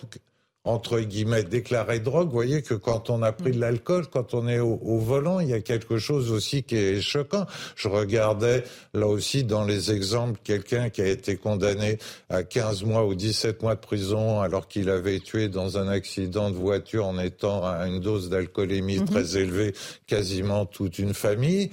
entre 0.64 1.00
guillemets, 1.00 1.42
déclaré 1.42 2.00
drogue, 2.00 2.28
vous 2.28 2.34
voyez 2.34 2.60
que 2.60 2.74
quand 2.74 3.08
on 3.08 3.22
a 3.22 3.32
pris 3.32 3.52
de 3.52 3.60
l'alcool, 3.60 4.06
quand 4.08 4.34
on 4.34 4.46
est 4.46 4.58
au, 4.58 4.98
volant, 4.98 5.40
il 5.40 5.48
y 5.48 5.54
a 5.54 5.60
quelque 5.60 5.96
chose 5.96 6.30
aussi 6.30 6.62
qui 6.62 6.76
est 6.76 7.00
choquant. 7.00 7.46
Je 7.76 7.88
regardais 7.88 8.64
là 8.92 9.06
aussi 9.06 9.42
dans 9.44 9.64
les 9.64 9.90
exemples 9.90 10.38
quelqu'un 10.44 10.90
qui 10.90 11.00
a 11.00 11.06
été 11.06 11.36
condamné 11.36 11.98
à 12.28 12.42
15 12.42 12.84
mois 12.84 13.06
ou 13.06 13.14
17 13.14 13.62
mois 13.62 13.74
de 13.74 13.80
prison 13.80 14.42
alors 14.42 14.68
qu'il 14.68 14.90
avait 14.90 15.20
tué 15.20 15.48
dans 15.48 15.78
un 15.78 15.88
accident 15.88 16.50
de 16.50 16.56
voiture 16.56 17.06
en 17.06 17.18
étant 17.18 17.64
à 17.64 17.86
une 17.88 18.00
dose 18.00 18.28
d'alcoolémie 18.28 18.98
mhm. 18.98 19.06
très 19.06 19.38
élevée 19.38 19.72
quasiment 20.06 20.66
toute 20.66 20.98
une 20.98 21.14
famille. 21.14 21.70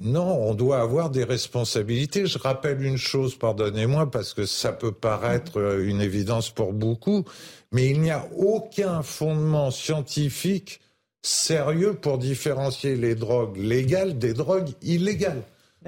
Non, 0.00 0.48
on 0.48 0.54
doit 0.54 0.80
avoir 0.80 1.10
des 1.10 1.24
responsabilités. 1.24 2.24
Je 2.24 2.38
rappelle 2.38 2.82
une 2.82 2.96
chose, 2.96 3.36
pardonnez-moi, 3.36 4.10
parce 4.10 4.32
que 4.32 4.46
ça 4.46 4.72
peut 4.72 4.92
paraître 4.92 5.60
euh, 5.60 5.86
une 5.86 6.00
évidence 6.00 6.48
pour 6.48 6.72
beaucoup, 6.72 7.26
mais 7.72 7.88
il 7.88 8.00
n'y 8.00 8.10
a 8.10 8.26
aucun 8.36 9.02
fondement 9.02 9.70
scientifique 9.70 10.80
sérieux 11.22 11.94
pour 11.94 12.18
différencier 12.18 12.96
les 12.96 13.14
drogues 13.14 13.56
légales 13.56 14.18
des 14.18 14.32
drogues 14.32 14.70
illégales, 14.82 15.42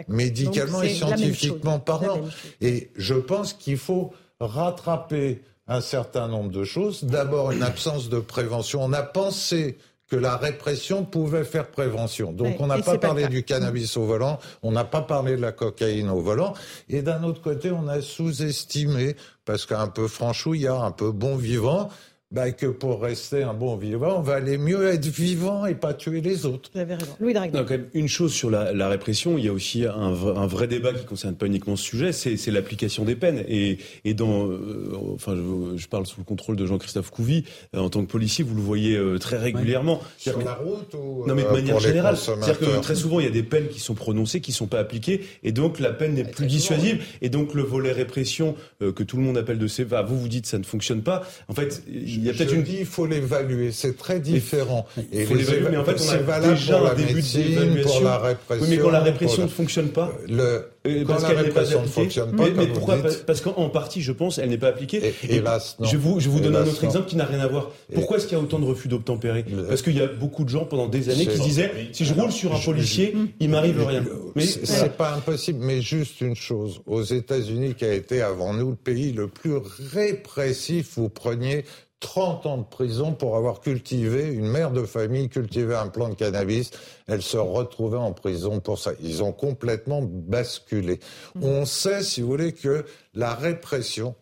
médicalement 0.08 0.82
et 0.82 0.90
scientifiquement 0.90 1.78
parlant. 1.78 2.20
Et 2.60 2.90
je 2.96 3.14
pense 3.14 3.52
qu'il 3.52 3.78
faut 3.78 4.12
rattraper 4.40 5.42
un 5.66 5.80
certain 5.80 6.28
nombre 6.28 6.50
de 6.50 6.64
choses. 6.64 7.04
D'abord, 7.04 7.52
une 7.52 7.62
absence 7.62 8.08
de 8.08 8.18
prévention. 8.18 8.82
On 8.82 8.92
a 8.92 9.02
pensé 9.02 9.78
que 10.12 10.16
la 10.18 10.36
répression 10.36 11.06
pouvait 11.06 11.42
faire 11.42 11.70
prévention. 11.70 12.32
Donc 12.34 12.60
on 12.60 12.66
n'a 12.66 12.82
pas 12.82 12.98
parlé 12.98 13.28
du 13.28 13.44
cannabis 13.44 13.96
au 13.96 14.04
volant, 14.04 14.38
on 14.62 14.70
n'a 14.70 14.84
pas 14.84 15.00
parlé 15.00 15.36
de 15.36 15.40
la 15.40 15.52
cocaïne 15.52 16.10
au 16.10 16.20
volant, 16.20 16.52
et 16.90 17.00
d'un 17.00 17.24
autre 17.24 17.40
côté, 17.40 17.70
on 17.70 17.88
a 17.88 18.02
sous-estimé, 18.02 19.16
parce 19.46 19.64
qu'un 19.64 19.88
peu 19.88 20.08
franchouillard, 20.08 20.84
un 20.84 20.90
peu 20.90 21.12
bon 21.12 21.36
vivant, 21.36 21.88
bah, 22.32 22.50
que 22.50 22.64
pour 22.64 23.02
rester 23.02 23.42
un 23.42 23.52
bon 23.52 23.76
vivant, 23.76 24.16
on 24.18 24.22
va 24.22 24.36
aller 24.36 24.56
mieux 24.56 24.88
être 24.88 25.06
vivant 25.06 25.66
et 25.66 25.74
pas 25.74 25.92
tuer 25.92 26.22
les 26.22 26.46
autres. 26.46 26.70
Vous 26.74 26.80
avez 26.80 26.94
raison. 26.94 27.12
Louis 27.20 27.34
Dragnet. 27.34 27.58
quand 27.58 27.70
même, 27.70 27.88
une 27.92 28.08
chose 28.08 28.32
sur 28.32 28.50
la, 28.50 28.72
la, 28.72 28.88
répression, 28.88 29.36
il 29.36 29.44
y 29.44 29.48
a 29.48 29.52
aussi 29.52 29.84
un, 29.84 29.92
un, 29.92 30.46
vrai 30.46 30.66
débat 30.66 30.94
qui 30.94 31.04
concerne 31.04 31.34
pas 31.34 31.44
uniquement 31.44 31.76
ce 31.76 31.84
sujet, 31.84 32.12
c'est 32.12 32.50
l'application 32.50 33.04
des 33.04 33.16
peines. 33.16 33.44
Et, 33.48 33.76
et 34.06 34.14
dans, 34.14 34.48
euh, 34.48 34.96
enfin, 35.14 35.36
je, 35.36 35.76
je, 35.76 35.88
parle 35.88 36.06
sous 36.06 36.20
le 36.20 36.24
contrôle 36.24 36.56
de 36.56 36.64
Jean-Christophe 36.64 37.10
Couvi, 37.10 37.44
euh, 37.76 37.80
en 37.80 37.90
tant 37.90 38.02
que 38.02 38.10
policier, 38.10 38.44
vous 38.44 38.54
le 38.54 38.62
voyez 38.62 38.96
euh, 38.96 39.18
très 39.18 39.36
régulièrement. 39.36 40.00
Sur 40.16 40.38
la 40.42 40.54
route 40.54 40.94
ou 40.94 41.26
Non, 41.26 41.34
mais 41.34 41.42
de 41.42 41.48
manière 41.48 41.80
générale. 41.80 42.16
C'est-à-dire 42.16 42.58
que 42.58 42.80
très 42.80 42.94
souvent, 42.94 43.20
il 43.20 43.26
y 43.26 43.28
a 43.28 43.32
des 43.32 43.42
peines 43.42 43.68
qui 43.68 43.80
sont 43.80 43.94
prononcées, 43.94 44.40
qui 44.40 44.52
sont 44.52 44.68
pas 44.68 44.78
appliquées, 44.78 45.20
et 45.42 45.52
donc 45.52 45.78
la 45.80 45.92
peine 45.92 46.14
n'est 46.14 46.24
plus 46.24 46.46
dissuasive. 46.46 47.04
Et 47.20 47.28
donc 47.28 47.52
le 47.52 47.62
volet 47.62 47.92
répression 47.92 48.56
que 48.80 49.02
tout 49.02 49.18
le 49.18 49.22
monde 49.22 49.36
appelle 49.36 49.58
de 49.58 49.66
séva, 49.66 50.00
vous 50.00 50.18
vous 50.18 50.28
dites 50.28 50.46
ça 50.46 50.58
ne 50.58 50.64
fonctionne 50.64 51.02
pas. 51.02 51.24
En 51.48 51.54
fait, 51.54 51.82
il 52.22 52.26
y 52.26 52.30
a 52.30 52.32
peut-être 52.34 52.54
une 52.54 52.84
faut 52.84 53.06
l'évaluer, 53.06 53.72
c'est 53.72 53.96
très 53.96 54.20
différent. 54.20 54.86
Il 55.12 55.26
faut 55.26 55.34
l'évaluer, 55.34 55.68
mais 55.70 55.76
en 55.76 55.84
fait, 55.84 56.00
on 56.00 56.30
a 56.30 56.40
déjà 56.40 56.78
un 56.78 56.94
début 56.94 57.22
d'évaluation. 57.22 57.90
Pour 57.90 58.00
la 58.02 58.18
répression. 58.18 58.64
Oui, 58.64 58.70
mais 58.70 58.78
quand 58.78 58.90
la 58.90 59.00
répression 59.00 59.42
ne 59.42 59.48
fonctionne 59.48 59.88
pas. 59.88 60.12
Le, 60.28 60.72
parce 61.06 61.24
qu'elle 61.24 61.42
n'est 61.42 61.50
pas 61.50 61.74
appliquée. 61.74 62.22
mais, 62.32 62.50
mais 62.50 62.66
pourquoi 62.66 62.98
Parce 63.26 63.40
qu'en 63.40 63.68
partie, 63.68 64.02
je 64.02 64.12
pense, 64.12 64.38
elle 64.38 64.50
n'est 64.50 64.58
pas 64.58 64.68
appliquée. 64.68 65.14
Et, 65.22 65.36
hélas, 65.36 65.76
non. 65.78 65.86
Je 65.86 65.96
vous, 65.96 66.18
je 66.18 66.28
vous 66.28 66.40
donne 66.40 66.56
un 66.56 66.66
autre 66.66 66.84
exemple 66.84 67.08
qui 67.08 67.16
n'a 67.16 67.24
rien 67.24 67.40
à 67.40 67.46
voir. 67.46 67.70
Pourquoi 67.94 68.16
est-ce 68.16 68.26
qu'il 68.26 68.36
y 68.36 68.40
a 68.40 68.42
autant 68.42 68.58
de 68.58 68.64
refus 68.64 68.88
d'obtempérer 68.88 69.44
Parce 69.68 69.82
qu'il 69.82 69.96
y 69.96 70.00
a 70.00 70.06
beaucoup 70.06 70.44
de 70.44 70.48
gens 70.48 70.64
pendant 70.64 70.88
des 70.88 71.08
années 71.10 71.26
qui 71.26 71.40
disaient 71.40 71.72
si 71.92 72.04
je 72.04 72.14
roule 72.14 72.32
sur 72.32 72.54
un 72.54 72.58
policier, 72.58 73.14
il 73.40 73.50
m'arrive 73.50 73.84
rien. 73.84 74.04
Mais 74.34 74.46
c'est 74.46 74.96
pas 74.96 75.14
impossible, 75.14 75.60
mais 75.62 75.80
juste 75.80 76.20
une 76.20 76.36
chose. 76.36 76.80
Aux 76.86 77.02
États-Unis, 77.02 77.74
qui 77.74 77.84
a 77.84 77.92
été 77.92 78.22
avant 78.22 78.52
nous 78.52 78.70
le 78.70 78.76
pays 78.76 79.12
le 79.12 79.28
plus 79.28 79.54
répressif, 79.92 80.92
vous 80.96 81.08
preniez 81.08 81.64
30 82.02 82.46
ans 82.46 82.58
de 82.58 82.64
prison 82.64 83.12
pour 83.12 83.36
avoir 83.36 83.60
cultivé, 83.60 84.28
une 84.28 84.48
mère 84.48 84.72
de 84.72 84.84
famille 84.84 85.28
cultivé 85.28 85.74
un 85.74 85.88
plant 85.88 86.10
de 86.10 86.14
cannabis. 86.14 86.72
Elle 87.06 87.22
se 87.22 87.38
retrouvait 87.38 87.96
en 87.96 88.12
prison 88.12 88.60
pour 88.60 88.78
ça. 88.78 88.90
Ils 89.00 89.22
ont 89.22 89.32
complètement 89.32 90.02
basculé. 90.02 91.00
Mmh. 91.36 91.44
On 91.44 91.64
sait, 91.64 92.02
si 92.02 92.20
vous 92.20 92.28
voulez, 92.28 92.52
que 92.52 92.84
la 93.14 93.34
répression, 93.34 94.14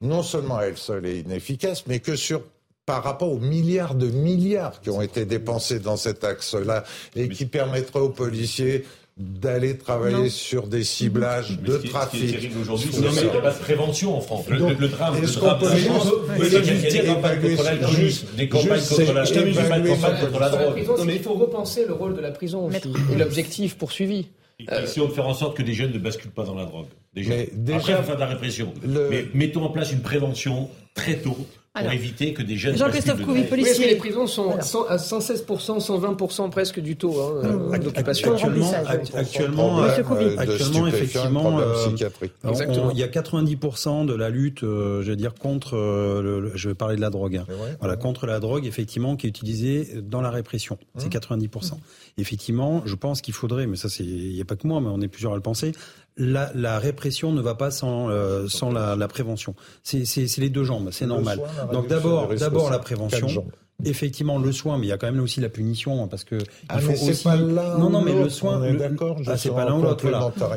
non 0.00 0.22
seulement 0.22 0.60
elle 0.60 0.76
seule 0.76 1.06
est 1.06 1.20
inefficace, 1.20 1.86
mais 1.86 2.00
que 2.00 2.16
sur 2.16 2.42
par 2.84 3.02
rapport 3.02 3.32
aux 3.32 3.38
milliards 3.38 3.94
de 3.94 4.08
milliards 4.08 4.82
qui 4.82 4.90
ont 4.90 5.00
été 5.00 5.24
dépensés 5.24 5.78
dans 5.78 5.96
cet 5.96 6.22
axe-là 6.22 6.84
et 7.16 7.30
qui 7.30 7.46
permettraient 7.46 8.00
aux 8.00 8.10
policiers 8.10 8.84
d'aller 9.16 9.78
travailler 9.78 10.28
sur 10.28 10.66
des 10.66 10.82
ciblages 10.82 11.60
de 11.60 11.76
trafic. 11.76 12.20
Ce 12.20 12.26
qui 12.26 12.30
est 12.30 12.32
terrible 12.32 12.58
aujourd'hui, 12.60 12.88
c'est 12.92 13.00
qu'il 13.00 13.30
n'y 13.30 13.36
a 13.36 13.40
pas 13.40 13.52
de 13.52 13.58
prévention 13.58 14.16
en 14.16 14.20
France. 14.20 14.48
Le, 14.48 14.58
le, 14.58 14.74
le 14.74 14.88
drame, 14.88 15.20
le 15.20 15.26
drame 15.28 15.58
peut 15.60 15.76
juste 15.76 16.86
dire 16.88 17.04
des 17.04 17.10
campagnes 17.10 17.40
contre 17.40 17.64
la 17.64 17.76
des 18.34 18.48
campagnes 18.48 20.20
contre 20.20 20.40
la 20.40 20.48
drogue. 20.50 20.84
Mais 21.06 21.16
il 21.16 21.22
faut 21.22 21.34
repenser 21.34 21.86
le 21.86 21.92
rôle 21.92 22.16
de 22.16 22.20
la 22.20 22.32
prison 22.32 22.68
et 22.70 23.16
l'objectif 23.16 23.76
poursuivi. 23.76 24.26
Essayons 24.58 25.08
de 25.08 25.12
faire 25.12 25.26
en 25.26 25.34
sorte 25.34 25.56
que 25.56 25.62
des 25.62 25.74
jeunes 25.74 25.92
ne 25.92 25.98
basculent 25.98 26.30
pas 26.30 26.44
dans 26.44 26.54
la 26.54 26.64
drogue. 26.64 26.86
Déjà. 27.12 27.34
Après, 27.76 27.94
on 27.94 27.98
va 27.98 28.02
faire 28.02 28.14
de 28.16 28.20
la 28.20 28.26
répression. 28.26 28.72
Mais 28.84 29.26
mettons 29.32 29.62
en 29.62 29.70
place 29.70 29.92
une 29.92 30.02
prévention 30.02 30.70
très 30.94 31.16
tôt 31.18 31.36
pour 31.74 31.92
éviter 31.92 32.32
que 32.32 32.42
des 32.42 32.56
jeunes. 32.56 32.76
Jean-Christophe 32.76 33.22
Couvi, 33.22 33.44
policier. 33.44 33.88
les 33.88 33.96
prisons 33.96 34.26
sont 34.26 34.52
à 34.52 34.96
116%, 34.96 35.44
120% 35.44 36.50
presque 36.50 36.78
du 36.80 36.96
taux 36.96 37.20
hein, 37.20 37.48
mmh. 37.48 37.78
d'occupation. 37.80 38.32
Actuellement, 38.34 38.72
actuellement, 39.14 39.78
euh, 39.80 40.36
actuellement 40.38 40.86
effectivement, 40.86 41.58
euh, 41.58 41.86
il 42.92 42.98
y 42.98 43.02
a 43.02 43.08
90% 43.08 44.06
de 44.06 44.14
la 44.14 44.30
lutte, 44.30 44.62
euh, 44.62 45.02
je 45.02 45.10
veux 45.10 45.16
dire, 45.16 45.34
contre, 45.34 45.74
le, 45.74 46.52
je 46.54 46.68
vais 46.68 46.74
parler 46.74 46.94
de 46.94 47.00
la 47.00 47.10
drogue, 47.10 47.38
hein. 47.38 47.46
voilà, 47.80 47.96
contre 47.96 48.26
la 48.26 48.38
drogue, 48.38 48.66
effectivement, 48.66 49.16
qui 49.16 49.26
est 49.26 49.30
utilisée 49.30 50.00
dans 50.00 50.20
la 50.20 50.30
répression. 50.30 50.78
C'est 50.96 51.12
90%. 51.12 51.72
Mmh. 51.72 51.78
Effectivement, 52.18 52.82
je 52.84 52.94
pense 52.94 53.20
qu'il 53.20 53.34
faudrait, 53.34 53.66
mais 53.66 53.76
ça, 53.76 53.88
c'est, 53.88 54.04
il 54.04 54.32
n'y 54.32 54.40
a 54.40 54.44
pas 54.44 54.54
que 54.54 54.68
moi, 54.68 54.80
mais 54.80 54.90
on 54.92 55.00
est 55.00 55.08
plusieurs 55.08 55.32
à 55.32 55.36
le 55.36 55.42
penser, 55.42 55.72
la, 56.16 56.50
la, 56.54 56.78
répression 56.78 57.32
ne 57.32 57.40
va 57.40 57.54
pas 57.54 57.70
sans, 57.70 58.08
euh, 58.08 58.46
sans 58.48 58.70
la, 58.70 58.96
la, 58.96 59.08
prévention. 59.08 59.54
C'est 59.82 60.04
les 60.38 60.50
deux 60.50 60.64
jambes, 60.64 60.90
c'est 60.92 61.06
normal. 61.06 61.40
Donc 61.72 61.88
d'abord, 61.88 62.28
d'abord 62.34 62.70
la 62.70 62.78
prévention. 62.78 63.46
Effectivement, 63.84 64.38
le 64.38 64.52
soin, 64.52 64.78
mais 64.78 64.86
il 64.86 64.88
y 64.88 64.92
a 64.92 64.98
quand 64.98 65.10
même 65.10 65.22
aussi 65.22 65.40
la 65.40 65.48
punition, 65.48 66.02
hein, 66.02 66.08
parce 66.08 66.24
que 66.24 66.38
ah, 66.68 66.76
il 66.76 66.82
faut 66.82 67.10
aussi. 67.10 67.26
non, 67.26 67.90
non, 67.90 68.02
mais 68.02 68.12
le 68.12 68.28
soin, 68.28 68.72
d'accord. 68.72 69.20
Ah, 69.26 69.36
c'est 69.36 69.50
pas 69.50 69.64
l'un 69.64 69.78
ou 69.78 69.82
l'autre. 69.82 70.06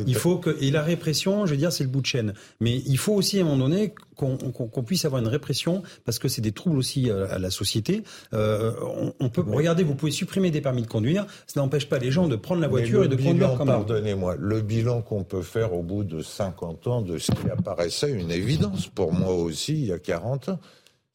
Il 0.05 0.15
faut 0.15 0.38
que 0.38 0.55
et 0.61 0.72
la 0.72 0.84
répression, 0.84 1.45
je 1.45 1.51
veux 1.51 1.57
dire, 1.57 1.72
c'est 1.72 1.84
le 1.84 1.89
bout 1.89 2.01
de 2.01 2.05
chaîne. 2.05 2.34
Mais 2.59 2.76
il 2.86 2.97
faut 2.97 3.13
aussi 3.13 3.39
à 3.39 3.41
un 3.41 3.45
moment 3.45 3.65
donné 3.65 3.93
qu'on 4.15 4.84
puisse 4.84 5.05
avoir 5.05 5.22
une 5.22 5.28
répression, 5.28 5.84
parce 6.05 6.20
que 6.20 6.28
c'est 6.28 6.41
des 6.41 6.51
troubles 6.51 6.78
aussi 6.78 7.09
euh, 7.09 7.28
à 7.30 7.39
la 7.39 7.49
société. 7.49 8.03
Euh, 8.34 8.72
on, 9.20 9.30
peut 9.30 9.41
regarder, 9.41 9.84
vous 9.84 9.95
pouvez 9.95 10.11
supprimer 10.11 10.51
des 10.51 10.61
permis 10.61 10.82
de 10.82 10.88
conduire, 10.88 11.26
ça 11.45 11.59
n'empêche 11.59 11.89
pas 11.89 11.99
les 11.99 12.11
gens 12.11 12.28
de 12.28 12.36
prendre 12.36 12.61
la 12.61 12.68
voiture 12.68 13.03
et 13.03 13.07
de 13.07 13.15
conduire 13.15 13.55
comme 13.55 13.68
Pardonnez-moi, 13.68 14.36
le 14.39 14.61
bilan 14.61 15.01
qu'on 15.01 15.24
peut 15.24 15.41
faire 15.41 15.74
au 15.74 15.84
bout 15.84 16.03
de 16.03 16.22
50 16.22 16.88
ans 16.88 17.01
de 17.01 17.18
ce 17.18 17.32
qui 17.32 17.49
apparaissait 17.49 18.11
une 18.11 18.32
évidence 18.32 18.88
pour 18.88 19.13
moi 19.13 19.34
aussi 19.34 19.74
il 19.74 19.86
y 19.86 19.91
a 19.91 19.99
40 19.99 20.49
ans 20.49 20.59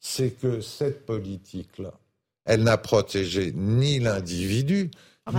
c'est 0.03 0.31
que 0.31 0.59
cette 0.59 1.05
politique-là, 1.05 1.93
elle 2.45 2.63
n'a 2.63 2.77
protégé 2.77 3.53
ni 3.55 3.99
l'individu, 3.99 4.91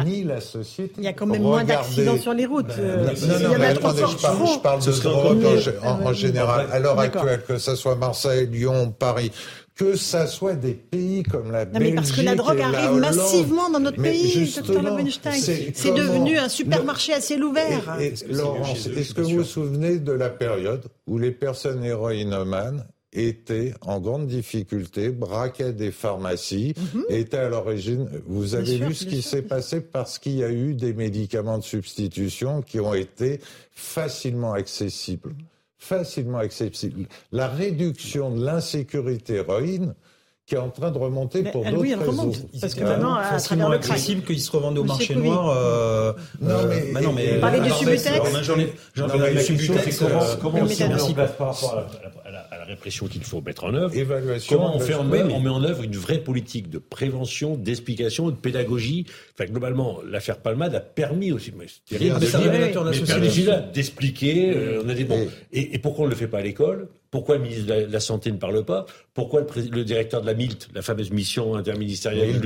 ni 0.06 0.24
la 0.24 0.40
société. 0.40 0.94
Il 0.96 1.04
y 1.04 1.06
a 1.06 1.12
quand 1.12 1.26
même 1.26 1.42
moins 1.42 1.64
d'accidents 1.64 2.18
sur 2.18 2.32
les 2.32 2.46
routes. 2.46 2.74
non, 2.78 3.38
non, 3.40 3.58
mais 3.58 3.66
attendez, 3.66 4.04
je 4.10 4.16
parle, 4.16 4.46
je 4.46 4.58
parle 4.60 4.82
de 4.82 5.02
drogue 5.02 5.74
en, 5.82 6.12
général. 6.14 6.68
À 6.72 6.78
l'heure 6.78 6.98
actuelle, 6.98 7.42
que 7.46 7.58
ce 7.58 7.76
soit 7.76 7.94
Marseille, 7.94 8.46
Lyon, 8.46 8.90
Paris, 8.98 9.30
que 9.74 9.96
ça 9.96 10.26
soit 10.26 10.54
des 10.54 10.72
pays 10.72 11.24
comme 11.24 11.52
la 11.52 11.66
non, 11.66 11.80
mais 11.80 11.94
parce 11.94 12.12
que 12.12 12.22
la 12.22 12.34
drogue 12.34 12.62
arrive 12.62 12.98
massivement 12.98 13.68
dans 13.68 13.80
notre 13.80 14.00
pays, 14.00 14.50
Lobenstein. 14.66 15.42
C'est 15.74 15.92
devenu 15.92 16.38
un 16.38 16.48
supermarché 16.48 17.12
à 17.12 17.20
ciel 17.20 17.44
ouvert. 17.44 17.98
Laurence, 18.30 18.86
est-ce 18.86 19.12
que 19.12 19.20
vous 19.20 19.36
vous 19.36 19.44
souvenez 19.44 19.98
de 19.98 20.12
la 20.12 20.30
période 20.30 20.86
où 21.06 21.18
les 21.18 21.32
personnes 21.32 21.84
héroïnomanes 21.84 22.86
étaient 23.14 23.74
en 23.80 24.00
grande 24.00 24.26
difficulté, 24.26 25.10
braquaient 25.10 25.72
des 25.72 25.90
pharmacies, 25.90 26.74
mhm. 26.94 27.04
étaient 27.08 27.38
à 27.38 27.48
l'origine. 27.48 28.08
Vous 28.26 28.54
avez 28.54 28.78
vu 28.78 28.94
ce 28.94 29.06
qui 29.06 29.22
s'est 29.22 29.42
passé 29.42 29.80
parce 29.80 30.18
qu'il 30.18 30.36
y 30.36 30.44
a 30.44 30.50
eu 30.50 30.74
des 30.74 30.92
médicaments 30.92 31.58
de 31.58 31.64
substitution 31.64 32.62
qui 32.62 32.80
ont 32.80 32.94
été 32.94 33.40
facilement 33.72 34.52
accessibles. 34.52 35.34
Facilement 35.78 36.38
accessibles. 36.38 37.06
La 37.30 37.48
réduction 37.48 38.34
de 38.34 38.44
l'insécurité 38.44 39.34
héroïne, 39.34 39.94
qui 40.46 40.54
est 40.56 40.58
en 40.58 40.68
train 40.68 40.90
de 40.90 40.98
remonter 40.98 41.42
pour 41.42 41.64
d'autres 41.64 41.80
raisons. 41.80 42.32
Parce 42.60 42.74
que 42.74 42.84
maintenant, 42.84 43.14
à 43.14 43.38
travers 43.38 43.70
le 43.70 43.76
accessible 43.76 44.22
qu'ils 44.22 44.40
se 44.40 44.50
revendent 44.50 44.78
au 44.78 44.84
marché 44.84 45.14
noir. 45.14 45.56
Euh, 45.56 46.12
non, 46.40 46.66
mais, 46.68 46.82
euh, 46.82 46.92
bah 46.92 47.00
non, 47.00 47.12
mais 47.12 47.38
parler 47.40 47.60
du 47.60 47.70
Subutex. 47.70 48.06
J'en 48.42 48.58
ai, 48.58 48.72
j'en 48.94 49.08
ai, 49.08 49.18
la 49.18 49.30
question, 49.30 49.74
c'est 49.82 49.98
comment, 49.98 50.20
comment 50.40 50.58
on 50.64 50.68
s'y 50.68 51.14
par 51.14 51.28
rapport 51.28 51.86
à 52.24 52.30
la, 52.30 52.40
à 52.40 52.58
la, 52.58 52.64
répression 52.64 53.06
qu'il 53.06 53.24
faut 53.24 53.40
mettre 53.40 53.64
en 53.64 53.74
œuvre. 53.74 53.94
Évaluation. 53.96 54.56
Comment 54.56 54.76
on 54.76 54.80
fait 54.80 54.94
en 54.94 55.10
œuvre, 55.10 55.34
on 55.34 55.40
met 55.40 55.50
en 55.50 55.62
œuvre 55.62 55.82
une 55.82 55.96
vraie 55.96 56.18
politique 56.18 56.68
de 56.68 56.78
prévention, 56.78 57.56
d'explication, 57.56 58.28
de 58.30 58.36
pédagogie. 58.36 59.06
Enfin, 59.34 59.50
globalement, 59.50 60.00
l'affaire 60.06 60.38
Palmade 60.38 60.74
a 60.74 60.80
permis 60.80 61.32
aussi, 61.32 61.52
mais 61.56 61.66
c'est 61.86 61.98
d'expliquer, 63.72 64.50
euh, 64.54 64.82
on 64.84 64.88
a 64.88 64.94
des 64.94 65.04
bons. 65.04 65.26
Et, 65.52 65.74
et 65.74 65.78
pourquoi 65.78 66.04
on 66.04 66.06
ne 66.06 66.12
le 66.12 66.16
fait 66.16 66.28
pas 66.28 66.38
à 66.38 66.42
l'école? 66.42 66.88
Pourquoi 67.14 67.36
le 67.36 67.42
ministre 67.42 67.72
de 67.72 67.92
la 67.92 68.00
Santé 68.00 68.32
ne 68.32 68.38
parle 68.38 68.64
pas? 68.64 68.86
Pourquoi 69.14 69.46
le, 69.70 69.84
directeur 69.84 70.20
de 70.20 70.26
la 70.26 70.34
MILT, 70.34 70.66
la 70.74 70.82
fameuse 70.82 71.12
mission 71.12 71.54
interministérielle, 71.54 72.40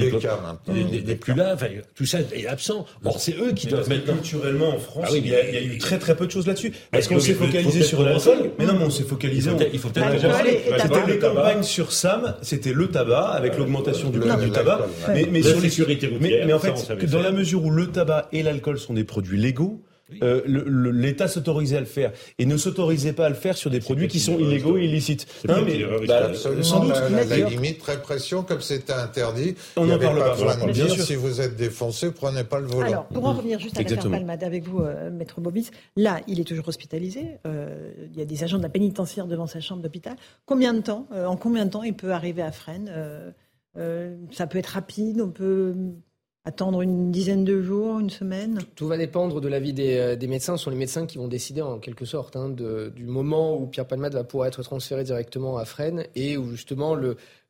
n'est 0.66 1.14
plus 1.14 1.32
là 1.32 1.56
Tout 1.94 2.04
ça 2.04 2.18
est 2.34 2.46
absent. 2.46 2.84
Or, 3.02 3.18
c'est 3.18 3.34
eux 3.40 3.52
qui 3.52 3.66
doivent 3.66 3.88
maintenant. 3.88 4.12
Culturellement, 4.12 4.74
en 4.74 4.78
France, 4.78 5.06
ah 5.08 5.16
il, 5.16 5.26
y 5.26 5.34
a, 5.34 5.62
eu 5.62 5.78
très 5.78 5.98
très 5.98 6.14
peu 6.14 6.26
de 6.26 6.30
choses 6.30 6.46
là-dessus. 6.46 6.74
Parce 6.90 7.08
qu'on 7.08 7.18
s'est 7.18 7.32
focalisé 7.32 7.82
sur 7.82 8.02
l'alcool. 8.02 8.50
Mais 8.58 8.66
non, 8.66 8.74
mais 8.74 8.84
on 8.84 8.90
s'est 8.90 9.04
focalisé. 9.04 9.50
Il 9.72 9.78
faut 9.78 9.88
peut-être. 9.88 10.20
C'était 10.20 11.06
les 11.06 11.18
campagnes 11.18 11.62
sur 11.62 11.90
Sam, 11.90 12.34
c'était 12.42 12.74
le 12.74 12.88
tabac, 12.88 13.28
avec 13.28 13.56
l'augmentation 13.56 14.10
du 14.10 14.18
prix 14.18 14.36
du 14.36 14.50
tabac. 14.50 14.86
Mais 15.08 15.42
sur 15.42 15.88
les. 15.88 15.98
Mais 16.20 16.52
en 16.52 16.58
fait, 16.58 17.06
dans 17.06 17.22
la 17.22 17.32
mesure 17.32 17.64
où 17.64 17.70
le 17.70 17.86
tabac 17.86 18.28
et 18.32 18.42
l'alcool 18.42 18.78
sont 18.78 18.92
des 18.92 19.04
produits 19.04 19.38
légaux, 19.38 19.82
euh, 20.22 20.42
l'État 20.92 21.28
s'autorisait 21.28 21.76
à 21.76 21.80
le 21.80 21.86
faire 21.86 22.12
et 22.38 22.46
ne 22.46 22.56
s'autorisait 22.56 23.12
pas 23.12 23.26
à 23.26 23.28
le 23.28 23.34
faire 23.34 23.56
sur 23.56 23.70
des 23.70 23.80
produits 23.80 24.08
qui 24.08 24.20
sont 24.20 24.38
illégaux 24.38 24.78
et 24.78 24.84
illicites. 24.84 25.26
Non, 25.46 25.62
mais, 25.64 25.84
bah, 26.06 26.32
sans 26.34 26.80
doute. 26.84 26.94
La, 27.10 27.24
la, 27.24 27.36
limite 27.48 27.82
répression, 27.82 28.42
comme 28.42 28.60
c'était 28.60 28.94
interdit, 28.94 29.54
on 29.76 29.86
n'en 29.86 29.98
parle 29.98 30.18
pas. 30.18 30.66
Bien 30.66 30.88
sûr. 30.88 31.04
Si 31.04 31.14
vous 31.14 31.40
êtes 31.40 31.56
défoncé, 31.56 32.10
prenez 32.10 32.44
pas 32.44 32.60
le 32.60 32.66
volant. 32.66 32.86
Alors, 32.86 33.06
pour 33.06 33.24
en 33.26 33.34
revenir 33.34 33.58
juste 33.58 33.78
à 33.78 33.82
l'affaire 33.82 34.10
Palmade 34.10 34.44
avec 34.44 34.64
vous, 34.64 34.80
euh, 34.80 35.10
Maître 35.10 35.40
Bobis, 35.40 35.70
là, 35.96 36.20
il 36.26 36.40
est 36.40 36.44
toujours 36.44 36.68
hospitalisé. 36.68 37.38
Euh, 37.46 37.92
il 38.10 38.18
y 38.18 38.22
a 38.22 38.24
des 38.24 38.44
agents 38.44 38.58
de 38.58 38.62
la 38.62 38.68
pénitentiaire 38.68 39.26
devant 39.26 39.46
sa 39.46 39.60
chambre 39.60 39.82
d'hôpital. 39.82 40.16
Combien 40.46 40.72
de 40.72 40.80
temps, 40.80 41.06
en 41.14 41.36
combien 41.36 41.66
de 41.66 41.70
temps 41.70 41.82
il 41.82 41.94
peut 41.94 42.12
arriver 42.12 42.42
à 42.42 42.52
Fresnes 42.52 42.90
ça 44.32 44.46
peut 44.48 44.58
être 44.58 44.66
rapide, 44.66 45.20
on 45.20 45.30
peut 45.30 45.72
attendre 46.48 46.80
une 46.80 47.10
dizaine 47.10 47.44
de 47.44 47.60
jours, 47.60 48.00
une 48.00 48.08
semaine? 48.08 48.58
Tout, 48.74 48.88
va 48.88 48.96
dépendre 48.96 49.40
de 49.40 49.48
l'avis 49.48 49.74
des, 49.74 50.16
des, 50.16 50.26
médecins. 50.26 50.56
Ce 50.56 50.64
sont 50.64 50.70
les 50.70 50.76
médecins 50.76 51.06
qui 51.06 51.18
vont 51.18 51.28
décider 51.28 51.60
en 51.60 51.78
quelque 51.78 52.06
sorte 52.06 52.36
hein, 52.36 52.48
du 52.48 53.04
moment 53.04 53.56
où 53.56 53.66
Pierre 53.66 53.86
Palmade 53.86 54.14
va 54.14 54.24
pouvoir 54.24 54.48
être 54.48 54.62
transféré 54.62 55.04
directement 55.04 55.58
à 55.58 55.66
Fresnes 55.66 56.04
et 56.14 56.38
où 56.38 56.50
justement 56.50 56.96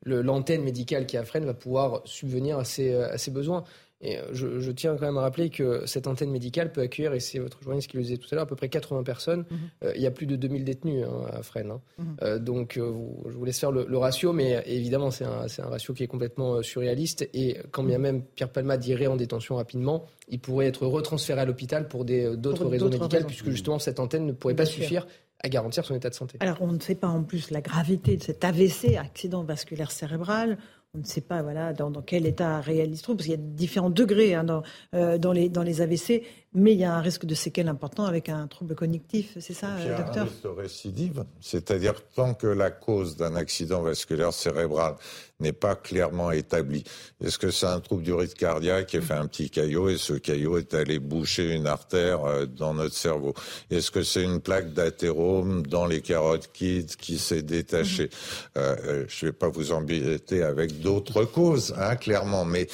l'antenne 0.05 0.63
médicale 0.63 1.07
qui 1.07 1.17
est 1.17 1.21
à 1.21 1.25
Fresnes 1.25 1.47
va 1.47 1.55
pouvoir 1.55 2.03
subvenir 2.05 2.59
à 2.59 2.65
ses, 2.65 2.95
à 2.95 3.19
ses 3.19 3.31
besoins. 3.31 3.63
Et 4.01 4.19
euh, 4.19 4.23
je, 4.33 4.71
tiens 4.71 4.97
quand 4.97 5.07
même 5.07 5.19
à 5.19 5.23
rappeler 5.23 5.51
que 5.51 5.85
cette 5.87 6.07
antenne 6.07 6.31
médicale 6.31 6.71
peut 6.71 6.83
accueillir, 6.83 7.15
et 7.15 7.21
c'est 7.21 7.41
votre 7.41 7.61
journaliste 7.63 7.91
qui 7.91 7.97
le 7.97 8.05
disait 8.05 8.17
tout 8.17 8.29
à 8.31 8.37
l'heure, 8.37 8.45
à 8.45 8.47
peu 8.47 8.55
près 8.55 8.69
80 8.69 9.03
personnes. 9.03 9.45
Mhm. 9.51 9.59
Euh, 9.85 9.93
il 9.97 10.03
y 10.03 10.07
a 10.07 10.11
plus 10.11 10.27
de 10.27 10.37
2000 10.37 10.65
détenus 10.65 11.05
hein, 11.05 11.27
à 11.33 11.43
Fresnes. 11.43 11.73
Hein. 11.73 11.81
Mhm. 11.99 12.17
Euh, 12.23 12.39
donc 12.39 12.75
je 12.77 12.81
vous 12.83 13.45
laisse 13.45 13.59
faire 13.59 13.73
le, 13.73 13.99
ratio, 13.99 14.33
mais 14.33 14.63
évidemment 14.67 15.11
c'est 15.11 15.25
un, 15.25 15.47
un, 15.59 15.69
ratio 15.69 15.95
qui 15.95 16.05
est 16.05 16.07
complètement 16.09 16.63
surréaliste. 16.63 17.29
Et 17.35 17.59
quand 17.73 17.83
bien 17.83 17.99
même 17.99 18.23
Pierre 18.23 18.51
Palmade 18.51 18.85
irait 18.87 19.09
en 19.09 19.17
détention 19.17 19.57
rapidement, 19.57 20.05
il 20.29 20.39
pourrait 20.39 20.67
être 20.67 20.87
retransféré 20.87 21.41
à 21.41 21.45
l'hôpital 21.45 21.89
pour 21.89 22.05
d'autres 22.05 22.67
raisons 22.67 22.89
médicales, 22.89 23.27
puisque 23.27 23.51
justement 23.51 23.81
cette 23.81 23.99
antenne 23.99 24.27
ne 24.27 24.33
pourrait 24.33 24.55
pas 24.55 24.67
suffire 24.67 25.07
à 25.43 25.49
garantir 25.49 25.85
son 25.85 25.95
état 25.95 26.11
de 26.11 26.15
santé. 26.15 26.37
Alors 26.41 26.59
on 26.61 26.73
ne 26.73 26.81
sait 26.81 26.95
pas 26.95 27.09
en 27.09 27.23
plus 27.23 27.51
la 27.51 27.61
gravité 27.61 28.17
de 28.17 28.23
cet 28.23 28.45
AVC, 28.45 28.97
accident 28.97 29.45
vasculaire 29.45 29.91
cérébral 29.91 30.59
on 30.95 30.99
ne 30.99 31.05
sait 31.05 31.21
pas 31.21 31.43
voilà, 31.43 31.73
dans, 31.73 31.91
quel 32.03 32.27
état 32.27 32.61
réel 32.61 32.91
il 32.91 32.97
se 32.97 33.03
trouve, 33.03 33.17
parce 33.17 33.27
qu'il 33.27 33.39
y 33.39 33.43
a 33.43 33.47
différents 33.47 33.91
degrés 33.91 34.35
hein, 34.35 34.45
dans, 34.45 34.63
euh, 34.95 35.19
dans, 35.19 35.33
les, 35.33 35.49
dans 35.49 35.63
les 35.63 35.81
AVC, 35.81 36.23
mais 36.55 36.73
il 36.73 36.79
y 36.79 36.85
a 36.85 36.95
un 36.95 37.01
risque 37.01 37.27
de 37.27 37.35
séquelles 37.35 37.69
important 37.69 38.05
avec 38.05 38.29
un 38.29 38.47
trouble 38.47 38.75
cognitif, 38.75 39.37
c'est 39.39 39.53
ça, 39.53 39.69
il 39.81 39.87
y 39.87 39.91
a 39.91 39.99
docteur? 39.99 40.23
un 40.23 40.25
risque 40.25 40.43
de 40.43 40.49
récidive, 40.49 41.25
c'est-à-dire 41.41 41.95
tant 42.15 42.35
que 42.35 42.47
la 42.47 42.71
cause 42.71 43.17
d'un 43.17 43.37
accident 43.37 43.83
vasculaire 43.83 44.33
cérébral 44.33 44.95
n'est 45.41 45.53
pas 45.53 45.77
clairement 45.77 46.33
établie. 46.33 46.85
Est-ce 47.23 47.39
que 47.39 47.51
c'est 47.51 47.67
un 47.67 47.81
trouble 47.81 48.03
du 48.03 48.13
rythme 48.13 48.35
cardiaque 48.35 48.87
qui 48.87 48.97
a 48.97 49.01
fait 49.03 49.15
un 49.15 49.27
petit 49.27 49.51
caillot 49.51 49.89
et 49.91 49.99
ce 49.99 50.15
caillot 50.15 50.59
est 50.59 50.75
allé 50.75 50.99
boucher 50.99 51.55
une 51.55 51.67
artère 51.67 52.25
euh, 52.25 52.47
dans 52.47 52.75
notre 52.75 52.95
cerveau? 52.95 53.35
Est-ce 53.71 53.91
que 53.91 54.03
c'est 54.03 54.25
une 54.25 54.41
plaque 54.41 54.73
d'athérome 54.73 55.67
dans 55.67 55.87
les 55.87 56.01
carottes 56.01 56.51
qui 56.53 56.87
s'est 57.19 57.43
détachée? 57.43 58.05
Mhm. 58.05 58.63
euh, 58.63 59.05
Je 59.07 59.27
ne 59.27 59.31
vais 59.31 59.37
pas 59.37 59.49
vous 59.49 59.71
embêter 59.73 60.43
avec 60.43 60.81
d'autres 60.81 61.25
causes, 61.25 61.75
hein, 61.79 61.95
clairement, 61.97 62.45
mais 62.45 62.67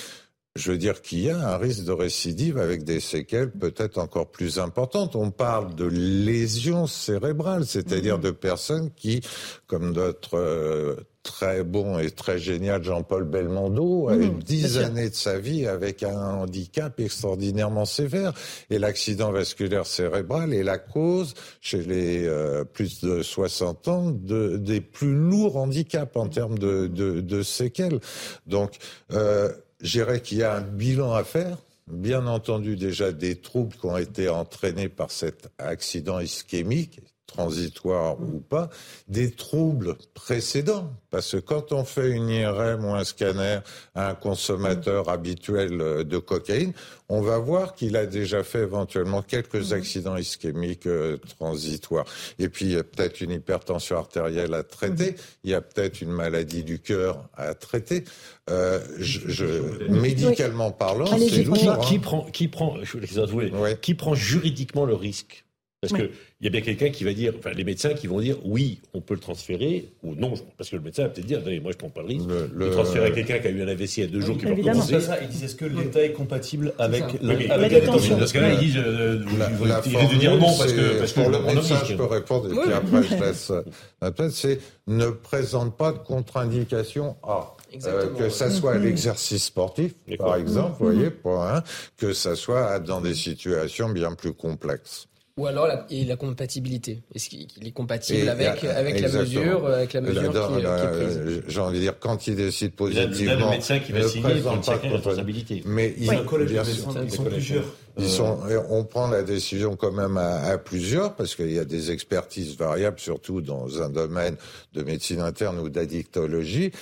je 0.57 0.71
veux 0.71 0.79
dire 0.79 1.03
qu'il 1.03 1.21
y 1.21 1.31
a 1.31 1.55
un 1.55 1.57
risque 1.57 1.85
de 1.85 1.91
récidive 1.91 2.59
avec 2.59 2.85
des 2.85 3.01
séquelles 3.01 3.51
peut-être 3.51 3.99
encore 3.99 4.31
plus 4.31 4.61
importantes. 4.61 5.17
On 5.17 5.33
parle 5.33 5.75
de 5.75 5.85
lésions 5.85 6.87
cérébrales, 6.87 7.67
c'est-à-dire 7.67 8.19
mhm. 8.19 8.23
de 8.23 8.31
personnes 8.31 8.91
qui, 8.95 9.21
comme 9.67 9.93
notre 9.93 10.39
euh, 10.39 10.95
très 11.25 11.65
bon 11.65 11.99
et 11.99 12.13
très 12.13 12.39
génial 12.39 12.85
Jean-Paul 12.85 13.25
Belmondo, 13.25 14.09
a 14.09 14.17
eu 14.17 14.31
dix 14.31 14.79
années 14.79 15.11
de 15.11 15.15
sa 15.15 15.41
vie 15.41 15.67
avec 15.67 16.05
un 16.05 16.21
handicap 16.21 17.01
extraordinairement 17.01 17.87
sévère. 17.87 18.33
Et 18.71 18.79
l'accident 18.79 19.33
vasculaire 19.33 19.87
cérébral 19.87 20.55
est 20.55 20.63
la 20.63 20.79
cause, 20.79 21.35
chez 21.61 21.83
les 21.83 22.27
euh, 22.27 22.63
plus 22.63 23.01
de 23.01 23.23
60 23.23 23.89
ans, 23.89 24.11
de, 24.11 24.57
des 24.57 24.81
plus 24.81 25.15
lourds 25.15 25.57
handicaps 25.57 26.17
en 26.17 26.29
termes 26.29 26.59
de, 26.59 26.87
de, 26.87 27.21
de 27.21 27.43
séquelles. 27.43 27.99
Donc, 28.47 28.77
euh, 29.13 29.51
je 29.85 29.91
dirais 29.91 30.21
qu'il 30.21 30.39
y 30.39 30.43
a 30.43 30.57
un 30.57 30.63
bilan 30.63 31.13
à 31.13 31.23
faire. 31.25 31.59
Bien 31.87 32.27
entendu, 32.27 32.77
déjà 32.77 33.13
des 33.13 33.37
troubles 33.37 33.77
qui 33.77 33.85
ont 33.85 33.99
été 33.99 34.31
entraînés 34.31 34.89
par 34.89 35.11
cet 35.11 35.51
accident 35.59 36.19
ischémique, 36.19 37.01
transitoire 37.35 38.21
ou 38.21 38.41
pas, 38.41 38.71
des 39.09 39.31
troubles 39.31 39.97
précédents. 40.15 40.93
Parce 41.11 41.33
que 41.33 41.37
quand 41.37 41.73
on 41.73 41.85
fait 41.85 42.11
une 42.11 42.29
IRM 42.29 42.85
ou 42.85 42.95
un 42.95 43.05
scanner 43.05 43.61
à 43.95 44.11
un 44.11 44.15
consommateur 44.15 45.09
habituel 45.09 45.79
de 45.79 46.19
cocaïne, 46.19 46.73
on 47.09 47.21
va 47.21 47.39
voir 47.39 47.75
qu'il 47.75 47.97
a 47.97 48.07
déjà 48.07 48.43
fait 48.43 48.61
éventuellement 48.61 49.23
quelques 49.23 49.71
mhm. 49.71 49.73
accidents 49.73 50.17
ischémiques 50.17 50.87
euh, 50.87 51.19
transitoires. 51.39 52.07
Et 52.39 52.49
puis, 52.49 52.67
il 52.67 52.73
y 52.73 52.77
a 52.77 52.85
peut-être 52.85 53.21
une 53.21 53.31
hypertension 53.31 53.99
artérielle 53.99 54.55
à 54.55 54.63
traiter, 54.63 55.11
mhm. 55.11 55.17
il 55.45 55.51
y 55.51 55.55
a 55.55 55.61
peut-être 55.61 56.01
une 56.01 56.11
maladie 56.11 56.65
du 56.65 56.79
cœur 56.79 57.29
à 57.37 57.55
traiter. 57.55 58.05
Euh, 58.51 58.81
je, 58.99 59.89
médicalement 59.89 60.71
parlant, 60.71 61.07
c'est 61.07 61.45
lourd. 61.45 61.57
Qui, 61.57 61.61
qui, 61.61 61.69
hein. 61.69 62.01
prend, 62.03 62.25
qui 62.25 62.49
prend, 62.49 62.77
je 62.83 62.99
les 62.99 63.77
qui 63.81 63.95
prend 63.95 64.15
juridiquement 64.15 64.85
le 64.85 64.95
risque 64.95 65.44
parce 65.89 66.01
qu'il 66.01 66.11
y 66.41 66.47
a 66.47 66.51
bien 66.51 66.61
quelqu'un 66.61 66.91
qui 66.91 67.05
va 67.05 67.13
dire, 67.13 67.35
enfin 67.39 67.51
les 67.51 67.65
médecins 67.65 67.95
qui 67.95 68.07
vont 68.07 68.21
dire 68.21 68.37
oui, 68.45 68.81
on 68.93 69.01
peut 69.01 69.15
le 69.15 69.21
transférer, 69.21 69.89
ou 70.03 70.15
non, 70.15 70.35
parce 70.57 70.71
que 70.71 70.77
le 70.77 70.83
médecin 70.83 71.05
va 71.05 71.09
peut-être 71.11 71.27
dire, 71.27 71.41
moi 71.63 71.73
je 71.73 71.77
prends 71.77 71.89
pas 71.89 72.03
le 72.03 72.09
risque 72.09 72.27
de 72.27 72.69
transférer 72.71 73.07
à 73.07 73.11
quelqu'un 73.11 73.39
qui 73.39 73.49
a 73.49 73.51
eu 73.51 73.63
un 73.63 73.69
AVC 73.69 73.99
il 73.99 74.01
y 74.01 74.07
a 74.07 74.11
deux 74.11 74.21
jours 74.21 74.39
qui 74.39 74.47
va 74.47 74.55
recommencer. 74.55 75.01
Ça, 75.01 75.19
il 75.21 75.29
disait 75.29 75.47
est-ce 75.47 75.57
que 75.57 75.65
l'État 75.65 76.03
est 76.03 76.13
compatible 76.13 76.73
avec 76.79 77.05
la, 77.23 77.69
détention. 77.69 78.19
Dans 78.19 78.27
ce 78.27 78.33
cas-là, 78.33 78.53
il 78.55 78.71
dit, 78.71 78.79
euh, 78.79 79.17
de 79.17 80.19
dire 80.19 80.37
non 80.37 80.57
parce 80.57 80.73
que, 80.73 80.99
parce 80.99 81.13
que 81.13 81.21
pour 81.21 81.31
le 81.31 81.41
médecin, 81.41 81.77
je 81.87 81.95
peux 81.95 82.05
répondre, 82.05 82.53
et 82.53 82.63
puis 82.63 82.73
après 82.73 83.03
je 83.03 83.15
laisse 83.17 83.53
la 84.01 84.31
c'est 84.31 84.59
ne 84.87 85.09
présente 85.09 85.77
pas 85.77 85.93
de 85.93 85.99
contre-indication 85.99 87.17
A. 87.23 87.55
Euh, 87.87 88.15
que 88.15 88.29
ça 88.29 88.51
soit 88.51 88.75
à 88.75 88.79
l'exercice 88.79 89.47
sportif, 89.47 89.95
par 90.19 90.37
exemple, 90.37 90.77
vous 90.79 90.93
voyez, 90.93 91.11
point 91.11 91.57
un, 91.57 91.63
que 91.97 92.13
ça 92.13 92.37
soit 92.37 92.79
dans 92.79 93.01
des 93.01 93.15
situations 93.15 93.89
bien 93.89 94.15
plus 94.15 94.33
complexes. 94.33 95.09
Ou 95.37 95.49
alors 95.49 95.67
la, 95.67 95.85
et 95.91 96.05
la 96.05 96.15
compatibilité. 96.15 97.03
Est-ce 97.13 97.29
qu'il 97.29 97.49
est 97.67 97.73
compatible 97.73 98.29
avec, 98.29 98.63
avec 98.63 99.01
la 99.01 99.09
mesure, 99.09 99.67
avec 99.67 99.93
la 99.93 100.01
mesure 100.01 100.23
qui, 100.31 100.61
est 100.61 100.93
prise 100.93 101.43
J'ai 101.49 101.61
envie 101.61 101.79
de 101.79 101.83
dire, 101.83 101.99
quand 101.99 102.29
il 102.29 102.37
décide 102.37 102.73
positivement, 102.73 103.47
le 103.47 103.51
médecin 103.51 103.81
qui 103.81 103.91
va 103.91 104.07
signer 104.07 104.41
prend 104.41 104.59
pas 104.59 104.79
de 104.79 104.93
responsabilité. 104.93 105.63
Mais 105.67 105.93
il, 105.99 106.09
oui. 106.09 106.45
bien 106.47 106.63
sûr, 106.63 106.95
ils 107.03 107.11
sont 107.11 107.25
plusieurs. 107.25 107.65
Ils 107.97 108.09
sont, 108.09 108.39
on 108.71 108.85
prend 108.85 109.09
la 109.09 109.23
décision 109.23 109.77
quand 109.77 109.93
même 109.93 110.17
à, 110.17 110.41
à 110.47 110.59
plusieurs 110.59 111.15
parce 111.15 111.37
qu'il 111.37 111.53
y 111.53 111.59
a 111.59 111.65
des 111.65 111.93
expertises 111.93 112.57
variables, 112.57 112.99
surtout 112.99 113.41
dans 113.41 113.81
un 113.81 113.89
domaine 113.89 114.37
de 114.73 114.83
médecine 114.83 115.21
interne 115.21 115.59
ou 115.61 115.69
d'addictologie. 115.69 116.73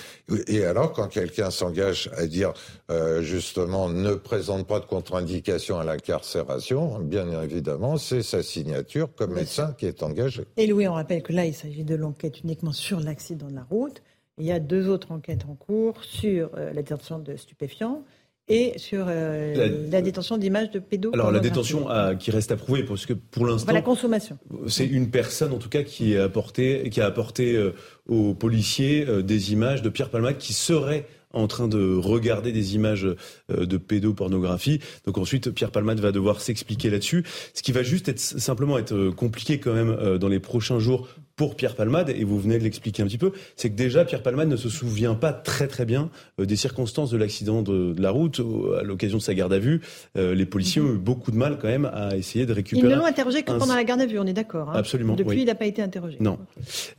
Et 0.47 0.65
alors, 0.65 0.91
quand 0.93 1.07
quelqu'un 1.07 1.51
s'engage 1.51 2.09
à 2.17 2.25
dire 2.25 2.53
euh, 2.89 3.21
justement 3.21 3.89
ne 3.89 4.13
présente 4.15 4.67
pas 4.67 4.79
de 4.79 4.85
contre-indication 4.85 5.77
à 5.77 5.83
l'incarcération, 5.83 6.99
bien 6.99 7.41
évidemment, 7.41 7.97
c'est 7.97 8.23
sa 8.23 8.41
signature 8.41 9.09
comme 9.15 9.33
médecin 9.33 9.75
qui 9.77 9.85
est 9.85 10.01
engagé. 10.03 10.45
Et 10.57 10.67
Louis, 10.67 10.87
on 10.87 10.93
rappelle 10.93 11.21
que 11.21 11.33
là, 11.33 11.45
il 11.45 11.53
s'agit 11.53 11.83
de 11.83 11.95
l'enquête 11.95 12.41
uniquement 12.41 12.73
sur 12.73 12.99
l'accident 12.99 13.49
de 13.49 13.55
la 13.55 13.63
route. 13.63 14.01
Il 14.39 14.45
y 14.45 14.51
a 14.51 14.59
deux 14.59 14.89
autres 14.89 15.11
enquêtes 15.11 15.45
en 15.47 15.53
cours 15.53 16.03
sur 16.03 16.49
euh, 16.55 16.73
la 16.73 16.81
détention 16.81 17.19
de 17.19 17.35
stupéfiants 17.35 18.03
et 18.49 18.73
sur 18.77 19.05
euh, 19.07 19.87
la, 19.89 20.01
détention 20.01 20.37
d'images 20.37 20.71
de 20.71 20.79
pédos. 20.79 21.11
Alors 21.13 21.31
la 21.31 21.39
détention 21.39 21.87
qui 22.19 22.31
reste 22.31 22.51
à 22.51 22.57
prouver 22.57 22.83
parce 22.83 23.05
que 23.05 23.13
pour 23.13 23.45
l'instant 23.45 23.71
la 23.71 23.81
consommation. 23.81 24.37
C'est 24.67 24.85
une 24.85 25.09
personne 25.09 25.53
en 25.53 25.59
tout 25.59 25.69
cas 25.69 25.83
qui 25.83 26.17
a 26.17 26.25
apporté 26.25 26.89
qui 26.89 26.99
a 26.99 27.05
apporté 27.05 27.55
euh, 27.55 27.73
aux 28.07 28.33
policiers 28.33 29.05
euh, 29.07 29.21
des 29.21 29.53
images 29.53 29.81
de 29.81 29.89
Pierre 29.89 30.09
Palmade 30.09 30.37
qui 30.37 30.53
serait 30.53 31.07
en 31.31 31.47
train 31.47 31.67
de 31.67 31.95
regarder 31.95 32.51
des 32.51 32.75
images 32.75 33.07
de 33.49 33.77
pédopornographie. 33.77 34.79
Donc 35.07 35.17
ensuite, 35.17 35.49
Pierre 35.49 35.71
Palmade 35.71 35.99
va 35.99 36.11
devoir 36.11 36.39
s'expliquer 36.41 36.91
là-dessus. 36.91 37.23
Ce 37.55 37.63
qui 37.63 37.71
va 37.71 37.81
juste 37.81 38.07
être 38.07 38.19
simplement 38.19 38.77
être 38.77 39.09
compliqué 39.09 39.59
quand 39.59 39.73
même 39.73 40.19
dans 40.19 40.27
les 40.27 40.39
prochains 40.39 40.77
jours 40.77 41.07
pour 41.35 41.55
Pierre 41.55 41.75
Palmade, 41.75 42.09
et 42.09 42.23
vous 42.23 42.39
venez 42.39 42.57
de 42.59 42.63
l'expliquer 42.63 43.03
un 43.03 43.07
petit 43.07 43.17
peu, 43.17 43.31
c'est 43.55 43.69
que 43.69 43.75
déjà 43.75 44.05
Pierre 44.05 44.21
Palmade 44.21 44.49
ne 44.49 44.55
se 44.55 44.69
souvient 44.69 45.15
pas 45.15 45.33
très 45.33 45.67
très 45.67 45.85
bien 45.85 46.09
euh, 46.39 46.45
des 46.45 46.55
circonstances 46.55 47.11
de 47.11 47.17
l'accident 47.17 47.61
de, 47.61 47.95
la 47.97 48.11
route 48.11 48.41
à 48.79 48.83
l'occasion 48.83 49.17
de 49.17 49.23
sa 49.23 49.33
garde 49.33 49.53
à 49.53 49.59
vue. 49.59 49.81
Euh, 50.17 50.35
les 50.35 50.45
policiers 50.45 50.81
ont 50.81 50.93
eu 50.93 50.97
beaucoup 50.97 51.31
de 51.31 51.37
mal 51.37 51.57
quand 51.59 51.67
même 51.67 51.85
à 51.85 52.15
essayer 52.15 52.45
de 52.45 52.53
récupérer. 52.53 52.87
Ils 52.87 52.91
ne 52.91 52.95
l'ont 52.95 53.05
interrogé 53.05 53.43
que 53.43 53.51
pendant 53.51 53.75
la 53.75 53.83
garde 53.83 54.01
à 54.01 54.05
vue, 54.05 54.19
on 54.19 54.25
est 54.25 54.33
d'accord. 54.33 54.69
Hein. 54.69 54.73
Absolument. 54.75 55.15
Depuis, 55.15 55.41
il 55.41 55.45
n'a 55.45 55.55
pas 55.55 55.65
été 55.65 55.81
interrogé. 55.81 56.17
Non. 56.19 56.37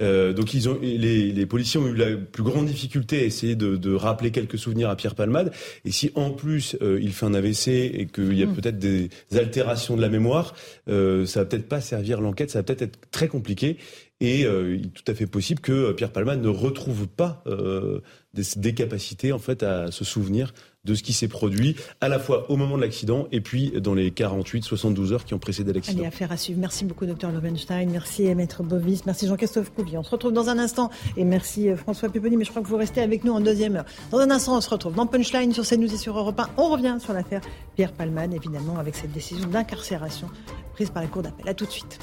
Euh, 0.00 0.32
donc 0.32 0.54
ils 0.54 0.68
ont, 0.68 0.78
les, 0.82 1.32
les, 1.32 1.46
policiers 1.46 1.80
ont 1.80 1.86
eu 1.86 1.94
la 1.94 2.16
plus 2.16 2.42
grande 2.42 2.66
difficulté 2.66 3.20
à 3.20 3.24
essayer 3.24 3.54
de, 3.54 3.76
de, 3.76 3.94
rappeler 3.94 4.30
quelques 4.30 4.58
souvenirs 4.58 4.90
à 4.90 4.96
Pierre 4.96 5.14
Palmade. 5.14 5.52
Et 5.84 5.92
si 5.92 6.10
en 6.14 6.30
plus 6.30 6.76
euh, 6.82 6.98
il 7.00 7.12
fait 7.12 7.26
un 7.26 7.34
AVC 7.34 7.68
et 7.68 8.06
qu'il 8.12 8.36
y 8.36 8.42
a 8.42 8.46
mm. 8.46 8.54
peut-être 8.54 8.78
des 8.78 9.10
altérations 9.34 9.96
de 9.96 10.00
la 10.00 10.08
mémoire, 10.08 10.54
euh, 10.88 11.26
ça 11.26 11.40
va 11.40 11.46
peut-être 11.46 11.68
pas 11.68 11.80
servir 11.80 12.20
l'enquête, 12.20 12.50
ça 12.50 12.60
va 12.60 12.62
peut-être 12.62 12.82
être 12.82 12.98
très 13.10 13.28
compliqué. 13.28 13.76
Et 14.20 14.44
euh, 14.44 14.76
il 14.76 14.86
est 14.86 14.90
tout 14.90 15.10
à 15.10 15.14
fait 15.14 15.26
possible 15.26 15.60
que 15.60 15.72
euh, 15.72 15.92
Pierre 15.92 16.12
Palma 16.12 16.36
ne 16.36 16.48
retrouve 16.48 17.08
pas 17.08 17.42
euh, 17.46 18.00
des, 18.32 18.72
capacités 18.72 19.32
en 19.32 19.40
fait 19.40 19.64
à 19.64 19.90
se 19.90 20.04
souvenir 20.04 20.54
de 20.84 20.94
ce 20.94 21.02
qui 21.02 21.12
s'est 21.12 21.28
produit 21.28 21.74
à 22.00 22.08
la 22.08 22.20
fois 22.20 22.48
au 22.50 22.56
moment 22.56 22.76
de 22.76 22.82
l'accident 22.82 23.26
et 23.32 23.40
puis 23.40 23.72
dans 23.80 23.94
les 23.94 24.10
48-72 24.10 25.12
heures 25.12 25.24
qui 25.24 25.34
ont 25.34 25.38
précédé 25.38 25.72
l'accident. 25.72 25.98
Allez, 25.98 26.06
affaire 26.06 26.30
à 26.30 26.36
suivre. 26.36 26.60
Merci 26.60 26.84
beaucoup, 26.84 27.06
docteur 27.06 27.32
Lovenstein. 27.32 27.90
Merci, 27.90 28.32
Maître 28.34 28.62
Bovis. 28.62 29.04
Merci, 29.04 29.26
Jean-Christophe 29.26 29.72
Couvier. 29.72 29.98
On 29.98 30.02
se 30.02 30.10
retrouve 30.10 30.32
dans 30.32 30.48
un 30.48 30.58
instant. 30.58 30.90
Et 31.16 31.24
merci, 31.24 31.68
François 31.74 32.08
Pupponi. 32.08 32.36
Mais 32.36 32.44
je 32.44 32.50
crois 32.50 32.62
que 32.62 32.68
vous 32.68 32.76
restez 32.76 33.00
avec 33.00 33.24
nous 33.24 33.32
en 33.32 33.40
deuxième 33.40 33.76
heure. 33.76 33.86
Dans 34.10 34.18
un 34.18 34.30
instant, 34.30 34.56
on 34.56 34.60
se 34.60 34.70
retrouve 34.70 34.94
dans 34.94 35.06
Punchline 35.06 35.52
sur 35.52 35.66
CNews 35.66 35.92
et 35.92 35.96
sur 35.98 36.16
Europe 36.16 36.38
1. 36.38 36.50
On 36.56 36.70
revient 36.70 36.98
sur 37.00 37.14
l'affaire 37.14 37.40
Pierre 37.74 37.92
Palman, 37.92 38.32
évidemment, 38.32 38.78
avec 38.78 38.94
cette 38.94 39.12
décision 39.12 39.48
d'incarcération 39.48 40.28
prise 40.74 40.90
par 40.90 41.02
la 41.02 41.08
Cour 41.08 41.22
d'appel. 41.22 41.48
À 41.48 41.54
tout 41.54 41.66
de 41.66 41.70
suite. 41.70 41.98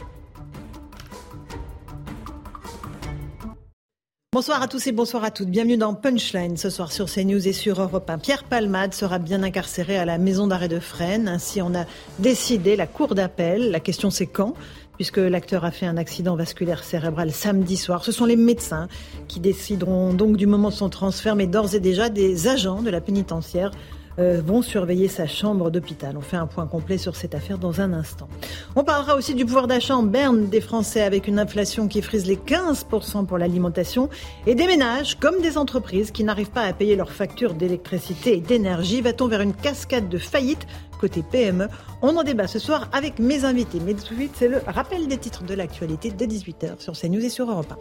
Bonsoir 4.34 4.62
à 4.62 4.70
tous 4.70 4.88
et 4.88 4.94
bonsoir 4.94 5.26
à 5.26 5.30
toutes. 5.30 5.50
Bienvenue 5.50 5.76
dans 5.76 5.94
Punchline 5.94 6.56
ce 6.56 6.70
soir 6.70 6.94
sur 6.94 7.08
CNews 7.08 7.50
et 7.50 7.52
sur 7.52 7.82
Europe 7.82 8.10
1. 8.10 8.18
Pierre 8.20 8.46
Palmade 8.46 8.94
sera 8.94 9.20
bien 9.20 9.44
incarcéré 9.44 9.98
à 9.98 10.06
la 10.06 10.18
maison 10.18 10.48
d'arrêt 10.48 10.70
de 10.70 10.80
Fresnes. 10.80 11.28
Ainsi, 11.28 11.62
on 11.62 11.76
a 11.76 11.84
décidé 12.18 12.78
la 12.78 12.88
cour 12.88 13.14
d'appel. 13.14 13.72
La 13.72 13.82
question 13.82 14.10
c'est 14.10 14.28
quand? 14.28 14.54
Puisque 14.96 15.18
l'acteur 15.18 15.66
a 15.66 15.72
fait 15.72 15.86
un 15.86 15.98
accident 15.98 16.38
vasculaire 16.38 16.86
cérébral 16.86 17.34
samedi 17.34 17.76
soir. 17.76 18.06
Ce 18.06 18.14
sont 18.14 18.24
les 18.24 18.38
médecins 18.38 18.88
qui 19.28 19.42
décideront 19.42 20.14
donc 20.14 20.38
du 20.38 20.48
moment 20.48 20.70
de 20.70 20.76
son 20.76 20.88
transfert, 20.88 21.36
mais 21.36 21.46
d'ores 21.46 21.76
et 21.76 21.82
déjà 21.82 22.08
des 22.08 22.48
agents 22.48 22.82
de 22.82 22.90
la 22.90 23.02
pénitentiaire 23.02 23.72
euh, 24.20 24.42
vont 24.46 24.62
surveiller 24.62 25.08
sa 25.08 25.28
chambre 25.28 25.72
d'hôpital. 25.72 26.18
On 26.18 26.22
fait 26.22 26.38
un 26.38 26.48
point 26.48 26.68
complet 26.68 26.98
sur 26.98 27.16
cette 27.16 27.36
affaire 27.36 27.58
dans 27.58 27.82
un 27.82 27.94
instant. 27.94 28.28
On 28.76 28.84
parlera 28.84 29.16
aussi 29.16 29.36
du 29.36 29.46
pouvoir 29.46 29.68
d'achat 29.68 29.96
en 29.96 30.04
berne 30.04 30.48
des 30.48 30.62
Français 30.62 31.02
avec 31.02 31.28
une 31.28 31.40
inflation 31.40 31.88
qui 31.88 32.02
frise 32.02 32.26
les 32.26 32.38
15% 32.38 33.26
pour 33.26 33.38
l'alimentation 33.38 34.10
et 34.48 34.56
des 34.56 34.68
ménages 34.68 35.18
comme 35.20 35.42
des 35.42 35.58
entreprises 35.58 36.12
qui 36.12 36.24
n'arrivent 36.24 36.52
pas 36.52 36.64
à 36.64 36.74
payer 36.74 36.96
leurs 36.96 37.12
factures 37.12 37.54
d'électricité 37.54 38.38
et 38.38 38.42
d'énergie. 38.42 39.02
Va-t-on 39.02 39.28
vers 39.28 39.42
une 39.42 39.54
cascade 39.54 40.10
de 40.10 40.18
faillite 40.18 40.68
côté 41.00 41.24
PME 41.24 41.68
On 42.02 42.16
en 42.16 42.24
débat 42.24 42.48
ce 42.48 42.60
soir 42.60 42.88
avec 42.94 43.20
mes 43.20 43.44
invités. 43.44 43.80
Mais 43.84 43.94
tout 43.94 44.14
de 44.14 44.16
suite, 44.16 44.34
c'est 44.36 44.48
le 44.48 44.62
rappel 44.68 45.08
des 45.08 45.18
titres 45.18 45.44
de 45.44 45.54
l'actualité 45.54 46.12
de 46.12 46.26
18h 46.26 46.80
sur 46.80 46.94
CNews 46.94 47.26
et 47.26 47.30
sur 47.30 47.50
Europe 47.50 47.74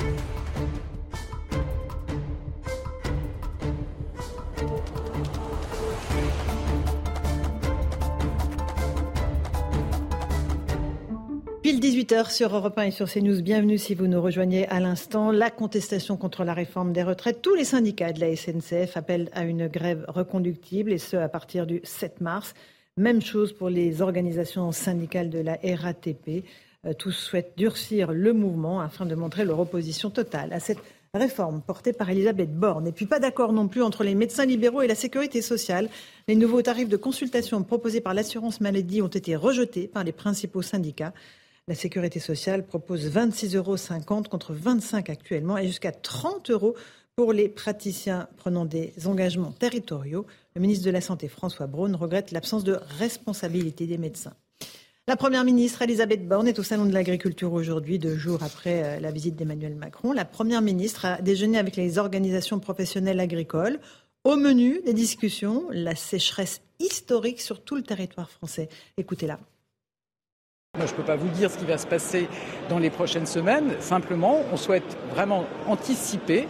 1. 0.00 0.33
18h 11.84 12.30
sur 12.30 12.56
Europe 12.56 12.78
1 12.78 12.84
et 12.84 12.90
sur 12.90 13.10
CNews. 13.10 13.42
Bienvenue 13.42 13.76
si 13.76 13.94
vous 13.94 14.06
nous 14.06 14.22
rejoignez 14.22 14.66
à 14.68 14.80
l'instant. 14.80 15.30
La 15.30 15.50
contestation 15.50 16.16
contre 16.16 16.42
la 16.42 16.54
réforme 16.54 16.94
des 16.94 17.02
retraites. 17.02 17.42
Tous 17.42 17.54
les 17.54 17.64
syndicats 17.64 18.14
de 18.14 18.20
la 18.20 18.34
SNCF 18.34 18.96
appellent 18.96 19.28
à 19.34 19.44
une 19.44 19.68
grève 19.68 20.02
reconductible 20.08 20.92
et 20.92 20.96
ce 20.96 21.18
à 21.18 21.28
partir 21.28 21.66
du 21.66 21.82
7 21.84 22.22
mars. 22.22 22.54
Même 22.96 23.20
chose 23.20 23.52
pour 23.52 23.68
les 23.68 24.00
organisations 24.00 24.72
syndicales 24.72 25.28
de 25.28 25.40
la 25.40 25.58
RATP. 25.62 26.46
Euh, 26.86 26.94
tous 26.94 27.12
souhaitent 27.12 27.52
durcir 27.58 28.12
le 28.12 28.32
mouvement 28.32 28.80
afin 28.80 29.04
de 29.04 29.14
montrer 29.14 29.44
leur 29.44 29.60
opposition 29.60 30.08
totale 30.08 30.54
à 30.54 30.60
cette 30.60 30.80
réforme 31.12 31.60
portée 31.60 31.92
par 31.92 32.08
Elisabeth 32.08 32.54
Borne. 32.58 32.86
Et 32.86 32.92
puis 32.92 33.04
pas 33.04 33.20
d'accord 33.20 33.52
non 33.52 33.68
plus 33.68 33.82
entre 33.82 34.04
les 34.04 34.14
médecins 34.14 34.46
libéraux 34.46 34.80
et 34.80 34.88
la 34.88 34.94
sécurité 34.94 35.42
sociale. 35.42 35.90
Les 36.28 36.34
nouveaux 36.34 36.62
tarifs 36.62 36.88
de 36.88 36.96
consultation 36.96 37.62
proposés 37.62 38.00
par 38.00 38.14
l'assurance 38.14 38.62
maladie 38.62 39.02
ont 39.02 39.08
été 39.08 39.36
rejetés 39.36 39.86
par 39.86 40.02
les 40.02 40.12
principaux 40.12 40.62
syndicats. 40.62 41.12
La 41.66 41.74
sécurité 41.74 42.20
sociale 42.20 42.66
propose 42.66 43.08
26,50 43.08 43.56
euros 43.56 44.22
contre 44.28 44.52
25 44.52 45.08
actuellement 45.08 45.56
et 45.56 45.66
jusqu'à 45.66 45.92
30 45.92 46.50
euros 46.50 46.74
pour 47.16 47.32
les 47.32 47.48
praticiens 47.48 48.28
prenant 48.36 48.66
des 48.66 48.92
engagements 49.06 49.52
territoriaux. 49.52 50.26
Le 50.54 50.60
ministre 50.60 50.84
de 50.84 50.90
la 50.90 51.00
Santé, 51.00 51.26
François 51.26 51.66
Braun, 51.66 51.96
regrette 51.96 52.32
l'absence 52.32 52.64
de 52.64 52.78
responsabilité 52.98 53.86
des 53.86 53.96
médecins. 53.96 54.34
La 55.08 55.16
Première 55.16 55.44
ministre 55.44 55.80
Elisabeth 55.80 56.28
Borne 56.28 56.48
est 56.48 56.58
au 56.58 56.62
Salon 56.62 56.84
de 56.84 56.92
l'Agriculture 56.92 57.54
aujourd'hui, 57.54 57.98
deux 57.98 58.16
jours 58.16 58.42
après 58.42 58.82
euh, 58.84 59.00
la 59.00 59.10
visite 59.10 59.36
d'Emmanuel 59.36 59.74
Macron. 59.74 60.12
La 60.12 60.26
Première 60.26 60.60
ministre 60.60 61.06
a 61.06 61.22
déjeuné 61.22 61.56
avec 61.56 61.76
les 61.76 61.96
organisations 61.96 62.58
professionnelles 62.58 63.20
agricoles. 63.20 63.80
Au 64.24 64.36
menu 64.36 64.82
des 64.84 64.94
discussions, 64.94 65.64
la 65.70 65.94
sécheresse 65.94 66.60
historique 66.78 67.40
sur 67.40 67.62
tout 67.62 67.76
le 67.76 67.82
territoire 67.82 68.30
français. 68.30 68.68
Écoutez-la. 68.98 69.38
Je 70.76 70.82
ne 70.82 70.88
peux 70.88 71.04
pas 71.04 71.14
vous 71.14 71.28
dire 71.28 71.52
ce 71.52 71.58
qui 71.58 71.66
va 71.66 71.78
se 71.78 71.86
passer 71.86 72.28
dans 72.68 72.80
les 72.80 72.90
prochaines 72.90 73.26
semaines. 73.26 73.74
Simplement, 73.78 74.40
on 74.52 74.56
souhaite 74.56 74.96
vraiment 75.14 75.44
anticiper, 75.68 76.48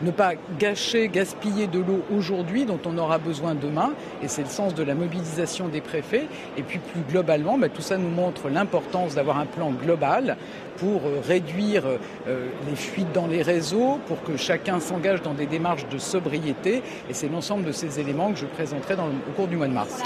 ne 0.00 0.10
pas 0.10 0.32
gâcher, 0.58 1.08
gaspiller 1.08 1.66
de 1.66 1.80
l'eau 1.80 2.02
aujourd'hui 2.10 2.64
dont 2.64 2.80
on 2.86 2.96
aura 2.96 3.18
besoin 3.18 3.54
demain. 3.54 3.92
Et 4.22 4.28
c'est 4.28 4.44
le 4.44 4.48
sens 4.48 4.74
de 4.74 4.82
la 4.82 4.94
mobilisation 4.94 5.68
des 5.68 5.82
préfets. 5.82 6.26
Et 6.56 6.62
puis 6.62 6.78
plus 6.78 7.02
globalement, 7.02 7.58
bah, 7.58 7.68
tout 7.68 7.82
ça 7.82 7.98
nous 7.98 8.08
montre 8.08 8.48
l'importance 8.48 9.14
d'avoir 9.14 9.38
un 9.38 9.46
plan 9.46 9.70
global 9.72 10.38
pour 10.78 11.02
euh, 11.04 11.20
réduire 11.22 11.82
euh, 12.28 12.48
les 12.66 12.76
fuites 12.76 13.12
dans 13.12 13.26
les 13.26 13.42
réseaux, 13.42 13.98
pour 14.06 14.22
que 14.22 14.38
chacun 14.38 14.80
s'engage 14.80 15.20
dans 15.20 15.34
des 15.34 15.46
démarches 15.46 15.86
de 15.90 15.98
sobriété. 15.98 16.82
Et 17.10 17.12
c'est 17.12 17.28
l'ensemble 17.28 17.64
de 17.64 17.72
ces 17.72 18.00
éléments 18.00 18.32
que 18.32 18.38
je 18.38 18.46
présenterai 18.46 18.94
au 18.94 19.32
cours 19.32 19.48
du 19.48 19.56
mois 19.56 19.68
de 19.68 19.74
mars. 19.74 20.02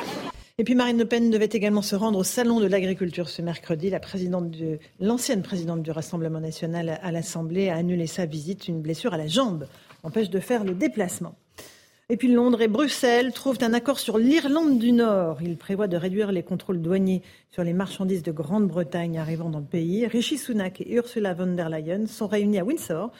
Et 0.60 0.64
puis 0.64 0.74
Marine 0.74 0.98
Le 0.98 1.06
Pen 1.06 1.30
devait 1.30 1.48
également 1.50 1.80
se 1.80 1.96
rendre 1.96 2.18
au 2.18 2.22
Salon 2.22 2.60
de 2.60 2.66
l'agriculture 2.66 3.30
ce 3.30 3.40
mercredi. 3.40 3.88
La 3.88 3.98
présidente 3.98 4.50
de, 4.50 4.78
l'ancienne 5.00 5.40
présidente 5.40 5.82
du 5.82 5.90
Rassemblement 5.90 6.38
national 6.38 7.00
à 7.02 7.10
l'Assemblée 7.12 7.70
a 7.70 7.76
annulé 7.76 8.06
sa 8.06 8.26
visite. 8.26 8.68
Une 8.68 8.82
blessure 8.82 9.14
à 9.14 9.16
la 9.16 9.26
jambe 9.26 9.66
empêche 10.02 10.28
de 10.28 10.38
faire 10.38 10.64
le 10.64 10.74
déplacement. 10.74 11.34
Et 12.10 12.18
puis 12.18 12.30
Londres 12.30 12.60
et 12.60 12.68
Bruxelles 12.68 13.32
trouvent 13.32 13.56
un 13.62 13.72
accord 13.72 13.98
sur 13.98 14.18
l'Irlande 14.18 14.78
du 14.78 14.92
Nord. 14.92 15.38
Ils 15.40 15.56
prévoient 15.56 15.88
de 15.88 15.96
réduire 15.96 16.30
les 16.30 16.42
contrôles 16.42 16.82
douaniers 16.82 17.22
sur 17.50 17.64
les 17.64 17.72
marchandises 17.72 18.22
de 18.22 18.30
Grande-Bretagne 18.30 19.16
arrivant 19.18 19.48
dans 19.48 19.60
le 19.60 19.64
pays. 19.64 20.06
Rishi 20.06 20.36
Sunak 20.36 20.82
et 20.82 20.92
Ursula 20.92 21.32
von 21.32 21.54
der 21.54 21.70
Leyen 21.70 22.04
sont 22.06 22.26
réunis 22.26 22.58
à 22.58 22.64
Windsor 22.64 23.10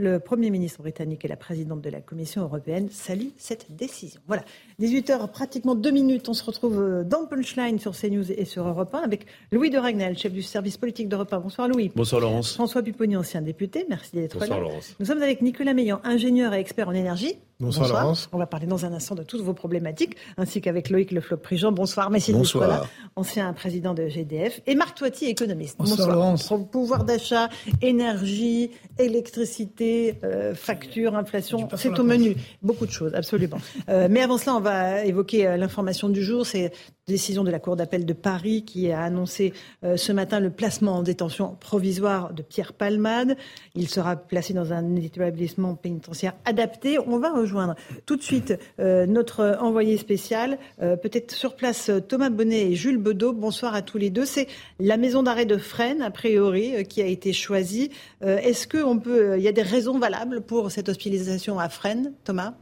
le 0.00 0.20
Premier 0.20 0.50
ministre 0.50 0.80
britannique 0.80 1.24
et 1.24 1.28
la 1.28 1.36
présidente 1.36 1.80
de 1.80 1.90
la 1.90 2.00
Commission 2.00 2.42
européenne 2.42 2.88
saluent 2.88 3.32
cette 3.36 3.74
décision. 3.74 4.20
Voilà, 4.28 4.44
18h, 4.80 5.28
pratiquement 5.32 5.74
deux 5.74 5.90
minutes, 5.90 6.28
on 6.28 6.34
se 6.34 6.44
retrouve 6.44 6.78
euh, 6.80 7.02
dans 7.02 7.26
Punchline 7.26 7.80
sur 7.80 7.96
CNews 7.96 8.30
et 8.30 8.44
sur 8.44 8.68
Europe 8.68 8.94
1 8.94 9.00
avec 9.00 9.26
Louis 9.50 9.70
de 9.70 9.78
Ragnel, 9.78 10.16
chef 10.16 10.32
du 10.32 10.42
service 10.42 10.76
politique 10.76 11.08
d'Europe 11.08 11.32
1. 11.32 11.40
Bonsoir 11.40 11.66
Louis. 11.66 11.90
Bonsoir 11.96 12.20
Laurence. 12.20 12.54
François 12.54 12.84
Pupponi, 12.84 13.16
ancien 13.16 13.42
député, 13.42 13.86
merci 13.88 14.14
d'être 14.14 14.34
là. 14.34 14.46
Bonsoir 14.46 14.60
Laurence. 14.60 14.94
Nous 15.00 15.06
sommes 15.06 15.20
avec 15.20 15.42
Nicolas 15.42 15.74
Meillan, 15.74 16.00
ingénieur 16.04 16.54
et 16.54 16.60
expert 16.60 16.88
en 16.88 16.94
énergie. 16.94 17.36
Bonsoir, 17.60 17.88
Laurence. 17.88 18.28
On 18.32 18.38
va 18.38 18.46
parler 18.46 18.68
dans 18.68 18.84
un 18.84 18.92
instant 18.92 19.16
de 19.16 19.24
toutes 19.24 19.40
vos 19.40 19.52
problématiques, 19.52 20.14
ainsi 20.36 20.60
qu'avec 20.60 20.90
Loïc 20.90 21.10
Leflop-Prigent. 21.10 21.72
Bonsoir, 21.72 22.08
merci 22.08 22.32
Bonsoir. 22.32 22.86
ancien 23.16 23.52
président 23.52 23.94
de 23.94 24.06
GDF. 24.06 24.60
Et 24.68 24.76
Marc 24.76 24.96
Toiti, 24.96 25.24
économiste. 25.24 25.76
Bonsoir, 25.76 26.08
Laurence. 26.08 26.52
Pouvoir 26.70 27.02
d'achat, 27.02 27.48
énergie, 27.82 28.70
électricité, 28.98 30.20
euh, 30.22 30.54
facture, 30.54 31.16
inflation, 31.16 31.68
c'est 31.76 31.98
au 31.98 32.04
menu. 32.04 32.36
Beaucoup 32.62 32.86
de 32.86 32.92
choses, 32.92 33.12
absolument. 33.16 33.58
euh, 33.88 34.06
mais 34.08 34.20
avant 34.22 34.38
cela, 34.38 34.54
on 34.54 34.60
va 34.60 35.04
évoquer 35.04 35.48
euh, 35.48 35.56
l'information 35.56 36.08
du 36.08 36.22
jour. 36.22 36.46
C'est 36.46 36.72
décision 37.08 37.42
de 37.42 37.50
la 37.50 37.58
Cour 37.58 37.74
d'appel 37.74 38.06
de 38.06 38.12
Paris 38.12 38.62
qui 38.64 38.92
a 38.92 39.02
annoncé 39.02 39.52
euh, 39.82 39.96
ce 39.96 40.12
matin 40.12 40.38
le 40.38 40.50
placement 40.50 40.92
en 40.92 41.02
détention 41.02 41.56
provisoire 41.58 42.32
de 42.32 42.42
Pierre 42.42 42.72
Palmade. 42.72 43.36
Il 43.74 43.88
sera 43.88 44.14
placé 44.16 44.52
dans 44.52 44.72
un 44.72 44.94
établissement 44.96 45.74
pénitentiaire 45.74 46.34
adapté. 46.44 46.98
On 46.98 47.18
va 47.18 47.32
rejoindre 47.32 47.74
tout 48.06 48.16
de 48.16 48.22
suite 48.22 48.54
euh, 48.78 49.06
notre 49.06 49.58
envoyé 49.60 49.96
spécial, 49.96 50.58
euh, 50.82 50.96
peut-être 50.96 51.32
sur 51.32 51.56
place 51.56 51.90
Thomas 52.06 52.30
Bonnet 52.30 52.70
et 52.70 52.74
Jules 52.74 52.98
Bedeau. 52.98 53.32
Bonsoir 53.32 53.74
à 53.74 53.82
tous 53.82 53.98
les 53.98 54.10
deux. 54.10 54.26
C'est 54.26 54.46
la 54.78 54.98
maison 54.98 55.22
d'arrêt 55.22 55.46
de 55.46 55.56
Fresnes, 55.56 56.02
a 56.02 56.10
priori, 56.10 56.84
qui 56.86 57.00
a 57.00 57.06
été 57.06 57.32
choisie. 57.32 57.90
Est-ce 58.20 58.68
qu'il 58.68 59.00
peut, 59.00 59.40
y 59.40 59.48
a 59.48 59.52
des 59.52 59.62
raisons 59.62 59.98
valables 59.98 60.42
pour 60.42 60.70
cette 60.70 60.88
hospitalisation 60.88 61.58
à 61.58 61.68
Fresnes, 61.68 62.12
Thomas? 62.24 62.54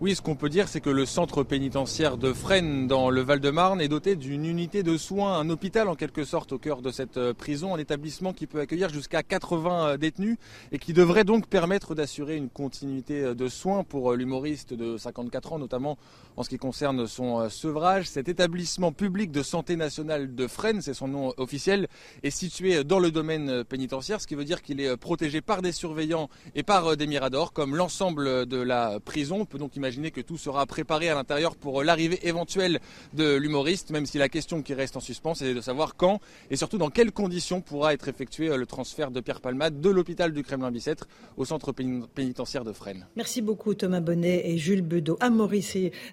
Oui, 0.00 0.14
ce 0.14 0.22
qu'on 0.22 0.36
peut 0.36 0.48
dire, 0.48 0.68
c'est 0.68 0.80
que 0.80 0.90
le 0.90 1.04
centre 1.06 1.42
pénitentiaire 1.42 2.18
de 2.18 2.32
Fresnes, 2.32 2.86
dans 2.86 3.10
le 3.10 3.20
Val-de-Marne, 3.20 3.80
est 3.80 3.88
doté 3.88 4.14
d'une 4.14 4.44
unité 4.44 4.84
de 4.84 4.96
soins, 4.96 5.40
un 5.40 5.50
hôpital 5.50 5.88
en 5.88 5.96
quelque 5.96 6.22
sorte 6.22 6.52
au 6.52 6.58
cœur 6.58 6.82
de 6.82 6.92
cette 6.92 7.16
euh, 7.16 7.34
prison, 7.34 7.74
un 7.74 7.78
établissement 7.78 8.32
qui 8.32 8.46
peut 8.46 8.60
accueillir 8.60 8.90
jusqu'à 8.90 9.24
80 9.24 9.88
euh, 9.88 9.96
détenus 9.96 10.36
et 10.70 10.78
qui 10.78 10.92
devrait 10.92 11.24
donc 11.24 11.48
permettre 11.48 11.96
d'assurer 11.96 12.36
une 12.36 12.48
continuité 12.48 13.22
euh, 13.22 13.34
de 13.34 13.48
soins 13.48 13.82
pour 13.82 14.12
l'humoriste 14.12 14.72
de 14.72 14.96
54 14.96 15.54
ans, 15.54 15.58
notamment 15.58 15.98
en 16.36 16.44
ce 16.44 16.48
qui 16.48 16.58
concerne 16.58 17.08
son 17.08 17.48
sevrage. 17.48 18.08
Cet 18.08 18.28
établissement 18.28 18.92
public 18.92 19.32
de 19.32 19.42
santé 19.42 19.74
nationale 19.74 20.32
de 20.32 20.46
Fresnes, 20.46 20.80
c'est 20.80 20.94
son 20.94 21.08
nom 21.08 21.34
officiel, 21.38 21.88
est 22.22 22.30
situé 22.30 22.84
dans 22.84 23.00
le 23.00 23.10
domaine 23.10 23.64
pénitentiaire, 23.64 24.20
ce 24.20 24.28
qui 24.28 24.36
veut 24.36 24.44
dire 24.44 24.62
qu'il 24.62 24.80
est 24.80 24.96
protégé 24.96 25.40
par 25.40 25.60
des 25.60 25.72
surveillants 25.72 26.28
et 26.54 26.62
par 26.62 26.96
des 26.96 27.08
miradors, 27.08 27.52
comme 27.52 27.74
l'ensemble 27.74 28.46
de 28.46 28.56
la 28.58 29.00
prison. 29.00 29.38
On 29.40 29.44
peut 29.44 29.58
donc 29.58 29.74
imaginer 29.74 29.87
Imaginez 29.88 30.10
que 30.10 30.20
tout 30.20 30.36
sera 30.36 30.66
préparé 30.66 31.08
à 31.08 31.14
l'intérieur 31.14 31.56
pour 31.56 31.82
l'arrivée 31.82 32.18
éventuelle 32.28 32.78
de 33.14 33.36
l'humoriste, 33.36 33.88
même 33.90 34.04
si 34.04 34.18
la 34.18 34.28
question 34.28 34.60
qui 34.60 34.74
reste 34.74 34.98
en 34.98 35.00
suspens, 35.00 35.34
c'est 35.34 35.54
de 35.54 35.60
savoir 35.62 35.96
quand 35.96 36.20
et 36.50 36.56
surtout 36.56 36.76
dans 36.76 36.90
quelles 36.90 37.10
conditions 37.10 37.62
pourra 37.62 37.94
être 37.94 38.06
effectué 38.06 38.50
euh, 38.50 38.58
le 38.58 38.66
transfert 38.66 39.10
de 39.10 39.20
Pierre 39.20 39.40
Palmade 39.40 39.80
de 39.80 39.88
l'hôpital 39.88 40.34
du 40.34 40.42
Kremlin-Bicêtre 40.42 41.08
au 41.38 41.46
centre 41.46 41.72
pénitentiaire 41.72 42.64
de 42.64 42.72
Fresnes. 42.74 43.06
Merci 43.16 43.40
beaucoup 43.40 43.72
Thomas 43.72 44.00
Bonnet 44.00 44.42
et 44.44 44.58
Jules 44.58 44.82
Bedeau. 44.82 45.16
Amaury 45.20 45.64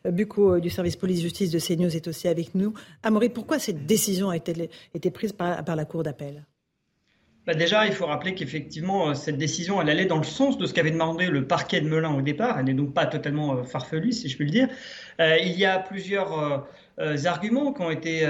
euh, 0.06 0.12
Bucco 0.12 0.54
euh, 0.54 0.60
du 0.62 0.70
service 0.70 0.96
police-justice 0.96 1.52
de 1.52 1.60
CNews 1.60 1.94
est 1.94 2.08
aussi 2.08 2.30
avec 2.30 2.56
nous. 2.56 2.74
Amaury, 3.04 3.28
pourquoi 3.28 3.60
cette 3.60 3.86
décision 3.86 4.30
a 4.30 4.38
été, 4.38 4.70
été 4.94 5.12
prise 5.12 5.34
par 5.34 5.76
la 5.76 5.84
Cour 5.84 6.04
d'appel? 6.04 6.46
Bah 7.46 7.54
déjà, 7.54 7.86
il 7.86 7.94
faut 7.94 8.08
rappeler 8.08 8.34
qu'effectivement, 8.34 9.10
euh, 9.10 9.14
cette 9.14 9.38
décision, 9.38 9.80
elle 9.80 9.90
allait 9.90 10.06
dans 10.06 10.18
le 10.18 10.24
sens 10.24 10.58
de 10.58 10.66
ce 10.66 10.74
qu'avait 10.74 10.90
demandé 10.90 11.28
le 11.28 11.46
parquet 11.46 11.80
de 11.80 11.88
Melun 11.88 12.16
au 12.16 12.22
départ. 12.22 12.58
Elle 12.58 12.66
n'est 12.66 12.74
donc 12.74 12.94
pas 12.96 13.06
totalement 13.06 13.58
euh, 13.58 13.64
farfelue, 13.64 14.14
si 14.14 14.30
je 14.30 14.36
puis 14.36 14.46
le 14.46 14.52
dire. 14.52 14.68
Euh, 15.20 15.38
il 15.38 15.52
y 15.52 15.66
a 15.66 15.78
plusieurs 15.78 16.66
arguments 17.26 17.74
qui 17.74 17.82
ont 17.82 17.92
été, 17.92 18.28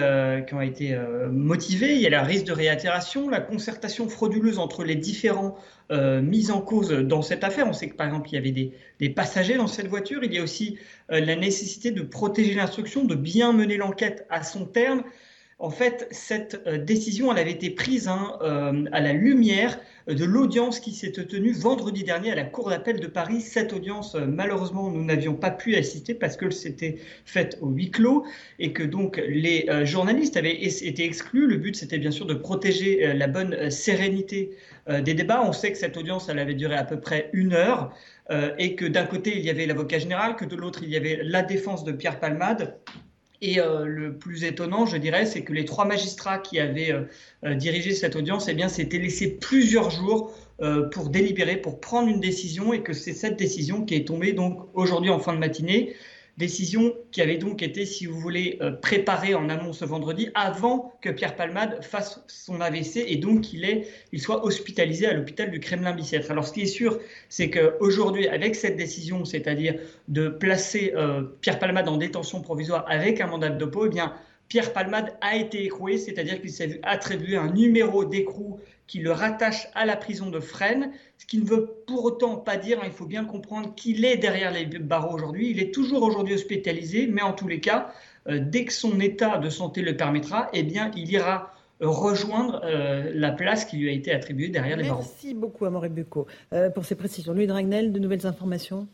qui 0.47 0.53
ont 0.55 0.61
été 0.61 0.97
motivés. 1.31 1.95
Il 1.95 2.01
y 2.01 2.07
a 2.07 2.09
la 2.09 2.23
risque 2.23 2.45
de 2.45 2.51
réitération, 2.51 3.29
la 3.29 3.39
concertation 3.39 4.09
frauduleuse 4.09 4.57
entre 4.57 4.83
les 4.83 4.95
différents 4.95 5.55
mis 5.91 6.49
en 6.49 6.61
cause 6.61 6.89
dans 6.89 7.21
cette 7.21 7.43
affaire. 7.43 7.67
On 7.67 7.73
sait 7.73 7.89
que 7.89 7.95
par 7.95 8.07
exemple, 8.07 8.29
il 8.31 8.35
y 8.35 8.37
avait 8.37 8.51
des, 8.51 8.73
des 8.99 9.09
passagers 9.09 9.57
dans 9.57 9.67
cette 9.67 9.87
voiture. 9.87 10.23
Il 10.23 10.33
y 10.33 10.39
a 10.39 10.43
aussi 10.43 10.79
la 11.09 11.35
nécessité 11.35 11.91
de 11.91 12.01
protéger 12.01 12.55
l'instruction, 12.55 13.05
de 13.05 13.13
bien 13.13 13.53
mener 13.53 13.77
l'enquête 13.77 14.25
à 14.31 14.43
son 14.43 14.65
terme. 14.65 15.03
En 15.65 15.71
fait, 15.71 16.07
cette 16.11 16.61
euh, 16.67 16.77
décision, 16.77 17.31
elle 17.31 17.39
avait 17.39 17.53
été 17.53 17.71
prise 17.71 18.07
hein, 18.07 18.37
euh, 18.43 18.85
à 18.91 19.01
la 19.01 19.13
lumière 19.13 19.79
de 20.07 20.23
l'audience 20.23 20.79
qui 20.79 20.91
s'était 20.91 21.25
tenue 21.25 21.53
vendredi 21.53 22.03
dernier 22.03 22.31
à 22.31 22.35
la 22.35 22.43
Cour 22.43 22.69
d'appel 22.69 22.99
de 22.99 23.07
Paris. 23.07 23.41
Cette 23.41 23.73
audience, 23.73 24.13
euh, 24.13 24.27
malheureusement, 24.27 24.91
nous 24.91 25.03
n'avions 25.03 25.33
pas 25.33 25.49
pu 25.49 25.75
assister 25.75 26.13
parce 26.13 26.37
que 26.37 26.51
c'était 26.51 26.99
fait 27.25 27.57
au 27.61 27.69
huis 27.69 27.89
clos 27.89 28.27
et 28.59 28.73
que 28.73 28.83
donc 28.83 29.19
les 29.27 29.67
journalistes 29.85 30.37
avaient 30.37 30.53
été 30.63 31.03
exclus. 31.03 31.47
Le 31.47 31.57
but, 31.57 31.75
c'était 31.75 31.97
bien 31.97 32.11
sûr 32.11 32.27
de 32.27 32.35
protéger 32.35 33.13
la 33.15 33.25
bonne 33.25 33.71
sérénité 33.71 34.51
des 34.87 35.15
débats. 35.15 35.41
On 35.43 35.51
sait 35.51 35.71
que 35.71 35.79
cette 35.79 35.97
audience, 35.97 36.29
elle 36.29 36.37
avait 36.37 36.53
duré 36.53 36.75
à 36.75 36.83
peu 36.83 36.99
près 36.99 37.31
une 37.33 37.53
heure 37.53 37.91
et 38.59 38.75
que 38.75 38.85
d'un 38.85 39.05
côté, 39.05 39.35
il 39.35 39.43
y 39.43 39.49
avait 39.49 39.65
l'avocat 39.65 39.97
général, 39.97 40.35
que 40.35 40.45
de 40.45 40.55
l'autre, 40.55 40.81
il 40.83 40.89
y 40.89 40.95
avait 40.95 41.21
la 41.23 41.41
défense 41.41 41.83
de 41.83 41.91
Pierre 41.91 42.19
Palmade. 42.19 42.77
Et 43.47 43.59
euh, 43.59 43.85
le 43.85 44.17
plus 44.17 44.43
étonnant, 44.43 44.87
je 44.87 44.97
dirais, 44.97 45.27
c'est 45.27 45.43
que 45.43 45.53
les 45.53 45.65
trois 45.65 45.85
magistrats 45.85 46.39
qui 46.39 46.59
avaient 46.59 46.91
euh, 46.91 47.03
euh, 47.43 47.53
dirigé 47.53 47.93
cette 47.93 48.15
audience, 48.15 48.47
eh 48.47 48.55
bien, 48.55 48.69
s'étaient 48.69 48.97
laissés 48.97 49.37
plusieurs 49.37 49.91
jours 49.91 50.33
pour 50.93 51.09
délibérer, 51.09 51.57
pour 51.57 51.81
prendre 51.81 52.07
une 52.07 52.21
décision, 52.21 52.71
et 52.71 52.81
que 52.81 52.93
c'est 52.93 53.11
cette 53.11 53.37
décision 53.37 53.83
qui 53.83 53.93
est 53.93 54.07
tombée 54.07 54.31
donc 54.31 54.69
aujourd'hui 54.73 55.09
en 55.09 55.19
fin 55.19 55.33
de 55.33 55.37
matinée. 55.37 55.93
Décision 56.37 56.93
qui 57.11 57.21
avait 57.21 57.37
donc 57.37 57.63
été, 57.63 57.85
si 57.85 58.05
vous 58.05 58.19
voulez, 58.19 58.57
euh, 58.61 58.71
préparée 58.71 59.35
en 59.35 59.47
amont 59.47 59.71
ce 59.71 59.85
vendredi, 59.85 60.29
avant 60.35 60.93
que 61.01 61.09
Pierre 61.09 61.37
Palmade 61.37 61.81
fasse 61.81 62.21
son 62.27 62.59
AVC 62.59 63.05
et 63.07 63.15
donc 63.15 63.41
qu'il 63.41 63.85
il 64.11 64.21
soit 64.21 64.45
hospitalisé 64.45 65.07
à 65.07 65.13
l'hôpital 65.13 65.49
du 65.49 65.61
Kremlin-Bicêtre. 65.61 66.29
Alors 66.31 66.45
ce 66.45 66.51
qui 66.51 66.61
est 66.61 66.65
sûr, 66.65 66.99
c'est 67.29 67.49
qu'aujourd'hui, 67.49 68.27
avec 68.27 68.55
cette 68.55 68.75
décision, 68.75 69.23
c'est-à-dire 69.23 69.75
de 70.09 70.27
placer 70.27 70.91
euh, 70.97 71.23
Pierre 71.39 71.57
Palmade 71.57 71.87
en 71.87 71.95
détention 71.95 72.41
provisoire 72.41 72.85
avec 72.89 73.21
un 73.21 73.27
mandat 73.27 73.49
de 73.49 73.63
dépôt, 73.63 73.85
eh 73.85 73.89
bien, 73.89 74.13
Pierre 74.47 74.73
Palmade 74.73 75.15
a 75.21 75.35
été 75.35 75.63
écroué, 75.63 75.97
c'est-à-dire 75.97 76.39
qu'il 76.39 76.51
s'est 76.51 76.67
vu 76.67 76.79
attribuer 76.83 77.35
un 77.35 77.51
numéro 77.51 78.05
d'écrou 78.05 78.59
qui 78.87 78.99
le 78.99 79.11
rattache 79.11 79.67
à 79.73 79.85
la 79.85 79.95
prison 79.95 80.29
de 80.29 80.39
Fresnes, 80.39 80.91
ce 81.17 81.25
qui 81.25 81.39
ne 81.39 81.45
veut 81.45 81.83
pour 81.87 82.05
autant 82.05 82.37
pas 82.37 82.57
dire, 82.57 82.79
hein, 82.79 82.85
il 82.85 82.91
faut 82.91 83.07
bien 83.07 83.25
comprendre 83.25 83.73
qu'il 83.73 84.05
est 84.05 84.17
derrière 84.17 84.51
les 84.51 84.65
barreaux 84.65 85.15
aujourd'hui, 85.15 85.49
il 85.49 85.59
est 85.59 85.73
toujours 85.73 86.03
aujourd'hui 86.03 86.35
hospitalisé, 86.35 87.07
mais 87.07 87.23
en 87.23 87.33
tous 87.33 87.47
les 87.47 87.59
cas, 87.59 87.91
euh, 88.27 88.39
dès 88.39 88.65
que 88.65 88.73
son 88.73 88.99
état 88.99 89.37
de 89.39 89.49
santé 89.49 89.81
le 89.81 89.97
permettra, 89.97 90.49
eh 90.53 90.63
bien, 90.63 90.91
il 90.95 91.11
ira 91.11 91.51
rejoindre 91.81 92.61
euh, 92.63 93.11
la 93.13 93.31
place 93.31 93.65
qui 93.65 93.77
lui 93.77 93.89
a 93.89 93.91
été 93.91 94.11
attribuée 94.11 94.49
derrière 94.49 94.77
les 94.77 94.87
barreaux. 94.87 95.01
Merci 95.01 95.33
beaucoup, 95.33 95.65
Amaury 95.65 95.89
Bucco, 95.89 96.25
euh, 96.53 96.69
pour 96.69 96.85
ces 96.85 96.95
précisions. 96.95 97.33
Louis 97.33 97.47
Dragnel, 97.47 97.91
de 97.91 97.99
nouvelles 97.99 98.25
informations? 98.25 98.87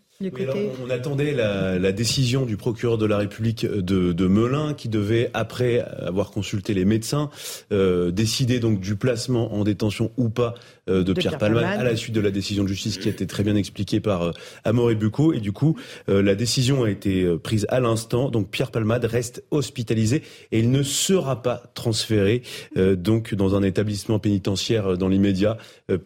On 0.83 0.89
attendait 0.89 1.33
la, 1.33 1.91
décision 1.91 2.45
du 2.45 2.57
procureur 2.57 2.97
de 2.97 3.05
la 3.05 3.17
République 3.17 3.65
de, 3.65 4.13
de, 4.13 4.27
Melun 4.27 4.73
qui 4.73 4.89
devait, 4.89 5.29
après 5.33 5.79
avoir 5.99 6.31
consulté 6.31 6.73
les 6.73 6.85
médecins, 6.85 7.29
euh, 7.71 8.11
décider 8.11 8.59
donc 8.59 8.79
du 8.79 8.95
placement 8.95 9.53
en 9.53 9.63
détention 9.63 10.11
ou 10.17 10.29
pas 10.29 10.53
euh, 10.89 11.03
de, 11.03 11.13
Pierre, 11.13 11.37
Palman 11.37 11.63
à 11.63 11.83
la 11.83 11.95
suite 11.95 12.15
de 12.15 12.21
la 12.21 12.31
décision 12.31 12.63
de 12.63 12.67
justice 12.67 12.97
qui 12.97 13.07
a 13.07 13.11
été 13.11 13.27
très 13.27 13.43
bien 13.43 13.55
expliquée 13.55 13.99
par 13.99 14.23
euh, 14.23 14.31
Amoré 14.63 14.95
Bucco. 14.95 15.33
Et 15.33 15.39
du 15.39 15.51
coup, 15.51 15.77
euh, 16.09 16.21
la 16.21 16.35
décision 16.35 16.83
a 16.83 16.89
été 16.89 17.23
euh, 17.23 17.37
prise 17.37 17.65
à 17.69 17.79
l'instant. 17.79 18.29
Donc 18.29 18.49
Pierre 18.49 18.71
Palmade 18.71 19.05
reste 19.05 19.43
hospitalisé 19.51 20.23
et 20.51 20.59
il 20.59 20.71
ne 20.71 20.83
sera 20.83 21.41
pas 21.41 21.63
transféré 21.73 22.43
donc 22.75 23.33
dans 23.33 23.55
un 23.55 23.63
établissement 23.63 24.19
pénitentiaire 24.19 24.97
dans 24.97 25.07
l'immédiat, 25.07 25.57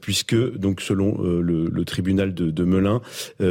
puisque 0.01 0.36
donc 0.57 0.82
selon 0.82 1.22
le, 1.22 1.68
le, 1.70 1.86
tribunal 1.86 2.34
de, 2.34 2.51
de 2.51 2.63
Melun, 2.63 3.01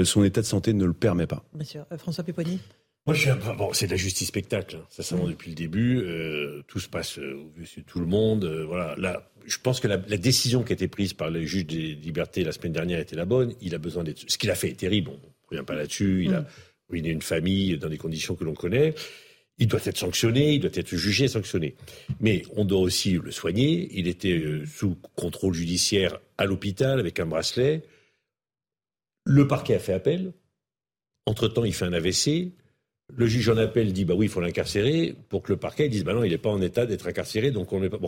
son 0.04 0.24
état 0.24 0.40
de 0.40 0.46
santé 0.54 0.72
ne 0.72 0.84
le 0.84 0.92
permet 0.92 1.26
pas. 1.26 1.44
Monsieur 1.54 1.82
François 1.98 2.24
Péponi. 2.24 2.60
Moi, 3.06 3.14
je 3.14 3.20
suis 3.20 3.30
un 3.30 3.36
peu... 3.36 3.52
bon, 3.52 3.72
c'est 3.74 3.86
de 3.86 3.90
la 3.90 3.98
justice 3.98 4.28
spectacle, 4.28 4.76
hein. 4.76 4.86
ça, 4.88 5.02
ça 5.02 5.14
mmh. 5.16 5.28
depuis 5.28 5.50
le 5.50 5.56
début. 5.56 5.98
Euh, 5.98 6.62
tout 6.68 6.80
se 6.80 6.88
passe 6.88 7.18
euh, 7.18 7.34
au 7.34 7.50
vu 7.54 7.68
de 7.76 7.82
tout 7.82 8.00
le 8.00 8.06
monde. 8.06 8.44
Euh, 8.44 8.64
voilà. 8.64 8.94
Là, 8.96 9.30
je 9.44 9.58
pense 9.58 9.78
que 9.78 9.88
la, 9.88 9.98
la, 10.08 10.16
décision 10.16 10.62
qui 10.62 10.72
a 10.72 10.74
été 10.74 10.88
prise 10.88 11.12
par 11.12 11.28
le 11.28 11.44
juge 11.44 11.66
des 11.66 11.94
libertés 11.94 12.44
la 12.44 12.52
semaine 12.52 12.72
dernière 12.72 12.98
était 13.00 13.16
la 13.16 13.26
bonne. 13.26 13.52
Il 13.60 13.74
a 13.74 13.78
besoin 13.78 14.04
d'être. 14.04 14.24
Ce 14.26 14.38
qu'il 14.38 14.50
a 14.50 14.54
fait 14.54 14.70
est 14.70 14.78
terrible. 14.78 15.10
On 15.10 15.14
ne 15.14 15.50
revient 15.50 15.66
pas 15.66 15.74
là-dessus. 15.74 16.24
Il 16.24 16.34
a 16.34 16.40
mmh. 16.40 16.46
ruiné 16.88 17.08
une 17.10 17.22
famille 17.22 17.76
dans 17.76 17.90
des 17.90 17.98
conditions 17.98 18.36
que 18.36 18.44
l'on 18.44 18.54
connaît. 18.54 18.94
Il 19.58 19.68
doit 19.68 19.80
être 19.84 19.98
sanctionné, 19.98 20.54
il 20.54 20.60
doit 20.60 20.70
être 20.72 20.96
jugé 20.96 21.26
et 21.26 21.28
sanctionné. 21.28 21.76
Mais 22.20 22.42
on 22.56 22.64
doit 22.64 22.80
aussi 22.80 23.12
le 23.12 23.30
soigner. 23.30 23.88
Il 23.92 24.08
était 24.08 24.38
euh, 24.38 24.64
sous 24.66 24.96
contrôle 25.14 25.54
judiciaire 25.54 26.18
à 26.38 26.46
l'hôpital 26.46 26.98
avec 26.98 27.20
un 27.20 27.26
bracelet. 27.26 27.82
Le 29.24 29.46
parquet 29.46 29.74
a 29.74 29.78
fait 29.78 29.92
appel. 29.92 30.32
Entre-temps, 31.26 31.64
il 31.64 31.74
fait 31.74 31.84
un 31.84 31.92
AVC. 31.92 32.52
Le 33.14 33.26
juge 33.26 33.48
en 33.48 33.56
appel 33.56 33.92
dit 33.92 34.04
bah 34.04 34.14
oui, 34.16 34.26
il 34.26 34.28
faut 34.28 34.40
l'incarcérer 34.40 35.14
pour 35.28 35.42
que 35.42 35.52
le 35.52 35.58
parquet 35.58 35.88
dise 35.88 36.04
bah 36.04 36.14
non, 36.14 36.24
il 36.24 36.30
n'est 36.30 36.38
pas 36.38 36.50
en 36.50 36.60
état 36.60 36.86
d'être 36.86 37.06
incarcéré, 37.06 37.50
donc 37.50 37.72
on 37.72 37.80
n'est 37.80 37.90
pas. 37.90 37.98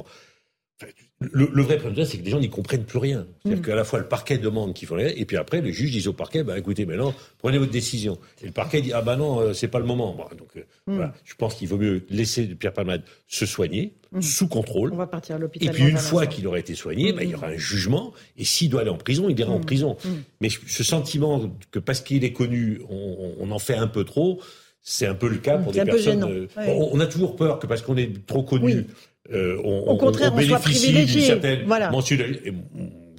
Le, 1.21 1.63
vrai 1.63 1.79
problème, 1.79 2.05
c'est 2.05 2.19
que 2.19 2.25
les 2.25 2.31
gens 2.31 2.41
n'y 2.41 2.51
comprennent 2.51 2.85
plus 2.85 2.99
rien. 2.99 3.27
C'est-à-dire 3.43 3.63
mm. 3.63 3.67
qu'à 3.67 3.75
la 3.75 3.85
fois 3.85 3.99
le 3.99 4.07
parquet 4.07 4.37
demande 4.37 4.75
qu'il 4.75 4.87
faut 4.87 4.99
et 4.99 5.25
puis 5.25 5.39
après 5.39 5.63
le 5.63 5.71
juge 5.71 5.91
dit 5.91 6.07
au 6.07 6.13
parquet, 6.13 6.45
bah 6.45 6.59
écoutez, 6.59 6.85
maintenant 6.85 7.15
prenez 7.39 7.57
votre 7.57 7.73
décision. 7.73 8.19
Et 8.43 8.47
le 8.47 8.53
parquet 8.53 8.83
dit 8.83 8.93
ah 8.93 9.01
bah 9.01 9.17
non, 9.17 9.41
euh, 9.41 9.53
c'est 9.55 9.69
pas 9.69 9.79
le 9.79 9.87
moment. 9.87 10.15
donc 10.37 10.49
euh, 10.57 10.61
mm. 10.87 10.95
voilà, 10.95 11.15
je 11.25 11.35
pense 11.35 11.55
qu'il 11.55 11.69
vaut 11.69 11.79
mieux 11.79 12.05
laisser 12.11 12.45
Pierre 12.47 12.75
Palmade 12.75 13.03
se 13.27 13.47
soigner 13.47 13.95
mm. 14.13 14.21
sous 14.21 14.49
contrôle. 14.49 14.93
On 14.93 14.97
va 14.97 15.07
partir 15.07 15.37
à 15.37 15.39
l'hôpital. 15.39 15.69
Et 15.69 15.73
puis 15.73 15.85
une 15.89 15.97
fois 15.97 16.27
qu'il 16.27 16.47
aura 16.47 16.59
été 16.59 16.75
soigné, 16.75 17.15
bah, 17.15 17.25
il 17.25 17.31
y 17.31 17.35
aura 17.35 17.47
un 17.47 17.57
jugement. 17.57 18.13
Et 18.37 18.45
s'il 18.45 18.69
doit 18.69 18.83
aller 18.83 18.91
en 18.91 18.99
prison, 18.99 19.31
il 19.31 19.41
ira 19.41 19.53
en 19.53 19.61
prison. 19.61 19.97
Mais 20.43 20.51
ce 20.51 20.85
sentiment 20.85 21.51
que 21.71 21.79
parce 21.79 22.03
qu'il 22.03 22.25
est 22.25 22.33
connu, 22.33 22.83
on, 22.91 23.51
en 23.51 23.59
fait 23.59 23.77
un 23.77 23.89
peu 23.89 24.05
trop. 24.05 24.43
C'est 24.89 25.07
un 25.07 25.15
peu 25.15 25.29
le 25.29 25.39
cas 25.39 25.59
pour 25.59 25.73
des 25.73 25.85
personnes. 25.85 26.23
Euh, 26.23 26.47
on, 26.69 27.01
a 27.01 27.07
toujours 27.07 27.35
peur 27.35 27.59
que 27.59 27.67
parce 27.67 27.83
qu'on 27.83 27.97
est 27.97 28.25
trop 28.25 28.45
connu, 28.45 28.87
euh, 29.33 29.61
on, 29.65 29.91
Au 29.91 29.97
contraire, 29.97 30.33
on, 30.33 30.37
bénéficie 30.37 30.93
d'une 31.05 31.21
certaine 31.21 31.61
voilà. 31.67 31.91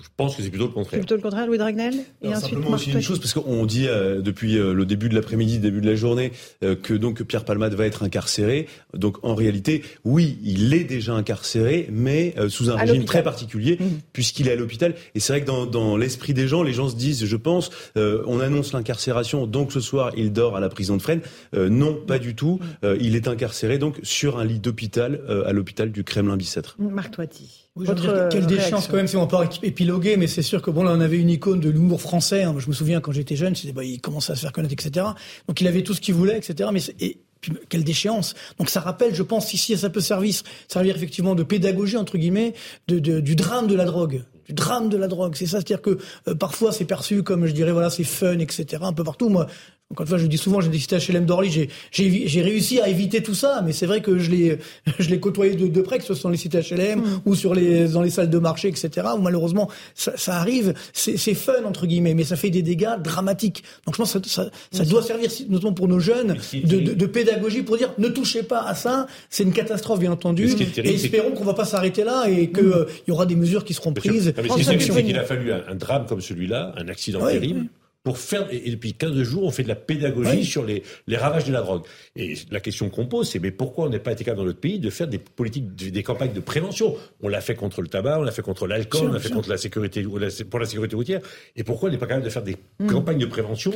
Je 0.01 0.07
pense 0.15 0.35
que 0.35 0.43
c'est 0.43 0.49
plutôt 0.49 0.67
le 0.67 0.71
contraire. 0.71 0.99
Plutôt 0.99 1.15
le 1.15 1.21
contraire, 1.21 1.47
Louis 1.47 1.57
Dragnel? 1.57 1.95
Et 2.21 2.27
ensuite, 2.27 2.51
simplement 2.51 2.75
aussi 2.75 2.91
une 2.91 3.01
chose, 3.01 3.19
parce 3.19 3.33
qu'on 3.33 3.65
dit 3.65 3.87
euh, 3.87 4.21
depuis 4.21 4.57
euh, 4.57 4.73
le 4.73 4.85
début 4.85 5.09
de 5.09 5.15
l'après-midi, 5.15 5.59
début 5.59 5.81
de 5.81 5.89
la 5.89 5.95
journée, 5.95 6.31
euh, 6.63 6.75
que 6.75 6.93
donc 6.93 7.23
Pierre 7.23 7.45
Palmade 7.45 7.73
va 7.73 7.85
être 7.85 8.03
incarcéré. 8.03 8.67
Donc 8.93 9.17
en 9.23 9.35
réalité, 9.35 9.83
oui, 10.03 10.37
il 10.43 10.73
est 10.73 10.83
déjà 10.83 11.13
incarcéré, 11.13 11.87
mais 11.91 12.35
sous 12.49 12.69
un 12.69 12.75
régime 12.75 13.05
très 13.05 13.23
particulier, 13.23 13.77
mmh. 13.79 13.85
puisqu'il 14.13 14.47
est 14.47 14.53
à 14.53 14.55
l'hôpital. 14.55 14.95
Et 15.15 15.19
c'est 15.19 15.33
vrai 15.33 15.41
que 15.41 15.47
dans, 15.47 15.65
dans 15.65 15.97
l'esprit 15.97 16.33
des 16.33 16.47
gens, 16.47 16.63
les 16.63 16.73
gens 16.73 16.89
se 16.89 16.95
disent, 16.95 17.25
je 17.25 17.37
pense, 17.37 17.69
on 17.95 18.39
annonce 18.39 18.73
l'incarcération, 18.73 19.47
donc 19.47 19.71
ce 19.71 19.79
soir 19.79 20.11
il 20.17 20.31
dort 20.31 20.55
à 20.55 20.59
la 20.59 20.69
prison 20.69 20.97
de 20.97 21.01
Fresnes. 21.01 21.21
non, 21.53 21.93
pas 21.95 22.19
du 22.19 22.35
tout. 22.35 22.59
Il 22.99 23.15
est 23.15 23.27
incarcéré 23.27 23.77
donc 23.77 23.99
sur 24.03 24.39
un 24.39 24.45
lit 24.45 24.59
d'hôpital 24.59 25.21
à 25.45 25.51
l'hôpital 25.51 25.91
du 25.91 26.03
Kremlin-Bicêtre. 26.03 26.75
Marc 26.79 27.11
Toiti. 27.11 27.66
Quelle 28.31 28.45
déchéance 28.45 28.87
quand 28.87 28.95
même 28.95 29.07
si 29.07 29.17
on 29.17 29.27
peut 29.27 29.37
épiloguer, 29.63 30.17
mais 30.17 30.27
c'est 30.27 30.41
sûr 30.41 30.61
que 30.61 30.71
bon 30.71 30.83
là 30.83 30.91
on 30.95 31.01
avait 31.01 31.17
une 31.17 31.29
icône 31.29 31.59
de 31.59 31.69
l'humour 31.69 32.01
français. 32.01 32.43
Hein. 32.43 32.55
Je 32.57 32.67
me 32.67 32.73
souviens 32.73 33.01
quand 33.01 33.11
j'étais 33.11 33.35
jeune, 33.35 33.53
bah, 33.73 33.83
il 33.83 34.01
commençait 34.01 34.33
à 34.33 34.35
se 34.35 34.41
faire 34.41 34.51
connaître, 34.51 34.73
etc. 34.73 35.05
Donc 35.47 35.61
il 35.61 35.67
avait 35.67 35.83
tout 35.83 35.93
ce 35.93 36.01
qu'il 36.01 36.13
voulait, 36.13 36.37
etc. 36.37 36.69
Mais 36.71 36.81
et, 36.99 37.17
puis, 37.41 37.53
quelle 37.69 37.83
déchéance. 37.83 38.33
Donc 38.57 38.69
ça 38.69 38.79
rappelle, 38.79 39.13
je 39.13 39.23
pense, 39.23 39.53
ici 39.53 39.77
ça 39.77 39.89
peut 39.89 40.01
servir, 40.01 40.33
servir 40.67 40.95
effectivement 40.95 41.35
de 41.35 41.43
pédagogie 41.43 41.97
entre 41.97 42.17
guillemets, 42.17 42.53
de, 42.87 42.99
de, 42.99 43.19
du 43.19 43.35
drame 43.35 43.67
de 43.67 43.75
la 43.75 43.85
drogue 43.85 44.23
du 44.47 44.53
drame 44.53 44.89
de 44.89 44.97
la 44.97 45.07
drogue. 45.07 45.35
C'est 45.35 45.45
ça, 45.45 45.57
c'est-à-dire 45.57 45.81
que 45.81 45.97
euh, 46.27 46.35
parfois 46.35 46.71
c'est 46.71 46.85
perçu 46.85 47.21
comme, 47.23 47.45
je 47.45 47.51
dirais, 47.51 47.71
voilà, 47.71 47.89
c'est 47.89 48.03
fun, 48.03 48.39
etc. 48.39 48.81
Un 48.81 48.93
peu 48.93 49.03
partout. 49.03 49.29
Moi, 49.29 49.47
encore 49.89 50.03
une 50.03 50.09
fois, 50.09 50.17
je 50.17 50.27
dis 50.27 50.37
souvent, 50.37 50.59
j'ai 50.59 50.67
des 50.67 50.79
cités 50.79 50.97
HLM 50.97 51.25
d'Orly, 51.25 51.69
j'ai 51.91 52.41
réussi 52.41 52.81
à 52.81 52.89
éviter 52.89 53.23
tout 53.23 53.33
ça, 53.33 53.61
mais 53.65 53.71
c'est 53.71 53.85
vrai 53.85 54.01
que 54.01 54.17
je 54.19 54.29
l'ai 54.31 54.57
je 54.99 55.09
l'ai 55.09 55.19
côtoyé 55.19 55.55
de, 55.55 55.67
de, 55.67 55.81
près, 55.81 55.97
que 55.97 56.03
ce 56.03 56.13
soit 56.13 56.23
dans 56.23 56.31
les 56.31 56.37
cités 56.37 56.59
HLM 56.59 56.99
mm. 56.99 57.21
ou 57.25 57.35
sur 57.35 57.55
les 57.55 57.87
dans 57.87 58.01
les 58.01 58.09
salles 58.09 58.29
de 58.29 58.37
marché, 58.37 58.67
etc. 58.67 59.07
Où 59.17 59.21
malheureusement 59.21 59.69
ça, 59.95 60.11
ça 60.17 60.35
arrive, 60.35 60.73
c'est 60.91 61.33
fun 61.33 61.63
entre 61.63 61.87
guillemets, 61.87 62.13
mais 62.15 62.25
ça 62.25 62.35
fait 62.35 62.49
des 62.49 62.63
dégâts 62.63 63.01
dramatiques. 63.01 63.63
Donc 63.85 63.95
je 63.95 63.99
pense 63.99 64.11
que 64.11 64.27
ça, 64.27 64.43
ça, 64.43 64.49
ça 64.71 64.83
doit 64.83 65.01
servir 65.01 65.29
notamment 65.47 65.73
pour 65.73 65.87
nos 65.87 65.99
jeunes 65.99 66.35
de, 66.53 66.79
de, 66.79 66.93
de, 66.93 67.05
pédagogie 67.05 67.61
pour 67.61 67.77
dire 67.77 67.93
ne 67.97 68.09
touchez 68.09 68.43
pas 68.43 68.63
à 68.63 68.75
ça, 68.75 69.07
c'est 69.29 69.43
une 69.43 69.53
catastrophe 69.53 69.99
bien 69.99 70.11
entendu, 70.11 70.49
et 70.77 70.95
espérons 70.95 71.31
qu'on 71.31 71.45
va 71.45 71.53
pas 71.53 71.65
s'arrêter 71.65 72.03
là 72.03 72.25
et 72.27 72.51
qu'il 72.51 72.63
mm. 72.63 72.73
euh, 72.73 72.85
il 73.07 73.11
y 73.11 73.13
aura 73.13 73.25
des 73.25 73.35
mesures 73.35 73.63
qui 73.63 73.73
seront 73.73 73.93
prises. 73.93 74.33
C'est 74.35 74.77
qu'il 74.77 75.17
a 75.17 75.23
fallu 75.23 75.53
un, 75.53 75.75
drame 75.75 76.05
comme 76.07 76.19
celui-là, 76.19 76.73
un 76.77 76.89
accident 76.89 77.25
terrible 77.25 77.67
pour 78.07 78.19
faire 78.19 78.47
et 78.51 78.71
depuis 78.71 78.93
15 78.93 79.21
jours 79.23 79.43
on 79.43 79.51
fait 79.51 79.63
de 79.63 79.67
la 79.67 79.75
pédagogie 79.75 80.45
sur 80.45 80.63
les, 80.63 80.81
les 81.07 81.17
ravages 81.17 81.43
de 81.43 81.51
la 81.51 81.59
drogue. 81.59 81.83
Et 82.15 82.35
la 82.51 82.61
question 82.61 82.89
qu'on 82.89 83.05
pose 83.05 83.29
c'est 83.29 83.39
mais 83.39 83.51
pourquoi 83.51 83.87
on 83.87 83.89
n'est 83.89 83.99
pas 83.99 84.13
été 84.13 84.23
capable 84.23 84.39
dans 84.39 84.45
notre 84.45 84.61
pays 84.61 84.79
de 84.79 84.89
faire 84.89 85.09
des 85.09 85.17
politiques 85.17 85.75
des 85.75 86.03
campagnes 86.03 86.31
de 86.31 86.39
prévention? 86.39 86.95
On 87.21 87.27
l'a 87.27 87.41
fait 87.41 87.55
contre 87.55 87.81
le 87.81 87.89
tabac, 87.89 88.19
on 88.19 88.23
l'a 88.23 88.31
fait 88.31 88.41
contre 88.41 88.65
l'alcool, 88.65 89.09
on 89.09 89.11
l'a 89.11 89.19
fait 89.19 89.29
contre 89.29 89.49
la 89.49 89.57
sécurité 89.57 90.03
pour 90.49 90.59
la 90.59 90.65
sécurité 90.65 90.95
routière. 90.95 91.19
Et 91.57 91.65
pourquoi 91.65 91.89
on 91.89 91.91
n'est 91.91 91.97
pas 91.97 92.07
capable 92.07 92.23
de 92.23 92.29
faire 92.29 92.43
des 92.43 92.55
mm. 92.79 92.87
campagnes 92.87 93.19
de 93.19 93.25
prévention 93.25 93.73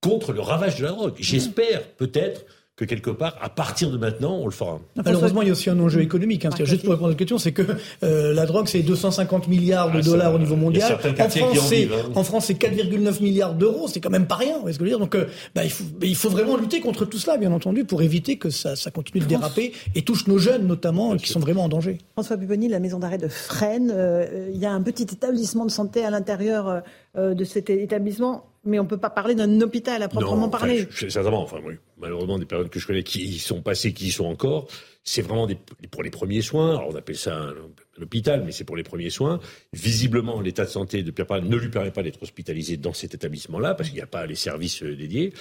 contre 0.00 0.32
le 0.32 0.40
ravage 0.42 0.76
de 0.76 0.84
la 0.84 0.90
drogue? 0.90 1.14
J'espère 1.18 1.82
peut-être 1.82 2.44
que 2.74 2.86
quelque 2.86 3.10
part, 3.10 3.36
à 3.42 3.50
partir 3.50 3.90
de 3.90 3.98
maintenant, 3.98 4.36
on 4.36 4.46
le 4.46 4.50
fera. 4.50 4.80
Malheureusement, 4.96 5.42
il 5.42 5.48
y 5.48 5.50
a 5.50 5.52
aussi 5.52 5.68
un 5.68 5.78
enjeu 5.78 6.00
économique. 6.00 6.46
Hein, 6.46 6.50
juste 6.64 6.82
pour 6.82 6.92
répondre 6.92 7.08
à 7.08 7.10
votre 7.10 7.18
question, 7.18 7.36
c'est 7.36 7.52
que 7.52 7.62
euh, 8.02 8.32
la 8.32 8.46
drogue, 8.46 8.66
c'est 8.66 8.80
250 8.80 9.48
milliards 9.48 9.92
de 9.92 9.98
ah, 9.98 10.02
dollars 10.02 10.34
au 10.34 10.38
niveau 10.38 10.56
mondial. 10.56 10.94
En 10.94 10.98
France, 10.98 11.68
c'est, 11.68 11.84
hein. 11.84 11.88
en 12.14 12.24
France, 12.24 12.46
c'est 12.46 12.54
4,9 12.54 13.22
milliards 13.22 13.54
d'euros. 13.54 13.88
C'est 13.88 14.00
quand 14.00 14.08
même 14.08 14.26
pas 14.26 14.36
rien. 14.36 14.54
Vous 14.54 14.62
voyez 14.62 14.72
ce 14.72 14.78
que 14.78 14.86
je 14.86 14.90
veux 14.90 14.96
dire 14.96 15.04
Donc, 15.04 15.14
euh, 15.14 15.26
bah, 15.54 15.64
il, 15.64 15.70
faut, 15.70 15.84
il 16.00 16.16
faut 16.16 16.30
vraiment 16.30 16.56
lutter 16.56 16.80
contre 16.80 17.04
tout 17.04 17.18
cela, 17.18 17.36
bien 17.36 17.52
entendu, 17.52 17.84
pour 17.84 18.00
éviter 18.00 18.38
que 18.38 18.48
ça, 18.48 18.74
ça 18.74 18.90
continue 18.90 19.22
de 19.22 19.28
déraper 19.28 19.72
et 19.94 20.00
touche 20.00 20.26
nos 20.26 20.38
jeunes, 20.38 20.66
notamment, 20.66 21.14
qui 21.16 21.28
sont 21.28 21.40
vraiment 21.40 21.64
en 21.64 21.68
danger. 21.68 21.98
François 22.14 22.38
Pupponi, 22.38 22.68
la 22.68 22.80
maison 22.80 22.98
d'arrêt 22.98 23.18
de 23.18 23.28
Fresnes, 23.28 23.92
euh, 23.94 24.48
il 24.50 24.58
y 24.58 24.64
a 24.64 24.72
un 24.72 24.80
petit 24.80 25.02
établissement 25.02 25.66
de 25.66 25.70
santé 25.70 26.04
à 26.06 26.10
l'intérieur 26.10 26.82
de 27.14 27.44
cet 27.44 27.68
établissement 27.68 28.51
mais 28.64 28.78
on 28.78 28.84
ne 28.84 28.88
peut 28.88 28.98
pas 28.98 29.10
parler 29.10 29.34
d'un 29.34 29.60
hôpital 29.60 30.02
à 30.02 30.08
proprement 30.08 30.48
parler. 30.48 30.86
Enfin, 30.88 31.08
sincèrement, 31.08 31.42
enfin, 31.42 31.58
malheureusement, 31.98 32.38
des 32.38 32.46
périodes 32.46 32.68
que 32.68 32.78
je 32.78 32.86
connais 32.86 33.02
qui 33.02 33.22
y 33.24 33.38
sont 33.38 33.60
passées, 33.60 33.92
qui 33.92 34.06
y 34.06 34.10
sont 34.10 34.26
encore, 34.26 34.68
c'est 35.04 35.22
vraiment 35.22 35.46
des, 35.46 35.56
pour 35.90 36.02
les 36.02 36.10
premiers 36.10 36.42
soins. 36.42 36.76
Alors, 36.76 36.90
on 36.90 36.96
appelle 36.96 37.16
ça 37.16 37.36
un, 37.36 37.54
hôpital, 38.00 38.42
mais 38.44 38.52
c'est 38.52 38.64
pour 38.64 38.76
les 38.76 38.84
premiers 38.84 39.10
soins. 39.10 39.40
Visiblement, 39.72 40.40
l'état 40.40 40.64
de 40.64 40.70
santé 40.70 41.02
de 41.02 41.10
Pierre 41.10 41.26
Palmade 41.26 41.50
ne 41.50 41.56
lui 41.56 41.70
permet 41.70 41.90
pas 41.90 42.02
d'être 42.02 42.22
hospitalisé 42.22 42.76
dans 42.76 42.92
cet 42.92 43.14
établissement-là, 43.14 43.74
parce 43.74 43.88
qu'il 43.88 43.96
n'y 43.96 44.02
a 44.02 44.06
pas 44.06 44.26
les 44.26 44.36
services 44.36 44.82
euh, 44.82 44.96
dédiés. 44.96 45.32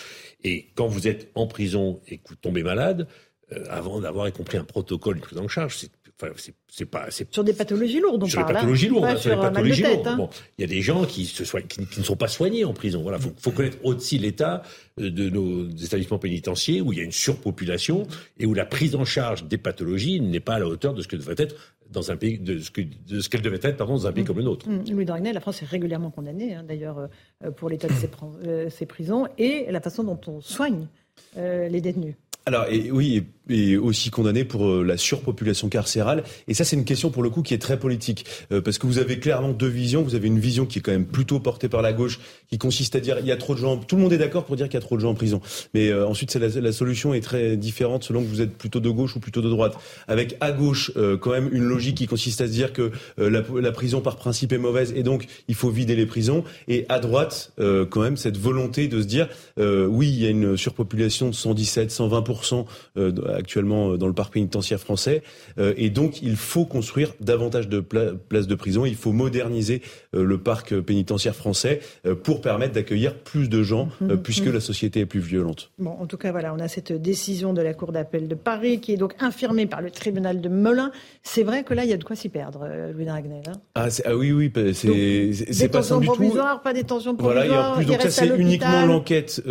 Et 0.44 0.70
quand 0.76 0.88
vous 0.88 1.08
êtes 1.08 1.32
en 1.36 1.48
prison 1.48 2.02
et 2.08 2.18
que 2.18 2.30
vous 2.30 2.36
tombez 2.36 2.64
malade, 2.64 3.08
euh, 3.54 3.64
avant 3.70 4.00
d'avoir 4.00 4.32
compris 4.34 4.58
un 4.58 4.64
protocole 4.64 5.18
de 5.18 5.22
prise 5.22 5.38
en 5.38 5.48
charge, 5.48 5.78
c'est 5.78 5.92
c'est 6.68 6.86
pas 6.86 7.08
sur 7.10 7.44
des 7.44 7.54
pathologies 7.54 8.00
lourdes. 8.00 8.24
On 8.24 8.28
sur 8.28 8.40
parle, 8.40 8.50
les 8.50 8.56
pathologies 8.56 8.88
lourdes, 8.88 9.06
hein, 9.06 9.18
sur 9.18 9.30
les 9.30 9.42
pathologies 9.42 9.84
lourdes. 9.84 10.08
Hein. 10.08 10.18
Bon, 10.18 10.30
il 10.58 10.62
y 10.62 10.64
a 10.66 10.68
des 10.68 10.82
gens 10.82 11.06
qui, 11.06 11.26
se 11.26 11.46
soignent, 11.46 11.68
qui, 11.68 11.82
ne 11.82 12.04
sont 12.04 12.16
pas 12.16 12.28
soignés 12.28 12.66
en 12.66 12.74
prison. 12.74 13.02
Voilà, 13.02 13.20
faut, 13.20 13.34
faut 13.38 13.52
connaître 13.52 13.78
aussi 13.84 14.18
l'état 14.18 14.64
euh, 15.00 15.10
de 15.10 15.30
nos 15.30 15.70
établissements 15.70 16.20
pénitentiaires 16.20 16.86
où 16.86 16.94
il 16.94 17.00
y 17.00 17.02
a 17.02 17.04
une 17.04 17.12
surpopulation 17.12 18.08
et 18.40 18.46
où 18.46 18.54
la 18.54 18.66
prise 18.66 18.96
en 18.96 19.06
charge 19.06 19.46
des 19.46 19.58
pathologies 19.58 20.22
n'est 20.22 20.40
pas 20.40 20.56
à 20.56 20.60
la 20.60 20.68
hauteur 20.68 20.94
de 20.94 21.02
ce 21.02 21.08
que 21.08 21.16
devrait 21.16 21.36
être 21.38 21.56
dans 21.92 22.12
un 22.12 22.16
pays 22.16 22.40
de 22.40 22.60
ce, 22.60 22.72
ce 23.20 23.30
qu'elle 23.30 23.42
devait 23.42 23.60
être 23.62 23.78
pardon, 23.78 23.94
dans 23.94 24.08
un 24.08 24.14
pays 24.14 24.24
mmh. 24.24 24.28
comme 24.28 24.38
le 24.38 24.44
nôtre. 24.44 24.70
Mmh. 24.70 24.92
Louis 24.92 25.06
Dragnel, 25.06 25.34
la 25.34 25.42
France 25.42 25.62
est 25.62 25.66
régulièrement 25.66 26.10
condamnée 26.10 26.56
hein, 26.56 26.64
d'ailleurs 26.66 27.10
euh, 27.44 27.52
pour 27.52 27.70
l'état 27.70 27.88
de 27.88 27.94
ses, 27.94 28.10
euh, 28.46 28.70
ses, 28.70 28.86
prisons 28.86 29.28
et 29.38 29.66
la 29.70 29.82
façon 29.82 30.04
dont 30.04 30.20
on 30.28 30.42
soigne 30.42 30.88
les 31.36 31.82
détenus. 31.82 32.16
Alors 32.46 32.66
et, 32.70 32.92
oui, 32.92 33.24
et 33.52 33.78
aussi 33.78 34.10
condamné 34.10 34.44
pour 34.44 34.68
euh, 34.68 34.84
la 34.84 34.98
surpopulation 34.98 35.70
carcérale. 35.70 36.24
Et 36.48 36.54
ça, 36.54 36.64
c'est 36.64 36.76
une 36.76 36.86
question 36.86 37.10
pour 37.10 37.24
le 37.24 37.30
coup 37.30 37.42
qui 37.42 37.54
est 37.54 37.62
très 37.62 37.78
politique, 37.78 38.26
euh, 38.52 38.62
parce 38.62 38.78
que 38.78 38.88
vous 38.88 38.98
avez 38.98 39.20
clairement 39.20 39.52
deux 39.52 39.68
visions. 39.68 40.02
Vous 40.02 40.16
avez 40.16 40.28
une 40.28 40.40
vision 40.40 40.66
qui 40.66 40.80
est 40.80 40.82
quand 40.82 40.92
même 40.92 41.06
plutôt 41.06 41.40
portée 41.40 41.70
par 41.70 41.82
la 41.82 41.94
gauche, 41.94 42.20
qui 42.50 42.58
consiste 42.58 42.96
à 42.96 43.00
dire 43.00 43.18
il 43.20 43.26
y 43.26 43.32
a 43.32 43.38
trop 43.38 43.54
de 43.54 43.60
gens. 43.60 43.78
Tout 43.78 43.96
le 43.96 44.02
monde 44.02 44.14
est 44.14 44.18
d'accord 44.18 44.46
pour 44.46 44.56
dire 44.56 44.68
qu'il 44.68 44.76
y 44.76 44.84
a 44.84 44.86
trop 44.86 44.96
de 44.96 45.02
gens 45.02 45.12
en 45.12 45.16
prison, 45.16 45.42
mais 45.74 45.90
euh, 45.90 46.08
ensuite, 46.08 46.34
la, 46.36 46.48
la, 46.48 46.72
solution 46.72 47.14
est 47.14 47.22
très 47.22 47.58
différente 47.58 48.04
selon 48.04 48.22
que 48.22 48.28
vous 48.28 48.42
êtes 48.42 48.58
plutôt 48.58 48.80
de 48.80 48.90
gauche 48.90 49.16
ou 49.16 49.20
plutôt 49.20 49.42
de 49.42 49.50
droite. 49.50 49.76
Avec 50.08 50.38
à 50.40 50.52
gauche 50.52 50.92
quand 51.20 51.32
même 51.32 51.50
une 51.52 51.64
logique 51.64 51.98
qui 51.98 52.08
consiste 52.08 52.42
à 52.42 52.48
se 52.48 52.52
dire 52.52 52.74
que 52.74 52.92
la, 53.18 53.44
la, 53.60 53.72
prison 53.72 54.02
par 54.02 54.16
principe 54.16 54.54
est 54.54 54.58
mauvaise 54.58 54.94
et 54.96 55.04
donc 55.04 55.28
il 55.48 55.56
faut 55.56 55.70
vider 55.70 55.96
les 55.96 56.06
prisons. 56.06 56.44
Et 56.68 56.86
à 56.90 57.00
droite, 57.00 57.52
quand 57.58 58.02
même 58.02 58.18
cette 58.18 58.38
volonté 58.38 58.88
de 58.88 59.02
se 59.02 59.08
dire 59.08 59.28
oui, 59.58 60.08
il 60.10 60.22
y 60.22 60.26
a 60.26 60.30
une 60.30 60.58
surpopulation 60.58 61.30
de 61.30 61.36
117, 61.36 61.92
120 61.92 62.22
actuellement 63.42 63.92
euh, 63.92 63.98
dans 63.98 64.08
le 64.08 64.14
parc 64.14 64.34
pénitentiaire 64.34 64.80
français. 64.80 65.24
Euh, 65.58 65.74
et 65.76 65.90
donc, 65.90 66.22
il 66.22 66.36
faut 66.36 66.66
construire 66.66 67.14
davantage 67.20 67.68
de 67.68 67.80
places 67.80 68.48
de 68.48 68.56
prison. 68.56 68.86
Il 68.86 68.96
faut 68.96 69.12
moderniser 69.12 69.82
euh, 70.16 70.24
le 70.24 70.38
parc 70.38 70.80
pénitentiaire 70.80 71.36
français 71.36 71.82
pour 72.24 72.42
permettre 72.42 72.74
d'accueillir 72.74 73.16
plus 73.16 73.50
de 73.50 73.64
gens, 73.64 73.90
mhm. 74.00 74.18
puisque 74.22 74.48
mhm. 74.48 74.54
la 74.54 74.60
société 74.60 75.02
est 75.02 75.06
plus 75.06 75.20
violente. 75.20 75.72
Bon, 75.80 75.92
en 75.92 76.06
tout 76.06 76.18
cas, 76.18 76.32
voilà, 76.32 76.54
on 76.54 76.60
a 76.60 76.68
cette 76.68 76.94
décision 76.94 77.54
de 77.54 77.62
la 77.62 77.74
Cour 77.74 77.92
d'appel 77.92 78.28
de 78.28 78.36
Paris 78.36 78.80
qui 78.80 78.94
est 78.94 78.98
donc 78.98 79.16
infirmée 79.20 79.66
par 79.66 79.82
le 79.82 79.92
tribunal 79.92 80.40
de 80.40 80.50
Melun. 80.50 80.92
C'est 81.24 81.44
vrai 81.44 81.64
que 81.64 81.74
là, 81.74 81.84
il 81.84 81.90
y 81.90 81.94
a 81.94 81.98
de 81.98 82.04
quoi 82.04 82.16
s'y 82.16 82.30
perdre, 82.30 82.68
Louis 82.94 83.06
Dragnel. 83.06 83.44
Hein 83.48 83.54
ah, 83.76 83.88
ah, 84.06 84.16
oui, 84.16 84.32
oui, 84.32 84.52
c'est 84.74 85.70
pas 85.70 85.84
ça 85.84 85.98
du 85.98 86.08
tout. 86.08 86.14
pas 86.64 86.74
détention 86.74 87.16
provisoire. 87.16 87.42
Voilà, 87.46 87.46
et 87.46 87.74
en 87.74 87.76
plus, 87.76 87.86
donc 87.86 88.02
ça, 88.02 88.10
c'est 88.10 88.38
uniquement 88.38 88.86
l'enquête 88.86 89.42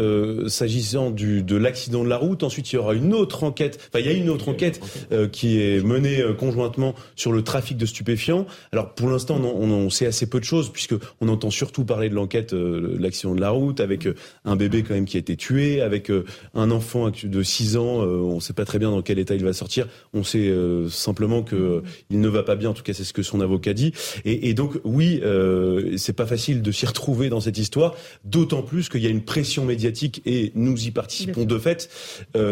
s'agissant 0.47 1.11
de 1.11 1.57
l'accident 1.57 2.05
de 2.05 2.09
la 2.09 2.17
route. 2.17 2.43
Ensuite, 2.43 2.73
il 2.73 2.77
y 2.77 2.79
aura 2.79 2.95
une 2.95 3.15
autre 3.15 3.45
enquête. 3.45 3.80
Enfin, 3.89 4.01
il 4.01 4.07
y 4.07 4.09
a 4.09 4.13
une 4.13 4.31
autre 4.31 4.49
enquête 4.49 4.81
euh, 5.13 5.29
qui 5.29 5.61
est 5.61 5.85
menée 5.85 6.21
euh, 6.21 6.35
conjointement 6.35 6.95
sur 7.17 7.33
le 7.33 7.43
trafic 7.43 7.77
de 7.77 7.87
stupéfiants. 7.87 8.47
Alors 8.73 8.95
pour 8.95 9.09
l'instant, 9.09 9.41
on, 9.43 9.71
on, 9.71 9.91
sait 9.91 10.07
assez 10.07 10.29
peu 10.29 10.39
de 10.39 10.45
choses 10.45 10.71
puisque 10.73 10.95
on 11.21 11.29
entend 11.29 11.51
surtout 11.51 11.85
parler 11.85 12.09
de 12.09 12.15
l'enquête, 12.15 12.53
euh, 12.53 12.97
l'accident 12.99 13.35
de 13.35 13.41
la 13.41 13.51
route, 13.51 13.81
avec 13.81 14.09
un 14.45 14.57
bébé 14.57 14.83
quand 14.83 14.95
même 14.95 15.05
qui 15.05 15.17
a 15.17 15.21
été 15.21 15.37
tué, 15.37 15.81
avec 15.81 16.11
un 16.55 16.71
enfant 16.71 17.11
de 17.11 17.43
6 17.43 17.77
ans. 17.77 18.03
on 18.03 18.37
ne 18.37 18.41
sait 18.41 18.53
pas 18.53 18.65
très 18.65 18.79
bien 18.79 18.91
dans 18.91 19.03
quel 19.03 19.19
état 19.19 19.35
il 19.35 19.45
va 19.45 19.53
sortir. 19.53 19.89
On 20.15 20.23
sait 20.23 20.53
simplement 20.89 21.43
que 21.43 21.83
il 22.11 22.21
ne 22.21 22.29
va 22.29 22.43
pas 22.43 22.57
bien. 22.57 22.71
En 22.71 22.75
tout 22.75 22.83
cas, 22.83 22.93
c'est 22.93 23.05
ce 23.05 23.13
que 23.13 23.23
son 23.23 23.41
avocat 23.41 23.73
dit. 23.73 23.93
Et, 24.25 24.49
et 24.49 24.55
donc 24.55 24.79
oui, 24.85 25.21
euh, 25.23 25.97
c'est 25.97 26.13
pas 26.13 26.27
facile 26.27 26.63
de 26.63 26.73
s'y 26.73 26.87
retrouver 26.87 27.29
dans 27.29 27.41
cette 27.41 27.59
histoire, 27.59 27.95
d'autant 28.25 28.63
plus 28.63 28.89
qu'il 28.89 29.03
y 29.03 29.07
a 29.07 29.11
une 29.11 29.25
pression 29.25 29.65
médiatique 29.65 30.23
et 30.27 30.53
nous 30.55 30.87
y 30.87 30.91
participons 30.91 31.45
de 31.45 31.59
fait 31.59 31.91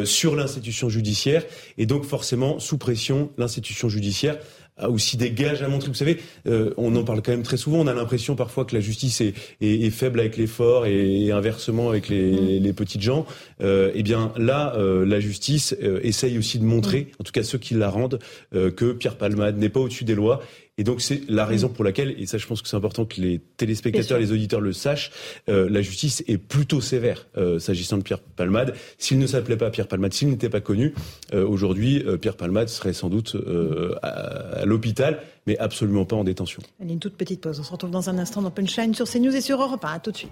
sur 0.04 0.36
l'institution 0.36 0.88
judiciaire 0.88 1.07
et 1.78 1.86
donc 1.86 2.04
forcément, 2.04 2.58
sous 2.58 2.78
pression, 2.78 3.30
l'institution 3.38 3.88
judiciaire 3.88 4.38
a 4.78 4.90
aussi 4.90 5.16
des 5.16 5.30
gages 5.30 5.62
à 5.62 5.68
montrer. 5.68 5.88
Vous 5.88 5.94
savez, 5.94 6.18
euh, 6.46 6.72
on 6.76 6.94
en 6.96 7.04
parle 7.04 7.20
quand 7.20 7.32
même 7.32 7.42
très 7.42 7.56
souvent. 7.56 7.78
On 7.78 7.86
a 7.86 7.94
l'impression 7.94 8.36
parfois 8.36 8.64
que 8.64 8.74
la 8.74 8.80
justice 8.80 9.20
est, 9.20 9.34
est, 9.60 9.90
faible 9.90 10.20
avec 10.20 10.36
les 10.36 10.46
forts 10.46 10.86
et, 10.86 11.32
inversement 11.32 11.90
avec 11.90 12.08
les, 12.08 12.30
mm. 12.30 12.62
les 12.62 12.72
petites 12.72 13.02
gens. 13.02 13.26
Euh, 13.60 13.90
eh 13.94 14.02
bien 14.02 14.32
là, 14.36 14.74
euh, 14.76 15.04
la 15.04 15.20
justice 15.20 15.74
essaye 16.02 16.38
aussi 16.38 16.58
de 16.58 16.64
montrer, 16.64 17.00
mm. 17.00 17.20
en 17.20 17.24
tout 17.24 17.32
cas 17.32 17.42
ceux 17.42 17.58
qui 17.58 17.74
la 17.74 17.90
rendent, 17.90 18.18
que 18.52 18.92
Pierre 18.92 19.16
Palmade 19.16 19.58
n'est 19.58 19.68
pas 19.68 19.80
au-dessus 19.80 20.04
des 20.04 20.14
lois 20.14 20.40
et 20.78 20.84
donc 20.84 21.02
c'est 21.02 21.28
la 21.28 21.44
raison 21.44 21.68
mm. 21.68 21.72
pour 21.72 21.84
laquelle, 21.84 22.14
et 22.18 22.26
ça 22.26 22.38
je 22.38 22.46
pense 22.46 22.62
que 22.62 22.68
c'est 22.68 22.76
important 22.76 23.04
que 23.04 23.20
les 23.20 23.40
téléspectateurs, 23.56 24.18
les 24.18 24.32
auditeurs 24.32 24.60
le 24.60 24.72
sachent, 24.72 25.10
euh, 25.48 25.68
la 25.68 25.82
justice 25.82 26.24
est 26.26 26.38
plutôt 26.38 26.80
sévère 26.80 27.26
euh, 27.36 27.58
s'agissant 27.58 27.98
de 27.98 28.02
Pierre 28.02 28.20
Palmade. 28.20 28.74
S'il 28.96 29.18
ne 29.18 29.26
s'appelait 29.26 29.56
pas 29.56 29.70
Pierre 29.70 29.88
Palmade, 29.88 30.14
s'il 30.14 30.28
n'était 30.28 30.48
pas 30.48 30.60
connu, 30.60 30.94
euh, 31.34 31.46
aujourd'hui 31.46 32.04
Pierre 32.20 32.36
Palmade 32.36 32.68
serait 32.68 32.92
sans 32.92 33.08
doute 33.08 33.36
à, 34.02 34.08
à 34.08 34.64
l'hôpital, 34.64 35.20
mais 35.46 35.58
absolument 35.58 36.04
pas 36.04 36.16
en 36.16 36.24
détention. 36.24 36.62
Allez, 36.80 36.92
une 36.92 37.00
toute 37.00 37.16
petite 37.16 37.40
pause. 37.40 37.58
On 37.58 37.64
se 37.64 37.72
retrouve 37.72 37.90
dans 37.90 38.08
un 38.08 38.18
instant 38.18 38.42
dans 38.42 38.50
Punchline 38.50 38.94
sur 38.94 39.06
CNews 39.06 39.34
et 39.34 39.40
sur 39.40 39.60
Europe 39.60 39.84
1. 39.84 39.88
À 39.88 39.98
tout 39.98 40.12
de 40.12 40.16
suite. 40.16 40.30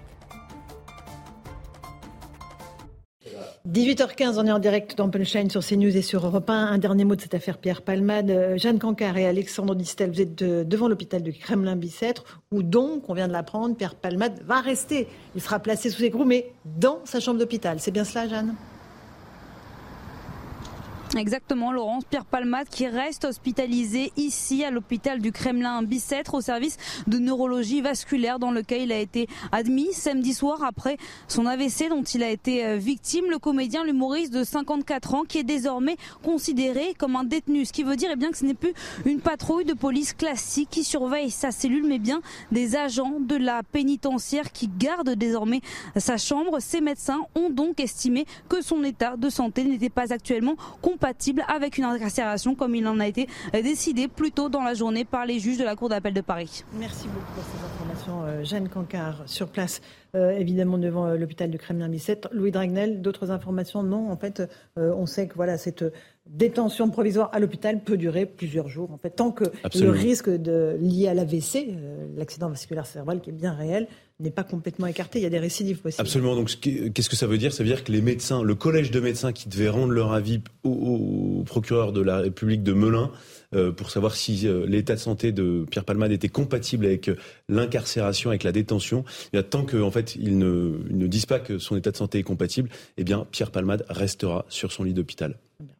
18h15, 3.67 4.35
on 4.37 4.45
est 4.45 4.51
en 4.51 4.59
direct 4.59 4.97
dans 4.97 5.11
sur 5.49 5.61
CNews 5.61 5.97
et 5.97 6.01
sur 6.01 6.25
Europe 6.25 6.49
1. 6.49 6.53
Un 6.53 6.77
dernier 6.77 7.03
mot 7.03 7.17
de 7.17 7.21
cette 7.21 7.33
affaire 7.33 7.57
Pierre 7.57 7.81
Palmade. 7.81 8.31
Euh, 8.31 8.57
Jeanne 8.57 8.79
Cancard 8.79 9.17
et 9.17 9.27
Alexandre 9.27 9.75
Distel, 9.75 10.09
vous 10.09 10.21
êtes 10.21 10.35
devant 10.35 10.87
l'hôpital 10.87 11.21
de 11.21 11.31
Kremlin-Bicêtre, 11.31 12.41
où 12.51 12.63
donc, 12.63 13.09
on 13.09 13.13
vient 13.13 13.27
de 13.27 13.33
l'apprendre, 13.33 13.75
Pierre 13.75 13.95
Palmade 13.95 14.39
va 14.45 14.61
rester. 14.61 15.09
Il 15.35 15.41
sera 15.41 15.59
placé 15.59 15.89
sous 15.89 16.01
écrou, 16.05 16.23
mais 16.23 16.53
dans 16.63 17.01
sa 17.03 17.19
chambre 17.19 17.39
d'hôpital. 17.39 17.81
C'est 17.81 17.91
bien 17.91 18.05
cela, 18.05 18.29
Jeanne? 18.29 18.55
Exactement, 21.15 21.71
Laurence 21.71 22.03
Pierre 22.03 22.25
Palmade 22.25 22.67
qui 22.69 22.85
reste 22.85 23.23
hospitalisé 23.23 24.11
ici 24.17 24.65
à 24.65 24.71
l'hôpital 24.71 25.19
du 25.19 25.31
Kremlin 25.31 25.81
Bicêtre 25.81 26.33
au 26.33 26.41
service 26.41 26.75
de 27.07 27.17
neurologie 27.17 27.81
vasculaire 27.81 28.39
dans 28.39 28.51
lequel 28.51 28.81
il 28.81 28.91
a 28.91 28.99
été 28.99 29.27
admis 29.53 29.93
samedi 29.93 30.33
soir 30.33 30.63
après 30.63 30.97
son 31.29 31.45
AVC 31.45 31.87
dont 31.89 32.03
il 32.03 32.23
a 32.23 32.29
été 32.29 32.65
euh, 32.65 32.75
victime. 32.75 33.25
Le 33.29 33.39
comédien, 33.39 33.85
l'humoriste 33.85 34.33
de 34.33 34.43
54 34.43 35.13
ans 35.13 35.23
qui 35.23 35.37
est 35.37 35.43
désormais 35.43 35.95
considéré 36.23 36.93
comme 36.97 37.15
un 37.15 37.23
détenu. 37.23 37.63
Ce 37.63 37.71
qui 37.71 37.83
veut 37.83 37.95
dire 37.95 38.09
eh 38.11 38.17
bien, 38.17 38.31
que 38.31 38.37
ce 38.37 38.45
n'est 38.45 38.53
plus 38.53 38.73
une 39.05 39.21
patrouille 39.21 39.65
de 39.65 39.73
police 39.73 40.13
classique 40.13 40.69
qui 40.69 40.83
surveille 40.83 41.31
sa 41.31 41.51
cellule 41.51 41.85
mais 41.87 41.99
bien 41.99 42.21
des 42.51 42.75
agents 42.75 43.19
de 43.19 43.37
la 43.37 43.63
pénitentiaire 43.63 44.51
qui 44.51 44.67
gardent 44.67 45.15
désormais 45.15 45.61
sa 45.95 46.17
chambre. 46.17 46.57
Ces 46.59 46.81
médecins 46.81 47.21
ont 47.35 47.49
donc 47.49 47.79
estimé 47.79 48.25
que 48.49 48.61
son 48.61 48.83
état 48.83 49.15
de 49.15 49.29
santé 49.29 49.63
n'était 49.63 49.89
pas 49.89 50.11
actuellement 50.11 50.57
compatible 50.97 51.43
avec 51.47 51.77
une 51.77 51.83
incarcération 51.83 52.55
comme 52.55 52.73
il 52.73 52.87
en 52.87 52.99
a 52.99 53.07
été 53.07 53.27
décidé 53.53 54.07
plus 54.07 54.31
tôt 54.31 54.49
dans 54.49 54.63
la 54.63 54.73
journée 54.73 55.05
par 55.05 55.27
les 55.27 55.37
juges 55.39 55.59
de 55.59 55.63
la 55.63 55.75
Cour 55.75 55.89
d'appel 55.89 56.11
de 56.11 56.21
Paris. 56.21 56.63
Merci 56.73 57.07
beaucoup 57.07 57.33
pour 57.35 57.43
ces 57.43 57.63
informations, 57.63 58.23
euh, 58.23 58.43
Jeanne 58.43 58.67
Cancard, 58.67 59.21
sur 59.27 59.47
place, 59.49 59.79
euh, 60.15 60.31
évidemment 60.31 60.79
devant 60.79 61.05
euh, 61.05 61.15
l'hôpital 61.15 61.51
du 61.51 61.59
Kremlin-Bicêtre. 61.59 62.29
Louis 62.31 62.49
Dragnel, 62.49 63.03
d'autres 63.03 63.29
informations? 63.29 63.83
Non, 63.83 64.09
en 64.09 64.17
fait, 64.17 64.41
on 64.75 65.05
sait 65.05 65.27
que 65.27 65.35
voilà, 65.35 65.59
cette 65.59 65.85
détention 66.25 66.89
provisoire 66.89 67.29
à 67.31 67.39
l'hôpital 67.39 67.79
peut 67.83 67.97
durer 67.97 68.25
plusieurs 68.25 68.67
jours. 68.67 68.91
En 68.91 68.97
fait, 68.97 69.11
tant 69.11 69.31
que 69.31 69.45
le 69.75 69.89
risque 69.91 70.29
de, 70.29 70.77
lié 70.81 71.09
à 71.09 71.13
l'AVC, 71.13 71.75
l'accident 72.15 72.49
vasculaire 72.49 72.87
cérébral 72.87 73.21
qui 73.21 73.29
est 73.29 73.33
bien 73.33 73.53
réel, 73.53 73.87
n'est 74.19 74.31
pas 74.31 74.43
complètement 74.43 74.87
écarté. 74.87 75.19
Il 75.19 75.23
y 75.23 75.25
a 75.25 75.29
des 75.29 75.39
récidives 75.39 75.77
possibles. 75.77 76.01
Absolument. 76.01 76.35
Donc, 76.35 76.49
qu'est-ce 76.59 77.09
que 77.09 77.15
ça 77.15 77.27
veut 77.27 77.37
dire? 77.37 77.53
Ça 77.53 77.63
veut 77.63 77.69
dire 77.69 77.83
que 77.83 77.91
les 77.91 78.01
médecins, 78.01 78.43
le 78.43 78.55
collège 78.55 78.91
de 78.91 78.99
médecins 78.99 79.31
qui 79.31 79.49
devait 79.49 79.69
rendre 79.69 79.91
leur 79.91 80.13
avis 80.13 80.41
au, 80.63 81.43
procureur 81.45 81.91
de 81.91 82.01
la 82.01 82.17
République 82.17 82.63
de 82.63 82.73
Melun, 82.73 83.11
pour 83.77 83.91
savoir 83.91 84.15
si 84.15 84.47
l'état 84.67 84.95
de 84.95 84.99
santé 84.99 85.31
de 85.31 85.65
Pierre 85.69 85.85
Palmade 85.85 86.11
était 86.11 86.27
compatible 86.27 86.85
avec 86.85 87.09
l'incarcération, 87.47 88.29
avec 88.29 88.43
la 88.43 88.51
détention. 88.51 89.05
Et 89.33 89.41
tant 89.43 89.63
que 89.63 89.77
en 89.77 89.91
fait 89.91 90.15
ils 90.15 90.37
ne, 90.37 90.79
ils 90.89 90.97
ne 90.97 91.07
disent 91.07 91.25
pas 91.25 91.39
que 91.39 91.57
son 91.57 91.77
état 91.77 91.91
de 91.91 91.97
santé 91.97 92.19
est 92.19 92.23
compatible, 92.23 92.69
eh 92.97 93.03
bien 93.03 93.25
Pierre 93.31 93.51
Palmade 93.51 93.85
restera 93.87 94.45
sur 94.49 94.73
son 94.73 94.83
lit 94.83 94.93
d'hôpital. 94.93 95.37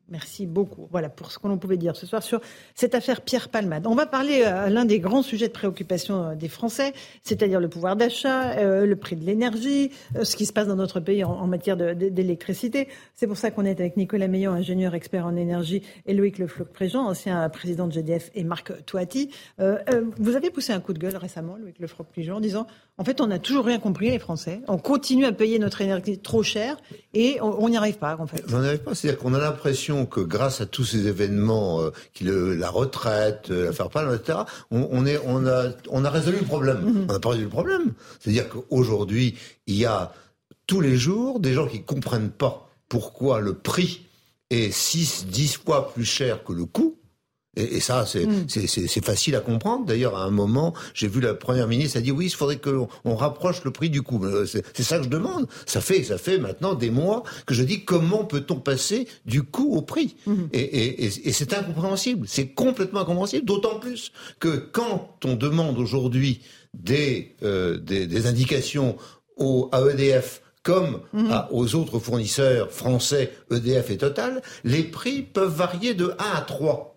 Merci 0.10 0.45
beaucoup. 0.45 0.88
Voilà 0.89 1.10
pour 1.10 1.32
ce 1.32 1.39
que 1.39 1.47
l'on 1.47 1.58
pouvait 1.58 1.76
dire 1.76 1.95
ce 1.97 2.05
soir 2.05 2.24
sur 2.24 2.39
cette 2.76 2.95
affaire 2.95 3.22
Pierre 3.22 3.49
Palmade. 3.49 3.88
On 3.88 3.95
va 3.95 4.05
parler 4.05 4.43
à 4.43 4.64
euh, 4.64 4.70
l'un 4.70 4.86
des 4.86 4.99
grands 4.99 5.22
sujets 5.22 5.47
de 5.47 5.53
préoccupation 5.53 6.24
euh, 6.24 6.36
des 6.36 6.47
Français, 6.47 6.93
c'est-à-dire 7.24 7.60
le 7.60 7.68
pouvoir 7.68 7.97
d'achat, 7.97 8.51
euh, 8.51 8.86
le 8.86 8.95
prix 8.95 9.18
de 9.18 9.26
l'énergie, 9.26 9.91
ce 10.22 10.36
qui 10.38 10.45
se 10.45 10.53
passe 10.53 10.68
dans 10.68 10.76
notre 10.76 11.01
pays 11.01 11.24
en, 11.26 11.45
matière 11.47 11.78
d'électricité. 11.78 12.88
C'est 13.16 13.28
pour 13.28 13.38
ça 13.38 13.51
qu'on 13.51 13.66
est 13.66 13.80
avec 13.80 13.97
Nicolas 13.97 14.28
Meillon, 14.28 14.51
ingénieur 14.51 14.95
expert 14.95 15.26
en 15.26 15.36
énergie, 15.36 15.82
et 16.05 16.14
Loïc 16.14 16.39
Lefloc-Préjean, 16.39 16.99
ancien 16.99 17.47
président 17.49 17.88
de 17.88 17.91
GDF, 17.93 18.32
et 18.36 18.43
Marc 18.43 18.86
Toati. 18.86 19.30
vous 19.58 20.36
avez 20.36 20.49
poussé 20.49 20.74
un 20.74 20.80
coup 20.80 20.93
de 20.93 20.99
gueule 20.99 21.16
récemment, 21.16 21.55
Loïc 21.55 21.80
Lefloc-Préjean, 21.80 22.36
en 22.36 22.39
disant 22.41 22.68
en 22.99 23.03
fait, 23.03 23.22
on 23.22 23.28
n'a 23.28 23.38
toujours 23.39 23.66
rien 23.66 23.80
compris, 23.80 24.10
les 24.10 24.20
Français. 24.20 24.62
On 24.68 24.78
continue 24.78 25.26
à 25.26 25.32
payer 25.32 25.60
notre 25.60 25.82
énergie 25.82 26.18
trop 26.18 26.41
cher 26.41 26.78
et 27.14 27.38
on 27.41 27.70
n'y 27.70 27.78
arrive 27.78 27.97
pas, 27.97 28.18
en 28.20 28.26
fait. 28.26 28.43
On 28.51 28.60
n'y 28.60 28.68
arrive 28.68 28.80
pas. 28.80 28.95
C'est-à-dire 28.95 29.20
qu'on 29.20 29.36
a 29.36 29.39
l'impression 29.39 29.97
que 30.06 30.22
grâce 30.22 30.62
à 30.62 30.66
tous 30.66 30.86
ces 30.86 31.08
événements, 31.08 31.82
euh, 31.82 31.91
qui 32.14 32.26
la 32.26 32.70
retraite, 32.70 33.50
euh, 33.52 33.66
l'affaire 33.66 33.89
Palme, 33.89 34.14
etc., 34.14 34.39
on, 34.72 34.88
on, 34.91 35.06
est, 35.06 35.20
on, 35.26 35.45
a, 35.48 35.70
on 35.89 36.06
a 36.06 36.10
résolu 36.10 36.38
le 36.39 36.45
problème. 36.45 36.78
Mm-hmm. 36.78 37.06
On 37.10 37.14
n'a 37.14 37.20
pas 37.20 37.30
résolu 37.30 37.45
le 37.45 37.50
problème. 37.50 37.93
C'est-à-dire 38.20 38.50
qu'aujourd'hui, 38.50 39.36
il 39.66 39.76
y 39.76 39.86
a 39.86 40.14
tous 40.68 40.82
les 40.82 40.98
jours 40.98 41.39
des 41.39 41.54
gens 41.54 41.68
qui 41.68 41.84
comprennent 41.84 42.32
pas 42.32 42.70
pourquoi 42.89 43.39
le 43.39 43.54
prix 43.54 44.06
est 44.50 44.72
6, 44.72 45.28
10 45.28 45.58
fois 45.66 45.93
plus 45.93 46.06
cher 46.06 46.43
que 46.43 46.54
le 46.54 46.66
coût. 46.66 46.98
Et, 47.58 47.80
ça, 47.80 48.03
mm. 48.03 48.47
c'est 48.47 49.05
facile 49.05 49.36
à 49.36 49.39
comprendre. 49.39 49.86
D'ailleurs, 49.86 50.16
à 50.16 50.24
un 50.24 50.32
moment, 50.32 50.74
j'ai 50.93 51.08
vu 51.08 51.22
la 51.22 51.34
première 51.34 51.68
ministre 51.68 51.97
a 51.97 52.01
dit 52.01 52.12
oui, 52.12 52.26
il 52.26 52.36
faudrait 52.36 52.60
qu'on 52.60 52.88
on 53.03 53.16
rapproche 53.16 53.64
le 53.64 53.72
prix 53.72 53.89
du 53.89 54.01
coût. 54.01 54.24
Euh, 54.24 54.45
c'est 54.45 54.84
ça 54.84 54.97
que 54.97 55.03
je 55.03 55.10
demande. 55.10 55.47
Ça 55.66 55.82
fait, 55.82 56.03
ça 56.03 56.18
fait 56.18 56.38
maintenant 56.38 56.76
des 56.76 56.89
mois 56.89 57.24
que 57.45 57.53
je 57.53 57.64
dis 57.64 57.84
comment 57.84 58.24
peut-on 58.26 58.55
passer 58.55 59.08
du 59.26 59.43
coût 59.43 59.76
au 59.76 59.82
prix? 59.82 60.16
Mm-hmm. 60.28 60.49
Et, 60.53 61.05
et 61.05 61.32
c'est 61.32 61.53
incompréhensible. 61.53 62.28
C'est 62.28 62.47
complètement 62.49 63.01
incompréhensible. 63.01 63.45
D'autant 63.45 63.80
plus 63.80 64.12
que 64.39 64.55
quand 64.58 65.18
on 65.26 65.36
demande 65.36 65.80
aujourd'hui 65.80 66.41
des, 66.74 67.36
euh, 67.43 67.78
des, 67.78 68.08
des, 68.08 68.28
indications 68.28 68.97
au, 69.38 69.70
à 69.72 69.82
EDF 69.82 70.41
comme 70.64 71.01
mm-hmm. 71.16 71.47
aux 71.51 71.76
autres 71.76 71.99
fournisseurs 71.99 72.72
français, 72.72 73.32
EDF 73.51 73.89
et 73.89 73.97
Total, 73.97 74.41
les 74.64 74.84
prix 74.84 75.22
peuvent 75.22 75.55
varier 75.55 75.93
de 75.93 76.14
1 76.20 76.38
à 76.38 76.41
3. 76.41 76.97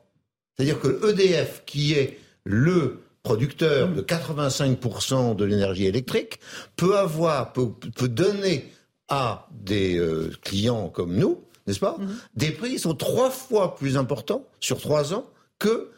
C'est-à-dire 0.60 0.78
que 0.78 1.08
EDF, 1.08 1.62
qui 1.64 1.94
est 1.94 2.18
le 2.44 3.00
producteur 3.22 3.88
de 3.88 4.02
85% 4.02 5.34
de 5.34 5.44
l'énergie 5.46 5.86
électrique, 5.86 6.38
peut 6.76 6.98
avoir, 6.98 7.54
peut, 7.54 7.70
donner 8.02 8.70
à 9.08 9.48
des 9.52 9.96
euh, 9.96 10.30
clients 10.42 10.90
comme 10.90 11.16
nous, 11.16 11.42
n'est-ce 11.66 11.80
pas, 11.80 11.96
mhm. 11.98 12.14
des 12.34 12.50
prix 12.50 12.72
qui 12.72 12.78
sont 12.78 12.94
trois 12.94 13.30
fois 13.30 13.74
plus 13.74 13.96
importants 13.96 14.46
sur 14.60 14.78
trois 14.78 15.14
ans 15.14 15.24
que 15.58 15.88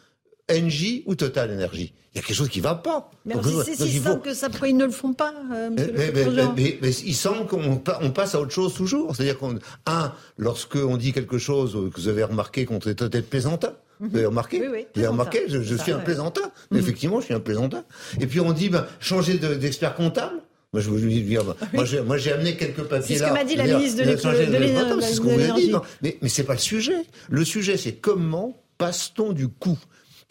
Engie 0.50 1.02
ou 1.06 1.14
Total 1.14 1.50
Energy. 1.50 1.92
Il 2.14 2.18
y 2.18 2.18
a 2.18 2.26
quelque 2.26 2.36
chose 2.36 2.48
qui 2.48 2.58
ne 2.58 2.64
va 2.64 2.74
pas. 2.74 3.10
Mais 3.24 3.34
c'est 3.64 3.74
si 3.74 3.98
simple 3.98 4.22
que 4.22 4.34
ça, 4.34 4.50
pourquoi 4.50 4.68
ils 4.68 4.76
ne 4.76 4.84
le 4.84 4.90
font 4.90 5.14
pas, 5.14 5.32
euh, 5.52 5.70
mais, 5.72 6.90
il 7.04 7.14
semble 7.14 7.46
qu'on 7.46 8.10
passe 8.10 8.34
à 8.34 8.40
autre 8.40 8.50
chose 8.50 8.74
toujours. 8.74 9.14
C'est-à-dire 9.16 9.38
qu'on, 9.38 9.58
un, 9.86 10.12
lorsqu'on 10.36 10.96
dit 10.96 11.12
quelque 11.12 11.38
chose 11.38 11.72
que 11.72 12.00
vous 12.00 12.08
avez 12.08 12.24
remarqué 12.24 12.66
qu'on 12.66 12.78
est 12.80 12.94
peut-être 12.94 13.30
plaisantin, 13.30 13.72
vous 14.00 14.16
avez 14.16 14.26
remarqué 14.26 14.60
Oui, 14.60 14.66
oui. 14.70 14.86
Vous 14.94 15.00
avez 15.00 15.08
remarqué 15.08 15.44
Je, 15.48 15.76
suis 15.76 15.92
un 15.92 16.00
plaisantin. 16.00 16.50
Mhm. 16.70 16.78
Effectivement, 16.78 17.20
je 17.20 17.26
suis 17.26 17.34
un 17.34 17.40
plaisantin. 17.40 17.84
Et 18.20 18.26
puis 18.26 18.40
on 18.40 18.52
dit, 18.52 18.68
ben, 18.68 18.86
changer 19.00 19.38
d'expert 19.38 19.94
comptable. 19.94 20.42
Moi, 20.72 20.80
je 20.82 20.88
vous 20.88 20.98
dire, 20.98 21.44
moi, 22.06 22.16
j'ai 22.16 22.32
amené 22.32 22.56
quelques 22.56 22.82
papiers 22.82 23.18
là. 23.18 23.24
C'est 23.24 23.24
ce 23.24 23.28
que 23.28 23.32
m'a 23.32 23.44
dit 23.44 23.56
la 23.56 23.66
ministre 23.66 24.02
de 24.02 24.08
l'économie. 24.08 25.02
C'est 25.02 25.14
ce 25.14 25.20
qu'on 25.20 25.36
vous 25.36 25.50
a 25.50 25.54
dit. 25.54 25.72
Mais, 26.02 26.18
mais 26.20 26.28
c'est 26.28 26.44
pas 26.44 26.54
le 26.54 26.58
sujet. 26.58 27.04
Le 27.30 27.44
sujet, 27.44 27.76
c'est 27.76 27.92
comment 27.92 28.58
passe-t-on 28.78 29.32
du 29.32 29.48
coup 29.48 29.78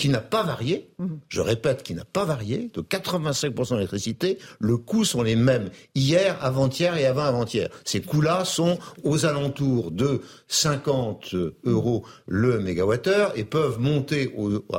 qui 0.02 0.10
n'a 0.10 0.20
pas 0.20 0.42
varié, 0.42 0.90
je 1.30 1.42
répète, 1.42 1.84
qui 1.84 1.94
n'a 1.94 2.06
pas 2.06 2.26
varié, 2.26 2.72
de 2.74 2.82
85% 2.82 3.76
d'électricité, 3.76 4.40
le 4.60 4.78
coût 4.78 5.06
sont 5.06 5.22
les 5.22 5.36
mêmes 5.36 5.70
hier, 5.94 6.44
avant-hier 6.44 6.98
et 6.98 7.06
avant-avant-hier. 7.06 7.70
Ces 7.86 8.02
coûts-là 8.02 8.44
sont 8.44 8.80
aux 9.04 9.28
alentours 9.28 9.92
de 9.92 10.22
50 10.48 11.36
euros 11.66 12.04
le 12.26 12.60
mégawattheure 12.60 13.34
et 13.36 13.44
peuvent 13.44 13.80
monter 13.80 14.34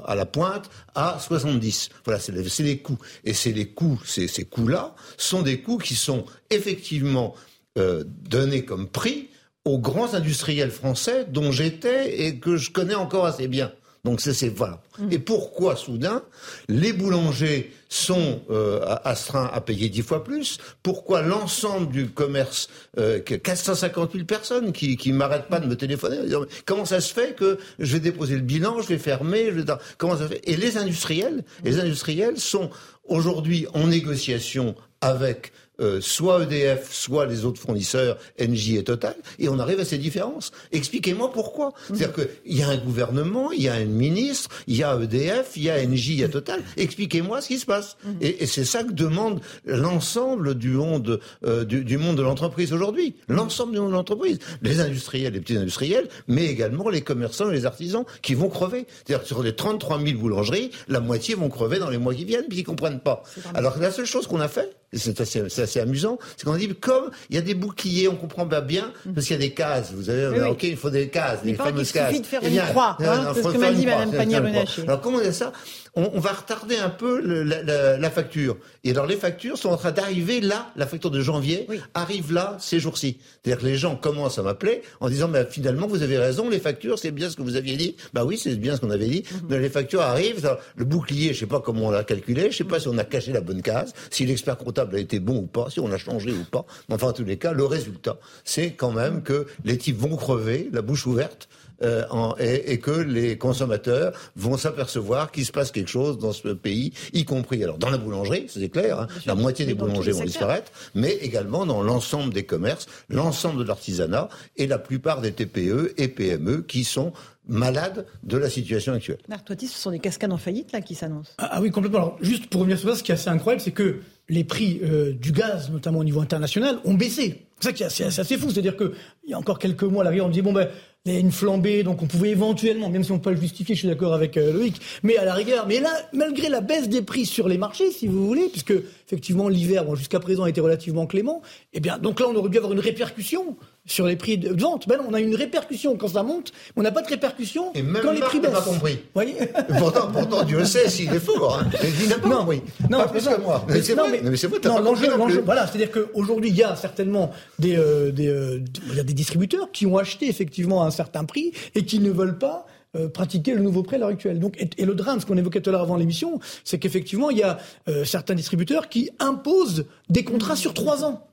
à 0.05 0.17
la 0.17 0.27
pointe 0.27 0.69
à 0.97 1.21
70. 1.21 1.91
Voilà, 2.05 2.19
c'est 2.19 2.33
les, 2.65 2.79
coûts. 2.79 2.99
Et 3.23 3.33
c'est 3.33 3.53
les 3.53 3.69
coûts, 3.69 4.01
ces, 4.05 4.27
ces 4.27 4.45
coûts-là 4.45 4.97
sont 5.19 5.43
des 5.43 5.61
coûts 5.61 5.79
qui 5.79 5.95
sont 5.95 6.25
effectivement 6.51 7.37
euh, 7.79 8.03
donnés 8.29 8.65
comme 8.65 8.89
prix 8.89 9.29
aux 9.65 9.79
grands 9.79 10.15
industriels 10.15 10.73
français 10.73 11.27
dont 11.31 11.53
j'étais 11.53 12.27
et 12.27 12.41
que 12.41 12.57
je 12.57 12.73
connais 12.73 12.97
encore 12.97 13.25
assez 13.25 13.47
bien. 13.47 13.71
Donc 14.05 14.21
c'est 14.21 14.49
voilà. 14.49 14.83
Et 15.13 15.21
pourquoi 15.21 15.77
soudain 15.77 16.25
les 16.69 16.93
boulangers 16.93 17.73
sont 17.89 18.43
euh, 18.51 18.81
astreints 19.05 19.49
à 19.53 19.61
payer 19.61 19.89
dix 19.89 20.03
fois 20.03 20.25
plus? 20.25 20.59
Pourquoi 20.83 21.23
l'ensemble 21.23 21.93
du 21.93 22.11
commerce, 22.11 22.69
euh, 22.99 23.21
450 23.21 24.13
000 24.13 24.25
personnes 24.25 24.73
qui 24.73 24.97
qui 24.97 25.13
m'arrêtent 25.13 25.49
pas 25.49 25.61
de 25.61 25.67
me 25.67 25.77
téléphoner, 25.77 26.19
comment 26.67 26.85
ça 26.85 27.01
se 27.01 27.15
fait 27.15 27.37
que 27.37 27.59
je 27.79 27.93
vais 27.93 28.01
déposer 28.01 28.35
le 28.35 28.43
bilan, 28.43 28.81
je 28.81 28.89
vais 28.89 28.99
fermer, 28.99 29.47
je 29.47 29.61
vais... 29.61 29.73
comment 29.99 30.17
ça 30.17 30.25
se 30.25 30.33
fait? 30.35 30.51
Et 30.51 30.57
les 30.57 30.79
industriels, 30.79 31.45
les 31.63 31.79
industriels 31.79 32.41
sont 32.41 32.71
aujourd'hui 33.05 33.69
en 33.73 33.87
négociation 33.87 34.75
avec 35.01 35.53
euh, 35.83 36.01
soit 36.01 36.45
EDF, 36.45 36.93
soit 36.93 37.27
les 37.27 37.45
autres 37.45 37.61
fournisseurs, 37.61 38.17
Engie 38.41 38.77
et 38.77 38.85
Total, 38.85 39.15
et 39.39 39.49
on 39.49 39.59
arrive 39.59 39.81
à 39.81 39.85
ces 39.85 39.99
différences. 39.99 40.53
Expliquez-moi 40.73 41.33
pourquoi. 41.33 41.73
C'est-à-dire 41.89 42.13
qu'il 42.13 42.57
y 42.57 42.63
a 42.63 42.69
un 42.69 42.77
gouvernement, 42.77 43.53
il 43.53 43.63
y 43.63 43.69
a 43.69 43.75
un 43.75 43.85
ministre, 43.85 44.51
il 44.67 44.77
y 44.77 44.83
a 44.83 44.97
EDF, 44.97 45.53
il 45.57 45.65
y 45.65 45.71
a 45.71 45.77
Engie, 45.77 46.13
il 46.13 46.21
y 46.21 46.25
a 46.25 46.29
Total. 46.29 46.63
Expliquez-moi 46.77 47.41
ce 47.41 47.49
qui 47.49 47.59
se 47.59 47.67
passe. 47.67 47.97
Mmh. 48.05 48.11
Et, 48.21 48.47
c'est 48.47 48.65
ça 48.65 48.85
que 48.85 48.93
demande 48.93 49.41
l'ensemble 49.65 50.55
du 50.55 50.71
monde, 50.71 51.21
euh, 51.45 51.65
du, 51.65 51.99
monde 51.99 52.17
de 52.17 52.23
l'entreprise 52.23 52.73
aujourd'hui. 52.73 53.17
L'ensemble 53.29 53.73
du 53.73 53.81
monde 53.81 53.91
de 53.91 53.97
l'entreprise. 53.97 54.39
Les 54.63 54.81
industriels, 54.81 55.33
les 55.33 55.41
petits 55.41 55.57
industriels, 55.57 56.09
mais 56.29 56.47
également 56.47 56.89
les 56.89 57.03
commerçants 57.03 57.51
et 57.51 57.55
les 57.55 57.67
artisans 57.67 58.05
qui 58.21 58.35
vont 58.35 58.49
crever. 58.49 58.87
C'est-à-dire 59.05 59.23
que 59.23 59.29
sur 59.29 59.43
les 59.43 59.55
33 59.55 60.01
000 60.01 60.19
boulangeries, 60.19 60.71
la 60.89 61.01
moitié 61.01 61.35
vont 61.35 61.49
crever 61.49 61.79
dans 61.79 61.91
les 61.91 61.99
mois 61.99 62.15
qui 62.15 62.25
viennent, 62.25 62.47
puis 62.49 62.59
ils 62.59 62.65
comprennent 62.65 63.01
pas. 63.01 63.23
Alors 63.55 63.79
la 63.79 63.91
seule 63.91 64.07
chose 64.07 64.27
qu'on 64.27 64.41
a 64.41 64.49
fait, 64.49 64.77
c'est 64.95 65.21
assez, 65.21 65.72
amusant, 65.81 66.19
c'est 66.37 66.45
qu'on 66.45 66.57
dit 66.57 66.69
comme 66.75 67.11
il 67.31 67.37
y 67.37 67.39
a 67.39 67.43
des 67.43 67.55
boucliers, 67.55 68.09
on 68.09 68.17
comprend 68.17 68.47
pas 68.47 68.61
bien, 68.61 68.93
parce 69.15 69.27
qu'il 69.27 69.37
y 69.37 69.39
a 69.39 69.43
des 69.43 69.53
cases. 69.53 69.93
Vous 69.95 70.11
avez, 70.11 70.43
ok, 70.43 70.63
il 70.65 70.77
faut 70.77 70.91
des 70.91 71.09
cases, 71.09 71.43
des 71.43 71.55
fameuses 71.55 71.93
cases. 71.93 72.13
Il 72.13 72.17
suffit 72.17 72.21
de 72.23 72.27
faire 72.27 72.45
une 72.45 72.61
croix, 72.71 72.97
hein, 73.01 73.33
c'est 73.35 73.43
ce 73.43 73.49
que 73.49 73.59
m'a 73.59 73.73
dit 73.73 73.87
Mme 73.87 74.13
Pannier-Runacher. 74.13 74.83
Alors 74.83 75.01
comment 75.01 75.19
on 75.19 75.23
dit 75.23 75.33
ça? 75.33 75.53
On, 75.95 76.21
va 76.21 76.33
retarder 76.33 76.77
un 76.77 76.89
peu 76.89 77.21
la, 77.21 78.11
facture. 78.11 78.57
Et 78.85 78.91
alors 78.91 79.07
les 79.07 79.17
factures 79.17 79.59
sont 79.59 79.69
en 79.69 79.77
train 79.77 79.93
d'arriver 79.93 80.41
là, 80.41 80.71
la 80.77 80.87
facture 80.87 81.11
de 81.11 81.21
janvier 81.21 81.67
arrive 81.95 82.33
là 82.33 82.57
ces 82.61 82.81
jours-ci. 82.81 83.19
C'est-à-dire 83.43 83.63
que 83.63 83.67
les 83.67 83.77
gens 83.77 83.97
commencent 83.97 84.39
à 84.39 84.43
m'appeler 84.43 84.83
en 85.01 85.09
disant 85.09 85.29
mais 85.29 85.45
finalement 85.45 85.87
vous 85.87 86.03
avez 86.03 86.19
raison, 86.19 86.49
les 86.49 86.61
factures 86.61 86.99
c'est 86.99 87.11
bien 87.11 87.29
ce 87.29 87.37
que 87.37 87.43
vous 87.43 87.57
aviez 87.57 87.77
dit. 87.77 87.97
Bah 88.15 88.25
oui 88.25 88.39
c'est 88.39 88.57
bien 88.57 88.77
ce 88.77 88.81
qu'on 88.81 88.91
avait 88.91 89.07
dit. 89.07 89.25
Mhm. 89.49 89.57
Les 89.57 89.69
factures 89.69 90.01
arrivent, 90.01 90.57
le 90.77 90.85
bouclier 90.85 91.35
je 91.35 91.41
sais 91.41 91.47
pas 91.47 91.61
comment 91.61 91.89
on 91.89 91.91
l'a 91.91 92.05
calculé, 92.05 92.51
je 92.51 92.57
sais 92.57 92.65
pas 92.65 92.81
si 92.81 92.89
on 92.89 92.97
a 92.97 93.05
caché 93.05 93.33
la 93.33 93.41
bonne 93.41 93.63
case, 93.63 93.93
si 94.11 94.25
l'expert 94.25 94.57
comptable 94.57 94.97
a 94.97 94.99
été 94.99 95.21
bon 95.21 95.39
ou 95.39 95.47
pas, 95.47 95.69
si 95.71 95.81
on 95.81 95.93
a 95.93 95.99
changé 95.99 96.33
ou 96.33 96.45
pas. 96.45 96.65
Mais 96.89 96.95
enfin 96.95 97.09
en 97.09 97.13
tous 97.13 97.25
les 97.25 97.37
cas 97.37 97.53
le 97.53 97.65
résultat 97.65 98.19
c'est 98.45 98.73
quand 98.73 98.93
même 98.93 99.23
que 99.23 99.47
les 99.65 99.77
types 99.77 99.99
vont 99.99 100.17
crever 100.17 100.71
la 100.73 100.81
bouche 100.81 101.07
ouverte 101.07 101.49
euh, 101.83 102.33
et, 102.39 102.79
que 102.79 102.91
les 102.91 103.37
consommateurs 103.39 104.13
vont 104.37 104.57
s'apercevoir 104.57 105.31
qu'il 105.31 105.45
se 105.45 105.53
passe 105.53 105.71
quelque 105.71 105.91
chose 105.91 106.19
dans 106.19 106.33
ce 106.33 106.49
pays, 106.49 106.93
y 107.13 107.25
compris 107.25 107.63
alors 107.63 107.79
dans 107.79 107.91
la 107.91 107.99
boulangerie, 107.99 108.47
c'est 108.49 108.69
clair, 108.69 109.01
hein, 109.01 109.07
la 109.27 109.35
moitié 109.35 109.67
des 109.67 109.75
boulangers 109.75 110.13
vont 110.13 110.25
disparaître, 110.25 110.71
mais 110.95 111.13
également 111.17 111.67
dans 111.67 111.83
l'ensemble 111.83 112.33
des 112.33 112.45
commerces, 112.45 112.87
l'ensemble 113.09 113.61
de 113.61 113.69
l'artisanat 113.69 114.29
et 114.57 114.67
la 114.67 114.79
plupart 114.79 115.21
des 115.21 115.33
TPE 115.33 115.95
et 115.97 116.09
PME 116.09 116.63
qui 116.63 116.85
sont 116.85 117.13
malades 117.49 118.07
de 118.23 118.37
la 118.37 118.49
situation 118.49 118.93
actuelle. 118.93 119.19
ce 119.29 119.67
sont 119.67 119.91
des 119.91 119.99
cascades 119.99 120.33
en 120.33 120.37
faillite 120.37 120.73
là 120.73 120.81
qui 120.81 120.95
s'annoncent. 120.95 121.33
Ah, 121.39 121.51
ah, 121.53 121.61
oui, 121.61 121.71
complètement. 121.71 121.99
Alors, 121.99 122.19
juste 122.21 122.47
pour 122.47 122.61
revenir 122.61 122.79
sur 122.79 122.91
ça, 122.91 122.97
ce 122.97 123.03
qui 123.03 123.11
est 123.11 123.15
assez 123.15 123.31
incroyable, 123.31 123.63
c'est 123.63 123.73
que 123.73 124.01
les 124.29 124.45
prix 124.45 124.81
euh, 124.83 125.13
du 125.13 125.33
gaz, 125.33 125.71
notamment 125.71 125.99
au 125.99 126.05
niveau 126.05 126.21
international, 126.21 126.79
ont 126.85 126.95
baissé. 126.95 127.43
C'est 127.59 127.69
ça 127.69 127.73
qui 127.73 127.83
est 127.83 128.19
assez, 128.19 128.39
fou. 128.39 128.51
C'est-à-dire 128.51 128.77
qu'il 128.77 128.93
y 129.29 129.35
a 129.35 129.39
encore 129.39 129.59
quelques 129.59 129.83
mois, 129.83 130.03
à 130.03 130.05
l'arrière, 130.05 130.27
on 130.27 130.29
disait, 130.29 130.43
bon 130.43 130.53
ben, 130.53 130.69
il 131.05 131.13
y 131.13 131.17
a 131.17 131.19
une 131.19 131.33
flambée, 131.33 131.83
donc 131.83 132.01
on 132.01 132.07
pouvait 132.07 132.31
éventuellement, 132.31 132.89
même 132.89 133.03
si 133.03 133.11
on 133.11 133.17
peut 133.17 133.31
pas 133.31 133.31
le 133.33 133.41
justifier, 133.41 133.75
je 133.75 133.81
suis 133.81 133.89
d'accord 133.89 134.15
avec 134.15 134.37
euh, 134.37 134.53
Loïc, 134.53 134.81
mais 135.03 135.17
à 135.17 135.25
la 135.25 135.35
rigueur, 135.35 135.67
mais 135.67 135.81
là, 135.81 135.91
malgré 136.13 136.49
la 136.49 136.61
baisse 136.61 136.89
des 136.89 137.03
prix 137.03 137.27
sur 137.27 137.49
les 137.49 137.59
marchés, 137.59 137.91
si 137.91 138.07
vous 138.07 138.25
voulez, 138.25 138.49
puisque 138.49 138.75
effectivement 139.07 139.49
l'hiver, 139.49 139.85
bon, 139.85 139.97
jusqu'à 139.97 140.21
présent, 140.21 140.45
a 140.45 140.49
été 140.49 140.61
relativement 140.61 141.07
clément, 141.07 141.43
eh 141.73 141.81
bien, 141.81 141.99
donc 141.99 142.21
là, 142.21 142.27
on 142.29 142.37
aurait 142.37 142.51
dû 142.51 142.59
avoir 142.59 142.73
une 142.73 142.79
répercussion 142.79 143.57
sur 143.87 144.07
les 144.07 144.17
prix 144.17 144.39
de 144.39 144.61
vente. 144.61 144.87
Ben 144.89 145.01
on 145.09 145.15
a 145.15 145.21
une 145.21 145.35
répercussion 145.35 145.97
quand 145.97 146.09
ça 146.09 146.23
monte, 146.23 146.53
mais 146.75 146.81
on 146.81 146.83
n'a 146.83 146.93
pas 146.93 147.03
de 147.03 147.09
répercussion 147.09 147.73
quand 148.03 148.13
les 148.13 148.21
prix 148.21 148.41
baissent. 148.41 148.53
pas 148.53 148.61
compris. 148.63 148.99
Voyez 149.15 149.35
pourtant, 149.79 150.11
pourtant, 150.13 150.45
Dieu 150.45 150.65
sait 150.65 150.89
s'il 150.89 151.13
est 151.13 151.19
fort. 151.19 151.61
Hein. 151.61 151.71
Il 152.03 152.09
n'a 152.09 152.19
pas 152.19 152.29
non, 152.29 152.39
compris. 152.39 152.63
Non, 152.89 152.99
pas 152.99 153.09
plus 153.09 153.27
que 153.27 153.41
moi. 153.41 153.65
Mais 153.69 153.83
c'est 153.83 153.95
vrai. 153.95 154.21
Mais 154.23 154.37
c'est 154.37 154.47
vrai. 154.47 154.59
Non, 154.65 154.79
l'enjeu, 154.79 155.09
voilà, 155.45 155.67
c'est-à-dire 155.67 155.91
qu'aujourd'hui, 155.91 156.51
il 156.51 156.57
y 156.57 156.63
a 156.63 156.77
certainement 156.77 157.31
des, 157.59 157.77
euh, 157.77 158.13
des, 158.13 158.29
euh, 158.29 158.61
des 159.05 159.15
distributeurs 159.15 159.71
qui 159.73 159.87
ont 159.87 159.99
acheté 159.99 160.29
effectivement 160.29 160.83
à 160.83 160.87
un 160.87 160.91
certain 160.91 161.25
prix 161.25 161.53
et 161.75 161.85
qui 161.85 161.99
ne 161.99 162.11
veulent 162.11 162.39
pas 162.39 162.67
euh, 162.95 163.09
pratiquer 163.09 163.55
le 163.55 163.63
nouveau 163.63 163.83
prix 163.83 163.97
à 163.97 164.01
l'heure 164.01 164.11
actuelle. 164.11 164.39
Donc, 164.39 164.59
et, 164.59 164.85
le 164.85 164.95
drame, 164.95 165.19
ce 165.19 165.25
qu'on 165.25 165.39
évoquait 165.39 165.63
tout 165.63 165.71
à 165.71 165.73
l'heure 165.73 165.81
avant 165.81 165.97
l'émission, 165.97 166.41
c'est 166.63 166.79
qu'effectivement, 166.79 167.31
il 167.31 167.39
y 167.39 167.43
a 167.43 167.57
euh, 167.89 168.05
certains 168.05 168.35
distributeurs 168.35 168.91
qui 168.91 169.09
imposent 169.19 169.87
des 170.11 170.25
contrats 170.25 170.57
sur 170.57 170.75
trois 170.75 171.03
ans 171.03 171.27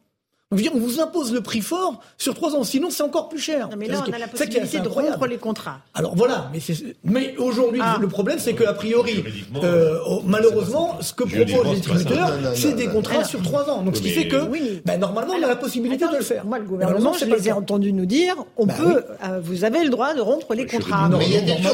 on 0.51 0.79
vous 0.79 0.99
impose 0.99 1.31
le 1.31 1.41
prix 1.41 1.61
fort 1.61 1.99
sur 2.17 2.33
trois 2.33 2.55
ans, 2.55 2.63
sinon 2.63 2.89
c'est 2.89 3.03
encore 3.03 3.29
plus 3.29 3.37
cher. 3.37 3.69
Non, 3.69 3.77
mais 3.77 3.87
là, 3.87 4.03
on 4.07 4.11
a 4.11 4.17
la 4.17 4.27
possibilité 4.27 4.79
de 4.79 4.87
rompre 4.87 5.27
les 5.27 5.37
contrats. 5.37 5.81
Alors 5.93 6.15
voilà, 6.15 6.49
mais, 6.51 6.59
mais 7.03 7.35
aujourd'hui, 7.37 7.81
ah. 7.83 7.97
le 8.01 8.07
problème, 8.07 8.39
c'est 8.39 8.55
qu'a 8.55 8.73
priori, 8.73 9.23
euh, 9.63 9.99
oh, 10.07 10.23
malheureusement, 10.25 10.97
ce 11.01 11.13
que 11.13 11.23
proposent 11.23 11.65
les 11.65 11.75
distributeurs, 11.75 12.31
c'est 12.55 12.73
des 12.73 12.87
contrats 12.87 13.23
sur 13.23 13.43
trois 13.43 13.69
ans. 13.69 13.83
Donc 13.83 13.97
ce 13.97 14.01
qui 14.01 14.09
fait 14.09 14.27
que, 14.27 14.47
ben, 14.85 14.99
normalement, 14.99 15.33
on 15.39 15.43
a 15.43 15.47
la 15.47 15.55
possibilité 15.55 16.07
de 16.07 16.17
le 16.17 16.23
faire. 16.23 16.45
Moi, 16.45 16.57
le 16.57 16.65
gouvernement, 16.65 17.13
je 17.13 17.25
les 17.25 17.49
ai 17.49 17.51
entendus 17.51 17.93
nous 17.93 18.07
dire, 18.07 18.35
on 18.57 18.65
bah 18.65 18.73
peut, 18.75 19.03
euh, 19.23 19.39
vous 19.43 19.63
avez 19.65 19.83
le 19.83 19.89
droit 19.89 20.15
de 20.15 20.21
rompre 20.21 20.55
les 20.55 20.65
contrats. 20.65 21.09
Non, 21.09 21.19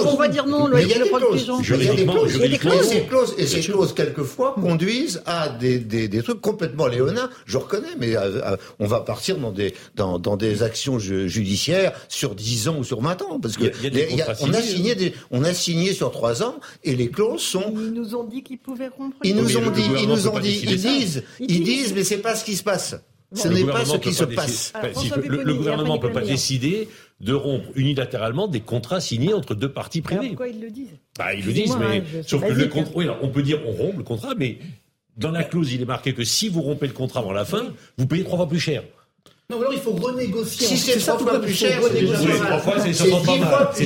on 0.05 0.15
va 0.15 0.27
dire 0.27 0.47
non, 0.47 0.69
il 0.77 0.87
y 0.87 0.93
a 0.93 0.99
des 0.99 1.09
clauses. 1.09 1.49
Il 1.69 2.41
y 2.41 2.43
a 2.43 2.47
des 2.49 2.57
clauses. 3.03 3.35
Et 3.37 3.47
ces 3.47 3.61
clauses, 3.61 3.93
quelquefois, 3.93 4.55
conduisent 4.59 5.21
à 5.25 5.47
des 5.47 6.21
trucs 6.23 6.41
complètement 6.41 6.87
léonins. 6.87 7.29
Je 7.45 7.57
reconnais, 7.57 7.95
mais 7.97 8.15
on 8.79 8.87
va 8.87 9.01
partir 9.01 9.37
dans 9.37 9.51
des, 9.51 9.73
dans, 9.95 10.19
dans 10.19 10.37
des 10.37 10.63
actions 10.63 10.99
judiciaires 10.99 11.93
sur 12.09 12.35
10 12.35 12.69
ans 12.69 12.77
ou 12.79 12.83
sur 12.83 13.01
20 13.01 13.21
ans. 13.23 13.39
Parce 13.39 13.57
que 13.57 13.71
on, 14.41 14.53
a 14.53 14.61
signé 14.61 14.95
des, 14.95 15.13
on 15.31 15.43
a 15.43 15.53
signé 15.53 15.93
sur 15.93 16.11
3 16.11 16.43
ans 16.43 16.55
et 16.83 16.95
les 16.95 17.09
clauses 17.09 17.41
sont. 17.41 17.73
Ils 17.75 17.93
nous 17.93 18.15
ont 18.15 18.23
dit 18.23 18.43
qu'ils 18.43 18.59
pouvaient 18.59 18.89
rompre. 18.89 19.17
Ils 19.23 19.35
nous 19.35 19.57
ont 19.57 19.71
dit, 19.71 19.83
ils 20.01 20.07
nous 20.07 20.27
ont 20.27 20.39
dit, 20.39 20.61
ils 20.63 20.77
disent, 20.77 21.23
ils 21.39 21.63
disent, 21.63 21.93
mais 21.93 22.03
c'est 22.03 22.17
pas 22.17 22.35
ce 22.35 22.45
qui 22.45 22.55
se 22.55 22.63
passe. 22.63 22.95
Ce 23.33 23.47
n'est 23.47 23.65
pas 23.65 23.85
ce 23.85 23.97
qui 23.97 24.13
se 24.13 24.23
passe. 24.23 24.73
le, 25.23 25.53
gouvernement 25.53 25.95
ne 25.95 26.01
peut 26.01 26.11
pas 26.11 26.21
décider 26.21 26.87
de 27.21 27.33
rompre 27.33 27.69
unilatéralement 27.75 28.47
des 28.47 28.61
contrats 28.61 29.01
signés 29.01 29.33
entre 29.33 29.55
deux 29.55 29.71
parties 29.71 30.01
privées. 30.01 30.27
pourquoi 30.29 30.47
ils 30.49 30.61
le 30.61 30.69
disent? 30.69 30.95
Bah, 31.17 31.33
Ils 31.33 31.45
le 31.45 31.53
disent, 31.53 31.77
mais 31.77 32.03
sauf 32.23 32.45
que 32.45 32.53
le 32.53 32.67
contrat, 32.67 32.93
oui, 32.95 33.07
on 33.21 33.29
peut 33.29 33.41
dire 33.43 33.61
on 33.65 33.71
rompt 33.71 33.97
le 33.97 34.03
contrat, 34.03 34.33
mais 34.37 34.57
dans 35.17 35.31
la 35.31 35.43
clause, 35.43 35.71
il 35.73 35.81
est 35.81 35.85
marqué 35.85 36.13
que 36.13 36.23
si 36.23 36.49
vous 36.49 36.61
rompez 36.61 36.87
le 36.87 36.93
contrat 36.93 37.21
avant 37.21 37.31
la 37.31 37.45
fin, 37.45 37.73
vous 37.97 38.07
payez 38.07 38.23
trois 38.23 38.37
fois 38.37 38.49
plus 38.49 38.59
cher. 38.59 38.83
Non, 39.47 39.59
alors 39.59 39.73
il 39.73 39.79
faut 39.79 39.91
renégocier. 39.91 40.65
Si 40.65 40.75
c'est 40.75 40.97
trois 40.97 41.19
fois 41.19 41.39
plus 41.39 41.53
cher, 41.53 41.79
c'est 41.83 42.05
trois 42.07 42.57
fois, 42.57 42.79
c'est 42.79 43.09
pas 43.09 43.37
mal. 43.37 43.69
C'est 43.75 43.85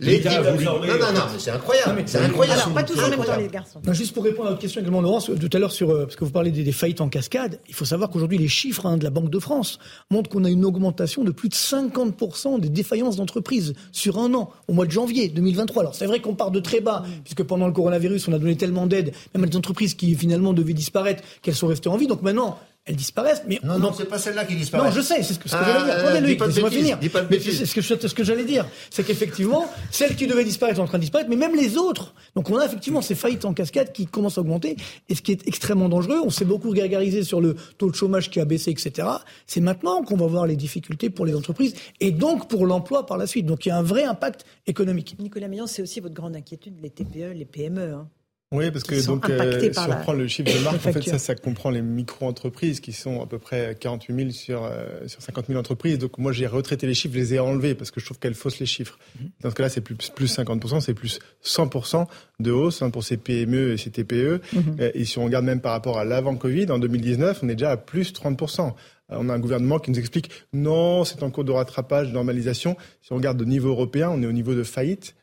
les 0.00 0.20
Non, 0.20 0.80
non, 0.80 1.12
non, 1.12 1.20
c'est 1.38 1.50
incroyable. 1.50 2.02
C'est 2.06 2.18
incroyable. 2.18 2.60
Alors, 2.60 2.72
pas 2.72 2.84
tous 2.84 2.98
en 2.98 3.10
même 3.10 3.22
temps, 3.22 3.36
les 3.36 3.48
garçons. 3.48 3.80
juste 3.90 4.14
pour 4.14 4.24
répondre 4.24 4.46
à 4.46 4.50
votre 4.52 4.62
question 4.62 4.80
également, 4.80 5.02
Laurence, 5.02 5.26
tout 5.26 5.50
à 5.52 5.58
l'heure 5.58 5.72
sur, 5.72 5.90
euh, 5.90 6.04
parce 6.04 6.16
que 6.16 6.24
vous 6.24 6.30
parlez 6.30 6.50
des, 6.50 6.72
faillites 6.72 7.02
en 7.02 7.10
cascade, 7.10 7.60
il 7.68 7.74
faut 7.74 7.84
savoir 7.84 8.08
qu'aujourd'hui, 8.08 8.38
les 8.38 8.48
chiffres 8.48 8.86
hein, 8.86 8.96
de 8.96 9.04
la 9.04 9.10
Banque 9.10 9.28
de 9.28 9.38
France 9.38 9.78
montrent 10.10 10.30
qu'on 10.30 10.44
a 10.44 10.50
une 10.50 10.64
augmentation 10.64 11.22
de 11.22 11.30
plus 11.30 11.50
de 11.50 11.54
50% 11.54 12.60
des 12.60 12.70
défaillances 12.70 13.16
d'entreprises 13.16 13.74
sur 13.92 14.18
un 14.18 14.32
an, 14.32 14.50
au 14.68 14.72
mois 14.72 14.86
de 14.86 14.90
janvier 14.90 15.28
2023. 15.28 15.82
Alors, 15.82 15.94
c'est 15.94 16.06
vrai 16.06 16.20
qu'on 16.20 16.34
part 16.34 16.50
de 16.50 16.60
très 16.60 16.80
bas, 16.80 17.04
puisque 17.24 17.42
pendant 17.42 17.66
le 17.66 17.74
coronavirus, 17.74 18.26
on 18.28 18.32
a 18.32 18.38
donné 18.38 18.56
tellement 18.56 18.86
d'aide, 18.86 19.12
même 19.34 19.44
à 19.44 19.46
des 19.46 19.56
entreprises 19.56 19.92
qui 19.92 20.14
finalement 20.14 20.54
devaient 20.54 20.72
disparaître, 20.72 21.22
qu'elles 21.42 21.54
sont 21.54 21.66
restées 21.66 21.90
en 21.90 21.98
vie. 21.98 22.06
Donc 22.06 22.22
maintenant, 22.22 22.58
elles 22.84 22.96
disparaissent. 22.96 23.42
Mais 23.46 23.60
non, 23.62 23.78
non, 23.78 23.92
c'est 23.92 24.06
pas 24.06 24.18
celle-là 24.18 24.44
qui 24.44 24.56
disparaît. 24.56 24.88
Non, 24.88 24.90
je 24.90 25.00
sais, 25.00 25.22
c'est 25.22 25.34
ce 25.34 25.38
que, 25.38 25.48
ce 25.48 25.56
que 25.56 25.64
j'allais 25.64 25.84
dire. 25.84 25.94
Ah, 25.96 26.00
Attendez, 26.00 26.20
Loïc, 26.20 26.44
laissez-moi 26.44 26.70
finir. 26.70 26.98
Mais 27.30 27.38
c'est 27.38 27.66
ce 27.66 27.74
que, 27.74 28.08
ce 28.08 28.14
que 28.14 28.24
j'allais 28.24 28.44
dire. 28.44 28.66
C'est 28.90 29.04
qu'effectivement, 29.04 29.68
celles 29.90 30.16
qui 30.16 30.26
devaient 30.26 30.44
disparaître 30.44 30.78
sont 30.78 30.82
en 30.82 30.88
train 30.88 30.98
de 30.98 31.02
disparaître, 31.02 31.30
mais 31.30 31.36
même 31.36 31.54
les 31.54 31.76
autres. 31.76 32.14
Donc 32.34 32.50
on 32.50 32.58
a 32.58 32.64
effectivement 32.64 33.00
ces 33.00 33.14
faillites 33.14 33.44
en 33.44 33.54
cascade 33.54 33.92
qui 33.92 34.06
commencent 34.06 34.38
à 34.38 34.40
augmenter. 34.40 34.76
Et 35.08 35.14
ce 35.14 35.22
qui 35.22 35.30
est 35.30 35.46
extrêmement 35.46 35.88
dangereux, 35.88 36.20
on 36.24 36.30
s'est 36.30 36.44
beaucoup 36.44 36.72
gargarisé 36.72 37.22
sur 37.22 37.40
le 37.40 37.54
taux 37.78 37.90
de 37.90 37.94
chômage 37.94 38.30
qui 38.30 38.40
a 38.40 38.44
baissé, 38.44 38.70
etc. 38.72 39.08
C'est 39.46 39.60
maintenant 39.60 40.02
qu'on 40.02 40.16
va 40.16 40.26
voir 40.26 40.46
les 40.46 40.56
difficultés 40.56 41.08
pour 41.08 41.24
les 41.24 41.36
entreprises 41.36 41.74
et 42.00 42.10
donc 42.10 42.48
pour 42.48 42.66
l'emploi 42.66 43.06
par 43.06 43.16
la 43.16 43.28
suite. 43.28 43.46
Donc 43.46 43.64
il 43.64 43.68
y 43.68 43.72
a 43.72 43.78
un 43.78 43.82
vrai 43.82 44.04
impact 44.04 44.44
économique. 44.66 45.16
Nicolas 45.20 45.46
Millon, 45.46 45.68
c'est 45.68 45.82
aussi 45.82 46.00
votre 46.00 46.14
grande 46.14 46.34
inquiétude, 46.34 46.74
les 46.82 46.90
TPE, 46.90 47.32
les 47.34 47.44
PME. 47.44 47.94
Hein. 47.94 48.08
Oui, 48.52 48.70
parce 48.70 48.84
que 48.84 49.04
donc, 49.06 49.30
euh, 49.30 49.72
si 49.72 49.78
on 49.78 49.96
prend 50.02 50.12
le 50.12 50.28
chiffre 50.28 50.52
de 50.52 50.62
marque, 50.62 50.86
en 50.86 50.92
fait, 50.92 51.02
ça, 51.02 51.18
ça 51.18 51.34
comprend 51.34 51.70
les 51.70 51.80
micro-entreprises 51.80 52.80
qui 52.80 52.92
sont 52.92 53.22
à 53.22 53.26
peu 53.26 53.38
près 53.38 53.76
48 53.80 54.14
000 54.14 54.30
sur, 54.30 54.64
euh, 54.64 55.06
sur 55.06 55.22
50 55.22 55.46
000 55.48 55.58
entreprises. 55.58 55.98
Donc 55.98 56.18
moi, 56.18 56.32
j'ai 56.32 56.46
retraité 56.46 56.86
les 56.86 56.92
chiffres, 56.92 57.14
je 57.14 57.20
les 57.20 57.34
ai 57.34 57.38
enlevés 57.38 57.74
parce 57.74 57.90
que 57.90 57.98
je 57.98 58.04
trouve 58.04 58.18
qu'elles 58.18 58.34
faussent 58.34 58.60
les 58.60 58.66
chiffres. 58.66 58.98
Mhm. 59.18 59.30
Dans 59.40 59.50
ce 59.50 59.54
cas-là, 59.54 59.68
c'est 59.70 59.80
plus, 59.80 59.96
plus 60.14 60.36
50%, 60.36 60.80
c'est 60.80 60.92
plus 60.92 61.18
100% 61.42 62.06
de 62.40 62.50
hausse 62.50 62.82
hein, 62.82 62.90
pour 62.90 63.04
ces 63.04 63.16
PME 63.16 63.72
et 63.72 63.76
ces 63.78 63.90
TPE. 63.90 64.42
Mhm. 64.52 64.76
Euh, 64.80 64.90
et 64.92 65.06
si 65.06 65.18
on 65.18 65.24
regarde 65.24 65.46
même 65.46 65.60
par 65.60 65.72
rapport 65.72 65.98
à 65.98 66.04
l'avant-Covid, 66.04 66.70
en 66.70 66.78
2019, 66.78 67.40
on 67.42 67.48
est 67.48 67.54
déjà 67.54 67.70
à 67.70 67.76
plus 67.78 68.12
30%. 68.12 68.74
On 69.14 69.28
a 69.28 69.34
un 69.34 69.38
gouvernement 69.38 69.78
qui 69.78 69.90
nous 69.90 69.98
explique 69.98 70.30
non, 70.52 71.04
c'est 71.04 71.22
en 71.22 71.30
cours 71.30 71.44
de 71.44 71.52
rattrapage, 71.52 72.08
de 72.08 72.12
normalisation. 72.12 72.76
Si 73.02 73.12
on 73.12 73.16
regarde 73.16 73.40
au 73.40 73.44
niveau 73.44 73.68
européen, 73.68 74.10
on 74.10 74.22
est 74.22 74.26
au 74.26 74.32
niveau 74.32 74.54
de 74.54 74.62
faillite 74.62 75.14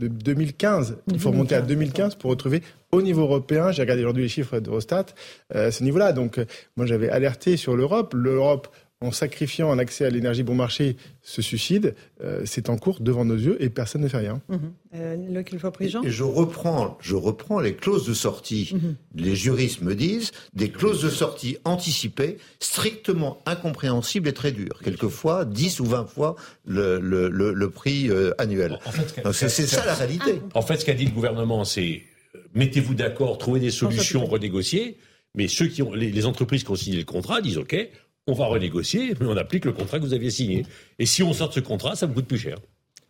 de 0.00 0.08
2015. 0.08 0.98
Il 1.12 1.20
faut 1.20 1.30
remonter 1.30 1.54
à 1.54 1.62
2015 1.62 2.16
pour 2.16 2.30
retrouver 2.30 2.62
au 2.92 3.00
niveau 3.00 3.22
européen, 3.22 3.72
j'ai 3.72 3.80
regardé 3.80 4.02
aujourd'hui 4.02 4.24
les 4.24 4.28
chiffres 4.28 4.60
d'Eurostat, 4.60 5.06
euh, 5.54 5.70
ce 5.70 5.82
niveau-là. 5.82 6.12
Donc, 6.12 6.36
euh, 6.36 6.44
moi, 6.76 6.84
j'avais 6.84 7.08
alerté 7.08 7.56
sur 7.56 7.74
l'Europe. 7.74 8.12
L'Europe, 8.14 8.68
en 9.02 9.10
sacrifiant 9.10 9.70
un 9.70 9.78
accès 9.78 10.04
à 10.04 10.10
l'énergie 10.10 10.42
bon 10.42 10.54
marché, 10.54 10.96
se 11.20 11.42
suicide. 11.42 11.94
Euh, 12.22 12.42
c'est 12.44 12.70
en 12.70 12.76
cours 12.76 13.00
devant 13.00 13.24
nos 13.24 13.36
yeux 13.36 13.62
et 13.62 13.68
personne 13.68 14.02
ne 14.02 14.08
fait 14.08 14.18
rien. 14.18 14.40
Mmh. 14.48 14.56
Euh, 14.94 15.16
et, 15.80 16.10
je 16.10 16.22
reprends, 16.22 16.98
je 17.00 17.14
reprends 17.14 17.60
les 17.60 17.74
clauses 17.74 18.06
de 18.06 18.14
sortie. 18.14 18.70
Mhm. 18.74 18.96
Les 19.14 19.34
juristes 19.34 19.80
me 19.80 19.94
disent 19.94 20.32
des 20.54 20.70
clauses 20.70 21.02
de 21.02 21.08
sortie 21.08 21.56
anticipées, 21.64 22.38
strictement 22.60 23.38
incompréhensibles 23.46 24.28
et 24.28 24.32
très 24.32 24.52
dures. 24.52 24.80
Quelquefois 24.82 25.44
10 25.44 25.80
ou 25.80 25.86
20 25.86 26.06
fois 26.06 26.36
le, 26.64 27.00
le, 27.00 27.28
le, 27.28 27.70
prix 27.70 28.10
annuel. 28.38 28.78
c'est 29.32 29.48
ça 29.48 29.84
la 29.84 29.94
réalité. 29.94 30.42
En 30.54 30.62
fait, 30.62 30.78
ce 30.78 30.84
qu'a 30.84 30.94
dit 30.94 31.06
le 31.06 31.12
gouvernement, 31.12 31.64
c'est 31.64 32.02
mettez-vous 32.54 32.94
d'accord, 32.94 33.38
trouvez 33.38 33.60
des 33.60 33.70
solutions, 33.70 34.24
renégociez. 34.24 34.98
Mais 35.34 35.48
ceux 35.48 35.66
qui 35.66 35.82
ont, 35.82 35.92
les, 35.94 36.26
entreprises 36.26 36.62
qui 36.62 36.70
ont 36.70 36.76
signé 36.76 36.98
le 36.98 37.04
contrat 37.04 37.40
disent 37.40 37.58
OK, 37.58 37.74
on 38.26 38.32
va 38.34 38.46
renégocier, 38.46 39.14
mais 39.20 39.26
on 39.26 39.36
applique 39.36 39.64
le 39.64 39.72
contrat 39.72 39.98
que 39.98 40.04
vous 40.04 40.14
aviez 40.14 40.30
signé. 40.30 40.64
Et 40.98 41.06
si 41.06 41.22
on 41.22 41.32
sort 41.32 41.48
de 41.48 41.54
ce 41.54 41.60
contrat, 41.60 41.96
ça 41.96 42.06
vous 42.06 42.14
coûte 42.14 42.26
plus 42.26 42.38
cher. 42.38 42.56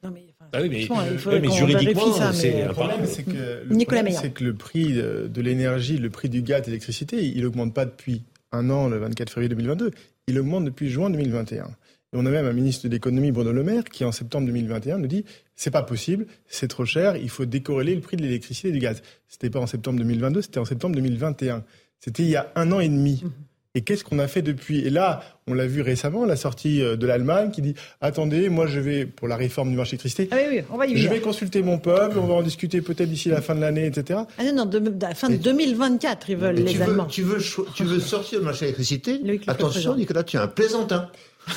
Non 0.03 0.11
mais, 0.11 0.33
ah 0.53 0.61
oui, 0.61 0.69
mais, 0.69 1.41
mais 1.41 1.51
juridiquement, 1.51 2.13
c'est 2.33 2.67
Le 2.67 2.73
problème, 2.73 3.07
c'est 3.07 3.23
que, 3.23 3.31
le, 3.33 4.29
que 4.31 4.45
le 4.45 4.55
prix 4.55 4.93
de, 4.93 5.41
l'énergie, 5.41 5.97
le 5.97 6.11
prix 6.11 6.29
du 6.29 6.43
gaz 6.43 6.63
et 6.63 6.67
l'électricité, 6.67 7.25
il 7.25 7.43
n'augmente 7.43 7.73
pas 7.73 7.87
depuis 7.87 8.23
un 8.53 8.69
an, 8.69 8.89
le 8.89 8.99
24 8.99 9.31
février 9.31 9.49
2022. 9.49 9.93
Il 10.27 10.39
augmente 10.39 10.65
depuis 10.65 10.91
juin 10.91 11.09
2021. 11.09 11.65
Et 11.65 11.69
on 12.13 12.27
a 12.27 12.31
même 12.31 12.45
un 12.45 12.53
ministre 12.53 12.87
de 12.87 12.93
l'économie, 12.93 13.33
Bruno 13.33 13.53
Le 13.53 13.63
Maire, 13.63 13.85
qui 13.85 14.05
en 14.05 14.13
septembre 14.13 14.47
2021 14.47 14.99
nous 14.99 15.07
dit 15.07 15.25
c'est 15.57 15.71
pas 15.71 15.83
possible, 15.83 16.27
c'est 16.47 16.69
trop 16.69 16.85
cher, 16.85 17.17
il 17.17 17.31
faut 17.31 17.47
décorréler 17.47 17.95
le 17.95 18.03
prix 18.03 18.19
de 18.19 18.23
l'électricité 18.23 18.69
et 18.69 18.73
du 18.73 18.79
gaz. 18.79 19.03
C'était 19.29 19.49
pas 19.49 19.61
en 19.61 19.67
septembre 19.67 19.99
2022, 20.01 20.43
c'était 20.43 20.59
en 20.59 20.67
septembre 20.67 20.97
2021. 20.97 21.65
C'était 21.99 22.25
il 22.25 22.29
y 22.29 22.37
a 22.37 22.53
un 22.57 22.71
an 22.73 22.81
et 22.81 22.89
demi. 22.89 23.23
Mhm. 23.25 23.33
Et 23.75 23.81
qu'est-ce 23.81 24.05
qu'on 24.05 24.19
a 24.19 24.29
fait 24.29 24.43
depuis? 24.43 24.81
Et 24.81 24.91
là, 24.91 25.23
on 25.47 25.55
l'a 25.55 25.67
vu 25.67 25.81
récemment, 25.81 26.27
la 26.27 26.37
sortie 26.37 26.83
euh, 26.83 26.95
de 26.95 27.07
l'Allemagne 27.07 27.51
qui 27.51 27.63
dit 27.63 27.75
attendez, 28.03 28.51
moi 28.51 28.67
je 28.67 28.79
vais 28.79 29.07
pour 29.07 29.29
la 29.29 29.37
réforme 29.37 29.71
du 29.71 29.77
marché 29.77 29.97
de 29.97 30.03
l'électricité. 30.03 30.29
Ah 30.31 30.37
oui, 30.47 30.59
oui, 30.59 30.65
on 30.71 30.77
va 30.77 30.87
y 30.87 30.95
Je 30.95 31.09
vais 31.09 31.21
consulter 31.21 31.63
mon 31.63 31.79
peuple, 31.79 32.19
on 32.19 32.27
va 32.27 32.35
en 32.35 32.43
discuter 32.43 32.83
peut-être 32.83 33.09
d'ici 33.09 33.31
la 33.31 33.41
fin 33.41 33.55
de 33.55 33.63
l'année, 33.63 33.87
etc. 33.87 34.21
Ah 34.37 34.45
non, 34.45 34.53
non, 34.53 34.67
de, 34.67 34.93
la 35.01 35.15
fin 35.15 35.31
de 35.31 35.37
2024, 35.37 36.29
ils 36.29 36.37
veulent 36.37 36.57
les 36.57 36.83
Allemands. 36.83 37.07
tu 37.07 37.23
veux, 37.23 37.39
tu 37.75 37.85
veux 37.85 37.99
sortir 37.99 38.41
du 38.41 38.45
marché 38.45 38.67
de 38.67 38.73
l'électricité 38.73 39.23
Attention, 39.47 39.97
Nicolas, 39.97 40.25
tu 40.25 40.37
es 40.37 40.41
un 40.41 40.49
plaisantin. 40.49 41.09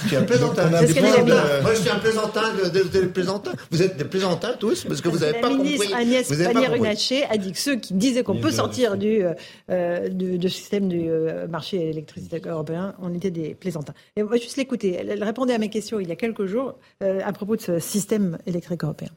Tu 0.08 0.16
es 0.16 0.18
un 0.18 0.24
plaisantin. 0.24 0.70
Moi, 0.70 0.86
je 0.86 1.82
suis 1.82 1.90
un 1.90 2.00
plaisantin 2.00 2.54
de, 2.54 3.06
plaisantin. 3.06 3.52
Vous 3.72 3.82
êtes 3.82 3.98
des 3.98 4.06
plaisantins 4.06 4.54
tous 4.60 4.84
parce 4.86 5.02
que 5.02 5.10
vous 5.10 5.20
n'avez 5.20 5.40
pas 5.40 5.50
compris. 5.50 5.94
Agnès 5.94 6.28
Pannier-Runacher 6.28 7.26
a 7.26 7.38
dit 7.38 7.52
que 7.52 7.58
ceux 7.58 7.76
qui 7.76 7.94
disaient 7.94 8.24
qu'on 8.24 8.40
peut 8.40 8.52
sortir 8.52 8.98
du, 8.98 9.24
euh, 9.70 10.10
du, 10.10 10.50
système 10.50 10.88
du 10.88 11.10
euh, 11.10 11.48
marché 11.48 11.90
électricité 11.90 12.42
européen, 12.46 12.96
on 13.02 13.14
était 13.14 13.32
des 13.32 13.56
plaisantins. 13.56 13.94
Et 14.16 14.24
on 14.24 14.28
va 14.28 14.38
juste 14.38 14.58
l'écouter. 14.58 14.98
Elle, 15.00 15.24
répondait 15.24 15.54
à 15.54 15.58
mes 15.58 15.70
questions 15.70 16.00
il 16.00 16.08
y 16.08 16.12
a 16.12 16.16
quelques 16.16 16.46
jours 16.46 16.76
euh, 17.04 17.20
à 17.24 17.32
propos 17.34 17.56
de 17.56 17.62
ce 17.62 17.80
système 17.80 18.38
électrique 18.46 18.84
européen. 18.84 19.10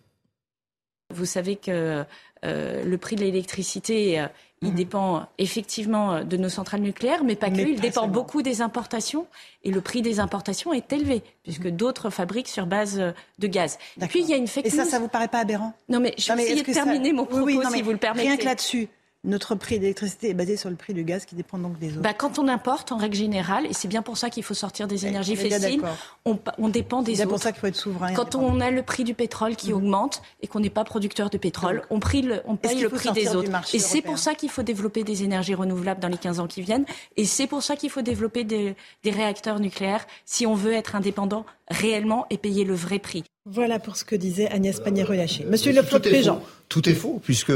Vous 1.10 1.24
savez 1.24 1.56
que 1.56 2.04
le 2.42 2.96
prix 2.96 3.16
de 3.16 3.22
l'électricité 3.22 4.28
il 4.60 4.70
mhm. 4.70 4.74
dépend 4.74 5.26
effectivement 5.38 6.24
de 6.24 6.36
nos 6.36 6.48
centrales 6.48 6.80
nucléaires, 6.80 7.22
mais 7.22 7.36
pas 7.36 7.50
que. 7.50 7.60
il 7.60 7.80
dépend 7.80 8.08
beaucoup 8.08 8.42
des 8.42 8.60
importations. 8.60 9.26
Et 9.62 9.70
le 9.70 9.80
prix 9.80 10.02
des 10.02 10.18
importations 10.18 10.72
est 10.72 10.92
élevé, 10.92 11.22
puisque 11.44 11.66
mhm. 11.66 11.76
d'autres 11.76 12.10
fabriquent 12.10 12.48
sur 12.48 12.66
base 12.66 13.00
de 13.38 13.46
gaz. 13.46 13.78
Et 14.00 14.06
puis, 14.06 14.20
il 14.20 14.28
y 14.28 14.34
a 14.34 14.36
une 14.36 14.48
fake 14.48 14.66
Et 14.66 14.70
ça, 14.70 14.84
ça 14.84 14.98
vous 14.98 15.08
paraît 15.08 15.28
pas 15.28 15.40
aberrant? 15.40 15.74
Non, 15.88 16.00
mais 16.00 16.14
je 16.18 16.32
vais 16.32 16.42
essayer 16.42 16.62
de 16.62 16.72
terminer 16.72 17.12
mon 17.12 17.24
propos, 17.24 17.62
si 17.72 17.82
vous 17.82 17.92
le 17.92 17.98
permettez. 17.98 18.28
Rien 18.28 18.36
que 18.36 18.44
là-dessus, 18.44 18.88
notre 19.28 19.54
prix 19.54 19.78
d'électricité 19.78 20.30
est 20.30 20.34
basé 20.34 20.56
sur 20.56 20.70
le 20.70 20.76
prix 20.76 20.94
du 20.94 21.04
gaz 21.04 21.24
qui 21.24 21.34
dépend 21.34 21.58
donc 21.58 21.78
des 21.78 21.92
autres 21.92 22.00
bah, 22.00 22.14
Quand 22.14 22.38
on 22.38 22.48
importe, 22.48 22.92
en 22.92 22.96
règle 22.96 23.16
générale, 23.16 23.66
et 23.66 23.72
c'est 23.74 23.88
bien 23.88 24.02
pour 24.02 24.16
ça 24.16 24.30
qu'il 24.30 24.42
faut 24.42 24.54
sortir 24.54 24.88
des 24.88 25.06
énergies 25.06 25.36
fossiles, 25.36 25.82
on, 26.24 26.38
on, 26.58 26.68
dépend 26.68 27.02
des 27.02 27.12
autres. 27.12 27.20
C'est 27.20 27.26
pour 27.26 27.38
ça 27.38 27.52
qu'il 27.52 27.60
faut 27.60 27.66
être 27.66 27.76
souverain. 27.76 28.14
Quand 28.14 28.34
on 28.34 28.60
a 28.60 28.70
le 28.70 28.82
prix 28.82 29.04
du 29.04 29.14
pétrole 29.14 29.54
qui 29.54 29.70
mmh. 29.70 29.76
augmente 29.76 30.22
et 30.42 30.46
qu'on 30.46 30.60
n'est 30.60 30.70
pas 30.70 30.84
producteur 30.84 31.30
de 31.30 31.38
pétrole, 31.38 31.82
on, 31.90 31.98
le, 31.98 32.40
on 32.46 32.56
paye 32.56 32.80
le 32.80 32.88
prix 32.88 33.12
des 33.12 33.36
autres. 33.36 33.50
Et 33.74 33.78
c'est 33.78 34.02
pour 34.02 34.18
ça 34.18 34.34
qu'il 34.34 34.50
faut 34.50 34.62
développer 34.62 35.04
des 35.04 35.22
énergies 35.22 35.54
renouvelables 35.54 36.00
dans 36.00 36.08
les 36.08 36.18
15 36.18 36.40
ans 36.40 36.46
qui 36.46 36.62
viennent. 36.62 36.86
Et 37.16 37.24
c'est 37.24 37.46
pour 37.46 37.62
ça 37.62 37.76
qu'il 37.76 37.90
faut 37.90 38.02
développer 38.02 38.44
des, 38.44 38.74
des 39.04 39.10
réacteurs 39.10 39.60
nucléaires 39.60 40.06
si 40.24 40.46
on 40.46 40.54
veut 40.54 40.72
être 40.72 40.96
indépendant 40.96 41.44
réellement 41.70 42.26
et 42.30 42.38
payer 42.38 42.64
le 42.64 42.74
vrai 42.74 42.98
prix. 42.98 43.24
Voilà 43.50 43.78
pour 43.78 43.96
ce 43.96 44.04
que 44.04 44.14
disait 44.14 44.46
Agnès 44.48 44.78
Pannier-Runacher. 44.78 45.46
Monsieur 45.48 45.72
Le 45.72 45.82
Président. 45.82 46.42
Tout 46.68 46.86
est 46.86 46.94
faux, 46.94 47.18
puisque 47.24 47.52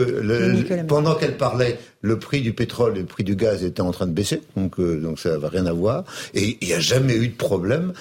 pendant 0.86 1.14
qu'elle 1.16 1.36
parlait, 1.36 1.78
le 2.01 2.19
prix 2.19 2.40
du 2.40 2.55
pétrole 2.55 2.97
et 2.97 3.01
le 3.01 3.06
prix 3.06 3.24
du 3.24 3.36
gaz 3.36 3.62
étaient 3.62 3.82
en 3.82 3.90
train 3.90 4.06
de 4.06 4.12
baisser, 4.12 4.40
donc, 4.56 4.81
euh, 4.81 4.98
donc 4.98 5.19
ça 5.19 5.32
n'avait 5.32 5.48
rien 5.48 5.66
à 5.66 5.73
voir. 5.73 6.05
Et 6.32 6.56
il 6.62 6.69
n'y 6.69 6.73
a 6.73 6.81
jamais 6.81 7.14
eu 7.14 7.28
de 7.28 7.36
problème 7.36 7.93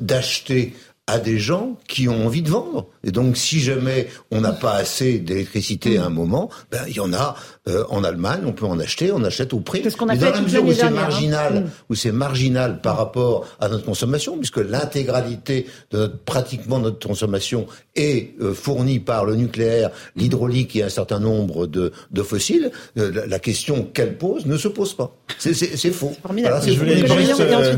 d'acheter 0.00 0.74
à 1.06 1.18
des 1.18 1.38
gens 1.38 1.76
qui 1.86 2.08
ont 2.08 2.24
envie 2.24 2.40
de 2.40 2.48
vendre. 2.48 2.86
Et 3.02 3.10
donc, 3.10 3.36
si 3.36 3.60
jamais 3.60 4.08
on 4.30 4.40
n'a 4.40 4.52
pas 4.52 4.72
assez 4.72 5.18
d'électricité 5.18 5.98
à 5.98 6.06
un 6.06 6.10
moment, 6.10 6.48
ben 6.70 6.80
il 6.88 6.94
y 6.94 7.00
en 7.00 7.12
a 7.12 7.36
euh, 7.68 7.84
en 7.90 8.04
Allemagne, 8.04 8.40
on 8.46 8.52
peut 8.52 8.64
en 8.64 8.78
acheter, 8.78 9.12
on 9.12 9.22
achète 9.22 9.52
au 9.52 9.60
prix. 9.60 9.82
Ce 9.88 9.96
qu'on 9.96 10.08
a 10.08 10.14
Mais 10.14 10.20
dans 10.20 10.30
la 10.30 10.40
mesure 10.40 10.64
où 10.64 10.72
c'est 10.72 10.90
marginal, 10.90 11.56
hein. 11.66 11.70
où 11.90 11.94
c'est 11.94 12.12
marginal 12.12 12.80
par 12.80 12.96
rapport 12.96 13.46
à 13.60 13.68
notre 13.68 13.84
consommation, 13.84 14.38
puisque 14.38 14.58
l'intégralité 14.58 15.66
de 15.90 15.98
notre, 15.98 16.18
pratiquement 16.18 16.78
notre 16.78 17.06
consommation 17.06 17.66
est 17.96 18.40
euh, 18.40 18.54
fournie 18.54 18.98
par 18.98 19.24
le 19.24 19.36
nucléaire, 19.36 19.90
l'hydraulique 20.16 20.76
et 20.76 20.82
un 20.82 20.88
certain 20.88 21.20
nombre 21.20 21.66
de, 21.66 21.92
de 22.10 22.22
fossiles, 22.22 22.70
euh, 22.98 23.26
la, 23.26 23.38
question 23.38 23.84
qu'elle 23.84 24.16
pose 24.16 24.46
ne 24.46 24.56
se 24.56 24.68
pose 24.68 24.94
pas. 24.94 25.14
C'est 25.38 25.54
faux. 25.92 26.12
Voilà, 26.24 26.60
je 26.60 26.78
voulais 26.78 27.02
euh, 27.02 27.76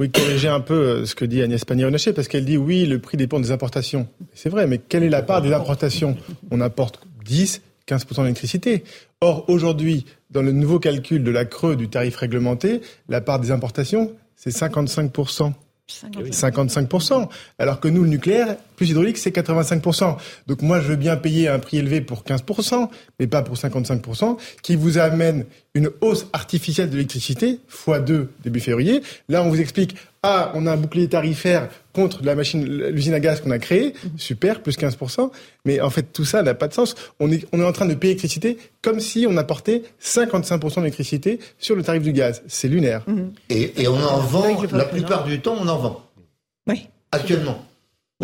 oui, 0.00 0.10
corriger 0.10 0.48
un 0.48 0.60
peu 0.60 1.04
ce 1.04 1.14
que 1.14 1.24
dit 1.24 1.42
Agnès 1.42 1.64
Pannier-Runacher, 1.64 2.12
parce 2.12 2.28
qu'elle 2.28 2.44
dit 2.44 2.53
oui, 2.56 2.86
le 2.86 2.98
prix 2.98 3.16
dépend 3.16 3.40
des 3.40 3.50
importations. 3.50 4.08
C'est 4.32 4.48
vrai, 4.48 4.66
mais 4.66 4.78
quelle 4.78 5.02
est 5.02 5.08
la 5.08 5.22
part 5.22 5.42
des 5.42 5.52
importations? 5.52 6.16
On 6.50 6.60
importe 6.60 7.00
10, 7.24 7.62
15% 7.88 8.22
d'électricité. 8.22 8.84
Or, 9.20 9.44
aujourd'hui, 9.48 10.06
dans 10.30 10.42
le 10.42 10.52
nouveau 10.52 10.78
calcul 10.78 11.22
de 11.22 11.30
la 11.30 11.44
creux 11.44 11.76
du 11.76 11.88
tarif 11.88 12.16
réglementé, 12.16 12.80
la 13.08 13.20
part 13.20 13.40
des 13.40 13.50
importations, 13.50 14.12
c'est 14.36 14.50
55%. 14.50 15.52
55%. 15.88 17.28
Alors 17.58 17.80
que 17.80 17.88
nous, 17.88 18.02
le 18.02 18.08
nucléaire, 18.08 18.56
plus 18.76 18.90
hydraulique, 18.90 19.18
c'est 19.18 19.34
85%. 19.34 20.16
Donc 20.46 20.62
moi, 20.62 20.80
je 20.80 20.88
veux 20.88 20.96
bien 20.96 21.16
payer 21.16 21.48
un 21.48 21.58
prix 21.58 21.78
élevé 21.78 22.00
pour 22.00 22.22
15%, 22.22 22.88
mais 23.18 23.26
pas 23.26 23.42
pour 23.42 23.56
55%, 23.56 24.36
qui 24.62 24.76
vous 24.76 24.98
amène 24.98 25.44
une 25.74 25.90
hausse 26.00 26.26
artificielle 26.32 26.88
de 26.88 26.94
l'électricité, 26.94 27.58
x2 27.70 28.28
début 28.44 28.60
février. 28.60 29.02
Là, 29.28 29.42
on 29.42 29.48
vous 29.48 29.60
explique, 29.60 29.96
ah, 30.22 30.52
on 30.54 30.66
a 30.66 30.72
un 30.72 30.76
bouclier 30.76 31.08
tarifaire 31.08 31.68
contre 31.92 32.24
la 32.24 32.34
machine, 32.34 32.64
l'usine 32.64 33.12
à 33.12 33.20
gaz 33.20 33.40
qu'on 33.40 33.50
a 33.50 33.58
créée, 33.58 33.92
super, 34.16 34.62
plus 34.62 34.78
15%, 34.78 35.30
mais 35.64 35.80
en 35.80 35.90
fait, 35.90 36.04
tout 36.12 36.24
ça 36.24 36.42
n'a 36.42 36.54
pas 36.54 36.68
de 36.68 36.74
sens. 36.74 36.94
On 37.18 37.30
est, 37.30 37.46
on 37.52 37.60
est 37.60 37.64
en 37.64 37.72
train 37.72 37.86
de 37.86 37.94
payer 37.94 38.14
l'électricité 38.14 38.56
comme 38.82 39.00
si 39.00 39.26
on 39.28 39.36
apportait 39.36 39.82
55% 40.02 40.76
d'électricité 40.76 41.40
sur 41.58 41.74
le 41.74 41.82
tarif 41.82 42.02
du 42.02 42.12
gaz. 42.12 42.42
C'est 42.46 42.68
lunaire. 42.68 43.04
Et, 43.50 43.82
et, 43.82 43.88
on 43.88 43.96
en 43.96 44.20
vend, 44.20 44.62
la 44.72 44.84
plupart 44.84 45.24
du 45.24 45.40
temps, 45.40 45.56
on 45.60 45.68
en 45.68 45.78
vend. 45.78 46.10
Oui. 46.68 46.88
Actuellement. 47.12 47.64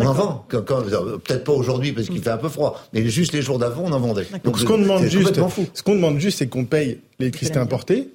On 0.01 0.07
en 0.07 0.13
vend. 0.13 0.45
Peut-être 0.49 1.43
pas 1.43 1.51
aujourd'hui 1.51 1.91
parce 1.91 2.07
qu'il 2.07 2.19
mm. 2.19 2.23
fait 2.23 2.29
un 2.29 2.37
peu 2.37 2.49
froid, 2.49 2.81
mais 2.93 3.07
juste 3.07 3.33
les 3.33 3.41
jours 3.41 3.59
d'avant, 3.59 3.83
on 3.85 3.91
en 3.91 3.99
vendait. 3.99 4.27
Donc, 4.43 4.59
ce 4.59 4.65
qu'on 4.65 4.77
demande 4.77 5.05
juste, 5.05 5.39
ce 5.73 5.83
qu'on 5.83 5.95
demande 5.95 6.19
juste, 6.19 6.39
c'est 6.39 6.47
qu'on 6.47 6.65
paye 6.65 6.99
l'électricité 7.19 7.59
importée 7.59 8.09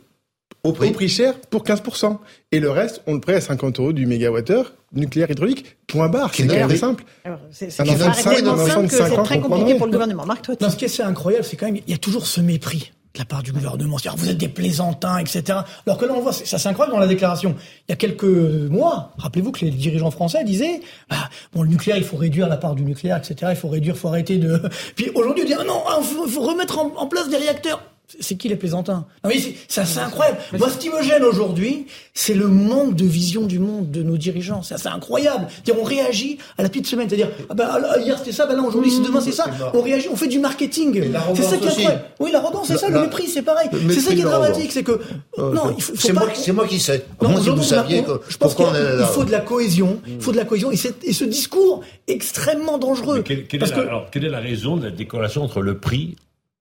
au 0.64 0.72
prix. 0.72 1.08
cher 1.08 1.38
pour 1.50 1.64
15%. 1.64 2.18
Et 2.52 2.60
le 2.60 2.70
reste, 2.70 3.02
on 3.06 3.14
le 3.14 3.20
prête 3.20 3.36
à 3.36 3.40
50 3.40 3.80
euros 3.80 3.92
du 3.92 4.06
mégawattheure 4.06 4.72
nucléaire 4.92 5.30
hydraulique. 5.30 5.76
Point 5.86 6.08
barre. 6.08 6.32
C'est 6.34 6.46
très 6.46 6.76
simple. 6.76 7.04
C'est 7.50 7.68
très 7.68 9.40
compliqué 9.40 9.74
pour 9.74 9.86
le 9.86 9.92
gouvernement. 9.92 10.26
Marc, 10.26 10.42
toi, 10.42 10.54
non, 10.60 10.70
ce 10.70 10.76
qui 10.76 10.84
est 10.84 11.00
incroyable, 11.00 11.44
c'est 11.44 11.56
quand 11.56 11.66
même, 11.66 11.76
il 11.76 11.90
y 11.90 11.94
a 11.94 11.98
toujours 11.98 12.26
ce 12.26 12.40
mépris 12.40 12.92
de 13.16 13.20
la 13.20 13.24
part 13.24 13.42
du 13.42 13.52
gouvernement. 13.52 13.98
C'est-à-dire, 13.98 14.18
vous 14.22 14.30
êtes 14.30 14.36
des 14.38 14.48
plaisantins, 14.48 15.18
etc. 15.18 15.60
Alors 15.86 15.98
que 15.98 16.04
là, 16.04 16.12
on 16.14 16.20
voit, 16.20 16.32
ça 16.32 16.58
c'est 16.58 16.68
incroyable 16.68 16.94
dans 16.94 17.00
la 17.00 17.06
déclaration. 17.06 17.56
Il 17.88 17.92
y 17.92 17.94
a 17.94 17.96
quelques 17.96 18.24
mois, 18.24 19.12
rappelez-vous 19.18 19.52
que 19.52 19.64
les 19.64 19.70
dirigeants 19.70 20.10
français 20.10 20.44
disaient, 20.44 20.80
bah, 21.08 21.16
bon, 21.52 21.62
le 21.62 21.68
nucléaire, 21.68 21.96
il 21.96 22.04
faut 22.04 22.16
réduire 22.16 22.48
la 22.48 22.56
part 22.56 22.74
du 22.74 22.84
nucléaire, 22.84 23.16
etc. 23.16 23.50
Il 23.50 23.56
faut 23.56 23.68
réduire, 23.68 23.94
il 23.94 23.98
faut 23.98 24.08
arrêter 24.08 24.36
de... 24.36 24.60
Puis 24.96 25.10
aujourd'hui, 25.14 25.44
on 25.44 25.46
dit, 25.46 25.54
ah 25.58 25.64
non, 25.64 25.82
il 25.98 26.30
faut, 26.30 26.42
remettre 26.42 26.78
en 26.78 27.06
place 27.06 27.28
des 27.28 27.36
réacteurs. 27.36 27.80
C'est 28.20 28.36
qui 28.36 28.48
les 28.48 28.56
plaisantins 28.56 29.06
non, 29.24 29.30
c'est, 29.68 29.84
c'est 29.84 29.98
incroyable. 29.98 30.38
Moi, 30.58 30.70
ce 30.70 30.78
qui 30.78 30.90
me 30.90 31.02
gêne 31.02 31.24
aujourd'hui, 31.24 31.86
c'est 32.14 32.34
le 32.34 32.46
manque 32.46 32.94
de 32.94 33.04
vision 33.04 33.42
du 33.42 33.58
monde 33.58 33.90
de 33.90 34.02
nos 34.02 34.16
dirigeants. 34.16 34.62
C'est 34.62 34.74
assez 34.74 34.88
incroyable. 34.88 35.48
on 35.78 35.82
réagit 35.82 36.38
à 36.56 36.62
la 36.62 36.68
petite 36.68 36.86
semaine. 36.86 37.08
C'est-à-dire, 37.08 37.30
ah 37.50 37.54
ben, 37.54 37.68
hier 37.98 38.16
c'était 38.18 38.32
ça, 38.32 38.46
ben 38.46 38.56
là 38.56 38.62
aujourd'hui, 38.62 38.90
c'est 38.90 39.02
demain 39.02 39.20
c'est 39.20 39.32
ça. 39.32 39.46
On 39.74 39.82
réagit, 39.82 40.08
on 40.08 40.16
fait 40.16 40.28
du 40.28 40.38
marketing. 40.38 41.12
C'est 41.34 41.42
ça 41.42 41.56
qui 41.56 41.64
est 41.64 41.68
incroyable. 41.68 42.02
Oui, 42.20 42.30
l'arrogance, 42.32 42.68
c'est 42.68 42.78
ça. 42.78 42.88
Le 42.88 43.00
mépris, 43.00 43.28
c'est 43.28 43.42
pareil. 43.42 43.68
C'est 43.90 44.00
ça 44.00 44.14
qui 44.14 44.20
est 44.20 44.24
dramatique, 44.24 44.72
c'est 44.72 44.82
que 44.84 45.00
euh, 45.38 45.52
non, 45.52 45.74
il 45.76 45.82
faut, 45.82 45.92
c'est 45.96 46.12
moi, 46.12 46.28
c'est 46.34 46.52
moi 46.52 46.66
qui 46.66 46.78
sais. 46.78 47.04
Non, 47.20 47.40
si 47.42 47.50
vous 47.50 47.62
saviez 47.62 48.04
je 48.28 48.36
pense 48.36 48.54
qu'il 48.54 48.66
faut 49.12 49.24
de 49.24 49.32
la 49.32 49.40
cohésion. 49.40 50.00
Il 50.06 50.20
faut 50.20 50.32
de 50.32 50.36
la 50.36 50.44
cohésion 50.44 50.70
et, 50.70 50.76
ce 50.76 51.24
discours 51.24 51.82
extrêmement 52.06 52.78
dangereux. 52.78 53.22
quelle, 53.22 53.46
alors, 53.74 54.10
quelle 54.10 54.24
est 54.24 54.30
la 54.30 54.40
raison 54.40 54.76
de 54.76 54.84
la 54.84 54.90
décorrélation 54.90 55.42
entre 55.42 55.60
le 55.60 55.78
prix 55.78 56.16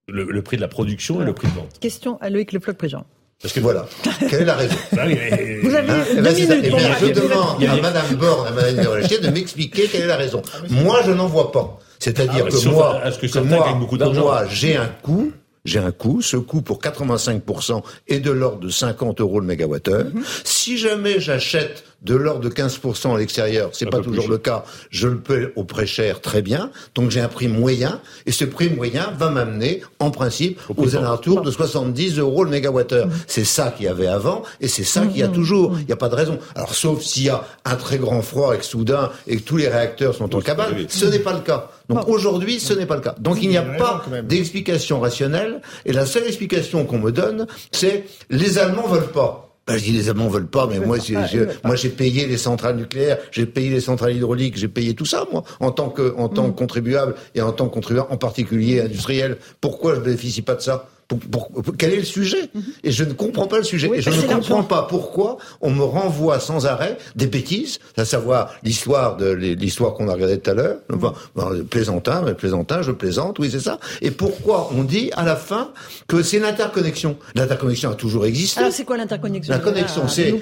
le, 0.08 0.42
prix 0.42 0.58
de 0.58 0.62
la 0.62 0.68
production 0.68 1.22
et 1.22 1.26
le 1.26 1.34
prix 1.34 1.48
de 1.48 1.54
vente. 1.54 1.80
Question 1.80 2.18
à 2.22 2.30
Loïc 2.30 2.52
Le 2.52 2.60
Floch 2.60 2.76
Préjean. 2.76 3.06
Parce 3.42 3.54
que 3.54 3.60
voilà, 3.60 3.86
quelle 4.30 4.42
est 4.42 4.46
la 4.46 4.56
raison 4.56 4.76
bah 4.94 5.04
Vous 5.62 5.76
avez 5.76 5.92
hein, 5.92 6.06
deux 6.16 6.32
minutes. 6.32 6.62
Eh 6.64 6.70
bien, 6.70 6.98
je 7.00 7.06
demande 7.08 7.64
à 7.64 7.82
Madame 7.82 8.16
Borne, 8.16 8.48
à 8.48 8.52
Madame 8.52 8.76
de 8.78 9.22
de 9.22 9.30
m'expliquer 9.30 9.88
quelle 9.88 10.04
est 10.04 10.08
la 10.08 10.16
raison. 10.16 10.42
Moi, 10.70 11.02
je 11.06 11.12
n'en 11.12 11.28
vois 11.28 11.52
pas. 11.52 11.80
C'est-à-dire 12.00 12.46
ah, 12.48 12.50
que, 12.50 12.70
moi, 12.70 13.02
que, 13.22 13.28
que 13.28 13.40
moi, 13.40 13.74
beaucoup 13.74 13.98
moi, 13.98 14.46
j'ai 14.50 14.78
un 14.78 14.88
coût 14.88 15.32
j'ai 15.66 15.80
un 15.80 15.92
coût. 15.92 16.22
Ce 16.22 16.38
coût 16.38 16.62
pour 16.62 16.80
85% 16.80 17.84
est 18.08 18.20
de 18.20 18.32
l'ordre 18.32 18.60
de 18.60 18.70
50 18.70 19.20
euros 19.20 19.40
le 19.40 19.48
mégawattheure. 19.48 20.06
Mm 20.06 20.22
Si 20.44 20.78
jamais 20.78 21.20
j'achète 21.20 21.84
de 22.02 22.16
l'ordre 22.16 22.42
de 22.42 22.50
15% 22.50 23.16
à 23.16 23.18
l'extérieur, 23.18 23.70
c'est 23.74 23.90
pas 23.90 24.00
toujours 24.00 24.28
le 24.30 24.38
cas, 24.38 24.64
je 24.90 25.08
le 25.08 25.18
paie 25.18 25.52
au 25.56 25.64
prix 25.64 25.88
cher 25.88 26.22
très 26.22 26.42
bien, 26.42 26.72
donc 26.94 27.12
j'ai 27.12 27.22
un 27.22 27.28
prix 27.28 27.48
moyen, 27.48 28.00
et 28.26 28.32
ce 28.32 28.46
prix 28.46 28.70
moyen 28.70 29.12
va 29.18 29.30
m'amener, 29.30 29.82
en 30.00 30.12
principe, 30.12 30.60
aux 30.78 30.96
alentours 30.96 31.42
de 31.42 31.52
70 31.52 32.20
euros 32.20 32.44
le 32.44 32.52
mégawattheure. 32.52 33.08
Mmh. 33.08 33.14
C'est 33.28 33.44
ça 33.44 33.72
qu'il 33.72 33.86
y 33.86 33.90
avait 33.90 34.08
avant, 34.08 34.44
et 34.62 34.68
c'est 34.68 34.84
ça 34.84 35.06
qu'il 35.06 35.18
y 35.18 35.24
a 35.24 35.28
mmh. 35.28 35.34
toujours. 35.34 35.78
Il 35.80 35.86
n'y 35.86 35.94
a 35.94 35.98
pas 35.98 36.10
de 36.10 36.16
raison. 36.16 36.38
Alors, 36.56 36.76
sauf 36.76 37.02
s'il 37.02 37.24
y 37.24 37.30
a 37.30 37.44
un 37.66 37.76
très 37.76 37.98
grand 37.98 38.22
froid 38.22 38.56
et 38.56 38.60
que 38.60 38.66
soudain, 38.66 39.12
et 39.28 39.38
que 39.38 39.42
tous 39.42 39.58
les 39.58 39.68
réacteurs 39.68 40.16
sont 40.16 40.36
en 40.36 40.42
cabane, 40.42 40.86
ce 40.88 41.06
n'est 41.06 41.20
pas 41.20 41.34
le 41.34 41.42
cas. 41.42 41.70
Donc 41.90 42.08
aujourd'hui, 42.08 42.60
ce 42.60 42.74
n'est 42.74 42.86
pas 42.86 42.96
le 42.96 43.02
cas. 43.02 43.16
Donc 43.20 43.42
il 43.42 43.50
n'y 43.50 43.58
a 43.58 43.62
pas 43.62 44.04
d'explication 44.24 45.00
rationnelle, 45.00 45.62
et 45.86 45.94
la 45.94 46.06
seule 46.06 46.26
explication 46.28 46.86
qu'on 46.86 47.00
me 47.00 47.12
donne, 47.12 47.48
c'est 47.72 48.06
les 48.30 48.58
Allemands 48.58 48.88
veulent 48.88 49.12
pas. 49.12 49.45
Ben, 49.68 49.78
je 49.78 49.84
dis 49.84 49.92
les 49.92 50.10
Allemands 50.10 50.28
veulent 50.28 50.46
pas, 50.46 50.68
mais 50.68 50.80
moi, 50.80 51.00
j'ai, 51.00 51.16
moi, 51.64 51.76
j'ai 51.76 51.90
payé 51.90 52.28
les 52.28 52.38
centrales 52.38 52.76
nucléaires, 52.76 53.18
j'ai 53.32 53.48
payé 53.48 53.72
les 53.72 53.82
centrales 53.82 54.16
hydrauliques, 54.16 54.58
j'ai 54.58 54.68
payé 54.68 54.94
tout 54.94 55.06
ça, 55.06 55.26
moi, 55.32 55.44
en 55.60 55.72
tant 55.72 55.90
que, 55.90 56.14
en 56.18 56.30
tant 56.30 56.46
que 56.46 56.52
mm. 56.52 56.56
contribuable 56.56 57.16
et 57.34 57.42
en 57.42 57.52
tant 57.52 57.68
que 57.68 57.74
contribuable, 57.74 58.08
en 58.12 58.18
particulier 58.18 58.82
industriel. 58.82 59.38
Pourquoi 59.62 59.96
je 59.96 60.02
bénéficie 60.02 60.44
pas 60.44 60.54
de 60.54 60.62
ça? 60.62 60.88
Pour, 61.08 61.52
quel 61.78 61.94
est 61.94 61.98
le 61.98 62.04
sujet 62.04 62.50
mhm. 62.54 62.64
Et 62.84 62.92
je 62.92 63.04
ne 63.04 63.14
comprends 63.14 63.48
pas 63.48 63.58
le 63.58 63.64
sujet. 63.64 63.90
et 63.94 64.02
je 64.02 64.10
ne 64.10 64.22
comprends 64.22 64.64
pas 64.64 64.84
pourquoi 64.84 65.38
on 65.62 65.72
me 65.72 65.84
renvoie 65.84 66.40
sans 66.40 66.66
arrêt 66.66 66.98
des 67.16 67.28
bêtises, 67.28 67.80
à 67.98 68.06
savoir 68.06 68.54
l'histoire 68.64 69.18
de 69.18 69.30
l'histoire 69.30 69.94
qu'on 69.94 70.08
a 70.10 70.14
regardée 70.14 70.40
tout 70.40 70.52
à 70.52 70.54
l'heure. 70.54 70.78
Mhm. 70.90 70.98
Enfin, 70.98 71.14
ben, 71.36 71.64
plaisantin, 71.64 72.22
mais 72.26 72.34
plaisantin, 72.34 72.82
je 72.82 72.92
plaisante, 72.92 73.40
oui 73.40 73.50
c'est 73.52 73.60
ça. 73.60 73.80
Et 74.02 74.12
pourquoi 74.12 74.70
on 74.76 74.84
dit 74.84 75.12
à 75.16 75.24
la 75.24 75.36
fin 75.36 75.72
que 76.08 76.24
c'est 76.24 76.40
l'interconnexion? 76.40 77.18
L'interconnexion 77.36 77.92
a 77.92 77.96
toujours 77.96 78.26
existé. 78.26 78.60
Alors 78.60 78.72
c'est 78.72 78.86
quoi 78.86 78.98
l'interconnexion? 78.98 79.54
La 79.54 79.60
connexion, 79.60 80.08
c'est 80.08 80.34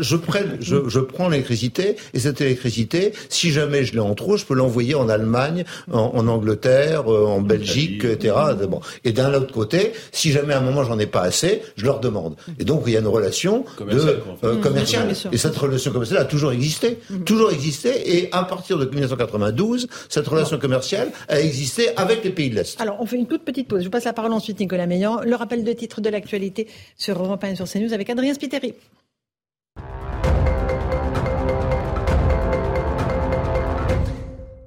je, 0.00 0.16
prends, 0.16 0.38
je, 0.60 0.88
je 0.88 1.00
prends 1.00 1.28
l'électricité 1.28 1.96
et 2.14 2.18
cette 2.18 2.40
électricité, 2.40 3.12
si 3.28 3.50
jamais 3.50 3.84
je 3.84 3.92
l'ai 3.92 4.00
en 4.00 4.14
trop, 4.14 4.36
je 4.36 4.44
peux 4.44 4.54
l'envoyer 4.54 4.94
en 4.94 5.08
Allemagne, 5.08 5.64
en, 5.90 6.26
Angleterre, 6.28 7.12
euh, 7.12 7.26
en 7.26 7.40
Belgique, 7.40 8.04
etc. 8.04 8.34
Bon. 8.68 8.80
Et 9.04 9.12
d'un 9.12 9.32
autre 9.34 9.52
côté 9.52 9.67
si 10.12 10.32
jamais 10.32 10.54
à 10.54 10.58
un 10.58 10.62
moment 10.62 10.84
j'en 10.84 10.98
ai 10.98 11.06
pas 11.06 11.22
assez, 11.22 11.62
je 11.76 11.84
leur 11.84 12.00
demande. 12.00 12.36
Et 12.58 12.64
donc 12.64 12.82
il 12.86 12.92
y 12.92 12.96
a 12.96 13.00
une 13.00 13.06
relation 13.06 13.64
commerciale, 13.76 14.16
de, 14.42 14.46
euh, 14.46 14.56
commerciale. 14.60 15.12
Et 15.32 15.38
cette 15.38 15.56
relation 15.56 15.92
commerciale 15.92 16.20
a 16.20 16.24
toujours 16.24 16.52
existé, 16.52 16.98
mhm. 17.10 17.24
toujours 17.24 17.50
existé. 17.50 18.18
Et 18.18 18.28
à 18.32 18.44
partir 18.44 18.78
de 18.78 18.84
1992, 18.84 19.88
cette 20.08 20.26
relation 20.26 20.58
commerciale 20.58 21.10
a 21.28 21.40
existé 21.40 21.96
avec 21.96 22.24
les 22.24 22.30
pays 22.30 22.50
de 22.50 22.56
l'Est. 22.56 22.80
Alors 22.80 22.96
on 23.00 23.06
fait 23.06 23.16
une 23.16 23.26
toute 23.26 23.44
petite 23.44 23.68
pause. 23.68 23.84
Je 23.84 23.88
passe 23.88 24.04
la 24.04 24.12
parole 24.12 24.32
ensuite 24.32 24.60
Nicolas 24.60 24.86
Meillan. 24.86 25.20
Le 25.24 25.34
rappel 25.34 25.64
de 25.64 25.72
titre 25.72 26.00
de 26.00 26.08
l'actualité 26.08 26.68
sur 26.96 27.22
Europe 27.22 27.42
1 27.42 27.48
et 27.48 27.56
sur 27.56 27.68
CNews 27.68 27.92
avec 27.92 28.10
Adrien 28.10 28.34
Spiteri. 28.34 28.74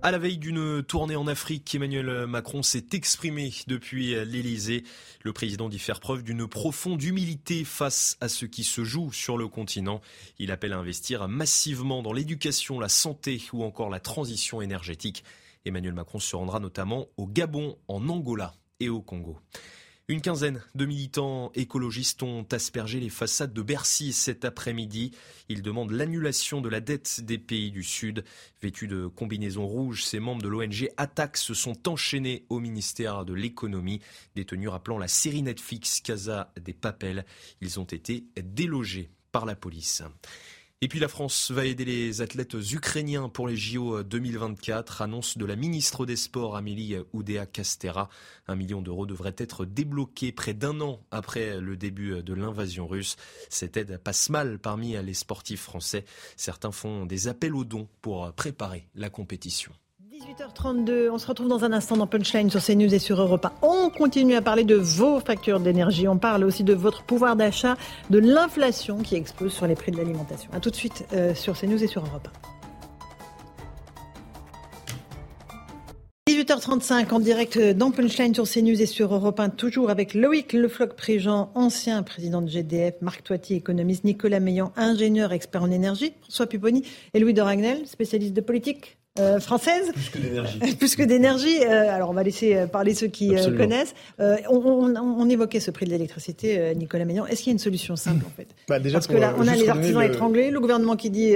À 0.03 0.09
la 0.09 0.17
veille 0.17 0.39
d'une 0.39 0.81
tournée 0.81 1.15
en 1.15 1.27
Afrique, 1.27 1.75
Emmanuel 1.75 2.25
Macron 2.25 2.63
s'est 2.63 2.87
exprimé 2.93 3.53
depuis 3.67 4.15
l'Elysée. 4.25 4.83
Le 5.21 5.31
président 5.31 5.69
dit 5.69 5.77
faire 5.77 5.99
preuve 5.99 6.23
d'une 6.23 6.47
profonde 6.47 7.03
humilité 7.03 7.63
face 7.63 8.17
à 8.19 8.27
ce 8.27 8.47
qui 8.47 8.63
se 8.63 8.83
joue 8.83 9.11
sur 9.11 9.37
le 9.37 9.47
continent. 9.47 10.01
Il 10.39 10.51
appelle 10.51 10.73
à 10.73 10.79
investir 10.79 11.27
massivement 11.27 12.01
dans 12.01 12.13
l'éducation, 12.13 12.79
la 12.79 12.89
santé 12.89 13.43
ou 13.53 13.63
encore 13.63 13.91
la 13.91 13.99
transition 13.99 14.59
énergétique. 14.59 15.23
Emmanuel 15.65 15.93
Macron 15.93 16.17
se 16.17 16.35
rendra 16.35 16.59
notamment 16.59 17.05
au 17.17 17.27
Gabon, 17.27 17.77
en 17.87 18.09
Angola 18.09 18.55
et 18.79 18.89
au 18.89 19.01
Congo. 19.03 19.37
Une 20.11 20.19
quinzaine 20.19 20.61
de 20.75 20.85
militants 20.85 21.53
écologistes 21.55 22.21
ont 22.21 22.45
aspergé 22.51 22.99
les 22.99 23.07
façades 23.07 23.53
de 23.53 23.61
Bercy 23.61 24.11
cet 24.11 24.43
après-midi. 24.43 25.11
Ils 25.47 25.61
demandent 25.61 25.93
l'annulation 25.93 26.59
de 26.59 26.67
la 26.67 26.81
dette 26.81 27.21
des 27.21 27.37
pays 27.37 27.71
du 27.71 27.81
Sud. 27.81 28.25
Vêtus 28.61 28.89
de 28.89 29.07
combinaisons 29.07 29.65
rouges, 29.65 30.03
ces 30.03 30.19
membres 30.19 30.41
de 30.41 30.49
l'ONG 30.49 30.89
Attaque 30.97 31.37
se 31.37 31.53
sont 31.53 31.87
enchaînés 31.87 32.45
au 32.49 32.59
ministère 32.59 33.23
de 33.23 33.33
l'économie. 33.33 34.01
Détenus 34.35 34.67
rappelant 34.67 34.97
la 34.97 35.07
série 35.07 35.43
Netflix 35.43 36.01
Casa 36.01 36.51
des 36.59 36.73
Papels, 36.73 37.25
ils 37.61 37.79
ont 37.79 37.85
été 37.85 38.25
délogés 38.35 39.11
par 39.31 39.45
la 39.45 39.55
police. 39.55 40.03
Et 40.83 40.87
puis 40.87 40.97
la 40.99 41.07
France 41.07 41.51
va 41.51 41.65
aider 41.65 41.85
les 41.85 42.21
athlètes 42.21 42.55
ukrainiens 42.71 43.29
pour 43.29 43.47
les 43.47 43.55
JO 43.55 44.01
2024, 44.01 45.03
annonce 45.03 45.37
de 45.37 45.45
la 45.45 45.55
ministre 45.55 46.07
des 46.07 46.15
Sports 46.15 46.55
Amélie 46.55 46.95
Oudéa-Castera. 47.13 48.09
Un 48.47 48.55
million 48.55 48.81
d'euros 48.81 49.05
devrait 49.05 49.35
être 49.37 49.65
débloqué 49.65 50.31
près 50.31 50.55
d'un 50.55 50.81
an 50.81 51.05
après 51.11 51.61
le 51.61 51.77
début 51.77 52.23
de 52.23 52.33
l'invasion 52.33 52.87
russe. 52.87 53.15
Cette 53.47 53.77
aide 53.77 53.99
passe 54.03 54.31
mal 54.31 54.57
parmi 54.57 54.93
les 54.93 55.13
sportifs 55.13 55.61
français. 55.61 56.03
Certains 56.35 56.71
font 56.71 57.05
des 57.05 57.27
appels 57.27 57.53
aux 57.53 57.63
dons 57.63 57.87
pour 58.01 58.33
préparer 58.33 58.87
la 58.95 59.11
compétition. 59.11 59.71
18h32, 60.21 61.09
on 61.09 61.17
se 61.17 61.25
retrouve 61.25 61.47
dans 61.47 61.65
un 61.65 61.73
instant 61.73 61.97
dans 61.97 62.05
Punchline 62.05 62.51
sur 62.51 62.63
CNews 62.63 62.93
et 62.93 62.99
sur 62.99 63.19
Europa. 63.19 63.53
On 63.63 63.89
continue 63.89 64.35
à 64.35 64.41
parler 64.41 64.63
de 64.63 64.75
vos 64.75 65.19
factures 65.19 65.59
d'énergie. 65.59 66.07
On 66.07 66.17
parle 66.17 66.43
aussi 66.43 66.63
de 66.63 66.73
votre 66.73 67.01
pouvoir 67.01 67.35
d'achat, 67.35 67.75
de 68.11 68.19
l'inflation 68.19 68.97
qui 68.99 69.15
explose 69.15 69.51
sur 69.51 69.65
les 69.65 69.73
prix 69.73 69.91
de 69.91 69.97
l'alimentation. 69.97 70.51
A 70.53 70.59
tout 70.59 70.69
de 70.69 70.75
suite 70.75 71.05
euh, 71.13 71.33
sur 71.33 71.59
CNews 71.59 71.83
et 71.83 71.87
sur 71.87 72.05
Europa. 72.05 72.29
18h35 76.29 77.11
en 77.13 77.19
direct 77.19 77.59
dans 77.59 77.89
Punchline 77.89 78.35
sur 78.35 78.47
CNews 78.47 78.79
et 78.79 78.85
sur 78.85 79.13
Europe 79.13 79.39
1, 79.39 79.49
toujours 79.49 79.89
avec 79.89 80.13
Loïc 80.13 80.53
Lefloc-Préjean, 80.53 81.49
ancien 81.55 82.03
président 82.03 82.43
de 82.43 82.47
GDF, 82.47 82.93
Marc 83.01 83.23
Toiti, 83.23 83.55
économiste, 83.55 84.03
Nicolas 84.03 84.39
Meillan, 84.39 84.71
ingénieur 84.75 85.33
expert 85.33 85.63
en 85.63 85.71
énergie, 85.71 86.13
François 86.21 86.45
Pupponi 86.45 86.83
et 87.15 87.19
Louis 87.19 87.33
Doragnel, 87.33 87.87
spécialiste 87.87 88.33
de 88.33 88.41
politique. 88.41 89.00
Euh, 89.19 89.41
française. 89.41 89.91
Plus 89.91 90.09
que 90.09 90.19
d'énergie. 90.19 90.59
Plus 90.79 90.95
que 90.95 91.03
d'énergie. 91.03 91.65
Euh, 91.65 91.93
alors 91.93 92.09
on 92.09 92.13
va 92.13 92.23
laisser 92.23 92.55
euh, 92.55 92.67
parler 92.67 92.93
ceux 92.93 93.07
qui 93.07 93.35
connaissent. 93.57 93.93
On, 94.19 95.29
évoquait 95.29 95.59
ce 95.59 95.71
prix 95.71 95.85
de 95.85 95.91
l'électricité, 95.91 96.73
Nicolas 96.75 97.03
Meillan. 97.03 97.25
Est-ce 97.25 97.41
qu'il 97.41 97.47
y 97.47 97.51
a 97.51 97.53
une 97.53 97.59
solution 97.59 97.95
simple 97.97 98.25
en 98.25 98.29
fait? 98.29 98.47
Bah, 98.69 98.79
déjà 98.79 98.97
Parce 98.97 99.07
que 99.07 99.17
là, 99.17 99.35
on 99.37 99.47
a 99.47 99.55
les 99.55 99.67
artisans 99.67 100.01
étranglés, 100.01 100.49
le 100.49 100.59
gouvernement 100.59 100.95
qui 100.95 101.09
dit 101.09 101.33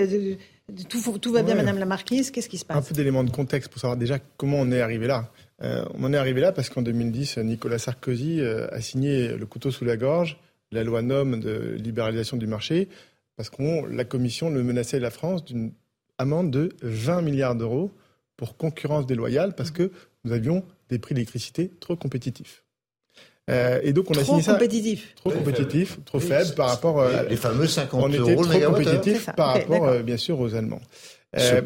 tout, 0.89 1.17
tout, 1.19 1.33
va 1.33 1.43
bien, 1.43 1.55
Madame 1.55 1.77
la 1.77 1.85
Marquise. 1.85 2.31
Qu'est-ce 2.31 2.49
qui 2.49 2.57
se 2.57 2.65
passe? 2.65 2.77
Un 2.77 2.81
peu 2.81 2.93
d'éléments 2.93 3.23
de 3.23 3.29
contexte 3.29 3.69
pour 3.69 3.81
savoir 3.81 3.97
déjà 3.97 4.19
comment 4.37 4.57
on 4.59 4.71
est 4.71 4.81
arrivé 4.81 5.07
là. 5.07 5.29
on 5.61 6.03
en 6.03 6.13
est 6.13 6.17
arrivé 6.17 6.39
là 6.39 6.53
parce 6.53 6.69
qu'en 6.69 6.81
2010, 6.81 7.39
Nicolas 7.39 7.77
Sarkozy 7.77 8.41
a 8.41 8.79
signé 8.79 9.35
le 9.35 9.45
couteau 9.45 9.71
sous 9.71 9.83
la 9.83 9.97
gorge, 9.97 10.37
la 10.71 10.83
loi 10.85 11.01
NOM 11.01 11.41
de 11.41 11.75
libéralisation 11.77 12.37
du 12.37 12.47
marché, 12.47 12.87
parce 13.35 13.49
que 13.49 13.85
la 13.93 14.05
Commission 14.05 14.49
le 14.49 14.63
menaçait 14.63 14.99
la 14.99 15.11
France 15.11 15.43
d'une 15.43 15.71
amende 16.17 16.51
de 16.51 16.69
20 16.81 17.21
milliards 17.21 17.55
d'euros 17.55 17.91
pour 18.37 18.57
concurrence 18.57 19.05
déloyale 19.05 19.53
parce 19.55 19.71
que 19.71 19.91
nous 20.23 20.31
avions 20.31 20.63
des 20.89 20.99
prix 20.99 21.15
d'électricité 21.15 21.71
trop 21.79 21.95
compétitifs. 21.95 22.63
Euh, 23.49 23.79
et 23.83 23.93
donc 23.93 24.09
on 24.09 24.15
a 24.15 24.23
signé 24.23 24.41
ça 24.41 24.53
compétitif. 24.53 25.13
trop 25.15 25.29
compétitif, 25.29 25.99
trop 26.03 26.19
faible 26.19 26.55
par 26.55 26.67
rapport 26.67 26.99
euh, 26.99 27.23
les 27.29 27.35
fameux 27.35 27.67
50 27.67 28.03
on 28.03 28.11
était 28.11 28.35
trop 28.35 28.71
compétitif 28.71 29.29
par 29.37 29.53
rapport 29.53 29.85
euh, 29.85 30.01
bien 30.01 30.17
sûr 30.17 30.39
aux 30.39 30.55
Allemands. 30.55 30.81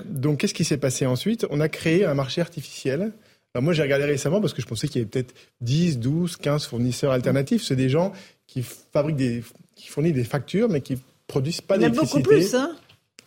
donc 0.06 0.40
qu'est-ce 0.40 0.54
qui 0.54 0.66
s'est 0.66 0.78
passé 0.78 1.06
ensuite? 1.06 1.46
On 1.50 1.62
a 1.62 1.70
créé 1.70 2.04
un 2.04 2.14
marché 2.14 2.42
artificiel. 2.42 3.14
Alors 3.54 3.64
moi 3.64 3.72
j'ai 3.72 3.82
regardé 3.82 4.04
récemment 4.06 4.42
parce 4.42 4.54
que 4.54 4.62
je 4.62 4.68
pensais 4.68 4.90
qu'il 4.90 5.00
y 5.00 5.02
avait 5.02 5.10
peut-être 5.10 5.34
10, 5.62 6.00
12, 6.00 6.36
15 6.36 6.66
fournisseurs 6.66 7.14
alternatifs. 7.14 7.64
C'est 7.64 7.78
des 7.78 7.90
gens 7.90 8.12
qui 8.46 8.62
fabriquent 8.62 9.16
des, 9.16 9.44
qui 9.76 9.88
fournissent 9.88 10.14
des 10.14 10.26
factures 10.26 10.68
mais 10.68 10.82
qui 10.82 10.98
produisent 11.28 11.62
pas 11.62 11.78
d'électricité. 11.78 12.20
Il 12.20 12.24
y 12.24 12.26
en 12.26 12.28
a 12.28 12.38
beaucoup 12.38 12.42
plus, 12.42 12.56
hein 12.56 12.76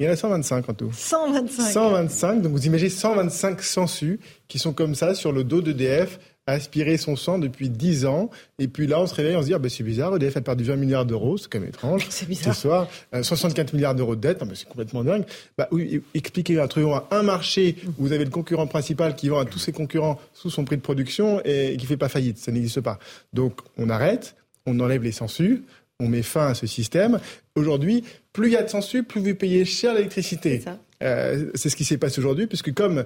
il 0.02 0.06
y 0.06 0.08
en 0.08 0.12
a 0.12 0.16
125 0.16 0.68
en 0.68 0.74
tout. 0.74 0.90
125 0.92 1.72
125, 1.72 2.42
donc 2.42 2.52
vous 2.52 2.66
imaginez 2.66 2.90
125 2.90 3.62
sangsues 3.62 4.18
qui 4.48 4.58
sont 4.58 4.72
comme 4.72 4.94
ça 4.94 5.14
sur 5.14 5.32
le 5.32 5.44
dos 5.44 5.62
d'EDF, 5.62 6.18
aspirer 6.46 6.96
son 6.96 7.14
sang 7.14 7.38
depuis 7.38 7.70
10 7.70 8.06
ans. 8.06 8.28
Et 8.58 8.66
puis 8.66 8.88
là, 8.88 9.00
on 9.00 9.06
se 9.06 9.14
réveille, 9.14 9.36
on 9.36 9.42
se 9.42 9.46
dit, 9.46 9.54
ah 9.54 9.58
ben, 9.58 9.68
c'est 9.68 9.84
bizarre, 9.84 10.16
EDF 10.16 10.36
a 10.38 10.40
perdu 10.40 10.64
20 10.64 10.76
milliards 10.76 11.06
d'euros, 11.06 11.38
c'est 11.38 11.48
quand 11.48 11.60
même 11.60 11.68
étrange. 11.68 12.06
C'est 12.10 12.28
bizarre. 12.28 12.54
Ce 12.54 12.60
soir, 12.60 12.88
64 13.22 13.72
milliards 13.74 13.94
d'euros 13.94 14.16
de 14.16 14.20
dette, 14.20 14.42
c'est 14.54 14.68
complètement 14.68 15.04
dingue. 15.04 15.24
Bah, 15.56 15.68
oui, 15.70 16.02
expliquez 16.14 16.60
un 16.60 16.66
truc, 16.66 16.84
un 17.10 17.22
marché 17.22 17.76
où 17.98 18.06
vous 18.06 18.12
avez 18.12 18.24
le 18.24 18.30
concurrent 18.30 18.66
principal 18.66 19.14
qui 19.14 19.28
vend 19.28 19.38
à 19.38 19.44
tous 19.44 19.60
ses 19.60 19.72
concurrents 19.72 20.18
sous 20.32 20.50
son 20.50 20.64
prix 20.64 20.76
de 20.76 20.82
production 20.82 21.40
et 21.44 21.76
qui 21.76 21.86
fait 21.86 21.96
pas 21.96 22.08
faillite. 22.08 22.38
Ça 22.38 22.50
n'existe 22.50 22.80
pas. 22.80 22.98
Donc, 23.32 23.60
on 23.78 23.88
arrête, 23.88 24.34
on 24.66 24.80
enlève 24.80 25.04
les 25.04 25.12
sangsues, 25.12 25.62
on 26.00 26.08
met 26.08 26.22
fin 26.22 26.48
à 26.48 26.54
ce 26.54 26.66
système. 26.66 27.20
Aujourd'hui, 27.54 28.02
plus 28.32 28.48
il 28.48 28.52
y 28.52 28.56
a 28.56 28.62
de 28.62 28.68
census, 28.68 29.02
plus 29.02 29.20
vous 29.20 29.34
payez 29.34 29.64
cher 29.64 29.94
l'électricité. 29.94 30.62
Euh, 31.02 31.50
c'est 31.54 31.68
ce 31.68 31.76
qui 31.76 31.84
s'est 31.84 31.98
passé 31.98 32.18
aujourd'hui, 32.20 32.46
puisque 32.46 32.72
comme 32.72 33.04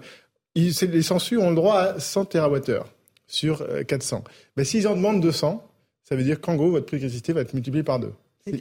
les 0.55 1.03
census 1.03 1.39
ont 1.39 1.51
le 1.51 1.57
droit 1.57 1.79
à 1.79 2.01
100 2.01 2.27
TWh 2.27 2.83
sur 3.27 3.67
400, 3.87 4.17
euh, 4.25 4.31
ben, 4.57 4.65
s'ils 4.65 4.87
en 4.87 4.95
demandent 4.95 5.21
200, 5.21 5.67
ça 6.09 6.15
veut 6.15 6.23
dire 6.23 6.41
qu'en 6.41 6.55
gros, 6.55 6.71
votre 6.71 6.87
prix 6.87 6.99
d'électricité 6.99 7.33
va 7.33 7.41
être 7.41 7.55
multiplié 7.55 7.83
par 7.83 7.99
deux. 7.99 8.13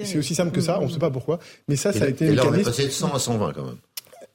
C'est 0.04 0.18
aussi 0.18 0.34
simple 0.34 0.52
que 0.52 0.62
ça, 0.62 0.80
on 0.82 0.88
ne 0.88 0.92
sait 0.92 0.98
pas 0.98 1.12
pourquoi. 1.12 1.40
Mais 1.68 1.76
ça, 1.76 1.94
ça 1.94 2.06
a 2.06 2.08
été... 2.08 2.26
Et 2.26 2.36
là, 2.36 2.44
on 2.48 2.54
est 2.56 2.64
passé 2.64 2.86
de 2.86 2.92
100 2.92 3.14
à 3.14 3.20
120 3.20 3.54
quand 3.54 3.66
même. 3.66 3.78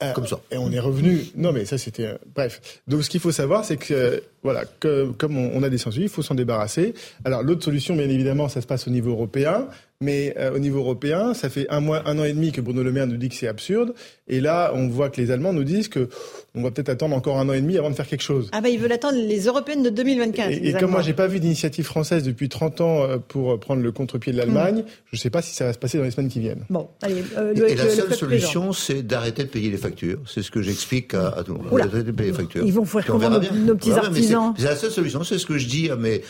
Euh, 0.03 0.13
comme 0.13 0.27
ça. 0.27 0.41
Et 0.51 0.57
on 0.57 0.71
est 0.73 0.81
revenu. 0.81 1.27
Non, 1.37 1.53
mais 1.53 1.65
ça, 1.67 1.77
c'était. 1.77 2.15
bref. 2.35 2.81
Donc, 2.87 3.05
ce 3.05 3.11
qu'il 3.11 3.21
faut 3.21 3.33
savoir, 3.33 3.65
c'est 3.65 3.77
que, 3.77 4.23
voilà, 4.43 4.65
comme 4.81 5.37
on, 5.37 5.63
a 5.63 5.69
des 5.69 5.77
census, 5.77 6.03
il 6.03 6.09
faut 6.09 6.23
s'en 6.23 6.35
débarrasser. 6.35 6.95
Alors, 7.25 7.43
l'autre 7.43 7.63
solution, 7.63 7.95
bien 7.95 8.09
évidemment, 8.09 8.49
ça 8.49 8.63
se 8.63 8.67
passe 8.67 8.87
au 8.87 8.91
niveau 8.91 9.11
européen. 9.11 9.69
Mais 10.03 10.35
euh, 10.39 10.55
au 10.55 10.59
niveau 10.59 10.79
européen, 10.79 11.35
ça 11.35 11.51
fait 11.51 11.67
un 11.69 11.81
mois, 11.81 12.09
un 12.09 12.19
an 12.19 12.25
et 12.25 12.33
demi 12.33 12.53
que 12.53 12.63
Bruno 12.63 12.83
Le 12.83 12.91
Maire 12.91 13.07
nous 13.07 13.19
dit 13.19 13.29
que 13.29 13.35
c'est 13.35 13.49
absurde. 13.49 13.93
Et 14.29 14.41
là, 14.41 14.73
on 14.75 14.89
voit 14.89 15.11
que 15.11 15.21
les 15.21 15.31
Allemands 15.31 15.53
nous 15.53 15.63
disent 15.63 15.89
que 15.89 16.09
on 16.55 16.63
va 16.63 16.71
peut-être 16.71 16.89
attendre 16.89 17.15
encore 17.15 17.39
un 17.39 17.47
an 17.51 17.53
et 17.53 17.61
demi 17.61 17.77
avant 17.77 17.91
de 17.91 17.95
faire 17.95 18.07
quelque 18.07 18.23
chose. 18.23 18.49
Ah 18.53 18.63
bah 18.63 18.71
ils 18.71 18.79
veulent 18.79 18.93
attendre 18.93 19.19
les 19.19 19.45
européennes 19.45 19.83
de 19.83 19.91
2024. 19.91 20.51
Et, 20.53 20.73
comme 20.73 20.93
moi, 20.93 21.03
j'ai 21.03 21.13
pas 21.13 21.27
vu 21.27 21.39
d'initiative 21.39 21.85
française 21.85 22.23
depuis 22.23 22.49
30 22.49 22.81
ans 22.81 23.03
euh, 23.03 23.19
pour 23.19 23.61
prendre 23.61 23.83
le 23.83 23.93
contre-pied 23.93 24.33
de 24.33 24.39
l'Allemagne, 24.39 24.79
hmm. 24.79 24.91
je 25.13 25.17
ne 25.17 25.21
sais 25.21 25.29
pas 25.29 25.43
si 25.43 25.55
ça 25.55 25.67
va 25.67 25.75
se 25.75 25.79
passer 25.79 25.99
dans 25.99 26.05
les 26.05 26.11
semaines 26.13 26.31
qui 26.31 26.41
viennent. 26.41 26.65
Bon, 26.71 26.89
allez. 27.03 27.23
Euh, 27.37 27.53
et 27.55 27.75
la 27.75 27.91
seule 27.91 28.15
solution, 28.15 28.73
c'est 28.73 29.03
d'arrêter 29.03 29.45
de 29.45 29.49
payer 29.49 29.71
les 29.71 29.77
factures. 29.77 30.21
C'est 30.27 30.43
ce 30.43 30.51
que 30.51 30.63
j'explique 30.63 31.13
à, 31.13 31.43
tout 31.45 31.53
le 31.53 31.59
monde. 31.59 31.79
Arrêter 31.79 32.05
de 32.05 32.13
payer 32.13 32.31
les 32.31 32.37
factures. 32.37 32.65
Ils 32.65 32.73
vont 32.73 32.87
faire 32.87 33.05
comment 33.05 33.29
nos, 33.29 33.39
nos, 33.39 33.75
petits 33.75 33.93
artisans 33.93 34.55
C'est 34.57 34.65
la 34.65 34.77
seule 34.77 34.93
solution. 34.93 35.25
C'est 35.25 35.39
ce 35.39 35.45
que 35.45 35.59
je 35.59 35.69
dis 35.69 35.91
à 35.91 35.97
mes. 35.97 36.23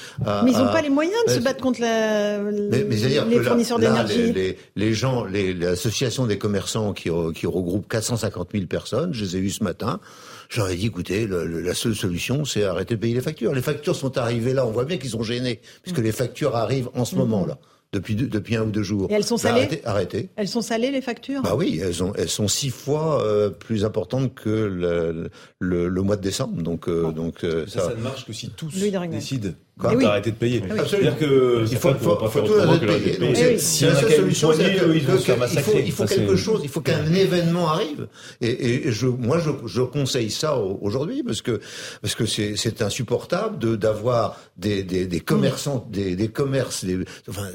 mais 0.44 0.50
ils 0.50 0.58
n'ont 0.58 0.72
pas 0.72 0.82
les 0.82 0.90
moyens 0.90 1.14
de 1.28 1.32
se 1.34 1.38
battre 1.38 1.60
contre 1.60 1.80
la, 1.80 2.42
les 2.50 3.59
fournisseurs 3.64 3.78
d'énergie 3.78 4.56
les, 4.76 4.94
gens, 4.94 5.24
l'association 5.24 6.26
des 6.26 6.38
commerçants 6.38 6.92
qui, 6.92 7.10
qui 7.34 7.46
regroupe 7.46 7.88
450 7.88 8.48
000 8.52 8.66
personnes, 8.66 9.12
je 9.12 9.24
les 9.24 9.36
ai 9.36 9.40
eus 9.40 9.50
ce 9.50 9.64
matin, 9.64 10.00
j'aurais 10.48 10.76
dit, 10.76 10.86
écoutez, 10.86 11.26
la 11.26 11.74
seule 11.74 11.94
solution, 11.94 12.44
c'est 12.44 12.64
arrêter 12.64 12.96
de 12.96 13.00
payer 13.00 13.14
les 13.14 13.20
factures. 13.20 13.54
Les 13.54 13.62
factures 13.62 13.96
sont 13.96 14.18
arrivées 14.18 14.52
là, 14.52 14.66
on 14.66 14.70
voit 14.70 14.84
bien 14.84 14.98
qu'ils 14.98 15.10
sont 15.10 15.22
gênés, 15.22 15.60
puisque 15.82 15.98
les 15.98 16.12
factures 16.12 16.56
arrivent 16.56 16.90
en 16.94 17.04
ce 17.04 17.16
moment-là 17.16 17.58
depuis, 17.92 18.14
depuis 18.14 18.56
un 18.56 18.62
ou 18.62 18.70
deux 18.70 18.82
jours. 18.82 19.10
Et 19.10 19.14
elles 19.14 19.24
sont 19.24 19.36
bah, 19.36 19.42
salées 19.42 19.82
arrêtez, 19.84 20.28
Elles 20.36 20.48
sont 20.48 20.62
salées, 20.62 20.90
les 20.90 21.00
factures? 21.00 21.42
Bah 21.42 21.54
oui, 21.56 21.80
elles, 21.82 22.02
ont, 22.02 22.12
elles 22.14 22.28
sont 22.28 22.48
six 22.48 22.70
fois 22.70 23.22
euh, 23.24 23.50
plus 23.50 23.84
importantes 23.84 24.34
que 24.34 24.48
le, 24.48 25.30
le, 25.58 25.88
le, 25.88 26.02
mois 26.02 26.16
de 26.16 26.22
décembre. 26.22 26.62
Donc, 26.62 26.88
euh, 26.88 27.10
donc 27.10 27.42
euh, 27.42 27.66
ça, 27.66 27.86
ça, 27.86 27.94
ne 27.94 28.02
marche 28.02 28.26
que 28.26 28.32
si 28.32 28.50
tous 28.50 28.72
décident 29.10 29.50
d'arrêter 29.80 30.30
de 30.30 30.36
payer. 30.36 30.62
Ah 30.70 30.84
C'est-à-dire 30.86 31.18
que 31.18 31.64
il 31.70 31.76
faut, 31.76 31.94
faut, 31.94 32.28
faut 32.28 32.40
tout 32.40 32.54
arrêter 32.54 32.86
de 32.86 33.16
payer. 33.16 33.58
si 33.58 33.84
la 33.84 33.94
seule 33.94 34.12
solution, 34.12 34.52
c'est 34.52 34.72
qu'il 34.72 35.62
faut, 35.62 35.78
il 35.78 35.92
faut 35.92 36.04
quelque 36.04 36.36
chose, 36.36 36.60
il 36.62 36.68
faut 36.68 36.80
qu'un 36.80 37.12
événement 37.12 37.68
arrive. 37.68 38.08
Et, 38.40 38.88
et 38.88 38.92
je, 38.92 39.06
moi, 39.06 39.38
je, 39.38 39.50
je 39.66 39.82
conseille 39.82 40.30
ça 40.30 40.56
aujourd'hui 40.56 41.22
parce 41.22 41.42
que 41.42 41.60
parce 42.02 42.14
que 42.14 42.26
c'est 42.26 42.82
insupportable 42.82 43.58
de 43.58 43.76
d'avoir 43.76 44.38
des, 44.56 44.82
des, 44.82 45.06
des 45.06 45.20
commerçants, 45.20 45.86
des, 45.90 46.16
des 46.16 46.28
commerces, 46.28 46.84
des, 46.84 46.98
enfin, 47.28 47.48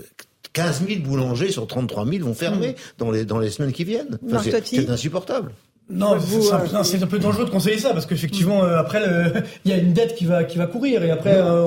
15 0.54 0.84
000 0.88 1.02
boulangers 1.02 1.52
sur 1.52 1.68
33 1.68 2.06
000 2.06 2.26
vont 2.26 2.34
fermer 2.34 2.72
hmm. 2.72 2.76
dans, 2.98 3.12
les, 3.12 3.26
dans 3.26 3.40
les 3.40 3.50
semaines 3.50 3.74
qui 3.74 3.84
viennent. 3.84 4.18
c'est 4.42 4.90
insupportable. 4.90 5.52
Non, 5.88 6.16
euh, 6.16 6.84
c'est 6.84 7.04
un 7.04 7.06
peu 7.06 7.20
dangereux 7.20 7.46
de 7.46 7.52
conseiller 7.52 7.78
ça 7.78 7.94
parce 7.94 8.08
qu'effectivement 8.08 8.64
euh, 8.64 8.80
après 8.80 9.04
il 9.66 9.70
y 9.70 9.74
a 9.74 9.78
une 9.78 9.94
dette 9.94 10.16
qui 10.16 10.26
va 10.26 10.44
qui 10.44 10.58
va 10.58 10.66
courir 10.66 11.04
et 11.04 11.12
après 11.12 11.36
euh, 11.36 11.64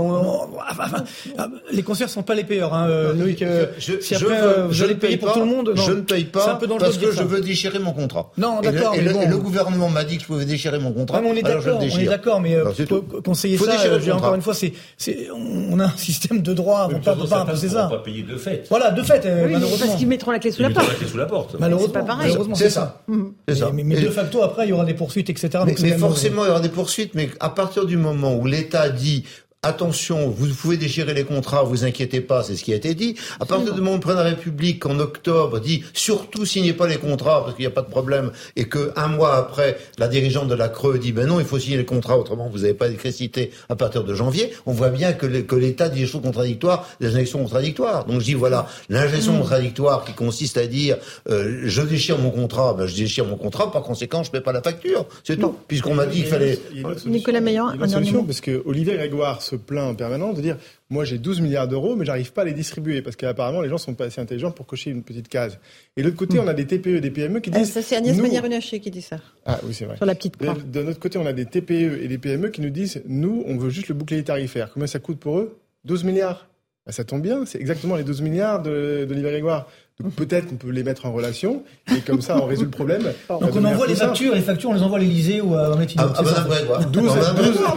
les 1.71 1.85
concerts 1.85 2.09
sont 2.09 2.25
pas 2.25 2.35
les 2.35 2.43
payeurs 2.43 2.75
hein, 2.75 2.89
Loïc. 3.17 3.45
je, 3.79 4.01
si 4.01 4.17
après 4.17 4.41
veux, 4.41 4.63
vous 4.65 4.83
allez 4.83 4.97
payer 4.97 5.19
pour 5.19 5.33
tout 5.33 5.39
le 5.39 5.47
monde, 5.47 5.73
non, 5.77 5.83
je 5.83 5.93
ne 5.93 6.01
paye 6.01 6.25
pas 6.25 6.59
parce 6.81 6.99
que 6.99 7.13
je 7.13 7.23
veux 7.23 7.41
déchirer 7.41 7.79
mon 7.79 7.93
contrat. 7.93 8.33
Non, 8.37 8.61
d'accord. 8.61 8.95
Et, 8.97 9.03
le, 9.03 9.39
gouvernement 9.39 9.89
m'a 9.89 10.03
dit 10.03 10.17
que 10.17 10.23
je 10.23 10.27
pouvais 10.27 10.45
déchirer 10.45 10.81
mon 10.81 10.93
contrat. 10.93 11.23
on 11.25 11.35
est 11.35 11.43
d'accord, 11.43 11.79
on 11.81 11.99
est 11.99 12.05
d'accord, 12.05 12.41
mais 12.41 12.57
conseiller 13.25 13.57
ça, 13.57 13.77
encore 14.15 14.35
une 14.35 14.43
fois, 14.43 14.55
c'est 14.55 14.73
on 15.71 15.79
a 15.79 15.85
un 15.85 15.97
système 15.97 16.43
de 16.43 16.55
droit, 16.55 16.89
on 16.91 16.99
peut 16.99 17.29
pas 17.29 17.43
imposer 17.43 17.69
ça. 17.69 17.87
On 17.87 17.97
va 17.97 18.03
payer 18.03 18.23
de 18.23 18.37
fait. 18.37 18.67
Voilà, 18.69 18.91
de 18.91 19.03
fait, 19.03 19.25
malheureusement. 19.25 19.87
Parce 19.87 19.97
qu'ils 19.97 20.09
mettront 20.09 20.33
la 20.33 20.41
clé 20.41 20.51
sous 20.51 20.63
la 20.63 20.71
porte. 21.27 21.55
Malheureusement, 21.61 22.55
c'est 22.55 22.71
ça. 22.71 23.03
C'est 23.47 23.55
ça 23.55 23.71
de 24.09 24.13
facto, 24.13 24.43
après, 24.43 24.67
il 24.67 24.71
y 24.71 24.73
aura 24.73 24.85
des 24.85 24.95
poursuites, 24.95 25.31
etc. 25.31 25.65
mais 25.67 25.99
forcément, 25.99 26.45
il 26.45 26.49
y 26.49 26.51
aura 26.51 26.61
des 26.61 26.69
poursuites, 26.69 27.15
mais 27.15 27.31
à 27.41 27.51
partir 27.51 27.87
du 27.87 27.97
moment 27.97 28.35
où 28.35 28.47
l'État 28.47 28.89
dit 28.89 29.25
attention, 29.65 30.31
vous 30.31 30.47
pouvez 30.55 30.77
déchirer 30.77 31.15
les 31.15 31.25
contrats, 31.25 31.65
vous 31.65 31.85
inquiétez 31.85 32.21
pas, 32.21 32.45
c'est 32.45 32.55
ce 32.55 32.63
qui 32.63 32.73
a 32.73 32.77
été 32.77 32.95
dit. 32.95 33.17
À 33.41 33.45
partir 33.45 33.75
du 33.75 33.81
moment 33.81 33.93
où 33.93 33.95
le 33.95 34.01
président 34.01 34.23
de 34.23 34.29
la 34.29 34.37
République, 34.37 34.87
en 34.87 35.01
octobre, 35.01 35.59
dit 35.59 35.83
surtout 35.95 36.47
signez 36.47 36.73
pas 36.73 36.87
les 36.87 36.97
contrats 36.97 37.43
parce 37.43 37.57
qu'il 37.57 37.65
n'y 37.65 37.73
a 37.73 37.75
pas 37.75 37.83
de 37.83 37.91
problème, 37.91 38.31
et 38.55 38.67
que 38.67 38.93
un 38.95 39.09
mois 39.09 39.35
après, 39.35 39.79
la 39.99 40.07
dirigeante 40.07 40.47
de 40.47 40.55
la 40.55 40.69
Creux 40.69 40.99
dit 40.99 41.11
ben 41.11 41.27
non, 41.27 41.41
il 41.41 41.47
faut 41.47 41.59
signer 41.59 41.77
les 41.77 41.85
contrats, 41.85 42.17
autrement 42.17 42.49
vous 42.49 42.59
n'avez 42.59 42.75
pas 42.75 42.87
d'électricité 42.87 43.51
à 43.69 43.75
partir 43.75 44.05
de 44.05 44.15
janvier, 44.15 44.53
on 44.67 44.73
voit 44.73 44.91
bien 44.91 45.13
que 45.13 45.27
l'État 45.27 45.89
dit 45.89 46.01
des 46.01 46.07
choses 46.07 46.23
contradictoires, 46.23 46.89
des 47.01 47.09
injections 47.09 47.41
contradictoires. 47.41 48.05
Donc 48.05 48.21
je 48.21 48.27
dis 48.27 48.35
voilà, 48.35 48.69
l'injection 48.89 49.35
mm. 49.35 49.41
contradictoire 49.41 50.05
qui 50.05 50.13
consiste 50.13 50.57
à 50.57 50.69
dire 50.69 50.99
euh, 51.31 51.63
je 51.65 51.83
déchire 51.83 52.19
mon 52.19 52.31
contrat, 52.31 52.75
ben 52.75 52.87
je 52.87 52.95
déchire 52.95 53.25
mon 53.25 53.37
contrat, 53.37 53.73
par 53.73 53.83
conséquent 53.83 54.23
je 54.23 54.31
paie 54.31 54.41
pas 54.41 54.53
la 54.53 54.63
facture, 54.63 55.05
c'est 55.25 55.37
tout. 55.37 55.57
Puisqu'on 55.67 55.95
m'a 55.95 56.07
dit 56.07 56.19
qu'il 56.21 56.27
fallait. 56.27 56.61
Nicolas 57.07 57.41
Meillan, 57.41 57.73
une 57.73 57.89
solution 57.89 58.25
parce 58.25 58.41
que 58.41 58.63
Olivier 58.65 58.95
Grégoire 58.95 59.43
se 59.49 59.57
plaint 59.57 59.91
en 59.91 59.95
permanence 59.95 60.37
de 60.37 60.43
dire 60.43 60.57
moi 60.91 61.05
j'ai 61.05 61.19
12 61.19 61.41
milliards 61.41 61.69
d'euros 61.69 61.97
mais 61.97 62.05
j'arrive 62.05 62.33
pas 62.33 62.43
à 62.43 62.45
les 62.45 62.53
distribuer 62.53 63.03
parce 63.03 63.17
qu'apparemment 63.17 63.61
les 63.61 63.69
gens 63.69 63.79
sont 63.79 63.95
pas 63.95 64.05
assez 64.05 64.21
intelligents 64.21 64.51
pour 64.51 64.67
cocher 64.67 64.91
une 64.91 65.03
petite 65.03 65.29
case. 65.29 65.59
Et 65.97 66.03
de 66.03 66.07
l'autre 66.07 66.19
côté, 66.19 66.39
hmm. 66.39 66.45
on 66.45 66.49
a 66.49 66.55
des 66.55 66.67
TPE 66.67 66.97
et 66.97 67.01
des 67.01 67.11
PME 67.11 67.41
qui 67.41 67.51
disent 67.51 67.73
Ça 67.73 67.83
c'est 67.83 67.97
Agnès 67.97 68.17
Pannier-Runacher 68.17 68.81
qui 68.81 68.91
dit 68.91 69.03
ça. 69.03 69.19
Ah 69.47 69.59
oui, 69.65 69.75
c'est 69.75 69.85
vrai. 69.85 69.97
Sur 69.97 70.07
la 70.07 70.15
petite 70.15 70.37
croix. 70.37 70.55
De, 70.55 70.83
notre 70.83 71.01
côté, 71.01 71.19
on 71.19 71.27
a 71.27 71.33
des 71.33 71.47
TPE 71.47 72.03
et 72.03 72.09
des 72.09 72.19
PME 72.19 72.51
qui 72.51 72.61
nous 72.61 72.71
disent 72.71 73.03
nous 73.07 73.45
on 73.47 73.57
veut 73.57 73.71
juste 73.71 73.89
le 73.89 73.95
bouclier 73.95 74.23
tarifaire. 74.23 74.71
Combien 74.73 74.87
ça 74.87 74.99
coûte 74.99 75.19
pour 75.19 75.39
eux? 75.39 75.59
12 75.85 76.05
milliards. 76.05 76.49
Bah, 76.87 76.93
ça 76.93 77.05
tombe 77.05 77.21
bien, 77.21 77.45
c'est 77.45 77.61
exactement 77.61 77.97
les 77.97 78.05
12 78.05 78.23
milliards 78.23 78.63
de, 78.63 79.07
de 79.09 79.21
Grégoire. 79.21 79.69
Peut-être 80.15 80.47
qu'on 80.47 80.55
peut 80.55 80.71
les 80.71 80.85
mettre 80.85 81.07
en 81.07 81.13
relation 81.13 81.65
et 81.93 82.01
comme 82.01 82.21
ça 82.21 82.41
on 82.41 82.47
résout 82.47 82.65
le 82.65 82.71
problème. 82.71 83.03
Donc 83.29 83.51
on 83.57 83.65
envoie 83.65 83.89
les 83.89 83.97
factures, 83.97 84.33
les 84.33 84.43
factures 84.43 84.71
on 84.71 84.75
les 84.75 84.83
envoie 84.83 84.99
à 84.99 85.01
l'Elysée 85.01 85.41
ou 85.41 85.57
à 85.57 85.77
Matignon. 85.77 86.05
Ah, 86.15 86.23
ah, 86.25 86.85
12, 86.85 87.13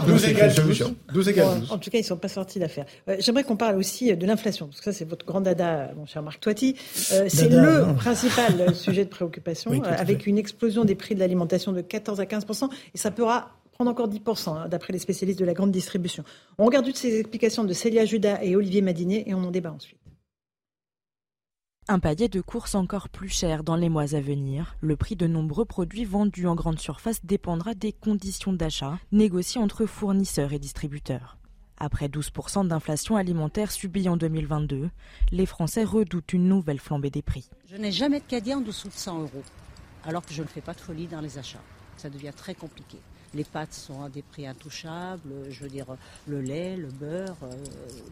12, 0.06 0.24
égale 0.26 0.54
12. 0.54 0.94
12 1.12 1.28
égale 1.28 1.60
12. 1.60 1.72
En 1.72 1.78
tout 1.78 1.90
cas, 1.90 1.98
ils 1.98 2.02
ne 2.02 2.06
sont 2.06 2.16
pas 2.16 2.28
sortis 2.28 2.60
d'affaire. 2.60 2.86
Euh, 3.08 3.16
J'aimerais 3.18 3.42
qu'on 3.42 3.56
parle 3.56 3.76
aussi 3.76 4.14
de 4.16 4.24
l'inflation, 4.26 4.66
parce 4.66 4.78
que 4.78 4.84
ça 4.84 4.92
c'est 4.92 5.04
votre 5.04 5.26
grand 5.26 5.40
dada, 5.40 5.90
mon 5.96 6.06
cher 6.06 6.22
Marc 6.22 6.38
Toiti. 6.40 6.76
Euh, 7.12 7.26
c'est 7.28 7.48
le 7.48 7.92
principal 7.96 8.72
sujet 8.72 9.04
de 9.04 9.10
préoccupation, 9.10 9.72
euh, 9.72 9.80
avec 9.84 10.28
une 10.28 10.38
explosion 10.38 10.84
des 10.84 10.94
prix 10.94 11.16
de 11.16 11.20
l'alimentation 11.20 11.72
de 11.72 11.80
14 11.80 12.20
à 12.20 12.24
15% 12.24 12.68
et 12.94 12.98
ça 12.98 13.10
pourra 13.10 13.50
prendre 13.72 13.90
encore 13.90 14.08
10%, 14.08 14.50
hein, 14.50 14.68
d'après 14.68 14.92
les 14.92 15.00
spécialistes 15.00 15.40
de 15.40 15.44
la 15.44 15.54
grande 15.54 15.72
distribution. 15.72 16.22
On 16.58 16.66
regarde 16.66 16.84
toutes 16.84 16.96
ces 16.96 17.18
explications 17.18 17.64
de 17.64 17.72
Célia 17.72 18.04
Judas 18.04 18.38
et 18.42 18.54
Olivier 18.54 18.80
Madinier 18.80 19.28
et 19.28 19.34
on 19.34 19.42
en 19.42 19.50
débat 19.50 19.72
ensuite. 19.72 19.96
Un 21.88 21.98
palier 21.98 22.28
de 22.28 22.40
courses 22.40 22.76
encore 22.76 23.08
plus 23.08 23.28
cher 23.28 23.64
dans 23.64 23.74
les 23.74 23.88
mois 23.88 24.14
à 24.14 24.20
venir. 24.20 24.76
Le 24.80 24.96
prix 24.96 25.16
de 25.16 25.26
nombreux 25.26 25.64
produits 25.64 26.04
vendus 26.04 26.46
en 26.46 26.54
grande 26.54 26.78
surface 26.78 27.24
dépendra 27.24 27.74
des 27.74 27.92
conditions 27.92 28.52
d'achat 28.52 29.00
négociées 29.10 29.60
entre 29.60 29.86
fournisseurs 29.86 30.52
et 30.52 30.60
distributeurs. 30.60 31.38
Après 31.78 32.06
12% 32.06 32.68
d'inflation 32.68 33.16
alimentaire 33.16 33.72
subie 33.72 34.08
en 34.08 34.16
2022, 34.16 34.90
les 35.32 35.46
Français 35.46 35.82
redoutent 35.82 36.32
une 36.32 36.46
nouvelle 36.46 36.78
flambée 36.78 37.10
des 37.10 37.20
prix. 37.20 37.50
Je 37.68 37.76
n'ai 37.76 37.90
jamais 37.90 38.20
de 38.20 38.26
caddie 38.26 38.54
en 38.54 38.60
dessous 38.60 38.88
de 38.88 38.94
100 38.94 39.22
euros, 39.22 39.42
alors 40.04 40.24
que 40.24 40.32
je 40.32 40.42
ne 40.42 40.48
fais 40.48 40.60
pas 40.60 40.74
de 40.74 40.80
folie 40.80 41.08
dans 41.08 41.20
les 41.20 41.36
achats. 41.36 41.62
Ça 41.96 42.08
devient 42.08 42.32
très 42.34 42.54
compliqué. 42.54 42.98
Les 43.34 43.44
pâtes 43.44 43.74
sont 43.74 44.04
à 44.04 44.08
des 44.08 44.22
prix 44.22 44.46
intouchables, 44.46 45.32
je 45.50 45.64
veux 45.64 45.70
dire 45.70 45.86
le 46.28 46.40
lait, 46.40 46.76
le 46.76 46.88
beurre, 46.88 47.38
euh, 47.42 47.50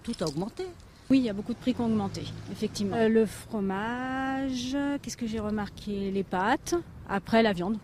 tout 0.03 0.15
a 0.21 0.25
augmenté. 0.25 0.67
Oui, 1.11 1.19
il 1.19 1.25
y 1.25 1.29
a 1.29 1.33
beaucoup 1.33 1.55
de 1.55 1.59
prix 1.59 1.75
qui 1.75 1.81
ont 1.81 1.87
augmenté, 1.87 2.23
effectivement. 2.53 2.97
Euh, 2.97 3.09
le 3.09 3.27
fromage, 3.27 4.77
qu'est-ce 5.03 5.17
que 5.17 5.27
j'ai 5.27 5.41
remarqué? 5.41 6.13
Les 6.13 6.23
pâtes, 6.23 6.77
après 7.09 7.43
la 7.43 7.53
viande. 7.53 7.79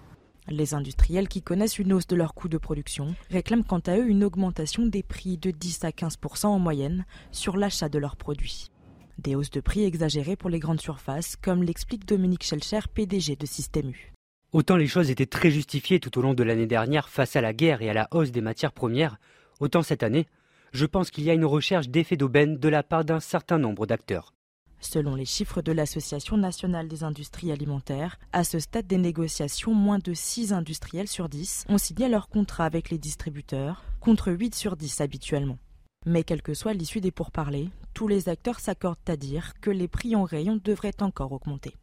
Les 0.49 0.75
industriels 0.75 1.27
qui 1.27 1.43
connaissent 1.43 1.81
une 1.81 1.93
hausse 1.93 2.07
de 2.07 2.15
leurs 2.15 2.35
coûts 2.35 2.49
de 2.49 2.57
production 2.57 3.17
réclament 3.31 3.65
quant 3.65 3.81
à 3.81 3.97
eux 3.99 4.07
une 4.07 4.23
augmentation 4.23 4.87
des 4.87 5.03
prix 5.03 5.39
de 5.39 5.51
10 5.51 5.85
à 5.85 5.91
15% 5.91 6.47
en 6.47 6.61
moyenne 6.61 7.05
sur 7.33 7.57
l'achat 7.57 7.89
de 7.89 7.99
leurs 7.99 8.15
produits. 8.15 8.71
Des 9.19 9.35
hausses 9.35 9.51
de 9.51 9.61
prix 9.61 9.83
exagérées 9.83 10.37
pour 10.37 10.49
les 10.49 10.61
grandes 10.61 10.81
surfaces, 10.81 11.35
comme 11.35 11.65
l'explique 11.65 12.07
Dominique 12.07 12.45
Schelcher, 12.45 12.81
PDG 12.95 13.35
de 13.35 13.47
Système 13.47 13.91
U. 13.91 14.13
Autant 14.53 14.77
les 14.77 14.87
choses 14.87 15.11
étaient 15.11 15.27
très 15.27 15.51
justifiées 15.51 15.99
tout 15.99 16.17
au 16.17 16.23
long 16.23 16.35
de 16.35 16.45
l'année 16.45 16.69
dernière 16.69 17.09
face 17.09 17.35
à 17.35 17.41
la 17.41 17.53
guerre 17.53 17.83
et 17.83 17.91
à 17.91 17.95
la 17.95 18.07
hausse 18.13 18.31
des 18.31 18.41
matières 18.41 18.73
premières, 18.73 19.19
autant 19.59 19.83
cette 19.83 20.05
année, 20.05 20.29
je 20.73 20.87
pense 20.87 21.11
qu'il 21.11 21.25
y 21.25 21.31
a 21.31 21.35
une 21.35 21.45
recherche 21.45 21.89
d'effet 21.89 22.17
d'aubaine 22.17 22.59
de 22.59 22.69
la 22.69 22.83
part 22.83 23.05
d'un 23.05 23.21
certain 23.21 23.59
nombre 23.59 23.87
d'acteurs. 23.87 24.33
Selon 24.81 25.15
les 25.15 25.25
chiffres 25.25 25.63
de 25.63 25.73
l'Association 25.73 26.37
nationale 26.37 26.87
des 26.87 27.03
industries 27.03 27.51
alimentaires, 27.51 28.19
à 28.33 28.45
ce 28.45 28.59
stade 28.59 28.87
des 28.87 28.99
négociations, 28.99 29.73
moins 29.73 29.99
de 29.99 30.13
6 30.13 30.53
industriels 30.53 31.09
sur 31.09 31.29
10 31.29 31.65
ont 31.69 31.79
signé 31.79 32.09
leur 32.09 32.29
contrat 32.29 32.67
avec 32.67 32.91
les 32.91 32.99
distributeurs, 32.99 33.85
contre 34.01 34.33
8 34.33 34.55
sur 34.55 34.77
10 34.77 35.01
habituellement. 35.01 35.59
Mais 36.05 36.23
quelle 36.23 36.43
que 36.43 36.55
soit 36.55 36.75
l'issue 36.75 37.01
des 37.01 37.11
pourparlers, 37.11 37.71
tous 37.95 38.07
les 38.07 38.29
acteurs 38.29 38.61
s'accordent 38.61 38.99
à 39.09 39.17
dire 39.17 39.55
que 39.61 39.71
les 39.71 39.89
prix 39.89 40.15
en 40.15 40.25
rayon 40.25 40.61
devraient 40.63 41.03
encore 41.03 41.33
augmenter. 41.33 41.75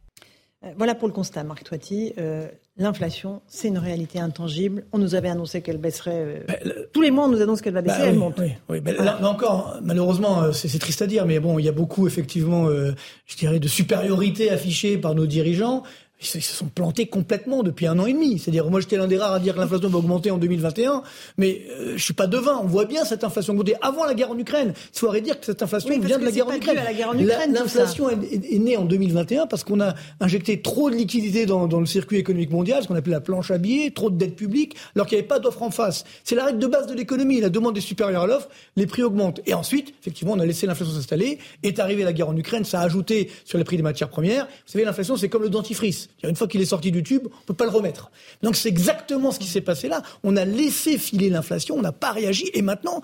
Euh, 0.64 0.72
voilà 0.78 0.94
pour 0.94 1.08
le 1.08 1.14
constat, 1.14 1.44
Marc 1.44 1.64
Toiti. 1.64 2.14
Euh, 2.16 2.48
l'inflation, 2.76 3.40
c'est 3.46 3.68
une 3.68 3.78
réalité 3.78 4.18
intangible. 4.18 4.84
On 4.92 4.98
nous 4.98 5.14
avait 5.14 5.28
annoncé 5.28 5.62
qu'elle 5.62 5.78
baisserait. 5.78 6.44
Euh, 6.48 6.86
tous 6.92 7.02
les 7.02 7.10
mois, 7.10 7.26
on 7.26 7.28
nous 7.28 7.40
annonce 7.40 7.60
qu'elle 7.60 7.74
va 7.74 7.82
baisser, 7.82 7.98
bah 7.98 8.06
elle 8.06 8.18
monte. 8.18 8.40
Oui, 8.68 8.80
ben, 8.80 8.96
là, 8.96 9.18
encore, 9.28 9.78
malheureusement, 9.82 10.52
c'est 10.52 10.78
triste 10.78 11.02
à 11.02 11.06
dire, 11.06 11.26
mais 11.26 11.38
bon, 11.38 11.58
il 11.58 11.64
y 11.64 11.68
a 11.68 11.72
beaucoup, 11.72 12.06
effectivement, 12.06 12.68
je 12.68 13.36
dirais, 13.36 13.60
de 13.60 13.68
supériorité 13.68 14.50
affichée 14.50 14.98
par 14.98 15.14
nos 15.14 15.26
dirigeants 15.26 15.82
ils 16.24 16.42
se 16.42 16.54
sont 16.54 16.66
plantés 16.66 17.06
complètement 17.06 17.62
depuis 17.62 17.86
un 17.86 17.98
an 17.98 18.06
et 18.06 18.12
demi. 18.12 18.38
C'est-à-dire, 18.38 18.70
moi, 18.70 18.80
j'étais 18.80 18.96
l'un 18.96 19.06
des 19.06 19.18
rares 19.18 19.34
à 19.34 19.40
dire 19.40 19.54
que 19.54 19.60
l'inflation 19.60 19.88
va 19.88 19.98
augmenter 19.98 20.30
en 20.30 20.38
2021, 20.38 21.02
mais 21.38 21.62
euh, 21.70 21.94
je 21.96 22.02
suis 22.02 22.14
pas 22.14 22.26
devin. 22.26 22.58
On 22.62 22.66
voit 22.66 22.84
bien 22.84 23.04
cette 23.04 23.24
inflation 23.24 23.52
augmenter 23.52 23.74
avant 23.82 24.04
la 24.04 24.14
guerre 24.14 24.30
en 24.30 24.38
Ukraine. 24.38 24.74
Il 24.94 24.98
faut 24.98 25.12
dire 25.20 25.38
que 25.38 25.46
cette 25.46 25.62
inflation 25.62 25.90
vient 25.90 26.18
de 26.18 26.24
la 26.24 26.30
guerre, 26.30 26.48
en 26.48 27.18
Ukraine. 27.18 27.52
L'inflation 27.52 28.10
est, 28.10 28.58
née 28.58 28.76
en 28.76 28.84
2021 28.84 29.46
parce 29.46 29.64
qu'on 29.64 29.80
a 29.80 29.94
injecté 30.20 30.60
trop 30.62 30.90
de 30.90 30.96
liquidités 30.96 31.46
dans, 31.46 31.66
dans 31.66 31.80
le 31.80 31.86
circuit 31.86 32.18
économique 32.18 32.50
mondial, 32.50 32.82
ce 32.82 32.88
qu'on 32.88 32.94
appelle 32.94 33.12
la 33.12 33.20
planche 33.20 33.50
à 33.50 33.58
billets, 33.58 33.90
trop 33.90 34.10
de 34.10 34.16
dettes 34.16 34.36
publiques, 34.36 34.76
alors 34.94 35.06
qu'il 35.06 35.16
n'y 35.16 35.20
avait 35.20 35.28
pas 35.28 35.38
d'offre 35.38 35.62
en 35.62 35.70
face. 35.70 36.04
C'est 36.24 36.34
la 36.34 36.46
règle 36.46 36.58
de 36.58 36.66
base 36.66 36.86
de 36.86 36.94
l'économie. 36.94 37.40
La 37.40 37.50
demande 37.50 37.76
est 37.76 37.82
supérieure 37.82 38.22
à 38.22 38.26
l'offre, 38.26 38.48
les 38.76 38.86
prix 38.86 39.02
augmentent. 39.02 39.40
Et 39.46 39.54
ensuite, 39.54 39.94
effectivement, 40.00 40.32
on 40.34 40.40
a 40.40 40.46
laissé 40.46 40.66
l'inflation 40.66 40.94
s'installer. 40.94 41.38
Est 41.62 41.78
arrivée 41.78 42.04
la 42.04 42.12
guerre 42.12 42.28
en 42.28 42.36
Ukraine, 42.36 42.64
ça 42.64 42.80
a 42.80 42.84
ajouté 42.84 43.30
sur 43.44 43.58
les 43.58 43.64
prix 43.64 43.76
des 43.76 43.82
matières 43.82 44.08
premières. 44.08 44.46
Vous 44.46 44.72
savez, 44.72 44.84
l'inflation, 44.84 45.16
c'est 45.16 45.28
comme 45.28 45.42
le 45.42 45.50
dentifrice. 45.50 46.08
Une 46.22 46.36
fois 46.36 46.48
qu'il 46.48 46.62
est 46.62 46.66
sorti 46.66 46.90
du 46.90 47.02
tube, 47.02 47.26
on 47.26 47.44
peut 47.44 47.52
pas 47.52 47.64
le 47.64 47.70
remettre. 47.70 48.10
Donc 48.42 48.56
c'est 48.56 48.70
exactement 48.70 49.30
ce 49.30 49.38
qui 49.38 49.46
s'est 49.46 49.60
passé 49.60 49.88
là. 49.88 50.02
On 50.22 50.36
a 50.36 50.46
laissé 50.46 50.96
filer 50.96 51.28
l'inflation, 51.28 51.74
on 51.76 51.82
n'a 51.82 51.92
pas 51.92 52.12
réagi, 52.12 52.50
et 52.54 52.62
maintenant, 52.62 53.02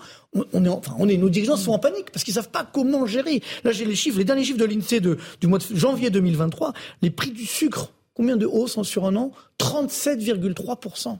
nos 0.53 1.29
dirigeants 1.29 1.55
sont 1.55 1.71
en 1.71 1.77
panique 1.77 2.09
parce 2.11 2.23
qu'ils 2.23 2.33
savent 2.33 2.49
pas 2.49 2.65
comment 2.65 3.05
gérer. 3.05 3.43
Là, 3.63 3.71
j'ai 3.71 3.85
les 3.85 3.95
chiffres, 3.95 4.17
les 4.17 4.23
derniers 4.23 4.43
chiffres 4.43 4.57
de 4.57 4.65
l'Insee 4.65 5.01
du 5.01 5.47
mois 5.47 5.59
de 5.59 5.75
janvier 5.75 6.09
2023. 6.09 6.73
Les 7.03 7.11
prix 7.11 7.29
du 7.29 7.45
sucre, 7.45 7.91
combien 8.15 8.37
de 8.37 8.47
hausse 8.47 8.81
sur 8.81 9.05
un 9.05 9.15
an? 9.15 9.31
37,3 9.59 11.17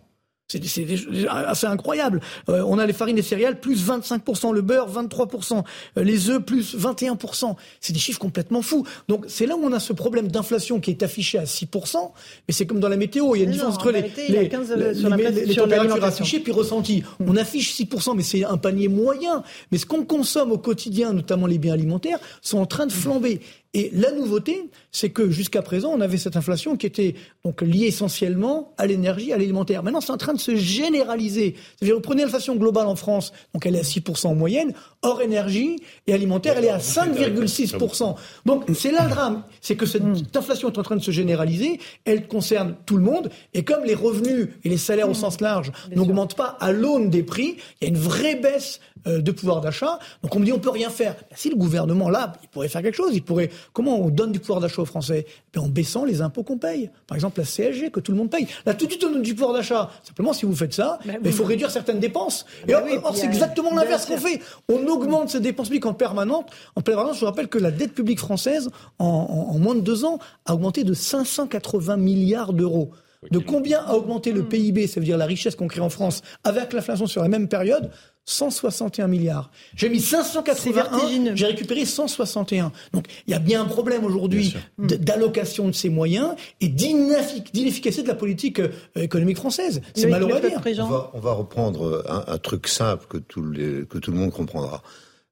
c'est 0.52 1.28
assez 1.30 1.68
incroyable. 1.68 2.22
Euh, 2.50 2.64
on 2.66 2.80
a 2.80 2.86
les 2.86 2.94
farines 2.94 3.18
et 3.18 3.22
céréales 3.22 3.60
plus 3.60 3.86
25%, 3.88 4.54
le 4.54 4.62
beurre 4.62 4.90
23%, 4.92 5.64
euh, 5.98 6.04
les 6.04 6.30
œufs 6.30 6.42
plus 6.42 6.76
21%. 6.76 7.56
C'est 7.80 7.94
des 7.94 8.00
chiffres 8.00 8.20
complètement 8.20 8.62
fous. 8.62 8.86
Donc 9.08 9.26
c'est 9.28 9.46
là 9.46 9.56
où 9.56 9.64
on 9.64 9.72
a 9.72 9.80
ce 9.80 9.94
problème 9.94 10.28
d'inflation 10.28 10.80
qui 10.80 10.92
est 10.92 11.04
affiché 11.04 11.38
à 11.38 11.44
6%, 11.44 12.12
mais 12.48 12.54
c'est 12.54 12.66
comme 12.66 12.80
dans 12.80 12.90
la 12.90 12.98
météo, 12.98 13.36
il 13.36 13.40
y 13.40 13.42
a 13.42 13.46
une 13.46 13.52
différence 13.52 13.76
entre 13.76 13.92
les, 13.92 14.12
les, 14.28 15.56
températures 15.56 16.04
affichées 16.04 16.40
puis 16.40 16.52
ressenties. 16.52 17.04
On 17.20 17.36
affiche 17.38 17.74
6%, 17.76 18.16
mais 18.16 18.24
c'est 18.24 18.44
un 18.44 18.58
panier 18.58 18.88
moyen. 18.88 19.44
Mais 19.72 19.78
ce 19.78 19.86
qu'on 19.86 20.04
consomme 20.04 20.52
au 20.52 20.58
quotidien, 20.58 21.14
notamment 21.14 21.48
les 21.48 21.58
biens 21.58 21.74
alimentaires, 21.74 22.20
sont 22.42 22.58
en 22.60 22.66
train 22.66 22.86
de 22.86 22.92
flamber. 22.92 23.42
Et 23.74 23.90
la 23.94 24.12
nouveauté, 24.12 24.70
c'est 24.92 25.12
que 25.12 25.30
jusqu'à 25.30 25.62
présent, 25.62 25.92
on 25.94 26.02
avait 26.02 26.18
cette 26.18 26.36
inflation 26.36 26.76
qui 26.76 26.86
était 26.86 27.16
donc 27.46 27.62
liée 27.62 27.86
essentiellement 27.86 28.74
à 28.78 28.86
l'énergie, 28.86 29.32
à 29.32 29.38
l'alimentaire. 29.38 29.82
Maintenant, 29.82 30.02
c'est 30.02 30.12
en 30.12 30.18
train 30.18 30.34
de 30.34 30.40
se 30.40 30.58
généraliser. 30.58 31.56
C'est-à-dire, 31.78 31.96
vous 31.96 32.02
prenez 32.02 32.24
l'inflation 32.24 32.58
globale 32.58 32.88
en 32.88 32.98
France, 32.98 33.32
donc 33.54 33.66
elle 33.66 33.78
est 33.78 33.80
à 33.80 33.84
6% 33.84 34.28
en 34.28 34.36
moyenne, 34.36 34.74
hors 35.02 35.22
énergie 35.22 35.78
et 36.06 36.14
alimentaire, 36.14 36.56
elle 36.58 36.66
est 36.66 36.70
à 36.70 36.80
5,6%. 36.80 38.16
Donc 38.46 38.66
c'est 38.76 38.92
là 38.92 39.06
le 39.06 39.10
drame, 39.10 39.44
c'est 39.62 39.78
que 39.78 39.86
cette 39.86 40.04
inflation 40.36 40.70
est 40.70 40.78
en 40.78 40.84
train 40.84 40.98
de 40.98 41.02
se 41.02 41.12
généraliser, 41.12 41.80
elle 42.04 42.28
concerne 42.28 42.76
tout 42.86 42.98
le 42.98 43.04
monde, 43.04 43.30
et 43.54 43.64
comme 43.64 43.86
les 43.86 43.96
revenus 43.96 44.50
et 44.66 44.70
les 44.70 44.78
salaires 44.78 45.10
au 45.10 45.14
sens 45.14 45.40
large 45.40 45.72
n'augmentent 45.96 46.36
pas 46.36 46.58
à 46.60 46.74
l'aune 46.74 47.10
des 47.10 47.24
prix, 47.24 47.56
il 47.80 47.88
y 47.88 47.88
a 47.88 47.90
une 47.90 47.98
vraie 47.98 48.36
baisse 48.36 48.82
de 49.06 49.32
pouvoir 49.32 49.62
d'achat. 49.62 50.00
Donc 50.24 50.36
on 50.36 50.40
me 50.40 50.46
dit 50.46 50.54
on 50.54 50.60
peut 50.60 50.70
rien 50.70 50.90
faire. 50.90 51.16
Ben, 51.16 51.36
si 51.36 51.50
le 51.50 51.56
gouvernement 51.56 52.10
là, 52.10 52.34
il 52.44 52.50
pourrait 52.50 52.70
faire 52.70 52.82
quelque 52.82 52.96
chose, 52.96 53.12
il 53.14 53.24
pourrait 53.24 53.50
comment 53.74 54.00
on 54.00 54.10
donne 54.10 54.32
du 54.32 54.40
pouvoir 54.40 54.60
d'achat 54.60 54.82
aux 54.82 54.86
Français? 54.86 55.26
Ben, 55.54 55.62
En 55.62 55.68
baissant 55.68 56.06
les 56.06 56.22
impôts 56.22 56.44
qu'on 56.44 56.58
paye. 56.58 56.90
Par 57.08 57.16
exemple 57.16 57.40
la 57.40 57.46
CSG 57.46 57.92
que 57.92 58.00
tout 58.00 58.12
le 58.12 58.18
monde 58.18 58.30
paye. 58.30 58.48
Là 58.66 58.74
tout 58.74 58.86
de 58.86 58.92
suite 58.92 59.04
on 59.04 59.12
donne 59.12 59.22
du 59.22 59.34
pouvoir 59.34 59.54
d'achat. 59.54 59.90
Simplement 60.04 60.34
si 60.34 60.46
vous 60.46 60.56
faites 60.56 60.74
ça, 60.74 61.00
ben, 61.06 61.20
il 61.24 61.32
faut 61.32 61.44
réduire 61.44 61.72
certaines 61.72 62.00
dépenses. 62.00 62.46
Et 62.68 62.74
or, 62.74 63.16
c'est 63.16 63.26
exactement 63.26 63.74
l'inverse 63.74 64.06
qu'on 64.06 64.18
fait. 64.18 64.42
On 64.70 64.86
augmente 64.88 65.30
ces 65.30 65.40
dépenses 65.40 65.68
publiques 65.68 65.86
en 65.86 65.94
permanence. 65.94 66.46
En 66.76 66.82
permanence, 66.82 67.16
je 67.16 67.22
vous 67.22 67.26
rappelle 67.26 67.48
que 67.48 67.58
la 67.58 67.72
dette 67.72 67.94
publique 67.94 68.20
française, 68.20 68.70
en, 69.00 69.58
moins 69.58 69.76
de 69.76 69.82
deux 69.82 70.06
ans, 70.06 70.20
a 70.46 70.54
augmenté 70.54 70.84
de 70.84 70.94
580 70.94 71.98
milliards 71.98 72.54
d'euros. 72.54 72.92
De 73.30 73.38
combien 73.38 73.82
a 73.82 73.94
augmenté 73.94 74.32
le 74.32 74.44
PIB, 74.44 74.88
ça 74.88 75.00
veut 75.00 75.06
dire 75.06 75.18
la 75.18 75.28
richesse 75.28 75.56
qu'on 75.56 75.68
crée 75.68 75.82
en 75.82 75.92
France, 75.92 76.24
avec 76.44 76.74
l'inflation 76.74 77.06
sur 77.06 77.22
la 77.22 77.28
même 77.28 77.48
période? 77.48 77.92
161 78.26 79.08
milliards. 79.08 79.52
J'ai 79.76 79.90
mis 79.90 80.00
581, 80.00 81.36
j'ai 81.36 81.46
récupéré 81.46 81.86
161. 81.86 82.72
Donc 82.94 83.06
il 83.28 83.32
y 83.32 83.34
a 83.34 83.40
bien 83.40 83.62
un 83.62 83.66
problème 83.66 84.04
aujourd'hui 84.06 84.56
d'allocation 84.78 85.68
de 85.68 85.74
ces 85.74 85.90
moyens 85.90 86.36
et 86.62 86.68
d'inefficacité 86.68 88.04
de 88.04 88.08
la 88.08 88.16
politique 88.16 88.60
euh, 88.60 88.70
économique 88.96 89.38
française. 89.38 89.82
C'est 89.96 90.08
malheureux 90.08 90.36
à 90.36 90.40
dire. 90.40 90.88
On 91.14 91.20
va, 91.20 91.34
reprendre 91.34 92.04
un, 92.08 92.38
truc 92.38 92.68
simple 92.68 93.06
que 93.08 93.18
tout, 93.18 93.42
que 93.42 93.98
tout 93.98 94.12
le 94.12 94.18
monde 94.18 94.32
comprendra. 94.32 94.82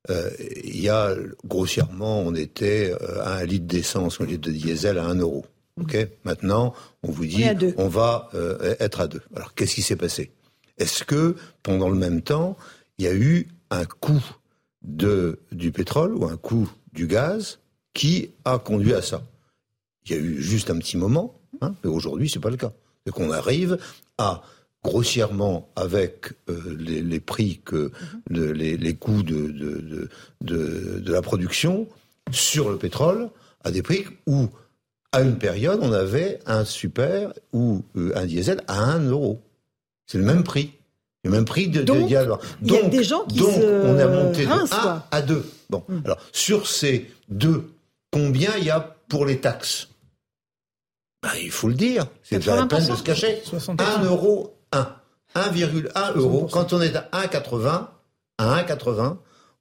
Euh, 0.10 0.30
il 0.64 0.82
y 0.82 0.90
a, 0.90 1.14
grossièrement, 1.46 2.20
on 2.22 2.34
était 2.34 2.92
euh, 2.92 3.22
à 3.22 3.38
un 3.38 3.46
litre 3.46 3.68
d'essence, 3.68 4.22
un 4.22 4.26
litre 4.26 4.48
de 4.50 4.52
diesel 4.52 4.98
à 4.98 5.06
1 5.06 5.16
euro. 5.16 5.46
Ok? 5.80 5.96
Maintenant, 6.24 6.74
on 7.04 7.12
vous 7.12 7.26
dit, 7.26 7.46
on, 7.78 7.88
va 7.88 8.30
euh, 8.34 8.76
être 8.80 9.02
à 9.02 9.08
deux. 9.08 9.22
Alors, 9.36 9.54
qu'est-ce 9.54 9.76
qui 9.76 9.82
s'est 9.82 9.96
passé? 9.96 10.32
Est-ce 10.78 11.04
que, 11.04 11.36
pendant 11.64 11.90
le 11.90 11.96
même 11.96 12.22
temps, 12.22 12.58
il 13.00 13.06
y 13.06 13.08
a 13.08 13.16
eu 13.16 13.48
un 13.72 13.86
coût 13.86 14.24
de, 14.84 15.40
du 15.52 15.72
pétrole 15.72 16.16
ou 16.16 16.26
un 16.26 16.38
coût 16.38 16.70
du 16.94 17.08
gaz 17.08 17.60
qui 17.94 18.32
a 18.46 18.60
conduit 18.60 18.94
à 18.94 19.02
ça 19.02 19.24
Il 20.06 20.12
y 20.12 20.16
a 20.16 20.18
eu 20.20 20.42
juste 20.42 20.70
un 20.70 20.78
petit 20.78 20.98
moment, 20.98 21.40
hein, 21.62 21.74
mais 21.84 21.90
aujourd'hui, 21.90 22.30
c'est 22.30 22.40
pas 22.40 22.50
le 22.50 22.58
cas. 22.58 22.74
C'est 23.06 23.14
qu'on 23.14 23.32
arrive 23.32 23.78
à 24.18 24.44
grossièrement 24.84 25.70
avec 25.76 26.34
euh, 26.50 26.76
les, 26.78 27.20
prix 27.20 27.62
que 27.64 27.92
mhm. 28.30 28.52
les, 28.52 28.96
coûts 28.96 29.24
de, 29.24 29.48
de, 29.48 30.10
de, 30.42 31.12
la 31.12 31.22
production 31.22 31.88
sur 32.32 32.70
le 32.70 32.78
pétrole 32.78 33.30
à 33.64 33.72
des 33.72 33.82
prix 33.82 34.06
où 34.26 34.48
à 35.12 35.22
une 35.22 35.38
période 35.38 35.80
on 35.82 35.92
avait 35.92 36.40
un 36.46 36.64
super 36.64 37.34
ou 37.52 37.84
euh, 37.98 38.14
un 38.16 38.26
diesel 38.26 38.62
à 38.68 38.84
1 38.84 39.10
euro. 39.10 39.42
C'est 40.06 40.18
le 40.18 40.24
même 40.24 40.44
prix. 40.44 40.79
Le 41.24 41.32
même 41.32 41.46
prix 41.46 41.68
de, 41.68 41.82
donc, 41.82 42.00
Donc, 42.00 42.10
il 42.10 42.14
y 42.14 42.78
a 42.78 42.84
des 42.84 43.04
gens 43.04 43.26
qui 43.26 43.40
donc 43.40 43.54
on 43.58 43.98
a 43.98 44.08
monté 44.08 44.46
de 44.46 44.52
1 44.52 45.04
à 45.12 45.22
2. 45.22 45.46
Bon, 45.70 45.84
hmm. 45.88 46.02
alors 46.06 46.18
sur 46.32 46.68
ces 46.68 47.12
deux, 47.28 47.72
combien 48.12 48.52
il 48.58 48.64
y 48.64 48.70
a 48.70 48.96
pour 49.10 49.26
les 49.26 49.40
taxes? 49.40 49.90
Ben, 51.22 51.32
Il 51.42 51.52
faut 51.52 51.68
le 51.68 51.74
dire, 51.74 52.06
c'est 52.24 52.38
déjà 52.38 52.56
la 52.56 52.68
peine 52.68 52.88
de 52.88 52.96
se 52.96 53.04
cacher. 53.04 53.42
1 53.78 54.04
euro 54.06 54.58
1. 54.72 54.96
1,1 55.36 56.18
euro. 56.18 56.48
Quand 56.52 56.74
on 56.74 56.82
est 56.82 56.96
à 56.96 57.10
1,80, 57.14 57.88
à 58.38 58.64
1,80, 58.64 59.18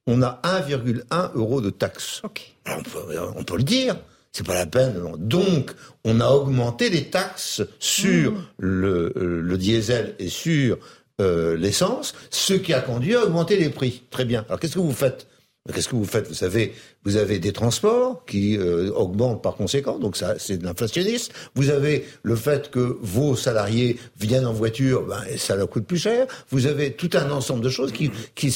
on 0.07 0.21
a 0.21 0.39
1,1 0.43 1.31
euro 1.35 1.61
de 1.61 1.69
taxes. 1.69 2.21
On, 2.23 3.43
peut, 3.43 3.57
le 3.57 3.63
dire. 3.63 3.95
C'est 4.31 4.45
pas 4.45 4.55
la 4.55 4.65
peine. 4.65 5.01
Donc, 5.17 5.71
on 6.05 6.19
a 6.19 6.29
augmenté 6.29 6.89
les 6.89 7.09
taxes 7.09 7.61
sur 7.79 8.31
mmh. 8.31 8.45
le, 8.59 9.13
euh, 9.17 9.41
le, 9.41 9.57
diesel 9.57 10.15
et 10.19 10.29
sur 10.29 10.77
euh, 11.19 11.57
l'essence, 11.57 12.13
ce 12.29 12.53
qui 12.53 12.73
a 12.73 12.81
conduit 12.81 13.15
à 13.15 13.23
augmenter 13.23 13.57
les 13.57 13.69
prix. 13.69 14.03
Très 14.09 14.25
bien. 14.25 14.45
Alors, 14.47 14.59
qu'est-ce 14.59 14.75
que 14.75 14.79
vous 14.79 14.91
faites? 14.91 15.27
Qu'est-ce 15.73 15.89
que 15.89 15.95
vous 15.95 16.05
faites? 16.05 16.27
Vous 16.27 16.33
savez, 16.33 16.73
vous 17.03 17.17
avez 17.17 17.37
des 17.37 17.53
transports 17.53 18.25
qui 18.25 18.57
euh, 18.57 18.91
augmentent 18.91 19.43
par 19.43 19.55
conséquent, 19.55 19.99
donc 19.99 20.15
ça, 20.15 20.35
c'est 20.39 20.57
de 20.57 20.63
l'inflationniste. 20.63 21.31
Vous 21.53 21.69
avez 21.69 22.05
le 22.23 22.35
fait 22.35 22.71
que 22.71 22.97
vos 23.01 23.35
salariés 23.35 23.99
viennent 24.19 24.47
en 24.47 24.53
voiture, 24.53 25.03
ben, 25.03 25.21
ça 25.37 25.55
leur 25.55 25.69
coûte 25.69 25.85
plus 25.85 25.99
cher. 25.99 26.25
Vous 26.49 26.65
avez 26.65 26.93
tout 26.93 27.09
un 27.13 27.29
ensemble 27.29 27.63
de 27.63 27.69
choses 27.69 27.91
qui, 27.91 28.09
qui 28.33 28.53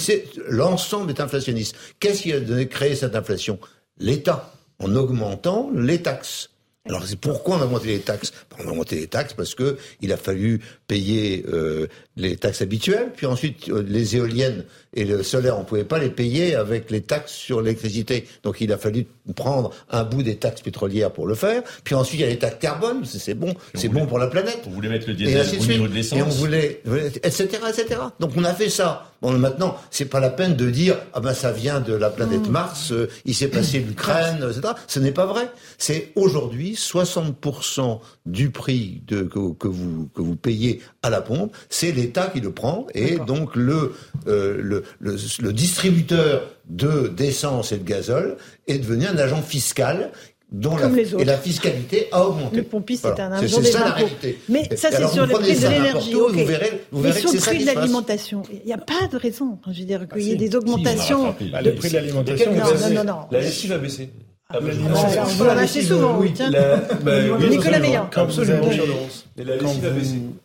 l'ensemble 0.48 1.12
est 1.12 1.20
inflationniste. 1.20 1.76
Qu'est-ce 2.00 2.24
qui 2.24 2.34
a 2.34 2.66
créé 2.66 2.96
cette 2.96 3.16
inflation? 3.16 3.60
L'État, 4.00 4.52
en 4.80 4.96
augmentant 4.96 5.70
les 5.76 6.02
taxes. 6.02 6.50
Alors 6.86 7.06
c'est 7.06 7.20
pourquoi 7.20 7.58
on 7.58 7.62
a 7.62 7.66
augmenté 7.66 7.88
les 7.88 8.00
taxes? 8.00 8.34
Ben, 8.50 8.64
On 8.64 8.68
a 8.68 8.72
augmenté 8.72 8.96
les 8.98 9.08
taxes 9.08 9.34
parce 9.34 9.56
que 9.56 9.78
il 10.02 10.12
a 10.12 10.18
fallu 10.18 10.62
payer 10.94 11.44
euh, 11.52 11.88
les 12.18 12.38
taxes 12.38 12.62
habituelles, 12.62 13.12
puis 13.16 13.26
ensuite 13.26 13.68
euh, 13.70 13.84
les 13.88 14.16
éoliennes 14.16 14.64
et 14.94 15.06
le 15.06 15.24
solaire, 15.24 15.58
on 15.58 15.64
pouvait 15.64 15.84
pas 15.84 15.98
les 15.98 16.12
payer 16.12 16.54
avec 16.54 16.92
les 16.92 17.02
taxes 17.02 17.34
sur 17.34 17.62
l'électricité. 17.62 18.28
Donc 18.44 18.62
il 18.62 18.72
a 18.72 18.78
fallu 18.78 19.08
prendre 19.36 19.72
un 19.90 20.04
bout 20.04 20.22
des 20.22 20.36
taxes 20.36 20.62
pétrolières 20.62 21.12
pour 21.12 21.26
le 21.26 21.34
faire. 21.34 21.64
Puis 21.84 21.96
ensuite 21.96 22.20
il 22.20 22.24
y 22.24 22.28
a 22.28 22.30
les 22.30 22.38
taxes 22.38 22.58
carbone, 22.60 23.04
c'est 23.06 23.34
bon, 23.34 23.56
c'est 23.74 23.88
bon 23.88 24.06
pour 24.06 24.20
la 24.20 24.28
planète. 24.28 24.62
On 24.68 24.70
voulait 24.70 24.90
mettre 24.90 25.08
le 25.08 25.16
diesel 25.16 25.48
au 25.60 25.66
niveau 25.66 25.88
de 25.88 25.94
l'essence. 25.94 26.20
Et 26.20 26.22
on 26.22 26.30
voulait, 26.30 26.84
etc., 27.24 27.48
etc. 27.70 28.02
Donc 28.20 28.34
on 28.38 28.44
a 28.44 28.54
fait 28.54 28.70
ça. 28.70 29.10
Bon, 29.24 29.32
maintenant, 29.32 29.78
c'est 29.90 30.06
pas 30.06 30.20
la 30.20 30.30
peine 30.30 30.56
de 30.56 30.70
dire 30.70 30.98
ah 31.14 31.22
ben 31.22 31.34
ça 31.34 31.54
vient 31.54 31.80
de 31.80 31.94
la 31.94 32.10
planète 32.10 32.48
mmh. 32.48 32.52
Mars, 32.52 32.92
euh, 32.92 33.10
il 33.24 33.34
s'est 33.34 33.48
passé 33.48 33.80
l'Ukraine, 33.88 34.46
etc. 34.48 34.74
Ce 34.86 35.00
n'est 35.00 35.14
pas 35.14 35.26
vrai. 35.26 35.50
C'est 35.78 36.12
aujourd'hui 36.16 36.74
60% 36.74 38.00
du 38.26 38.52
prix 38.52 39.02
de, 39.08 39.24
que, 39.24 39.54
que, 39.54 39.68
vous 39.70 40.10
que 40.14 40.22
vous 40.22 40.36
payez 40.36 40.82
à 41.02 41.10
la 41.10 41.22
pompe, 41.22 41.56
c'est 41.70 41.92
l'État 41.92 42.30
qui 42.34 42.40
le 42.40 42.52
prend 42.52 42.88
et 42.94 43.18
donc 43.18 43.56
le, 43.56 43.94
euh, 44.28 44.58
le, 44.62 44.84
le, 45.00 45.16
le, 45.42 45.54
distributeur 45.54 46.50
de 46.70 47.08
d'essence 47.08 47.72
et 47.72 47.78
de 47.78 47.84
gazole 47.84 48.38
est 48.68 48.80
devenu 48.80 49.06
un 49.08 49.18
agent 49.18 49.42
fiscal 49.42 50.12
dont 50.54 50.78
la, 50.78 50.88
et 51.20 51.26
la 51.26 51.38
fiscalité 51.38 52.08
a 52.12 52.28
augmenté. 52.28 52.58
Le 52.58 52.64
pompiste 52.64 53.04
c'est 53.04 53.20
un 53.20 53.32
agent 53.32 53.60
des 53.60 53.76
impôts. 53.76 54.06
Mais 54.48 54.70
ça, 54.76 54.90
c'est 54.92 55.08
sur 55.08 55.26
le 55.26 55.34
prix 55.34 55.60
de 55.60 55.68
l'énergie. 55.68 56.14
Vous 56.14 56.28
verrez, 56.30 56.84
vous 56.92 57.02
verrez 57.02 57.20
sur 57.20 57.34
le 57.34 57.40
prix 57.40 57.66
de 57.66 57.66
l'alimentation, 57.66 58.44
il 58.52 58.62
n'y 58.66 58.74
a 58.74 58.78
pas 58.78 59.08
de 59.12 59.18
raison. 59.18 59.58
Je 59.72 59.80
veux 59.80 59.86
dire 59.86 60.08
qu'il 60.08 60.22
y 60.22 60.32
ait 60.32 60.36
des 60.36 60.56
augmentations. 60.56 61.36
le 61.40 61.72
prix 61.76 61.90
de 61.90 61.94
l'alimentation, 61.96 62.54
non, 62.54 62.60
non, 62.60 62.90
non, 62.90 63.04
non. 63.04 63.20
La 63.32 63.42
lessive 63.42 63.72
a 63.74 63.78
baissé. 63.80 64.10
Ah, 64.50 64.60
bah, 64.60 64.70
vous 64.72 65.46
en 65.46 65.58
achetez 65.58 65.82
souvent, 65.82 66.20
oui. 66.20 66.32
Tiens. 66.34 66.52
Bah, 66.52 67.22
Nicolas 67.50 67.80
Meillan. 67.80 68.10
Absolument. 68.16 68.70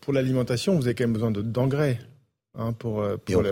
Pour 0.08 0.14
l'alimentation, 0.14 0.74
vous 0.74 0.86
avez 0.86 0.94
quand 0.94 1.04
même 1.04 1.12
besoin 1.12 1.30
d'engrais. 1.30 1.98
Hein, 2.54 2.72
pour, 2.72 3.02
euh, 3.02 3.18
pour 3.18 3.42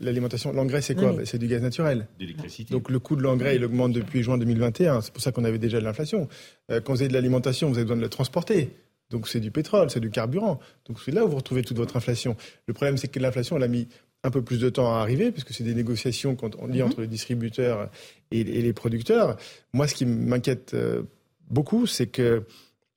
l'alimentation. 0.00 0.54
L'engrais, 0.54 0.80
c'est 0.80 0.94
quoi? 0.94 1.12
bah, 1.12 1.26
C'est 1.26 1.36
du 1.36 1.48
gaz 1.48 1.60
naturel. 1.60 2.08
D'électricité. 2.18 2.72
Donc 2.72 2.88
le 2.88 2.98
coût 2.98 3.14
de 3.14 3.20
l'engrais, 3.20 3.56
il 3.56 3.64
augmente 3.66 3.92
depuis 3.92 4.22
juin 4.22 4.38
2021. 4.38 5.02
C'est 5.02 5.12
pour 5.12 5.20
ça 5.20 5.32
qu'on 5.32 5.44
avait 5.44 5.58
déjà 5.58 5.80
de 5.80 5.84
l'inflation. 5.84 6.26
Euh, 6.70 6.80
quand 6.80 6.94
vous 6.94 7.02
avez 7.02 7.10
de 7.10 7.12
l'alimentation, 7.12 7.68
vous 7.68 7.74
avez 7.74 7.84
besoin 7.84 7.98
de 7.98 8.00
la 8.00 8.08
transporter. 8.08 8.70
Donc 9.10 9.28
c'est 9.28 9.38
du 9.38 9.50
pétrole, 9.50 9.90
c'est 9.90 10.00
du 10.00 10.08
carburant. 10.08 10.60
Donc 10.86 10.98
c'est 11.04 11.12
là 11.12 11.26
où 11.26 11.28
vous 11.28 11.36
retrouvez 11.36 11.60
toute 11.62 11.76
votre 11.76 11.98
inflation. 11.98 12.38
Le 12.64 12.72
problème, 12.72 12.96
c'est 12.96 13.08
que 13.08 13.20
l'inflation, 13.20 13.58
elle 13.58 13.64
a 13.64 13.68
mis 13.68 13.86
un 14.24 14.30
peu 14.30 14.40
plus 14.40 14.60
de 14.60 14.70
temps 14.70 14.90
à 14.90 15.00
arriver, 15.00 15.30
puisque 15.30 15.52
c'est 15.52 15.62
des 15.62 15.74
négociations 15.74 16.36
quand 16.36 16.56
on 16.58 16.68
dit 16.68 16.78
mhm. 16.78 16.86
entre 16.86 17.02
les 17.02 17.06
distributeurs 17.06 17.90
et, 18.30 18.44
les 18.44 18.72
producteurs. 18.72 19.36
Moi, 19.74 19.86
ce 19.86 19.94
qui 19.94 20.06
m'inquiète 20.06 20.72
euh, 20.72 21.02
beaucoup, 21.50 21.86
c'est 21.86 22.06
que 22.06 22.44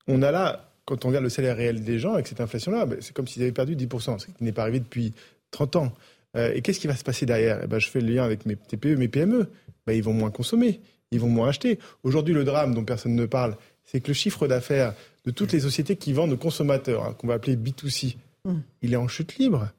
on 0.08 0.22
a 0.22 0.32
là, 0.32 0.71
quand 0.86 1.06
on 1.06 1.10
regarde 1.10 1.24
le 1.24 1.30
salaire 1.30 1.56
réel 1.56 1.84
des 1.84 2.00
gens 2.00 2.14
avec 2.14 2.28
cette 2.28 2.42
inflation-là, 2.42 2.86
ben, 2.86 2.98
c'est 3.02 3.14
comme 3.14 3.28
s'ils 3.28 3.42
avaient 3.44 3.52
perdu 3.52 3.76
10%, 3.76 4.20
ce 4.20 4.26
qui 4.26 4.44
n'est 4.44 4.52
pas 4.52 4.64
arrivé 4.64 4.80
depuis 4.80 5.14
30 5.52 5.76
ans. 5.78 5.94
Euh, 6.36 6.54
et 6.54 6.62
qu'est-ce 6.62 6.80
qui 6.80 6.88
va 6.88 6.96
se 6.96 7.04
passer 7.04 7.26
derrière? 7.26 7.60
Eh 7.64 7.68
ben, 7.68 7.80
Je 7.80 7.90
fais 7.90 8.02
le 8.02 8.14
lien 8.14 8.24
avec 8.24 8.46
mes 8.46 8.56
TPE, 8.56 8.98
mes 8.98 9.08
PME. 9.08 9.48
Ben, 9.86 9.94
ils 9.94 10.04
vont 10.04 10.14
moins 10.14 10.32
consommer, 10.32 10.80
ils 11.12 11.20
vont 11.20 11.30
moins 11.30 11.50
acheter. 11.50 11.80
Aujourd'hui, 12.04 12.34
le 12.34 12.44
drame 12.44 12.74
dont 12.74 12.84
personne 12.84 13.16
ne 13.16 13.26
parle, 13.26 13.58
c'est 13.84 14.00
que 14.00 14.10
le 14.10 14.14
chiffre 14.14 14.48
d'affaires 14.48 14.94
de 15.26 15.32
toutes 15.32 15.52
les 15.52 15.62
sociétés 15.62 15.96
qui 15.96 16.14
vendent 16.14 16.34
aux 16.34 16.38
consommateurs, 16.38 17.04
hein, 17.04 17.16
qu'on 17.18 17.28
va 17.28 17.36
appeler 17.36 17.56
B2C, 17.56 18.16
mmh. 18.46 18.54
il 18.84 18.94
est 18.94 18.98
en 18.98 19.08
chute 19.08 19.38
libre. 19.38 19.70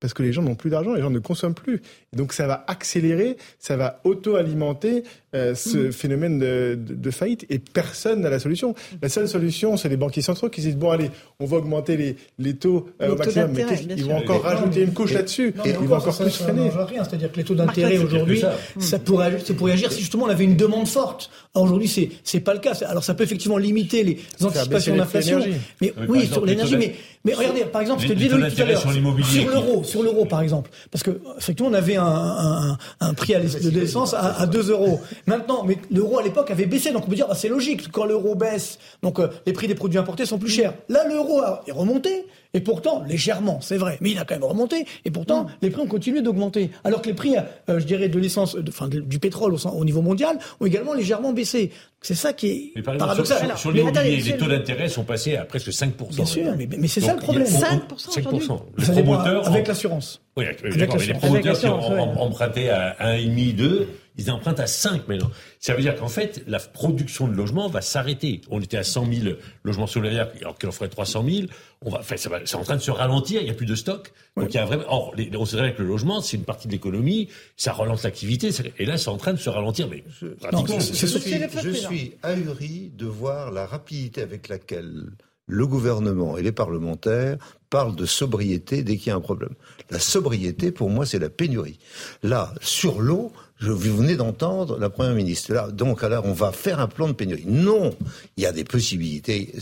Parce 0.00 0.14
que 0.14 0.22
les 0.22 0.32
gens 0.32 0.42
n'ont 0.42 0.54
plus 0.54 0.70
d'argent, 0.70 0.94
les 0.94 1.02
gens 1.02 1.10
ne 1.10 1.18
consomment 1.18 1.54
plus. 1.54 1.82
donc 2.16 2.32
ça 2.32 2.46
va 2.46 2.64
accélérer, 2.66 3.36
ça 3.58 3.76
va 3.76 4.00
auto-alimenter 4.04 5.04
euh, 5.34 5.54
ce 5.54 5.78
mm. 5.78 5.92
phénomène 5.92 6.38
de, 6.40 6.76
de, 6.76 7.10
faillite 7.12 7.46
et 7.50 7.60
personne 7.60 8.22
n'a 8.22 8.30
la 8.30 8.40
solution. 8.40 8.74
La 9.00 9.08
seule 9.08 9.28
solution, 9.28 9.76
c'est 9.76 9.88
les 9.88 9.96
banquiers 9.96 10.22
centraux 10.22 10.48
qui 10.48 10.60
disent 10.60 10.76
bon 10.76 10.90
allez, 10.90 11.10
on 11.38 11.44
va 11.44 11.58
augmenter 11.58 11.96
les, 11.96 12.16
les 12.38 12.56
taux 12.56 12.88
euh, 13.00 13.12
au 13.12 13.16
maximum, 13.16 13.52
mais 13.52 13.64
ils 13.96 14.04
vont 14.04 14.16
encore 14.16 14.42
rajouter 14.42 14.82
une 14.82 14.92
couche 14.92 15.12
là-dessus? 15.12 15.54
ils 15.64 15.72
vont 15.72 15.96
encore 15.96 16.18
plus 16.18 16.30
freiner. 16.30 16.70
C'est-à-dire 17.04 17.30
que 17.30 17.36
les 17.36 17.44
taux 17.44 17.54
d'intérêt 17.54 17.98
aujourd'hui, 17.98 18.42
ça 18.78 18.98
pourrait, 18.98 19.38
ça 19.38 19.54
pourrait 19.54 19.72
agir 19.72 19.92
si 19.92 20.00
justement 20.00 20.24
on 20.24 20.30
avait 20.30 20.44
une 20.44 20.56
demande 20.56 20.88
forte. 20.88 21.30
Aujourd'hui, 21.54 21.88
c'est 21.88 22.08
c'est 22.24 22.40
pas 22.40 22.54
le 22.54 22.60
cas. 22.60 22.72
Alors 22.86 23.04
ça 23.04 23.14
peut 23.14 23.24
effectivement 23.24 23.58
limiter 23.58 24.02
les 24.02 24.18
anticipations 24.42 24.96
d'inflation, 24.96 25.40
mais 25.80 25.92
oui, 26.08 26.26
sur 26.26 26.44
l'énergie, 26.44 26.76
mais 26.76 26.94
mais 27.24 27.34
regardez, 27.34 27.66
par 27.66 27.82
exemple, 27.82 28.02
ce 28.02 28.06
que 28.06 28.14
disais 28.14 28.30
tout 28.30 28.36
à 28.36 28.64
l'heure, 28.64 28.80
sur 28.80 29.50
l'euro, 29.50 29.84
sur 29.90 30.02
l'euro 30.02 30.24
par 30.24 30.40
exemple, 30.40 30.70
parce 30.90 31.02
que 31.02 31.20
effectivement 31.38 31.70
on 31.70 31.74
avait 31.74 31.96
un, 31.96 32.04
un, 32.04 32.78
un 33.00 33.14
prix 33.14 33.34
de 33.34 33.70
l'essence 33.70 34.14
à, 34.14 34.40
à 34.40 34.46
2 34.46 34.70
euros. 34.70 35.00
Maintenant, 35.26 35.64
mais 35.64 35.78
l'euro 35.90 36.18
à 36.18 36.22
l'époque 36.22 36.50
avait 36.50 36.66
baissé, 36.66 36.92
donc 36.92 37.04
on 37.06 37.10
peut 37.10 37.16
dire 37.16 37.28
bah, 37.28 37.34
c'est 37.34 37.48
logique 37.48 37.90
quand 37.90 38.04
l'euro 38.04 38.34
baisse, 38.34 38.78
donc 39.02 39.18
euh, 39.18 39.28
les 39.46 39.52
prix 39.52 39.68
des 39.68 39.74
produits 39.74 39.98
importés 39.98 40.26
sont 40.26 40.38
plus 40.38 40.50
chers. 40.50 40.74
Là, 40.88 41.06
l'euro 41.08 41.42
est 41.66 41.72
remonté, 41.72 42.24
et 42.52 42.60
pourtant, 42.60 43.04
légèrement, 43.06 43.60
c'est 43.60 43.76
vrai, 43.76 43.98
mais 44.00 44.10
il 44.10 44.18
a 44.18 44.24
quand 44.24 44.34
même 44.34 44.44
remonté. 44.44 44.84
Et 45.04 45.10
pourtant, 45.10 45.44
mm. 45.44 45.48
les 45.62 45.70
prix 45.70 45.82
ont 45.82 45.86
continué 45.86 46.20
d'augmenter. 46.20 46.70
Alors 46.82 47.00
que 47.00 47.08
les 47.08 47.14
prix, 47.14 47.36
euh, 47.68 47.78
je 47.78 47.84
dirais, 47.84 48.08
de 48.08 48.18
l'essence, 48.18 48.56
enfin, 48.68 48.88
du 48.88 49.18
pétrole 49.18 49.54
au, 49.54 49.84
niveau 49.84 50.02
mondial 50.02 50.38
ont 50.60 50.66
également 50.66 50.94
légèrement 50.94 51.32
baissé. 51.32 51.70
C'est 52.02 52.14
ça 52.14 52.32
qui 52.32 52.46
est 52.48 52.72
mais 52.76 52.82
par 52.82 52.94
exemple, 52.94 53.10
paradoxal. 53.10 53.58
Sur, 53.58 53.72
l'immobilier, 53.72 54.16
les 54.16 54.36
taux 54.38 54.46
d'intérêt 54.46 54.88
sont 54.88 55.04
passés 55.04 55.36
à 55.36 55.44
presque 55.44 55.68
5%. 55.68 56.14
Bien 56.14 56.24
sûr, 56.24 56.54
mais, 56.56 56.66
mais 56.78 56.88
c'est 56.88 57.02
ça 57.02 57.12
le 57.12 57.20
problème. 57.20 57.44
5%, 57.44 58.20
5%. 58.22 58.60
Les 58.78 59.02
promoteurs... 59.02 59.46
Avec 59.46 59.68
l'assurance. 59.68 60.22
Oui, 60.36 60.46
d'accord, 60.76 60.96
mais 60.98 61.06
les 61.06 61.14
promoteurs 61.14 61.58
qui 61.58 61.66
ont 61.66 62.20
emprunté 62.22 62.70
à 62.70 62.96
1,5, 63.00 63.54
2, 63.54 63.88
ils 64.20 64.30
empruntent 64.30 64.60
à 64.60 64.66
5 64.66 65.08
maintenant. 65.08 65.30
Ça 65.58 65.74
veut 65.74 65.80
dire 65.80 65.96
qu'en 65.96 66.08
fait, 66.08 66.42
la 66.46 66.58
production 66.58 67.26
de 67.26 67.34
logements 67.34 67.68
va 67.68 67.80
s'arrêter. 67.80 68.42
On 68.50 68.60
était 68.60 68.76
à 68.76 68.84
100 68.84 69.12
000 69.12 69.36
logements 69.64 69.86
solidaires, 69.86 70.30
alors 70.40 70.58
qu'il 70.58 70.68
en 70.68 70.72
ferait 70.72 70.88
300 70.88 71.24
000. 71.26 71.46
On 71.82 71.90
va, 71.90 72.00
enfin, 72.00 72.16
c'est 72.16 72.54
en 72.56 72.62
train 72.62 72.76
de 72.76 72.82
se 72.82 72.90
ralentir, 72.90 73.40
il 73.40 73.44
n'y 73.44 73.50
a 73.50 73.54
plus 73.54 73.66
de 73.66 73.74
stock. 73.74 74.12
Donc 74.36 74.52
il 74.52 74.56
y 74.56 74.58
a 74.58 74.66
vraiment, 74.66 74.84
or, 74.88 75.14
on 75.38 75.44
sait 75.46 75.56
bien 75.56 75.70
que 75.72 75.82
le 75.82 75.88
logement, 75.88 76.20
c'est 76.20 76.36
une 76.36 76.44
partie 76.44 76.68
de 76.68 76.72
l'économie, 76.72 77.28
ça 77.56 77.72
relance 77.72 78.04
l'activité, 78.04 78.50
et 78.78 78.84
là, 78.84 78.98
c'est 78.98 79.08
en 79.08 79.16
train 79.16 79.32
de 79.32 79.38
se 79.38 79.48
ralentir, 79.48 79.88
mais 79.88 80.04
je, 80.20 80.26
suis, 80.80 81.40
je 81.62 81.70
suis 81.70 82.14
ahuri 82.22 82.92
de 82.94 83.06
voir 83.06 83.50
la 83.50 83.66
rapidité 83.66 84.20
avec 84.20 84.48
laquelle 84.48 85.06
le 85.50 85.66
gouvernement 85.66 86.36
et 86.38 86.42
les 86.42 86.52
parlementaires 86.52 87.38
parlent 87.70 87.96
de 87.96 88.06
sobriété 88.06 88.82
dès 88.82 88.96
qu'il 88.96 89.08
y 89.08 89.10
a 89.10 89.16
un 89.16 89.20
problème. 89.20 89.54
La 89.90 89.98
sobriété, 89.98 90.70
pour 90.70 90.90
moi, 90.90 91.06
c'est 91.06 91.18
la 91.18 91.28
pénurie. 91.28 91.78
Là, 92.22 92.54
sur 92.60 93.00
l'eau, 93.00 93.32
je, 93.60 93.70
vous 93.70 93.96
venez 93.96 94.16
d'entendre 94.16 94.78
la 94.78 94.90
première 94.90 95.14
ministre. 95.14 95.52
Là, 95.52 95.68
donc, 95.70 96.02
alors, 96.02 96.24
on 96.24 96.32
va 96.32 96.50
faire 96.50 96.80
un 96.80 96.88
plan 96.88 97.08
de 97.08 97.12
pénurie. 97.12 97.44
Non, 97.46 97.94
il 98.36 98.42
y 98.42 98.46
a 98.46 98.52
des 98.52 98.64
possibilités. 98.64 99.52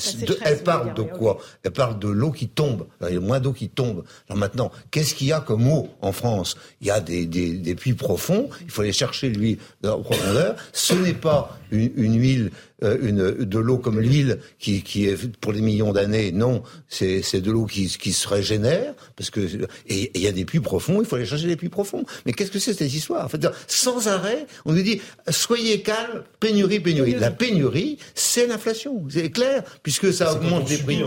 elle 0.42 0.62
parle 0.62 0.94
de 0.94 1.02
quoi? 1.02 1.38
Elle 1.64 1.72
parle 1.72 1.98
de 1.98 2.08
l'eau 2.08 2.30
qui 2.30 2.48
tombe. 2.48 2.86
il 3.08 3.14
y 3.14 3.16
a 3.16 3.20
moins 3.20 3.40
d'eau 3.40 3.52
qui 3.52 3.68
tombe. 3.68 4.04
Alors 4.28 4.38
maintenant, 4.38 4.70
qu'est-ce 4.90 5.14
qu'il 5.14 5.26
y 5.26 5.32
a 5.32 5.40
comme 5.40 5.68
eau 5.68 5.88
en 6.00 6.12
France? 6.12 6.56
Il 6.80 6.86
y 6.86 6.90
a 6.90 7.00
des, 7.00 7.26
des, 7.26 7.52
des, 7.54 7.74
puits 7.74 7.94
profonds. 7.94 8.48
Il 8.62 8.70
faut 8.70 8.82
aller 8.82 8.92
chercher 8.92 9.28
l'huile 9.30 9.58
en 9.84 10.00
profondeur. 10.00 10.56
Ce 10.72 10.94
n'est 10.94 11.12
pas 11.12 11.58
une, 11.70 11.90
une 11.96 12.20
huile 12.20 12.50
une, 12.82 13.32
de 13.32 13.58
l'eau 13.58 13.78
comme 13.78 14.00
l'huile 14.00 14.38
qui, 14.58 14.82
qui 14.82 15.06
est 15.06 15.30
pour 15.40 15.52
des 15.52 15.60
millions 15.60 15.92
d'années. 15.92 16.32
Non, 16.32 16.62
c'est 16.88 17.40
de 17.40 17.50
l'eau 17.50 17.66
qui, 17.66 17.88
qui 17.88 18.12
se 18.12 18.28
régénère 18.28 18.94
parce 19.16 19.30
que 19.30 19.40
et 19.88 20.10
il 20.14 20.20
y 20.20 20.26
a 20.26 20.32
des 20.32 20.44
puits 20.44 20.60
profonds. 20.60 21.00
Il 21.00 21.06
faut 21.06 21.16
aller 21.16 21.26
chercher 21.26 21.46
des 21.48 21.56
puits 21.56 21.68
profonds. 21.68 22.04
Mais 22.24 22.32
qu'est-ce 22.32 22.50
que 22.50 22.58
c'est 22.58 22.74
cette 22.74 22.94
histoire? 22.94 23.24
En 23.24 23.28
fait, 23.28 23.44
Sans 23.66 24.06
arrêt, 24.06 24.46
on 24.64 24.72
nous 24.72 24.82
dit 24.82 25.00
soyez 25.28 25.82
calme, 25.82 26.22
pénurie, 26.38 26.80
pénurie. 26.80 27.14
La 27.18 27.30
pénurie, 27.30 27.98
c'est 28.14 28.46
l'inflation. 28.46 29.02
C'est 29.08 29.30
clair 29.30 29.64
puisque 29.82 30.12
ça 30.12 30.32
augmente 30.32 30.70
les 30.70 30.78
prix. 30.78 31.00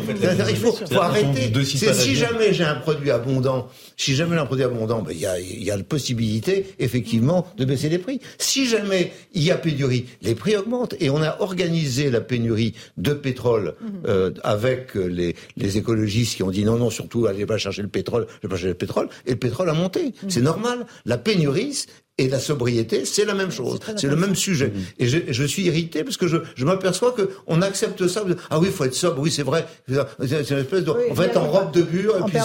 il 0.49 0.55
faut, 0.57 0.73
faut 0.73 0.99
arrêter. 0.99 1.51
Si 1.63 2.15
jamais 2.15 2.53
j'ai 2.53 2.65
un 2.65 2.75
produit 2.75 3.11
abondant, 3.11 3.69
si 3.95 4.15
jamais 4.15 4.35
j'ai 4.35 4.41
un 4.41 4.45
produit 4.45 4.65
abondant, 4.65 5.01
ben, 5.01 5.11
il 5.13 5.19
y, 5.19 5.25
a, 5.25 5.39
y 5.39 5.71
a 5.71 5.77
la 5.77 5.83
possibilité 5.83 6.65
effectivement 6.79 7.47
de 7.57 7.65
baisser 7.65 7.87
les 7.89 7.97
prix. 7.97 8.19
Si 8.37 8.67
jamais 8.67 9.13
il 9.33 9.43
y 9.43 9.51
a 9.51 9.55
pénurie, 9.55 10.05
les 10.21 10.35
prix 10.35 10.57
augmentent 10.57 10.95
et 10.99 11.09
on 11.09 11.21
a 11.21 11.37
organisé 11.39 11.60
organiser 11.61 12.09
la 12.09 12.21
pénurie 12.21 12.73
de 12.97 13.13
pétrole 13.13 13.75
mhm. 13.81 13.89
euh, 14.07 14.31
avec 14.43 14.95
les, 14.95 15.35
les, 15.57 15.77
écologistes 15.77 16.35
qui 16.35 16.43
ont 16.43 16.49
dit 16.49 16.63
non, 16.63 16.77
non, 16.77 16.89
surtout, 16.89 17.27
allez 17.27 17.45
pas 17.45 17.57
chercher 17.57 17.81
le 17.81 17.87
pétrole, 17.87 18.27
je 18.41 18.47
vais 18.47 18.51
pas 18.51 18.55
chercher 18.55 18.69
le 18.69 18.73
pétrole, 18.73 19.09
et 19.25 19.31
le 19.31 19.37
pétrole 19.37 19.69
a 19.69 19.73
monté. 19.73 20.13
Mhm. 20.23 20.29
C'est 20.29 20.41
normal. 20.41 20.85
La 21.05 21.17
pénurie, 21.17 21.85
et 22.17 22.27
la 22.27 22.39
sobriété, 22.39 23.05
c'est 23.05 23.25
la 23.25 23.33
même 23.33 23.51
chose, 23.51 23.79
c'est 23.95 24.07
le 24.07 24.15
même 24.15 24.35
sujet. 24.35 24.71
Et 24.99 25.07
je, 25.07 25.17
je, 25.29 25.43
suis 25.43 25.63
irrité 25.63 26.03
parce 26.03 26.17
que 26.17 26.27
je, 26.27 26.37
je 26.55 26.65
m'aperçois 26.65 27.13
que 27.13 27.29
on 27.47 27.61
accepte 27.61 28.07
ça. 28.07 28.23
Ah 28.49 28.59
oui, 28.59 28.67
il 28.67 28.73
faut 28.73 28.83
être 28.83 28.93
sobre. 28.93 29.21
Oui, 29.21 29.31
c'est 29.31 29.43
vrai. 29.43 29.65
C'est 29.87 30.51
une 30.51 30.57
espèce 30.59 30.83
de, 30.83 30.91
on 31.09 31.13
va 31.13 31.25
être 31.25 31.37
en 31.37 31.49
robe 31.49 31.71
de 31.71 31.81
bure 31.81 32.17
et 32.17 32.29
puis, 32.29 32.39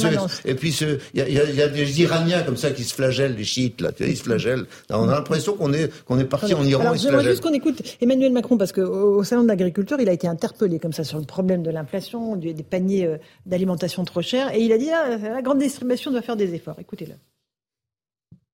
et 0.44 0.54
puis 0.54 0.78
il 1.14 1.20
y 1.20 1.20
a, 1.20 1.28
y 1.28 1.62
a, 1.62 1.68
des 1.68 2.00
Iraniens 2.00 2.42
comme 2.42 2.56
ça 2.56 2.70
qui 2.70 2.84
se 2.84 2.94
flagellent, 2.94 3.34
les 3.36 3.44
chiites 3.44 3.80
là, 3.80 3.90
ils 4.00 4.16
se 4.16 4.22
flagellent. 4.22 4.66
On 4.88 5.08
a 5.08 5.14
l'impression 5.14 5.54
qu'on 5.54 5.72
est 5.72 5.90
qu'on 6.04 6.18
est 6.18 6.24
parti 6.24 6.54
en 6.54 6.64
Iran. 6.64 6.82
Alors, 6.82 6.96
j'aimerais 6.96 7.24
juste 7.24 7.42
qu'on 7.42 7.52
écoute 7.52 7.82
Emmanuel 8.00 8.32
Macron 8.32 8.56
parce 8.56 8.72
qu'au 8.72 9.22
salon 9.24 9.42
de 9.42 9.48
l'agriculture, 9.48 9.98
il 10.00 10.08
a 10.08 10.12
été 10.12 10.28
interpellé 10.28 10.78
comme 10.78 10.92
ça 10.92 11.04
sur 11.04 11.18
le 11.18 11.24
problème 11.24 11.62
de 11.62 11.70
l'inflation, 11.70 12.36
des 12.36 12.54
paniers 12.62 13.06
euh, 13.06 13.16
d'alimentation 13.44 14.04
trop 14.04 14.22
chers, 14.22 14.54
et 14.54 14.60
il 14.60 14.72
a 14.72 14.78
dit 14.78 14.90
ah, 14.90 15.18
la 15.18 15.42
grande 15.42 15.58
distribution 15.58 16.10
doit 16.10 16.22
faire 16.22 16.36
des 16.36 16.54
efforts. 16.54 16.76
Écoutez-le. 16.80 17.14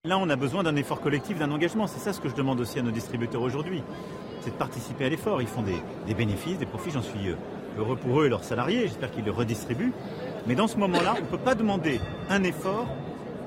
Là, 0.04 0.18
on 0.18 0.28
a 0.30 0.34
besoin 0.34 0.64
d'un 0.64 0.74
effort 0.74 1.00
collectif, 1.00 1.38
d'un 1.38 1.52
engagement. 1.52 1.86
C'est 1.86 2.00
ça 2.00 2.12
ce 2.12 2.20
que 2.20 2.28
je 2.28 2.34
demande 2.34 2.58
aussi 2.58 2.76
à 2.76 2.82
nos 2.82 2.90
distributeurs 2.90 3.40
aujourd'hui. 3.40 3.84
C'est 4.40 4.50
de 4.50 4.56
participer 4.56 5.04
à 5.04 5.08
l'effort. 5.08 5.40
Ils 5.40 5.46
font 5.46 5.62
des, 5.62 6.14
bénéfices, 6.14 6.58
des 6.58 6.66
profits. 6.66 6.90
J'en 6.90 7.02
suis 7.02 7.28
euh, 7.28 7.36
heureux 7.78 7.94
pour 7.94 8.20
eux 8.20 8.26
et 8.26 8.28
leurs 8.28 8.42
salariés. 8.42 8.80
J'espère 8.88 9.12
qu'ils 9.12 9.24
le 9.24 9.30
redistribuent. 9.30 9.92
Mais 10.48 10.56
dans 10.56 10.66
ce 10.66 10.76
moment-là, 10.78 11.14
on 11.18 11.20
ne 11.20 11.26
peut 11.26 11.38
pas 11.38 11.54
demander 11.54 12.00
un 12.30 12.42
effort 12.42 12.88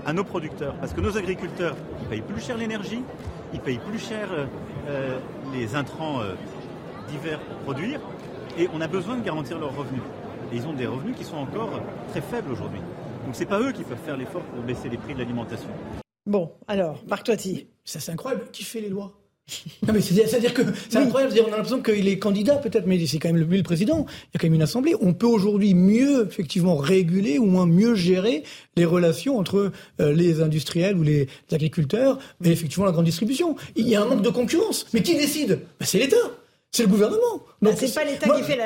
à 0.05 0.13
nos 0.13 0.23
producteurs. 0.23 0.75
Parce 0.75 0.93
que 0.93 1.01
nos 1.01 1.17
agriculteurs, 1.17 1.75
ils 2.03 2.07
payent 2.07 2.21
plus 2.21 2.41
cher 2.41 2.55
l'énergie, 2.55 3.03
ils 3.51 3.59
payent 3.59 3.81
plus 3.89 3.99
cher 3.99 4.29
euh, 4.31 4.45
euh, 4.87 5.19
les 5.51 5.75
intrants 5.75 6.21
divers 7.09 7.41
pour 7.41 7.57
produire. 7.57 7.99
Et 8.57 8.69
on 8.73 8.79
a 8.79 8.87
besoin 8.87 9.17
de 9.17 9.25
garantir 9.25 9.59
leurs 9.59 9.75
revenus. 9.75 10.03
Ils 10.53 10.65
ont 10.67 10.73
des 10.73 10.87
revenus 10.87 11.17
qui 11.17 11.25
sont 11.25 11.35
encore 11.35 11.81
très 12.11 12.21
faibles 12.21 12.49
aujourd'hui. 12.49 12.79
Donc 13.25 13.35
ce 13.35 13.41
n'est 13.41 13.45
pas 13.45 13.59
eux 13.59 13.73
qui 13.73 13.83
peuvent 13.83 13.97
faire 14.05 14.15
l'effort 14.15 14.43
pour 14.43 14.63
baisser 14.63 14.87
les 14.87 14.95
prix 14.95 15.15
de 15.15 15.19
l'alimentation. 15.19 15.67
Bon, 16.25 16.51
alors, 16.67 17.03
Marc 17.07 17.25
Toiti. 17.25 17.67
Ça, 17.83 17.99
c'est 17.99 18.11
incroyable. 18.11 18.45
Qui 18.51 18.63
fait 18.63 18.81
les 18.81 18.89
lois? 18.89 19.13
Non 19.85 19.93
mais 19.93 20.01
c'est-à-dire 20.01 20.55
que 20.55 20.63
c'est 20.89 20.97
incroyable, 20.97 21.31
on 21.39 21.53
a 21.53 21.57
l'impression 21.57 21.79
qu'il 21.79 22.07
est 22.07 22.17
candidat 22.17 22.55
peut-être, 22.55 22.87
mais 22.87 23.05
c'est 23.05 23.19
quand 23.19 23.31
même 23.31 23.47
lui 23.47 23.57
le 23.57 23.63
président. 23.63 24.07
Il 24.07 24.33
y 24.33 24.37
a 24.37 24.39
quand 24.39 24.47
même 24.47 24.55
une 24.55 24.63
assemblée. 24.63 24.95
On 25.01 25.13
peut 25.13 25.27
aujourd'hui 25.27 25.75
mieux 25.75 26.25
effectivement 26.27 26.75
réguler 26.75 27.37
ou 27.37 27.45
moins 27.45 27.67
mieux 27.67 27.93
gérer 27.93 28.41
les 28.75 28.85
relations 28.85 29.37
entre 29.37 29.71
euh, 30.01 30.13
les 30.13 30.41
industriels 30.41 30.97
ou 30.97 31.03
les 31.03 31.27
agriculteurs 31.51 32.17
et 32.43 32.49
effectivement 32.49 32.85
la 32.85 32.91
grande 32.91 33.05
distribution. 33.05 33.55
Il 33.75 33.87
y 33.87 33.95
a 33.95 34.01
un 34.01 34.05
manque 34.05 34.23
de 34.23 34.29
concurrence. 34.29 34.87
Mais 34.93 35.03
qui 35.03 35.15
décide? 35.15 35.59
Ben, 35.79 35.85
C'est 35.85 35.99
l'État. 35.99 36.17
C'est 36.75 36.83
le 36.83 36.89
gouvernement. 36.89 37.41
Bah, 37.61 37.71
c'est 37.77 37.93
pas 37.93 38.03
l'État 38.03 38.29
qui 38.29 38.43
fait 38.43 38.59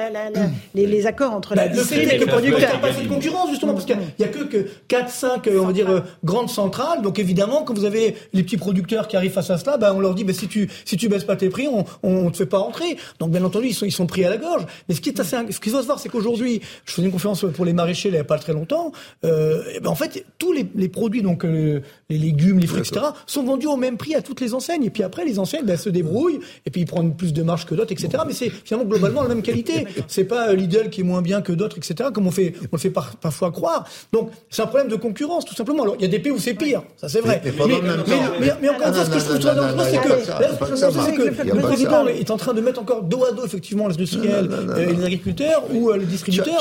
les, 0.74 1.06
accords 1.06 1.32
entre 1.32 1.54
bah, 1.54 1.68
l'industrie 1.68 2.00
et 2.00 2.18
le 2.18 2.26
producteur. 2.26 2.60
Il 2.60 2.80
n'y 2.80 2.88
a 2.90 2.92
pas 2.92 2.92
de 2.92 3.08
concurrence 3.08 3.50
justement 3.52 3.74
parce 3.74 3.86
qu'il 3.86 3.98
n'y 4.18 4.26
a, 4.26 4.28
que, 4.28 4.44
que 4.46 4.68
4, 4.88 5.10
5, 5.10 5.50
on 5.60 5.68
va 5.68 5.74
dire, 5.74 5.90
euh, 5.92 6.00
grandes 6.24 6.50
centrales. 6.50 7.04
Donc 7.04 7.20
évidemment, 7.20 7.62
quand 7.62 7.78
vous 7.78 7.86
avez 7.86 8.16
les 8.34 8.42
petits 8.42 8.58
producteurs 8.58 9.08
qui 9.08 9.16
arrivent 9.16 9.32
face 9.32 9.52
à 9.52 9.60
cela, 9.60 9.78
bah, 9.78 9.94
on 9.96 10.00
leur 10.00 10.16
dit, 10.16 10.24
bah, 10.24 10.34
si 10.34 10.48
tu 10.48 10.70
si 10.86 10.98
tu 10.98 11.08
baisses 11.08 11.24
pas 11.24 11.36
tes 11.36 11.50
prix, 11.50 11.68
on 11.68 11.86
on 12.02 12.32
te 12.32 12.38
fait 12.38 12.48
pas 12.48 12.58
rentrer. 12.58 12.98
Donc 13.20 13.30
bien 13.30 13.44
entendu, 13.44 13.68
ils 13.68 13.76
sont 13.76 13.86
ils 13.86 13.92
sont 13.92 14.08
pris 14.08 14.26
à 14.26 14.30
la 14.32 14.38
gorge. 14.38 14.66
Mais 14.90 14.96
ce 14.96 15.02
qui 15.02 15.10
est 15.10 15.20
assez, 15.20 15.38
ce 15.52 15.60
qu'il 15.60 15.72
faut 15.72 15.82
se 15.82 15.86
voir, 15.86 16.00
c'est 16.00 16.10
qu'aujourd'hui, 16.10 16.62
je 16.86 16.94
faisais 16.94 17.06
une 17.06 17.14
conférence 17.14 17.46
pour 17.54 17.66
les 17.66 17.74
maraîchers 17.74 18.10
il 18.10 18.14
n'y 18.14 18.18
a 18.18 18.24
pas 18.24 18.40
très 18.40 18.54
longtemps. 18.54 18.92
Euh, 19.24 19.62
et 19.76 19.82
ben 19.82 19.92
en 19.92 19.96
fait, 19.96 20.26
tous 20.40 20.52
les, 20.52 20.66
les 20.74 20.90
produits, 20.90 21.22
donc 21.22 21.46
euh, 21.46 21.84
les 22.10 22.18
légumes, 22.18 22.58
les 22.58 22.66
fruits, 22.66 22.82
etc., 22.82 23.06
sont 23.28 23.44
vendus 23.44 23.68
au 23.68 23.78
même 23.78 23.98
prix 23.98 24.16
à 24.16 24.24
toutes 24.24 24.42
les 24.42 24.56
enseignes. 24.56 24.84
Et 24.84 24.90
puis 24.90 25.04
après, 25.04 25.26
les 25.26 25.38
enseignes 25.38 25.66
ben, 25.66 25.78
se 25.78 25.90
débrouillent 25.90 26.40
et 26.66 26.72
puis 26.72 26.82
ils 26.82 26.88
prennent 26.88 27.16
plus 27.16 27.34
de 27.34 27.44
marge 27.44 27.68
que 27.68 27.76
d'autres, 27.76 27.99
etc. 28.04 28.24
Mais 28.28 28.34
c'est 28.34 28.50
finalement 28.50 28.90
globalement 28.90 29.22
la 29.24 29.30
même 29.30 29.42
qualité. 29.42 29.86
C'est 30.08 30.24
pas 30.24 30.50
euh, 30.50 30.56
Lidl 30.56 30.90
qui 30.90 31.02
est 31.02 31.04
moins 31.04 31.22
bien 31.22 31.42
que 31.42 31.52
d'autres, 31.52 31.78
etc. 31.78 32.10
Comme 32.14 32.28
on 32.28 32.32
fait, 32.32 32.54
on 32.72 32.76
le 32.76 32.78
fait 32.78 32.90
parfois 32.90 33.52
croire. 33.52 33.86
Donc 34.12 34.32
c'est 34.50 34.62
un 34.62 34.68
problème 34.68 34.90
de 34.90 34.96
concurrence, 34.96 35.46
tout 35.46 35.56
simplement. 35.56 35.84
Alors 35.84 35.96
il 35.98 36.02
y 36.02 36.06
a 36.06 36.10
des 36.10 36.20
pays 36.20 36.32
où 36.32 36.40
c'est 36.40 36.54
pire, 36.54 36.84
ça 36.98 37.10
c'est 37.10 37.22
vrai. 37.22 37.42
Mais, 37.44 38.52
mais, 38.62 38.70
encore 38.70 38.88
une 38.88 38.94
fois, 38.94 39.06
ce 39.06 39.10
que 39.10 39.20
je 39.20 39.26
trouve 39.26 39.40
très 39.40 39.56
dangereux, 39.56 39.84
c'est 39.90 41.14
que, 41.14 41.56
le 41.56 41.62
président 41.62 42.08
est 42.08 42.32
en 42.32 42.38
train 42.38 42.54
de 42.54 42.62
mettre 42.62 42.80
encore 42.80 43.04
dos 43.04 43.26
à 43.26 43.32
dos 43.32 43.46
effectivement 43.46 43.88
l'industriel 43.88 44.50
et 44.78 44.86
les 44.86 45.04
agriculteurs 45.04 45.64
ou 45.74 45.90
euh, 45.90 45.98
les 45.98 46.06
distributeurs. 46.06 46.60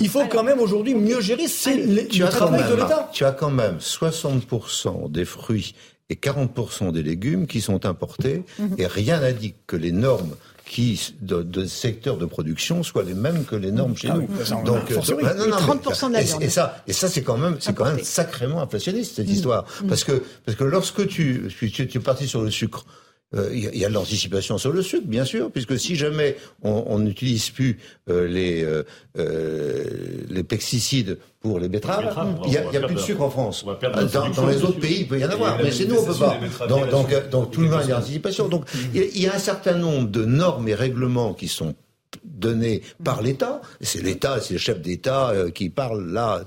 Il 0.00 0.08
faut 0.08 0.26
quand 0.26 0.42
même 0.42 0.60
aujourd'hui 0.60 0.94
mieux 0.94 1.20
gérer. 1.20 1.40
Le 1.40 2.28
travail 2.28 2.64
de 2.70 2.74
l'État. 2.74 3.10
Tu 3.12 3.24
as 3.24 3.32
quand 3.32 3.50
même 3.50 3.78
60% 3.78 5.10
des 5.10 5.24
fruits 5.24 5.74
et 6.10 6.16
40% 6.16 6.92
des 6.92 7.02
légumes 7.02 7.46
qui 7.46 7.60
sont 7.60 7.86
importés, 7.86 8.42
mhm. 8.58 8.74
et 8.78 8.86
rien 8.86 9.20
dit 9.32 9.54
que 9.66 9.76
les 9.76 9.92
normes 9.92 10.34
qui 10.70 11.16
de, 11.20 11.42
de 11.42 11.66
secteurs 11.66 12.16
de 12.16 12.26
production 12.26 12.84
soient 12.84 13.02
les 13.02 13.14
mêmes 13.14 13.44
que 13.44 13.56
les 13.56 13.72
normes 13.72 13.96
chez 13.96 14.08
ah 14.08 14.14
nous. 14.14 14.28
Donc, 14.62 14.88
30% 14.88 16.08
de 16.08 16.12
la 16.12 16.22
et, 16.22 16.44
et 16.44 16.48
ça, 16.48 16.76
et 16.86 16.92
ça 16.92 17.08
c'est 17.08 17.22
quand 17.22 17.36
même, 17.36 17.56
c'est 17.58 17.74
quand 17.74 17.86
même 17.86 17.98
sacrément 18.04 18.62
inflationniste 18.62 19.16
cette 19.16 19.26
mmh. 19.26 19.32
histoire, 19.32 19.64
mmh. 19.64 19.88
parce 19.88 20.04
que 20.04 20.22
parce 20.46 20.56
que 20.56 20.62
lorsque 20.62 21.08
tu 21.08 21.48
tu, 21.58 21.72
tu, 21.72 21.82
es 21.82 22.00
parti 22.00 22.28
sur 22.28 22.42
le 22.42 22.52
sucre, 22.52 22.86
euh, 22.86 22.92
il 23.32 23.76
y, 23.76 23.84
a 23.84 23.88
de 23.88 23.94
l'anticipation 23.94 24.58
sur 24.58 24.72
le 24.72 24.82
sucre, 24.82 25.06
bien 25.06 25.24
sûr, 25.24 25.52
puisque 25.52 25.78
si 25.78 25.94
jamais 25.94 26.36
on 26.62 26.98
n'utilise 26.98 27.50
plus 27.50 27.78
euh, 28.08 28.26
les 28.26 28.64
euh, 28.64 28.82
euh, 29.18 29.84
les 30.28 30.42
pesticides 30.42 31.16
pour 31.38 31.60
les 31.60 31.68
betteraves, 31.68 32.12
il 32.46 32.50
n'y 32.50 32.56
a, 32.56 32.62
a 32.62 32.86
plus 32.86 32.96
de 32.96 33.00
sucre 33.00 33.22
en 33.22 33.30
France. 33.30 33.64
Dans, 33.64 34.30
dans 34.30 34.46
les 34.46 34.62
autres 34.64 34.80
pays, 34.80 35.02
il 35.02 35.08
peut 35.08 35.18
y 35.20 35.24
en 35.24 35.30
avoir, 35.30 35.58
mais 35.62 35.70
chez 35.70 35.86
nous, 35.86 35.96
on 35.96 36.04
peut 36.04 36.14
pas. 36.14 36.66
Donc, 36.66 36.90
donc, 36.90 37.30
donc, 37.30 37.50
tout 37.52 37.60
le 37.60 37.68
monde 37.68 37.82
a 37.82 37.86
l'anticipation. 37.86 38.48
Donc, 38.48 38.64
il 38.94 39.20
y 39.20 39.28
a 39.28 39.34
un 39.34 39.38
certain 39.38 39.74
nombre 39.74 40.08
de 40.08 40.24
normes 40.24 40.66
et 40.66 40.74
règlements 40.74 41.32
qui 41.32 41.46
sont 41.46 41.76
donnés 42.24 42.82
par 43.04 43.22
l'État, 43.22 43.60
c'est 43.80 44.02
l'État, 44.02 44.40
c'est 44.40 44.54
le 44.54 44.58
chef 44.58 44.80
d'État 44.80 45.32
qui 45.54 45.70
parle 45.70 46.10
là, 46.10 46.42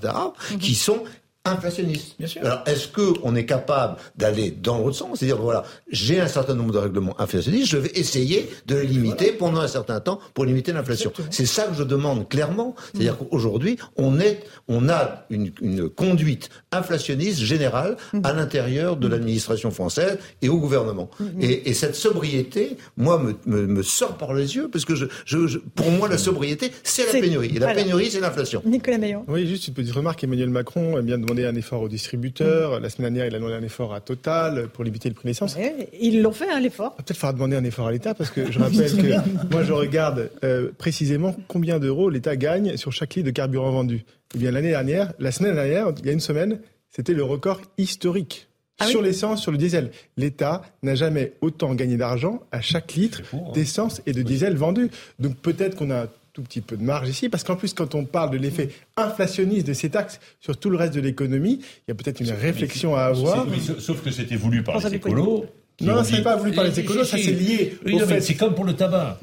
qui 0.60 0.74
sont 0.74 1.02
inflationniste. 1.46 2.16
Bien 2.18 2.26
sûr. 2.26 2.40
Alors, 2.42 2.62
est-ce 2.66 2.88
que 2.88 3.12
on 3.22 3.34
est 3.36 3.44
capable 3.44 3.96
d'aller 4.16 4.50
dans 4.50 4.78
l'autre 4.78 4.96
sens? 4.96 5.18
C'est-à-dire, 5.18 5.36
voilà, 5.36 5.64
j'ai 5.90 6.18
un 6.18 6.26
certain 6.26 6.54
nombre 6.54 6.72
de 6.72 6.78
règlements 6.78 7.20
inflationnistes, 7.20 7.66
je 7.66 7.76
vais 7.76 7.90
essayer 7.94 8.48
de 8.66 8.76
les 8.76 8.86
limiter 8.86 9.32
pendant 9.32 9.60
un 9.60 9.68
certain 9.68 10.00
temps 10.00 10.18
pour 10.32 10.46
limiter 10.46 10.72
l'inflation. 10.72 11.12
C'est 11.30 11.44
ça 11.44 11.64
que 11.64 11.74
je 11.74 11.82
demande 11.82 12.28
clairement. 12.28 12.74
C'est-à-dire 12.92 13.14
mmh. 13.14 13.28
qu'aujourd'hui, 13.30 13.76
on 13.96 14.20
est, 14.20 14.40
on 14.68 14.88
a 14.88 15.26
une, 15.28 15.50
une 15.60 15.90
conduite 15.90 16.48
inflationniste 16.72 17.40
générale 17.40 17.98
mmh. 18.14 18.20
à 18.24 18.32
l'intérieur 18.32 18.96
de 18.96 19.06
mmh. 19.06 19.10
l'administration 19.10 19.70
française 19.70 20.18
et 20.40 20.48
au 20.48 20.58
gouvernement. 20.58 21.10
Et, 21.40 21.68
et, 21.68 21.74
cette 21.74 21.94
sobriété, 21.94 22.78
moi, 22.96 23.18
me, 23.18 23.34
me, 23.44 23.66
me, 23.66 23.82
sort 23.82 24.16
par 24.16 24.32
les 24.32 24.56
yeux 24.56 24.70
parce 24.72 24.86
que 24.86 24.94
je, 24.94 25.06
je, 25.26 25.58
pour 25.58 25.90
moi, 25.90 26.08
la 26.08 26.16
sobriété, 26.16 26.72
c'est 26.82 27.04
la 27.12 27.20
pénurie. 27.20 27.52
Et 27.54 27.58
la 27.58 27.74
pénurie, 27.74 28.10
c'est 28.10 28.20
l'inflation. 28.20 28.62
Nicolas 28.64 28.96
Maillon. 28.96 29.24
Oui, 29.28 29.46
juste 29.46 29.68
une 29.68 29.74
petite 29.74 29.92
remarque. 29.92 30.24
Emmanuel 30.24 30.48
Macron 30.48 31.00
vient 31.02 31.18
de 31.34 31.44
un 31.44 31.54
effort 31.54 31.82
aux 31.82 31.88
distributeurs. 31.88 32.80
La 32.80 32.88
semaine 32.90 33.12
dernière, 33.12 33.26
il 33.30 33.34
a 33.34 33.38
demandé 33.38 33.54
un 33.54 33.62
effort 33.62 33.94
à 33.94 34.00
Total 34.00 34.68
pour 34.68 34.84
limiter 34.84 35.08
le 35.08 35.14
prix 35.14 35.24
de 35.24 35.28
l'essence. 35.28 35.56
ils 36.00 36.22
l'ont 36.22 36.32
fait, 36.32 36.48
hein, 36.50 36.60
l'effort. 36.60 36.94
Peut-être 36.96 37.16
faudra 37.16 37.32
demander 37.32 37.56
un 37.56 37.64
effort 37.64 37.86
à 37.86 37.92
l'État 37.92 38.14
parce 38.14 38.30
que 38.30 38.50
je 38.50 38.58
rappelle 38.58 38.96
que 38.96 39.50
moi, 39.50 39.62
je 39.62 39.72
regarde 39.72 40.30
euh, 40.44 40.70
précisément 40.76 41.36
combien 41.48 41.78
d'euros 41.78 42.10
l'État 42.10 42.36
gagne 42.36 42.76
sur 42.76 42.92
chaque 42.92 43.14
litre 43.14 43.26
de 43.26 43.32
carburant 43.32 43.70
vendu. 43.70 44.04
Eh 44.34 44.38
bien, 44.38 44.50
l'année 44.50 44.70
dernière, 44.70 45.12
la 45.18 45.32
semaine 45.32 45.54
dernière, 45.54 45.92
il 45.98 46.06
y 46.06 46.08
a 46.08 46.12
une 46.12 46.20
semaine, 46.20 46.60
c'était 46.90 47.14
le 47.14 47.24
record 47.24 47.60
historique. 47.78 48.48
Ah 48.80 48.86
sur 48.86 49.02
l'essence, 49.02 49.40
sur 49.40 49.52
le 49.52 49.58
diesel. 49.58 49.92
L'État 50.16 50.62
n'a 50.82 50.96
jamais 50.96 51.34
autant 51.40 51.74
gagné 51.74 51.96
d'argent 51.96 52.42
à 52.50 52.60
chaque 52.60 52.94
litre 52.94 53.22
hein. 53.32 53.38
d'essence 53.54 54.02
et 54.06 54.12
de 54.12 54.22
diesel 54.22 54.56
vendu. 54.56 54.90
Donc 55.20 55.36
peut-être 55.36 55.76
qu'on 55.76 55.92
a 55.92 56.08
tout 56.34 56.42
petit 56.42 56.60
peu 56.60 56.76
de 56.76 56.82
marge 56.82 57.08
ici, 57.08 57.28
parce 57.28 57.44
qu'en 57.44 57.54
plus, 57.54 57.72
quand 57.74 57.94
on 57.94 58.04
parle 58.04 58.32
de 58.32 58.38
l'effet 58.38 58.68
inflationniste 58.96 59.68
de 59.68 59.72
ces 59.72 59.88
taxes 59.88 60.18
sur 60.40 60.56
tout 60.56 60.68
le 60.68 60.76
reste 60.76 60.92
de 60.92 61.00
l'économie, 61.00 61.60
il 61.62 61.84
y 61.88 61.92
a 61.92 61.94
peut-être 61.94 62.20
une 62.20 62.32
réflexion 62.32 62.96
à 62.96 63.02
avoir. 63.02 63.46
sauf 63.78 64.02
que 64.02 64.10
c'était 64.10 64.34
voulu 64.34 64.64
par 64.64 64.80
les 64.80 64.94
écolos. 64.94 65.46
Non, 65.80 66.04
ce 66.04 66.16
n'est 66.16 66.22
pas 66.22 66.36
voulu 66.36 66.52
par 66.52 66.64
les 66.64 66.78
écolos, 66.78 67.04
ça 67.04 67.18
c'est 67.18 67.32
lié 67.32 67.78
au 67.90 67.98
fait. 68.00 68.20
C'est 68.20 68.34
comme 68.34 68.54
pour 68.54 68.64
le 68.64 68.74
tabac. 68.74 69.20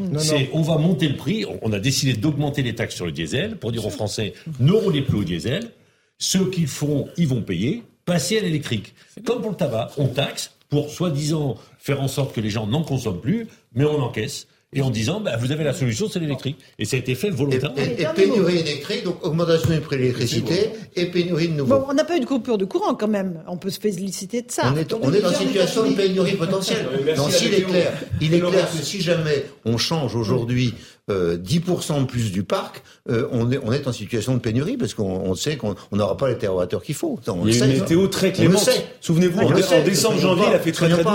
On 0.54 0.62
va 0.62 0.78
monter 0.78 1.10
le 1.10 1.18
prix, 1.18 1.46
on 1.62 1.74
a 1.74 1.80
décidé 1.80 2.14
d'augmenter 2.14 2.64
les 2.64 2.76
taxes 2.76 2.96
sur 2.96 3.06
le 3.06 3.12
diesel 3.12 3.58
pour 3.58 3.74
dire 3.74 3.86
aux 3.86 3.92
Français, 3.92 4.34
ne 4.60 4.72
roulez 4.72 5.02
plus 5.02 5.18
au 5.18 5.24
diesel, 5.26 5.72
ceux 6.18 6.50
qui 6.50 6.62
le 6.62 6.68
font, 6.68 7.10
ils 7.18 7.28
vont 7.28 7.42
payer, 7.42 7.84
passer 8.06 8.38
à 8.38 8.42
l'électrique. 8.42 8.96
Comme 9.26 9.42
pour 9.42 9.52
le 9.52 9.58
tabac, 9.58 9.92
on 9.98 10.08
taxe 10.08 10.56
pour 10.70 10.90
soi-disant 10.90 11.58
faire 11.78 12.02
en 12.02 12.08
sorte 12.08 12.34
que 12.34 12.40
les 12.40 12.50
gens 12.50 12.68
n'en 12.68 12.84
consomment 12.84 13.20
plus, 13.20 13.48
mais 13.74 13.84
on 13.84 14.02
encaisse 14.02 14.48
et 14.74 14.82
en 14.82 14.90
disant 14.90 15.20
bah, 15.20 15.36
vous 15.38 15.52
avez 15.52 15.66
la 15.66 15.74
solution, 15.74 16.08
c'est 16.10 16.20
l'électrique. 16.20 16.58
Et 16.80 16.86
ça 16.86 16.96
a 16.96 17.00
été 17.00 17.14
fait 17.16 17.30
volontairement. 17.30 17.76
Et, 17.78 18.06
pénurie 18.16 18.60
électrique, 18.60 19.04
donc 19.04 19.26
augmentation 19.26 19.70
du 19.70 19.82
prix 19.82 19.98
de 19.98 20.02
l'électricité 20.02 20.72
et 20.96 21.08
pénurie 21.08 21.50
de 21.50 21.56
nouveau. 21.56 21.80
Bon, 21.80 21.86
on 21.90 21.94
n'a 21.94 22.06
pas 22.06 22.16
eu 22.16 22.22
de 22.22 22.26
coupure 22.26 22.58
de 22.58 22.64
courant 22.66 22.96
quand 22.96 23.08
même. 23.08 23.44
On 23.48 23.58
peut 23.58 23.70
se 23.70 23.80
féliciter 23.80 24.44
de 24.44 24.52
ça. 24.52 24.72
On 24.74 24.78
est, 24.78 24.94
on 24.94 25.14
est 25.14 25.22
dans 25.22 25.32
une 25.32 25.48
situation 25.48 25.90
de 25.90 25.96
pénurie 25.96 26.36
potentielle. 26.36 26.88
Donc 27.18 27.32
s'il 27.32 27.54
est 27.54 27.64
clair, 27.64 27.92
il 28.22 28.34
est 28.34 28.40
clair 28.40 28.72
que 28.72 28.78
si 28.78 29.02
jamais 29.02 29.46
on 29.66 29.78
change 29.78 30.16
aujourd'hui 30.16 30.70
10% 30.70 31.01
euh, 31.10 31.38
de 31.38 32.06
plus 32.06 32.32
du 32.32 32.44
parc, 32.44 32.84
euh, 33.10 33.28
on, 33.32 33.52
est, 33.52 33.60
on 33.64 33.72
est 33.72 33.88
en 33.88 33.92
situation 33.92 34.36
de 34.36 34.40
pénurie 34.40 34.78
parce 34.78 34.94
qu'on 34.94 35.34
sait 35.34 35.58
qu'on 35.58 35.76
n'aura 35.92 36.16
pas 36.16 36.30
les 36.30 36.38
terrorateurs 36.38 36.84
qu'il 36.84 36.96
faut. 36.96 37.20
On 37.28 37.48
il 37.48 37.58
y 37.58 37.62
a 37.62 37.66
une 37.66 37.74
météo 37.74 38.08
très 38.08 38.32
clémente. 38.32 38.70
Souvenez-vous, 39.02 39.40
en, 39.40 39.52
décembre, 39.84 40.20
janvier, 40.20 40.46
il 40.50 40.56
a 40.56 40.60
fait 40.60 40.72
très 40.72 40.90
très 40.90 41.04
doux. 41.04 41.10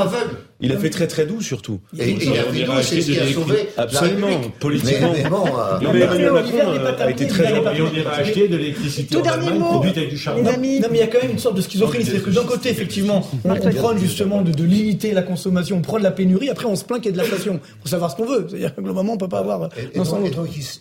Il 0.60 0.72
a 0.72 0.78
fait 0.78 0.90
très 0.90 1.06
très 1.06 1.26
doux 1.26 1.40
surtout. 1.40 1.80
Et, 1.98 2.10
il 2.10 2.32
a 2.32 2.42
fait 2.42 2.64
doux, 2.64 2.72
c'est 2.82 3.00
ce 3.00 3.12
qui 3.12 3.18
a 3.18 3.32
sauvé 3.32 3.68
Absolument, 3.76 4.40
politiquement. 4.58 5.12
Mais, 5.14 5.28
bon, 5.28 5.44
euh, 5.46 5.80
Emmanuel 5.80 6.32
Macron 6.32 6.58
a 6.98 7.10
été 7.10 7.26
très 7.28 7.48
gentil. 7.48 7.78
Et 7.78 7.82
on 7.82 7.94
ira 7.94 8.12
acheter 8.12 8.48
de 8.48 8.56
l'électricité 8.56 9.16
en 9.16 9.22
Allemagne 9.22 9.60
produite 9.60 9.96
avec 9.96 10.10
du 10.10 10.18
charbon. 10.18 10.42
Non, 10.42 10.52
mais 10.60 10.80
il 10.80 10.96
y 10.96 11.02
a 11.02 11.06
quand 11.06 11.22
même 11.22 11.32
une 11.32 11.38
sorte 11.38 11.56
de 11.56 11.62
schizophrénie. 11.62 12.04
C'est-à-dire 12.04 12.24
que 12.24 12.30
d'un 12.30 12.44
côté, 12.44 12.70
effectivement, 12.70 13.28
on 13.44 13.54
prône 13.54 13.98
justement 13.98 14.42
de, 14.42 14.66
limiter 14.66 15.12
la 15.12 15.22
consommation, 15.22 15.76
on 15.76 15.82
prône 15.82 16.02
la 16.02 16.10
pénurie, 16.10 16.50
après 16.50 16.66
on 16.66 16.74
se 16.74 16.84
plaint 16.84 17.00
qu'il 17.00 17.10
y 17.12 17.14
ait 17.14 17.16
de 17.16 17.18
l'inflation. 17.18 17.60
Il 17.62 17.82
faut 17.82 17.88
savoir 17.88 18.10
ce 18.10 18.16
qu'on 18.16 18.26
veut. 18.26 18.46
C'est-à-dire 18.48 18.74
que 18.74 18.80
globalement, 18.80 19.12
on 19.12 19.18
peut 19.18 19.28
pas 19.28 19.38
avoir 19.38 19.68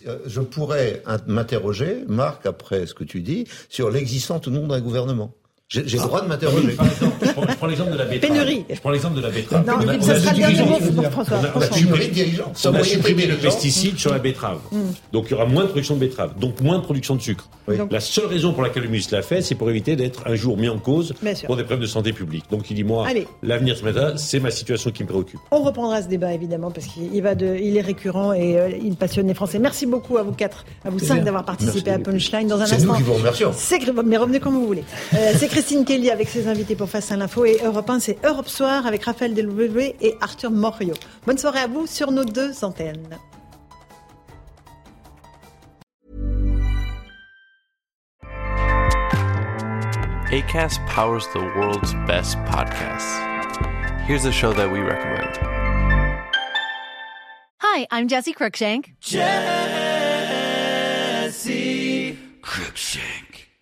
euh, 0.06 0.18
je 0.26 0.40
pourrais 0.40 1.02
m'interroger, 1.26 2.04
Marc, 2.08 2.46
après 2.46 2.86
ce 2.86 2.94
que 2.94 3.04
tu 3.04 3.20
dis, 3.20 3.46
sur 3.68 3.90
l'existence 3.90 4.46
ou 4.46 4.50
non 4.50 4.66
d'un 4.66 4.80
gouvernement. 4.80 5.32
J'ai 5.68 5.82
le 5.82 5.98
droit 5.98 6.22
de 6.22 6.28
m'interroger. 6.28 6.76
Je 7.20 7.56
prends 7.56 7.66
l'exemple 7.66 7.90
de 7.90 7.98
la 7.98 8.04
betterave. 8.04 8.36
Pénurie. 8.36 8.64
Je 8.72 8.80
prends 8.80 8.90
l'exemple 8.90 9.16
de 9.16 9.20
la 9.20 9.30
betterave. 9.30 9.66
Non, 9.66 9.74
on 9.82 9.88
a, 9.88 10.00
ça 10.00 10.20
sera 10.20 10.32
le 10.32 10.38
dernier 10.38 10.92
mot, 10.92 11.02
François. 11.10 11.38
On 11.56 11.60
a, 11.60 11.64
supprimé, 11.72 12.38
on 12.66 12.74
a 12.74 12.84
supprimé 12.84 13.26
le 13.26 13.36
pesticide 13.36 13.98
sur 13.98 14.12
la 14.12 14.20
betterave. 14.20 14.60
Mm. 14.70 14.78
Donc 15.12 15.24
il 15.26 15.32
y 15.32 15.34
aura 15.34 15.46
moins 15.46 15.64
de 15.64 15.68
production 15.70 15.96
de 15.96 16.00
betterave, 16.00 16.38
donc 16.38 16.60
moins 16.60 16.78
de 16.78 16.84
production 16.84 17.16
de 17.16 17.20
sucre. 17.20 17.48
La 17.90 17.98
seule 17.98 18.26
raison 18.26 18.52
pour 18.52 18.62
laquelle 18.62 18.84
le 18.84 18.88
ministre 18.88 19.12
l'a 19.16 19.22
fait, 19.22 19.42
c'est 19.42 19.56
pour 19.56 19.68
éviter 19.68 19.96
d'être 19.96 20.22
un 20.26 20.36
jour 20.36 20.56
mis 20.56 20.68
en 20.68 20.78
cause 20.78 21.14
pour 21.46 21.56
des 21.56 21.64
problèmes 21.64 21.82
de 21.82 21.90
santé 21.90 22.12
publique. 22.12 22.44
Donc 22.48 22.70
il 22.70 22.74
dit 22.74 22.84
moi, 22.84 23.08
l'avenir 23.42 23.76
ce 23.76 23.82
matin, 23.82 24.12
c'est 24.16 24.38
ma 24.38 24.52
situation 24.52 24.92
qui 24.92 25.02
me 25.02 25.08
préoccupe. 25.08 25.40
On 25.50 25.64
reprendra 25.64 26.00
ce 26.00 26.06
débat 26.06 26.32
évidemment 26.32 26.70
parce 26.70 26.86
qu'il 26.86 27.20
va 27.22 27.34
de, 27.34 27.56
il 27.60 27.76
est 27.76 27.80
récurrent 27.80 28.32
et 28.32 28.56
euh, 28.56 28.70
il 28.80 28.94
passionne 28.94 29.26
les 29.26 29.34
Français. 29.34 29.58
Merci 29.58 29.86
beaucoup 29.86 30.16
à 30.16 30.22
vous 30.22 30.30
quatre, 30.30 30.64
à 30.84 30.90
vous 30.90 31.00
cinq 31.00 31.24
d'avoir 31.24 31.44
participé 31.44 31.90
à 31.90 31.98
Punchline. 31.98 32.46
Dans 32.46 32.60
un 32.60 32.62
instant, 32.62 32.76
c'est 32.78 32.86
nous 32.86 32.94
qui 32.94 33.02
vous 33.02 33.14
remercions. 33.14 33.50
Mais 34.04 34.16
revenez 34.16 34.38
comme 34.38 34.54
vous 34.54 34.66
voulez. 34.68 34.84
Christine 35.56 35.86
Kelly 35.86 36.10
avec 36.10 36.28
ses 36.28 36.48
invités 36.48 36.76
pour 36.76 36.90
Face 36.90 37.10
à 37.12 37.16
l'info 37.16 37.46
et 37.46 37.56
Europe 37.64 37.88
1, 37.88 37.98
c'est 37.98 38.22
Europe 38.22 38.46
Soir 38.46 38.86
avec 38.86 39.04
Raphaël 39.04 39.32
Delouvé 39.32 39.96
et 40.02 40.14
Arthur 40.20 40.50
Morio. 40.50 40.92
Bonne 41.24 41.38
soirée 41.38 41.60
à 41.60 41.66
vous 41.66 41.86
sur 41.86 42.12
nos 42.12 42.26
deux 42.26 42.62
antennes. 42.62 43.18
ACAST 50.30 50.78
powers 50.94 51.26
the 51.32 51.40
world's 51.56 51.94
best 52.06 52.36
podcasts. 52.44 53.18
Here's 54.06 54.26
a 54.26 54.32
show 54.32 54.52
that 54.52 54.70
we 54.70 54.80
recommend. 54.80 55.38
Hi, 57.62 57.86
I'm 57.90 58.08
Jesse 58.08 58.34
Cruikshank. 58.34 58.92
Jesse 59.00 59.24
Cruikshank. 62.42 63.25